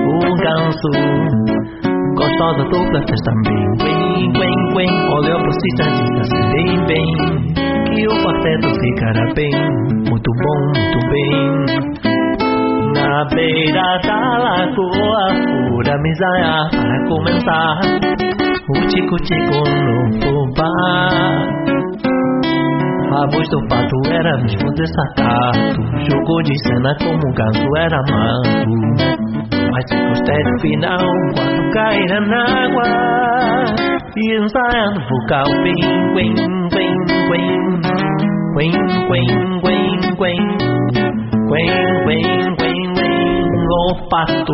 O 0.08 0.20
ganso. 0.42 0.90
Gostosa 2.16 2.64
dupla 2.70 3.02
fez 3.08 3.22
também 3.24 3.66
Quim, 3.78 4.32
quim, 4.34 4.76
quim, 4.76 4.94
olhou 5.14 5.40
pro 5.40 5.52
disse 5.52 6.20
assim? 6.20 6.44
Bem, 6.54 6.86
bem 6.86 7.54
Que 7.86 8.08
o 8.08 8.24
quarteto 8.24 8.68
ficará 8.80 9.34
bem. 9.36 9.52
Muito 10.10 10.32
bom, 10.32 10.60
muito 10.76 11.00
bem 11.10 12.13
na 12.94 13.26
beira 13.26 14.00
da 14.04 14.38
lagoa, 14.38 15.26
pura 15.70 15.98
misaia 16.02 16.70
para 16.72 17.08
começar. 17.08 17.80
O 18.70 18.88
tico-tico 18.88 19.64
no 19.84 19.98
fubá. 20.22 21.74
A 23.12 23.28
voz 23.28 23.48
do 23.50 23.68
pato 23.68 24.02
era 24.10 24.38
mesmo 24.38 24.72
desacato. 24.74 25.82
Jogou 26.10 26.42
de 26.44 26.58
cena 26.64 26.96
como 27.00 27.20
o 27.20 27.34
ganso 27.34 27.78
era 27.78 28.02
manso. 28.10 28.74
Mas 29.72 29.84
se 29.90 29.96
gostei 30.08 30.44
final, 30.62 31.06
quando 31.36 31.72
caíra 31.74 32.20
na 32.22 32.44
água. 32.66 32.88
E 34.16 34.38
ensaiando 34.38 35.00
vocal, 35.10 35.46
bem, 35.64 36.14
bem, 36.14 36.34
bem, 36.70 36.94
bem. 37.30 37.64
Bem, 38.56 38.72
bem, 39.10 39.28
bem, 39.62 40.04
bem. 40.08 40.44
Quen, 41.50 41.68
quen, 42.06 42.16
quen, 42.16 42.56
quen, 42.56 42.64
o 42.64 42.73
pato 44.14 44.54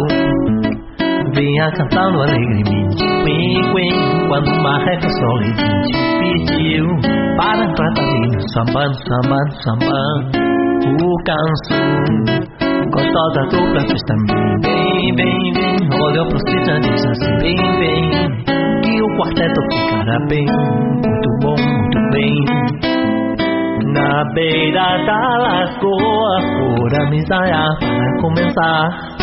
vinha 1.36 1.70
cantando 1.72 2.22
alegremente. 2.22 2.96
Quen, 3.26 3.74
quen, 3.74 4.28
quando 4.30 4.48
uma 4.58 4.78
reca 4.80 5.10
sorridente 5.10 5.92
pediu 6.20 6.88
para 7.36 7.68
tratarzinho, 7.74 8.40
sambando, 8.54 8.96
sambando, 9.06 9.52
sambando. 9.64 10.50
O 10.88 11.24
canso 11.26 11.76
gostou 12.94 13.34
da 13.34 13.42
dupla, 13.52 13.82
fez 13.82 14.02
também. 14.08 14.60
Bem, 14.62 15.16
bem, 15.16 15.54
bem, 15.54 16.02
olhou 16.02 16.26
pro 16.28 16.40
Cita, 16.40 16.80
disse 16.80 17.08
assim: 17.10 17.38
bem, 17.42 17.58
bem, 17.80 18.12
que 18.82 19.02
o 19.02 19.08
quarteto 19.18 19.62
ficará 19.74 20.18
bem, 20.30 20.46
muito 20.46 21.30
bom, 21.42 21.56
muito 21.60 22.00
bem. 22.12 22.34
Na 23.94 24.24
beira 24.34 25.06
da 25.06 25.38
lagoa, 25.38 26.40
por 26.58 27.02
amizade 27.02 27.80
para 27.80 28.22
começar 28.22 29.19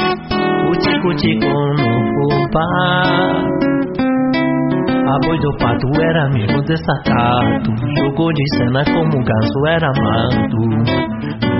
cuti-cuti 0.66 1.38
como 1.40 1.90
fubá. 2.12 2.66
A 5.06 5.18
boi 5.24 5.38
do 5.38 5.56
pato 5.56 5.86
era 6.02 6.28
mesmo 6.30 6.60
desacato 6.62 7.70
Jogou 7.96 8.32
de 8.32 8.44
cena 8.56 8.84
como 8.84 9.16
um 9.16 9.24
ganso 9.24 9.66
era 9.68 9.92
mato 10.02 10.58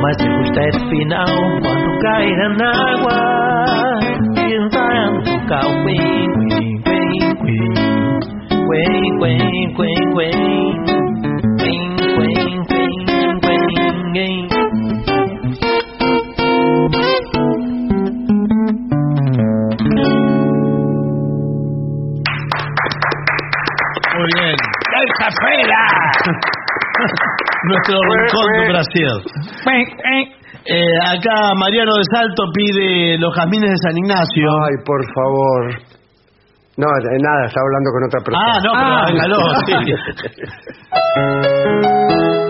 Mas 0.03 0.17
se 0.17 0.29
custa 0.29 0.63
final 0.91 1.27
quando 1.63 1.99
cair 2.01 2.37
na 2.59 2.71
água 2.93 3.19
Pintando 4.35 5.31
o 5.31 5.47
cal, 5.47 5.71
quen, 5.85 6.27
quen, 6.49 6.83
quen, 6.83 7.37
quen 7.41 7.75
Quen, 8.67 9.19
quen, 9.21 9.39
quen, 9.77 10.01
quen 10.13 10.37
Quen, 11.57 11.97
quen, 12.17 12.65
quen, 12.67 13.41
quen, 13.41 14.13
quen 14.13 14.46
Brasil. 28.69 29.23
Eh, 30.69 30.99
acá 31.07 31.55
Mariano 31.55 31.95
de 31.95 32.03
Salto 32.13 32.43
pide 32.53 33.17
los 33.19 33.33
jazmines 33.35 33.71
de 33.71 33.79
San 33.79 33.97
Ignacio. 33.97 34.51
Ay, 34.65 34.77
por 34.85 35.03
favor. 35.15 35.79
No, 36.77 36.87
de 36.87 37.19
nada, 37.19 37.47
está 37.47 37.61
hablando 37.61 37.91
con 37.91 38.05
otra 38.05 38.21
persona. 38.21 38.53
Ah, 38.53 38.61
no, 38.61 38.73
pero 38.73 38.97
hágalo, 39.07 39.37
sí. 42.41 42.46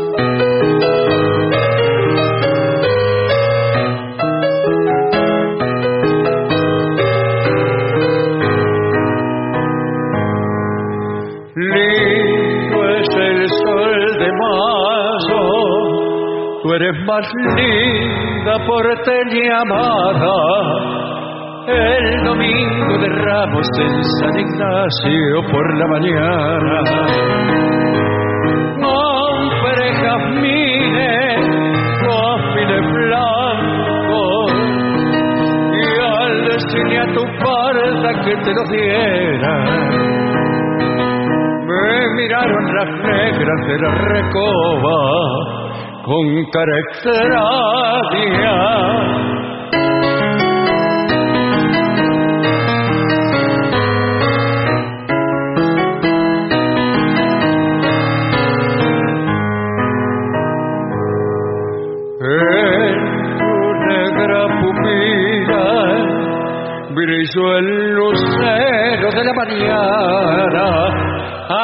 Eres 16.77 17.07
más 17.07 17.27
linda 17.57 18.59
porteña 18.67 19.61
amada. 19.61 20.35
El 21.67 22.25
domingo 22.25 22.99
de 22.99 23.09
Ramos 23.09 23.67
en 23.81 24.05
San 24.05 24.39
Ignacio 24.39 25.43
por 25.51 25.79
la 25.79 25.87
mañana. 25.87 26.83
Compré 28.83 29.95
jazmines, 30.03 31.49
jazmines 32.03 32.93
blancos, 32.93 34.53
y 35.73 35.85
al 36.03 36.45
decirle 36.45 36.99
a 36.99 37.07
tu 37.15 37.25
parda 37.43 38.11
que 38.23 38.37
te 38.37 38.53
los 38.53 38.69
diera, 38.71 39.65
me 41.69 42.15
miraron 42.17 42.65
las 42.75 42.89
negras 43.03 43.67
de 43.67 43.79
la 43.79 43.91
recoba 43.95 45.66
con 46.07 46.45
cara 46.53 46.79
extraña. 46.79 47.37
Brilló 66.95 67.57
el 67.59 67.95
lucero 67.95 69.11
de 69.11 69.25
la 69.25 69.33
mañana. 69.35 71.06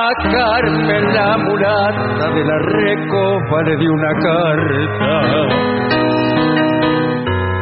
A 0.02 0.10
Carmen 0.18 1.04
la 1.14 1.36
mulata 1.38 2.26
de 2.34 2.42
la 2.44 2.58
recopa 2.58 3.58
di 3.78 3.86
una 3.86 4.12
carta 4.26 5.14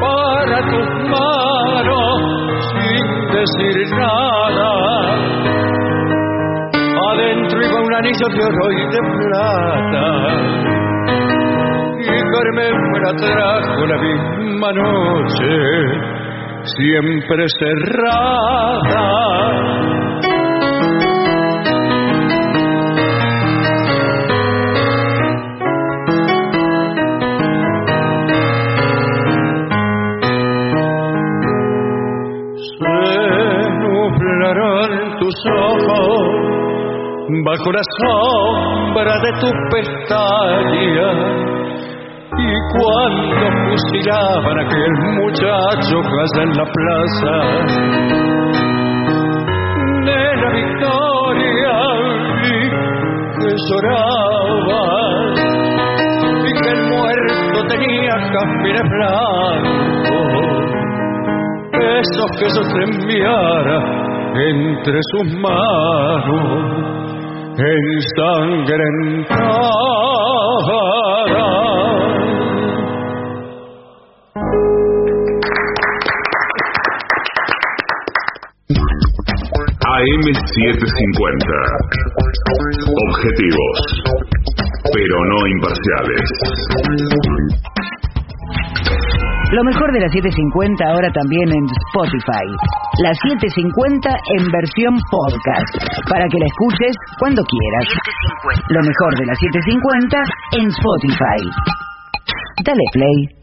para 0.00 0.58
tus 0.70 0.88
manos 1.10 2.16
sin 2.72 3.04
decir 3.36 3.76
nada. 3.92 4.72
Adentro 7.10 7.58
iba 7.60 7.78
un 7.78 7.94
anillo 7.94 8.28
de 8.34 8.42
oro 8.42 8.66
y 8.72 8.74
de 8.94 9.00
plata. 9.18 10.06
Y 12.00 12.16
Carmen 12.32 12.76
me 12.92 12.98
la 13.00 13.12
trajo 13.20 13.80
la 13.84 13.98
misma 13.98 14.70
noche, 14.72 15.52
siempre 16.64 17.42
cerrada. 17.58 19.04
Bajo 37.44 37.72
la 37.72 37.82
sombra 38.00 39.12
de 39.24 39.32
tu 39.40 39.50
pestaña. 39.70 41.08
Y 42.38 42.52
cuando 42.72 43.44
fusilaban 43.66 44.58
a 44.58 44.62
aquel 44.62 44.92
muchacho 45.18 45.96
allá 45.98 46.42
en 46.42 46.52
la 46.56 46.64
plaza 46.76 47.34
de 50.06 50.22
la 50.42 50.50
victoria 50.52 51.72
vi 52.42 52.58
que 53.38 53.50
lloraba 53.68 54.84
y 56.46 56.50
que 56.62 56.70
el 56.70 56.82
muerto 56.88 57.58
tenía 57.68 58.12
jazmines 58.32 58.86
blancos 58.90 59.80
esos 62.00 62.30
que 62.38 62.46
yo 62.54 62.62
te 62.72 62.80
enviara 62.84 63.78
entre 64.34 64.98
sus 65.12 65.26
manos 65.40 66.99
ensangrentada. 67.60 69.50
AM750. 80.00 81.52
Objetivos, 83.10 83.78
pero 84.92 85.16
no 85.24 85.38
imparciales. 85.46 86.24
Lo 89.52 89.64
mejor 89.64 89.92
de 89.92 90.00
la 90.00 90.08
750 90.08 90.84
ahora 90.86 91.10
también 91.12 91.48
en 91.50 91.66
Spotify. 91.90 92.46
La 93.02 93.14
750 93.14 94.10
en 94.36 94.52
versión 94.52 94.94
podcast, 95.10 95.72
para 96.10 96.28
que 96.28 96.38
la 96.38 96.44
escuches 96.44 96.94
cuando 97.18 97.42
quieras. 97.44 97.88
Lo 98.68 98.80
mejor 98.82 99.18
de 99.18 99.24
la 99.24 99.34
750 99.34 100.18
en 100.60 100.68
Spotify. 100.68 101.40
Dale 102.62 102.84
play. 102.92 103.40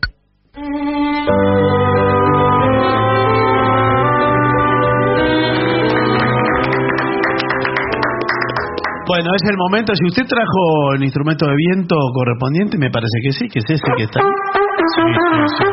Bueno, 9.08 9.32
es 9.34 9.50
el 9.50 9.58
momento. 9.58 9.96
Si 9.96 10.06
usted 10.06 10.28
trajo 10.28 10.94
el 10.94 11.04
instrumento 11.04 11.48
de 11.48 11.56
viento 11.56 11.96
correspondiente, 12.14 12.78
me 12.78 12.92
parece 12.92 13.18
que 13.24 13.32
sí, 13.32 13.48
que 13.50 13.60
es 13.60 13.66
ese 13.70 13.92
que 13.98 14.04
está. 14.04 14.20
Sí, 14.22 15.02
sí, 15.32 15.42
sí. 15.58 15.66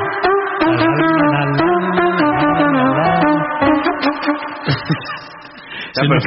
Se 5.94 6.02
nos. 6.08 6.22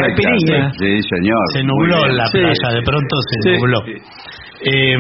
Sí, 0.78 1.02
señor. 1.10 1.44
Se 1.54 1.64
nubló 1.64 2.08
la 2.08 2.26
Sí. 2.28 2.38
playa, 2.40 2.76
de 2.76 2.82
pronto 2.84 3.16
se 3.30 3.50
Sí. 3.52 3.58
nubló. 3.58 3.84
Eh, 4.62 4.98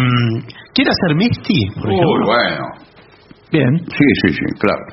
¿Quiere 0.73 0.91
hacer 0.91 1.15
Misty? 1.15 1.69
Por 1.76 1.88
Muy 1.88 1.95
ejemplo? 1.95 2.26
bueno. 2.26 2.65
Bien. 3.52 3.80
Sí, 3.88 4.06
sí, 4.22 4.34
sí, 4.34 4.45
claro. 4.60 4.84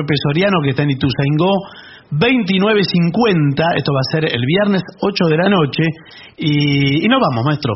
Pepe 0.00 0.14
Soriano, 0.22 0.58
que 0.62 0.70
está 0.70 0.82
en 0.84 0.90
Ituzaingó, 0.90 1.52
29.50, 2.12 3.76
esto 3.76 3.92
va 3.92 4.00
a 4.00 4.12
ser 4.12 4.24
el 4.24 4.44
viernes 4.46 4.82
8 5.00 5.24
de 5.26 5.36
la 5.36 5.48
noche, 5.48 5.82
y, 6.36 7.04
y 7.04 7.08
nos 7.08 7.20
vamos, 7.20 7.44
maestro. 7.44 7.74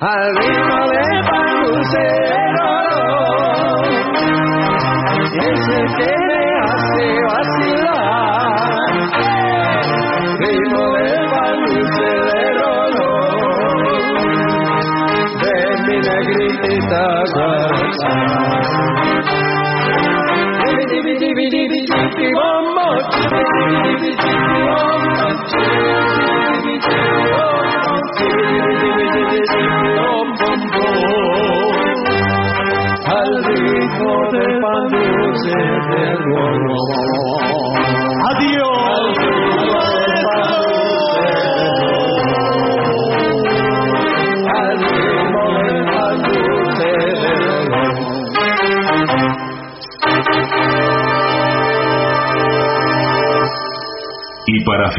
al 0.00 0.34
ritmo 0.34 0.78
de 0.90 1.04
Pancero, 1.28 2.70
ese 5.52 5.78
que 5.98 6.12
me 6.26 6.42
hace 6.64 7.06
the 16.90 17.32
ground. 17.34 17.69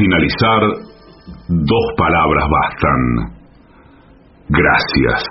Finalizar, 0.01 0.61
dos 1.47 1.85
palabras 1.95 2.45
bastan. 2.49 3.01
Gracias. 4.49 5.23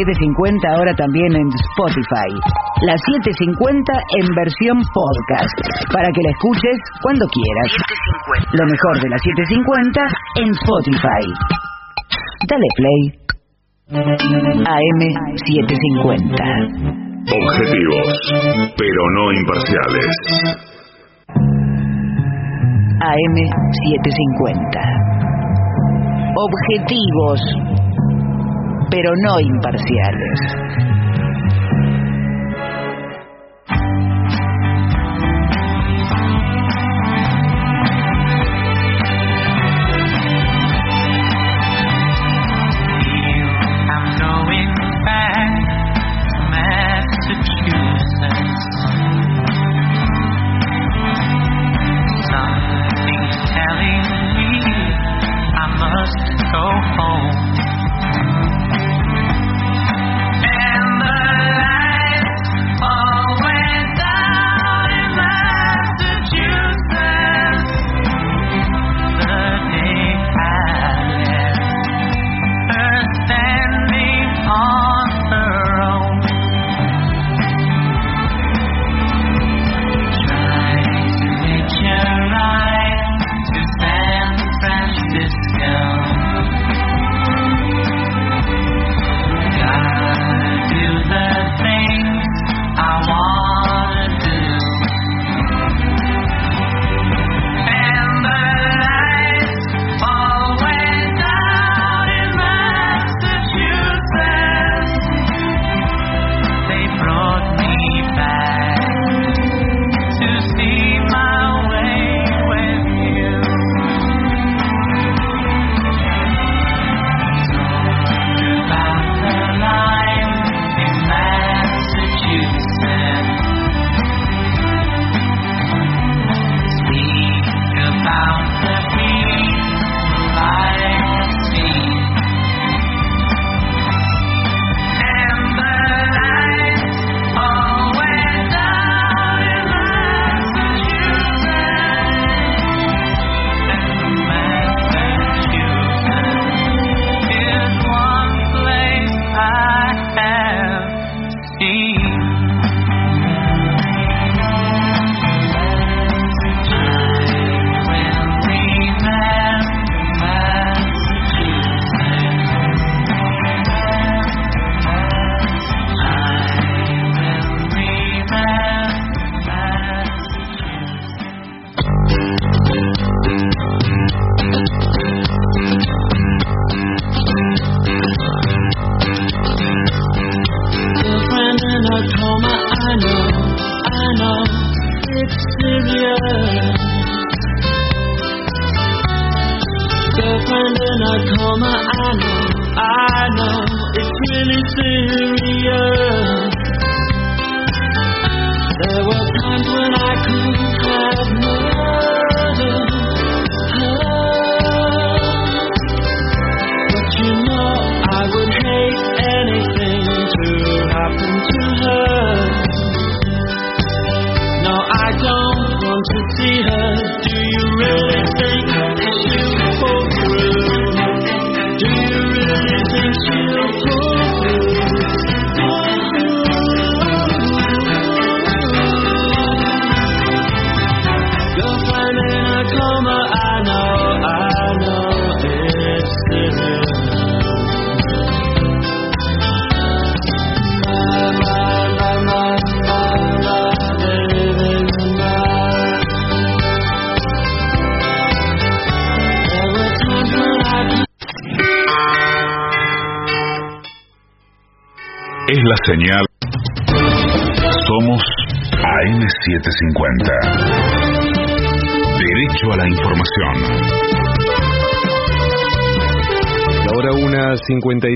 750 0.00 0.64
ahora 0.76 0.92
también 0.96 1.36
en 1.36 1.48
Spotify. 1.52 2.32
La 2.88 2.96
750 2.96 3.92
en 4.16 4.32
versión 4.32 4.80
podcast, 4.96 5.52
para 5.92 6.08
que 6.08 6.24
la 6.24 6.30
escuches 6.30 6.78
cuando 7.02 7.26
quieras. 7.28 7.68
Lo 8.56 8.64
mejor 8.64 8.96
de 9.04 9.10
la 9.12 9.18
750 9.20 10.00
en 10.40 10.56
Spotify. 10.56 11.28
Dale 12.48 12.64
play. 12.80 13.12
AM750. 13.92 16.32
Objetivos, 17.20 18.08
pero 18.78 19.02
no 19.12 19.32
imparciales. 19.36 20.08
AM750. 23.04 24.80
Objetivos, 26.40 27.36
pero 28.90 29.10
no 29.24 29.40
imparciales. 29.40 30.99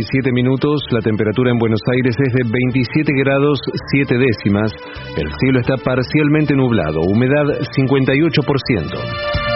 57 0.04 0.32
minutos, 0.32 0.82
la 0.90 1.00
temperatura 1.00 1.50
en 1.50 1.58
Buenos 1.58 1.80
Aires 1.96 2.14
es 2.18 2.32
de 2.32 2.42
27 2.44 3.12
grados 3.24 3.58
7 3.90 4.14
décimas, 4.18 4.72
el 5.16 5.30
cielo 5.40 5.60
está 5.60 5.76
parcialmente 5.76 6.54
nublado, 6.54 7.00
humedad 7.08 7.44
58%. 7.76 9.54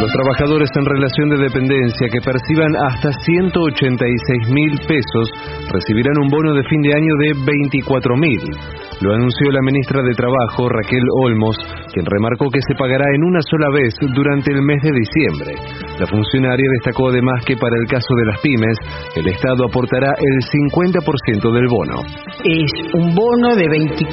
Los 0.00 0.12
trabajadores 0.12 0.70
en 0.76 0.84
relación 0.84 1.30
de 1.30 1.38
dependencia 1.38 2.08
que 2.12 2.20
perciban 2.20 2.76
hasta 2.76 3.12
186 3.12 4.48
mil 4.50 4.78
pesos 4.86 5.30
recibirán 5.72 6.18
un 6.22 6.28
bono 6.28 6.54
de 6.54 6.62
fin 6.68 6.82
de 6.82 6.94
año 6.94 7.14
de 7.18 7.32
24 7.46 8.16
mil. 8.16 8.40
Lo 9.04 9.12
anunció 9.12 9.52
la 9.52 9.60
ministra 9.60 10.00
de 10.00 10.16
Trabajo, 10.16 10.66
Raquel 10.66 11.04
Olmos, 11.20 11.56
quien 11.92 12.06
remarcó 12.08 12.48
que 12.48 12.64
se 12.64 12.72
pagará 12.72 13.04
en 13.12 13.20
una 13.20 13.40
sola 13.44 13.68
vez 13.68 13.92
durante 14.00 14.48
el 14.48 14.62
mes 14.64 14.80
de 14.80 14.96
diciembre. 14.96 15.52
La 16.00 16.06
funcionaria 16.08 16.64
destacó 16.80 17.12
además 17.12 17.44
que 17.44 17.52
para 17.52 17.76
el 17.76 17.84
caso 17.84 18.08
de 18.16 18.24
las 18.32 18.40
pymes, 18.40 18.76
el 19.14 19.28
Estado 19.28 19.68
aportará 19.68 20.08
el 20.08 20.36
50% 20.40 21.52
del 21.52 21.68
bono. 21.68 22.00
Es 22.48 22.72
un 22.96 23.12
bono 23.12 23.52
de 23.52 23.68
24 23.68 24.08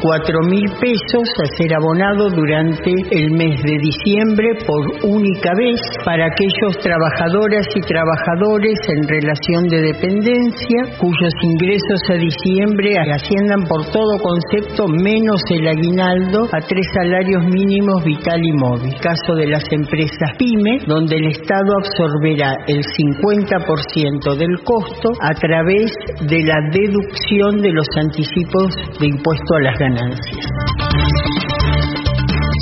mil 0.51 0.67
pesos 0.75 1.27
a 1.39 1.47
ser 1.55 1.71
abonado 1.71 2.27
durante 2.27 2.91
el 2.91 3.31
mes 3.31 3.63
de 3.63 3.79
diciembre 3.79 4.59
por 4.67 5.07
única 5.07 5.55
vez 5.55 5.79
para 6.03 6.27
aquellos 6.27 6.75
trabajadoras 6.83 7.63
y 7.79 7.81
trabajadores 7.87 8.75
en 8.91 9.07
relación 9.07 9.71
de 9.71 9.95
dependencia 9.95 10.99
cuyos 10.99 11.31
ingresos 11.39 12.01
a 12.11 12.19
diciembre 12.19 12.99
asciendan 12.99 13.63
por 13.71 13.87
todo 13.87 14.19
concepto 14.19 14.80
menos 14.87 15.41
el 15.49 15.67
aguinaldo 15.67 16.45
a 16.51 16.59
tres 16.61 16.85
salarios 16.93 17.43
mínimos 17.45 18.03
vital 18.03 18.41
y 18.43 18.53
móvil. 18.53 18.93
Caso 19.01 19.35
de 19.35 19.47
las 19.47 19.63
empresas 19.71 20.37
pyme, 20.37 20.79
donde 20.85 21.15
el 21.15 21.27
Estado 21.27 21.73
absorberá 21.79 22.57
el 22.67 22.81
50% 22.83 24.35
del 24.35 24.59
costo 24.63 25.09
a 25.21 25.33
través 25.33 25.91
de 26.27 26.43
la 26.43 26.57
deducción 26.71 27.61
de 27.61 27.71
los 27.71 27.87
anticipos 27.95 28.75
de 28.99 29.07
impuesto 29.07 29.55
a 29.55 29.61
las 29.61 29.77
ganancias. 29.77 30.45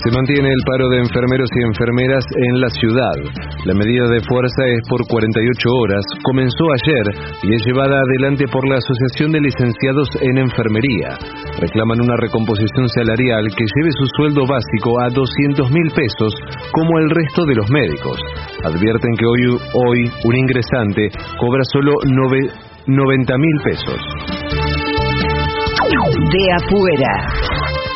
Se 0.04 0.12
mantiene 0.16 0.48
el 0.48 0.64
paro 0.66 0.88
de 0.90 1.00
enfermeros 1.00 1.50
y 1.54 1.64
enfermeras 1.68 2.24
en 2.48 2.62
la 2.62 2.70
ciudad. 2.70 3.16
La 3.66 3.74
medida 3.74 4.08
de 4.08 4.22
fuerza 4.22 4.64
es 4.66 4.88
por 4.88 5.06
48 5.06 5.70
horas, 5.84 6.06
comenzó 6.24 6.72
ayer 6.72 7.36
y 7.44 7.54
es 7.54 7.62
llevada 7.66 8.00
adelante 8.00 8.46
por 8.48 8.66
la 8.70 8.78
Asociación 8.78 9.34
de 9.34 9.42
Licenciados 9.42 10.08
en 10.22 10.38
Enfermería. 10.38 11.20
Reclaman 11.60 12.00
una 12.00 12.16
recomposición 12.16 12.88
salarial 12.88 13.44
que 13.56 13.66
lleve 13.76 13.92
su 13.92 14.06
sueldo 14.16 14.48
básico 14.48 15.00
a 15.02 15.10
200 15.10 15.70
mil 15.72 15.92
pesos, 15.92 16.34
como 16.72 17.00
el 17.00 17.10
resto 17.10 17.46
de 17.46 17.56
los 17.56 17.70
médicos. 17.70 18.18
Advierten 18.64 19.14
que 19.18 19.26
hoy, 19.26 19.60
hoy 19.74 20.12
un 20.24 20.36
ingresante 20.36 21.10
cobra 21.38 21.64
solo 21.74 21.92
90 22.06 23.38
mil 23.38 23.62
pesos. 23.64 24.00
De 26.32 26.52
afuera. 26.54 27.12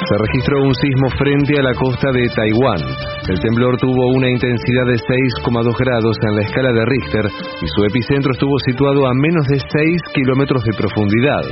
Se 0.10 0.18
registró 0.18 0.61
un 0.61 0.76
sismo 0.76 1.10
frente 1.18 1.57
a 1.57 1.64
la 1.64 1.73
costa 1.73 2.11
de 2.11 2.27
Taiwán. 2.35 3.12
El 3.30 3.40
temblor 3.40 3.78
tuvo 3.78 4.12
una 4.16 4.30
intensidad 4.30 4.86
de 4.86 5.00
6,2 5.00 5.78
grados 5.80 6.18
en 6.28 6.36
la 6.36 6.41
escala 6.41 6.74
de 6.74 6.86
Richter 6.86 7.26
y 7.62 7.68
su 7.68 7.86
epicentro 7.86 8.34
estuvo 8.34 8.60
situado 8.66 9.08
a 9.08 9.14
menos 9.14 9.48
de 9.48 9.60
6 9.60 10.02
kilómetros 10.14 10.62
de 10.64 10.74
profundidad. 10.78 11.44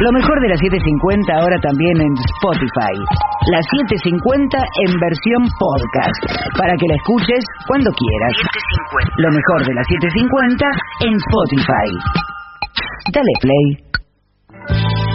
Lo 0.00 0.12
mejor 0.12 0.40
de 0.40 0.48
la 0.48 0.56
750 0.56 1.32
ahora 1.34 1.56
también 1.60 2.00
en 2.00 2.12
Spotify. 2.38 2.94
La 3.50 3.60
750 3.62 4.58
en 4.86 4.90
versión 5.00 5.42
podcast. 5.58 6.20
Para 6.56 6.76
que 6.76 6.86
la 6.86 6.94
escuches 6.94 7.42
cuando 7.66 7.90
quieras. 7.90 8.34
Lo 9.18 9.30
mejor 9.30 9.66
de 9.66 9.74
la 9.74 9.82
750 9.82 10.66
en 11.02 11.14
Spotify. 11.18 11.88
Dale 13.12 13.34
play. 13.42 15.07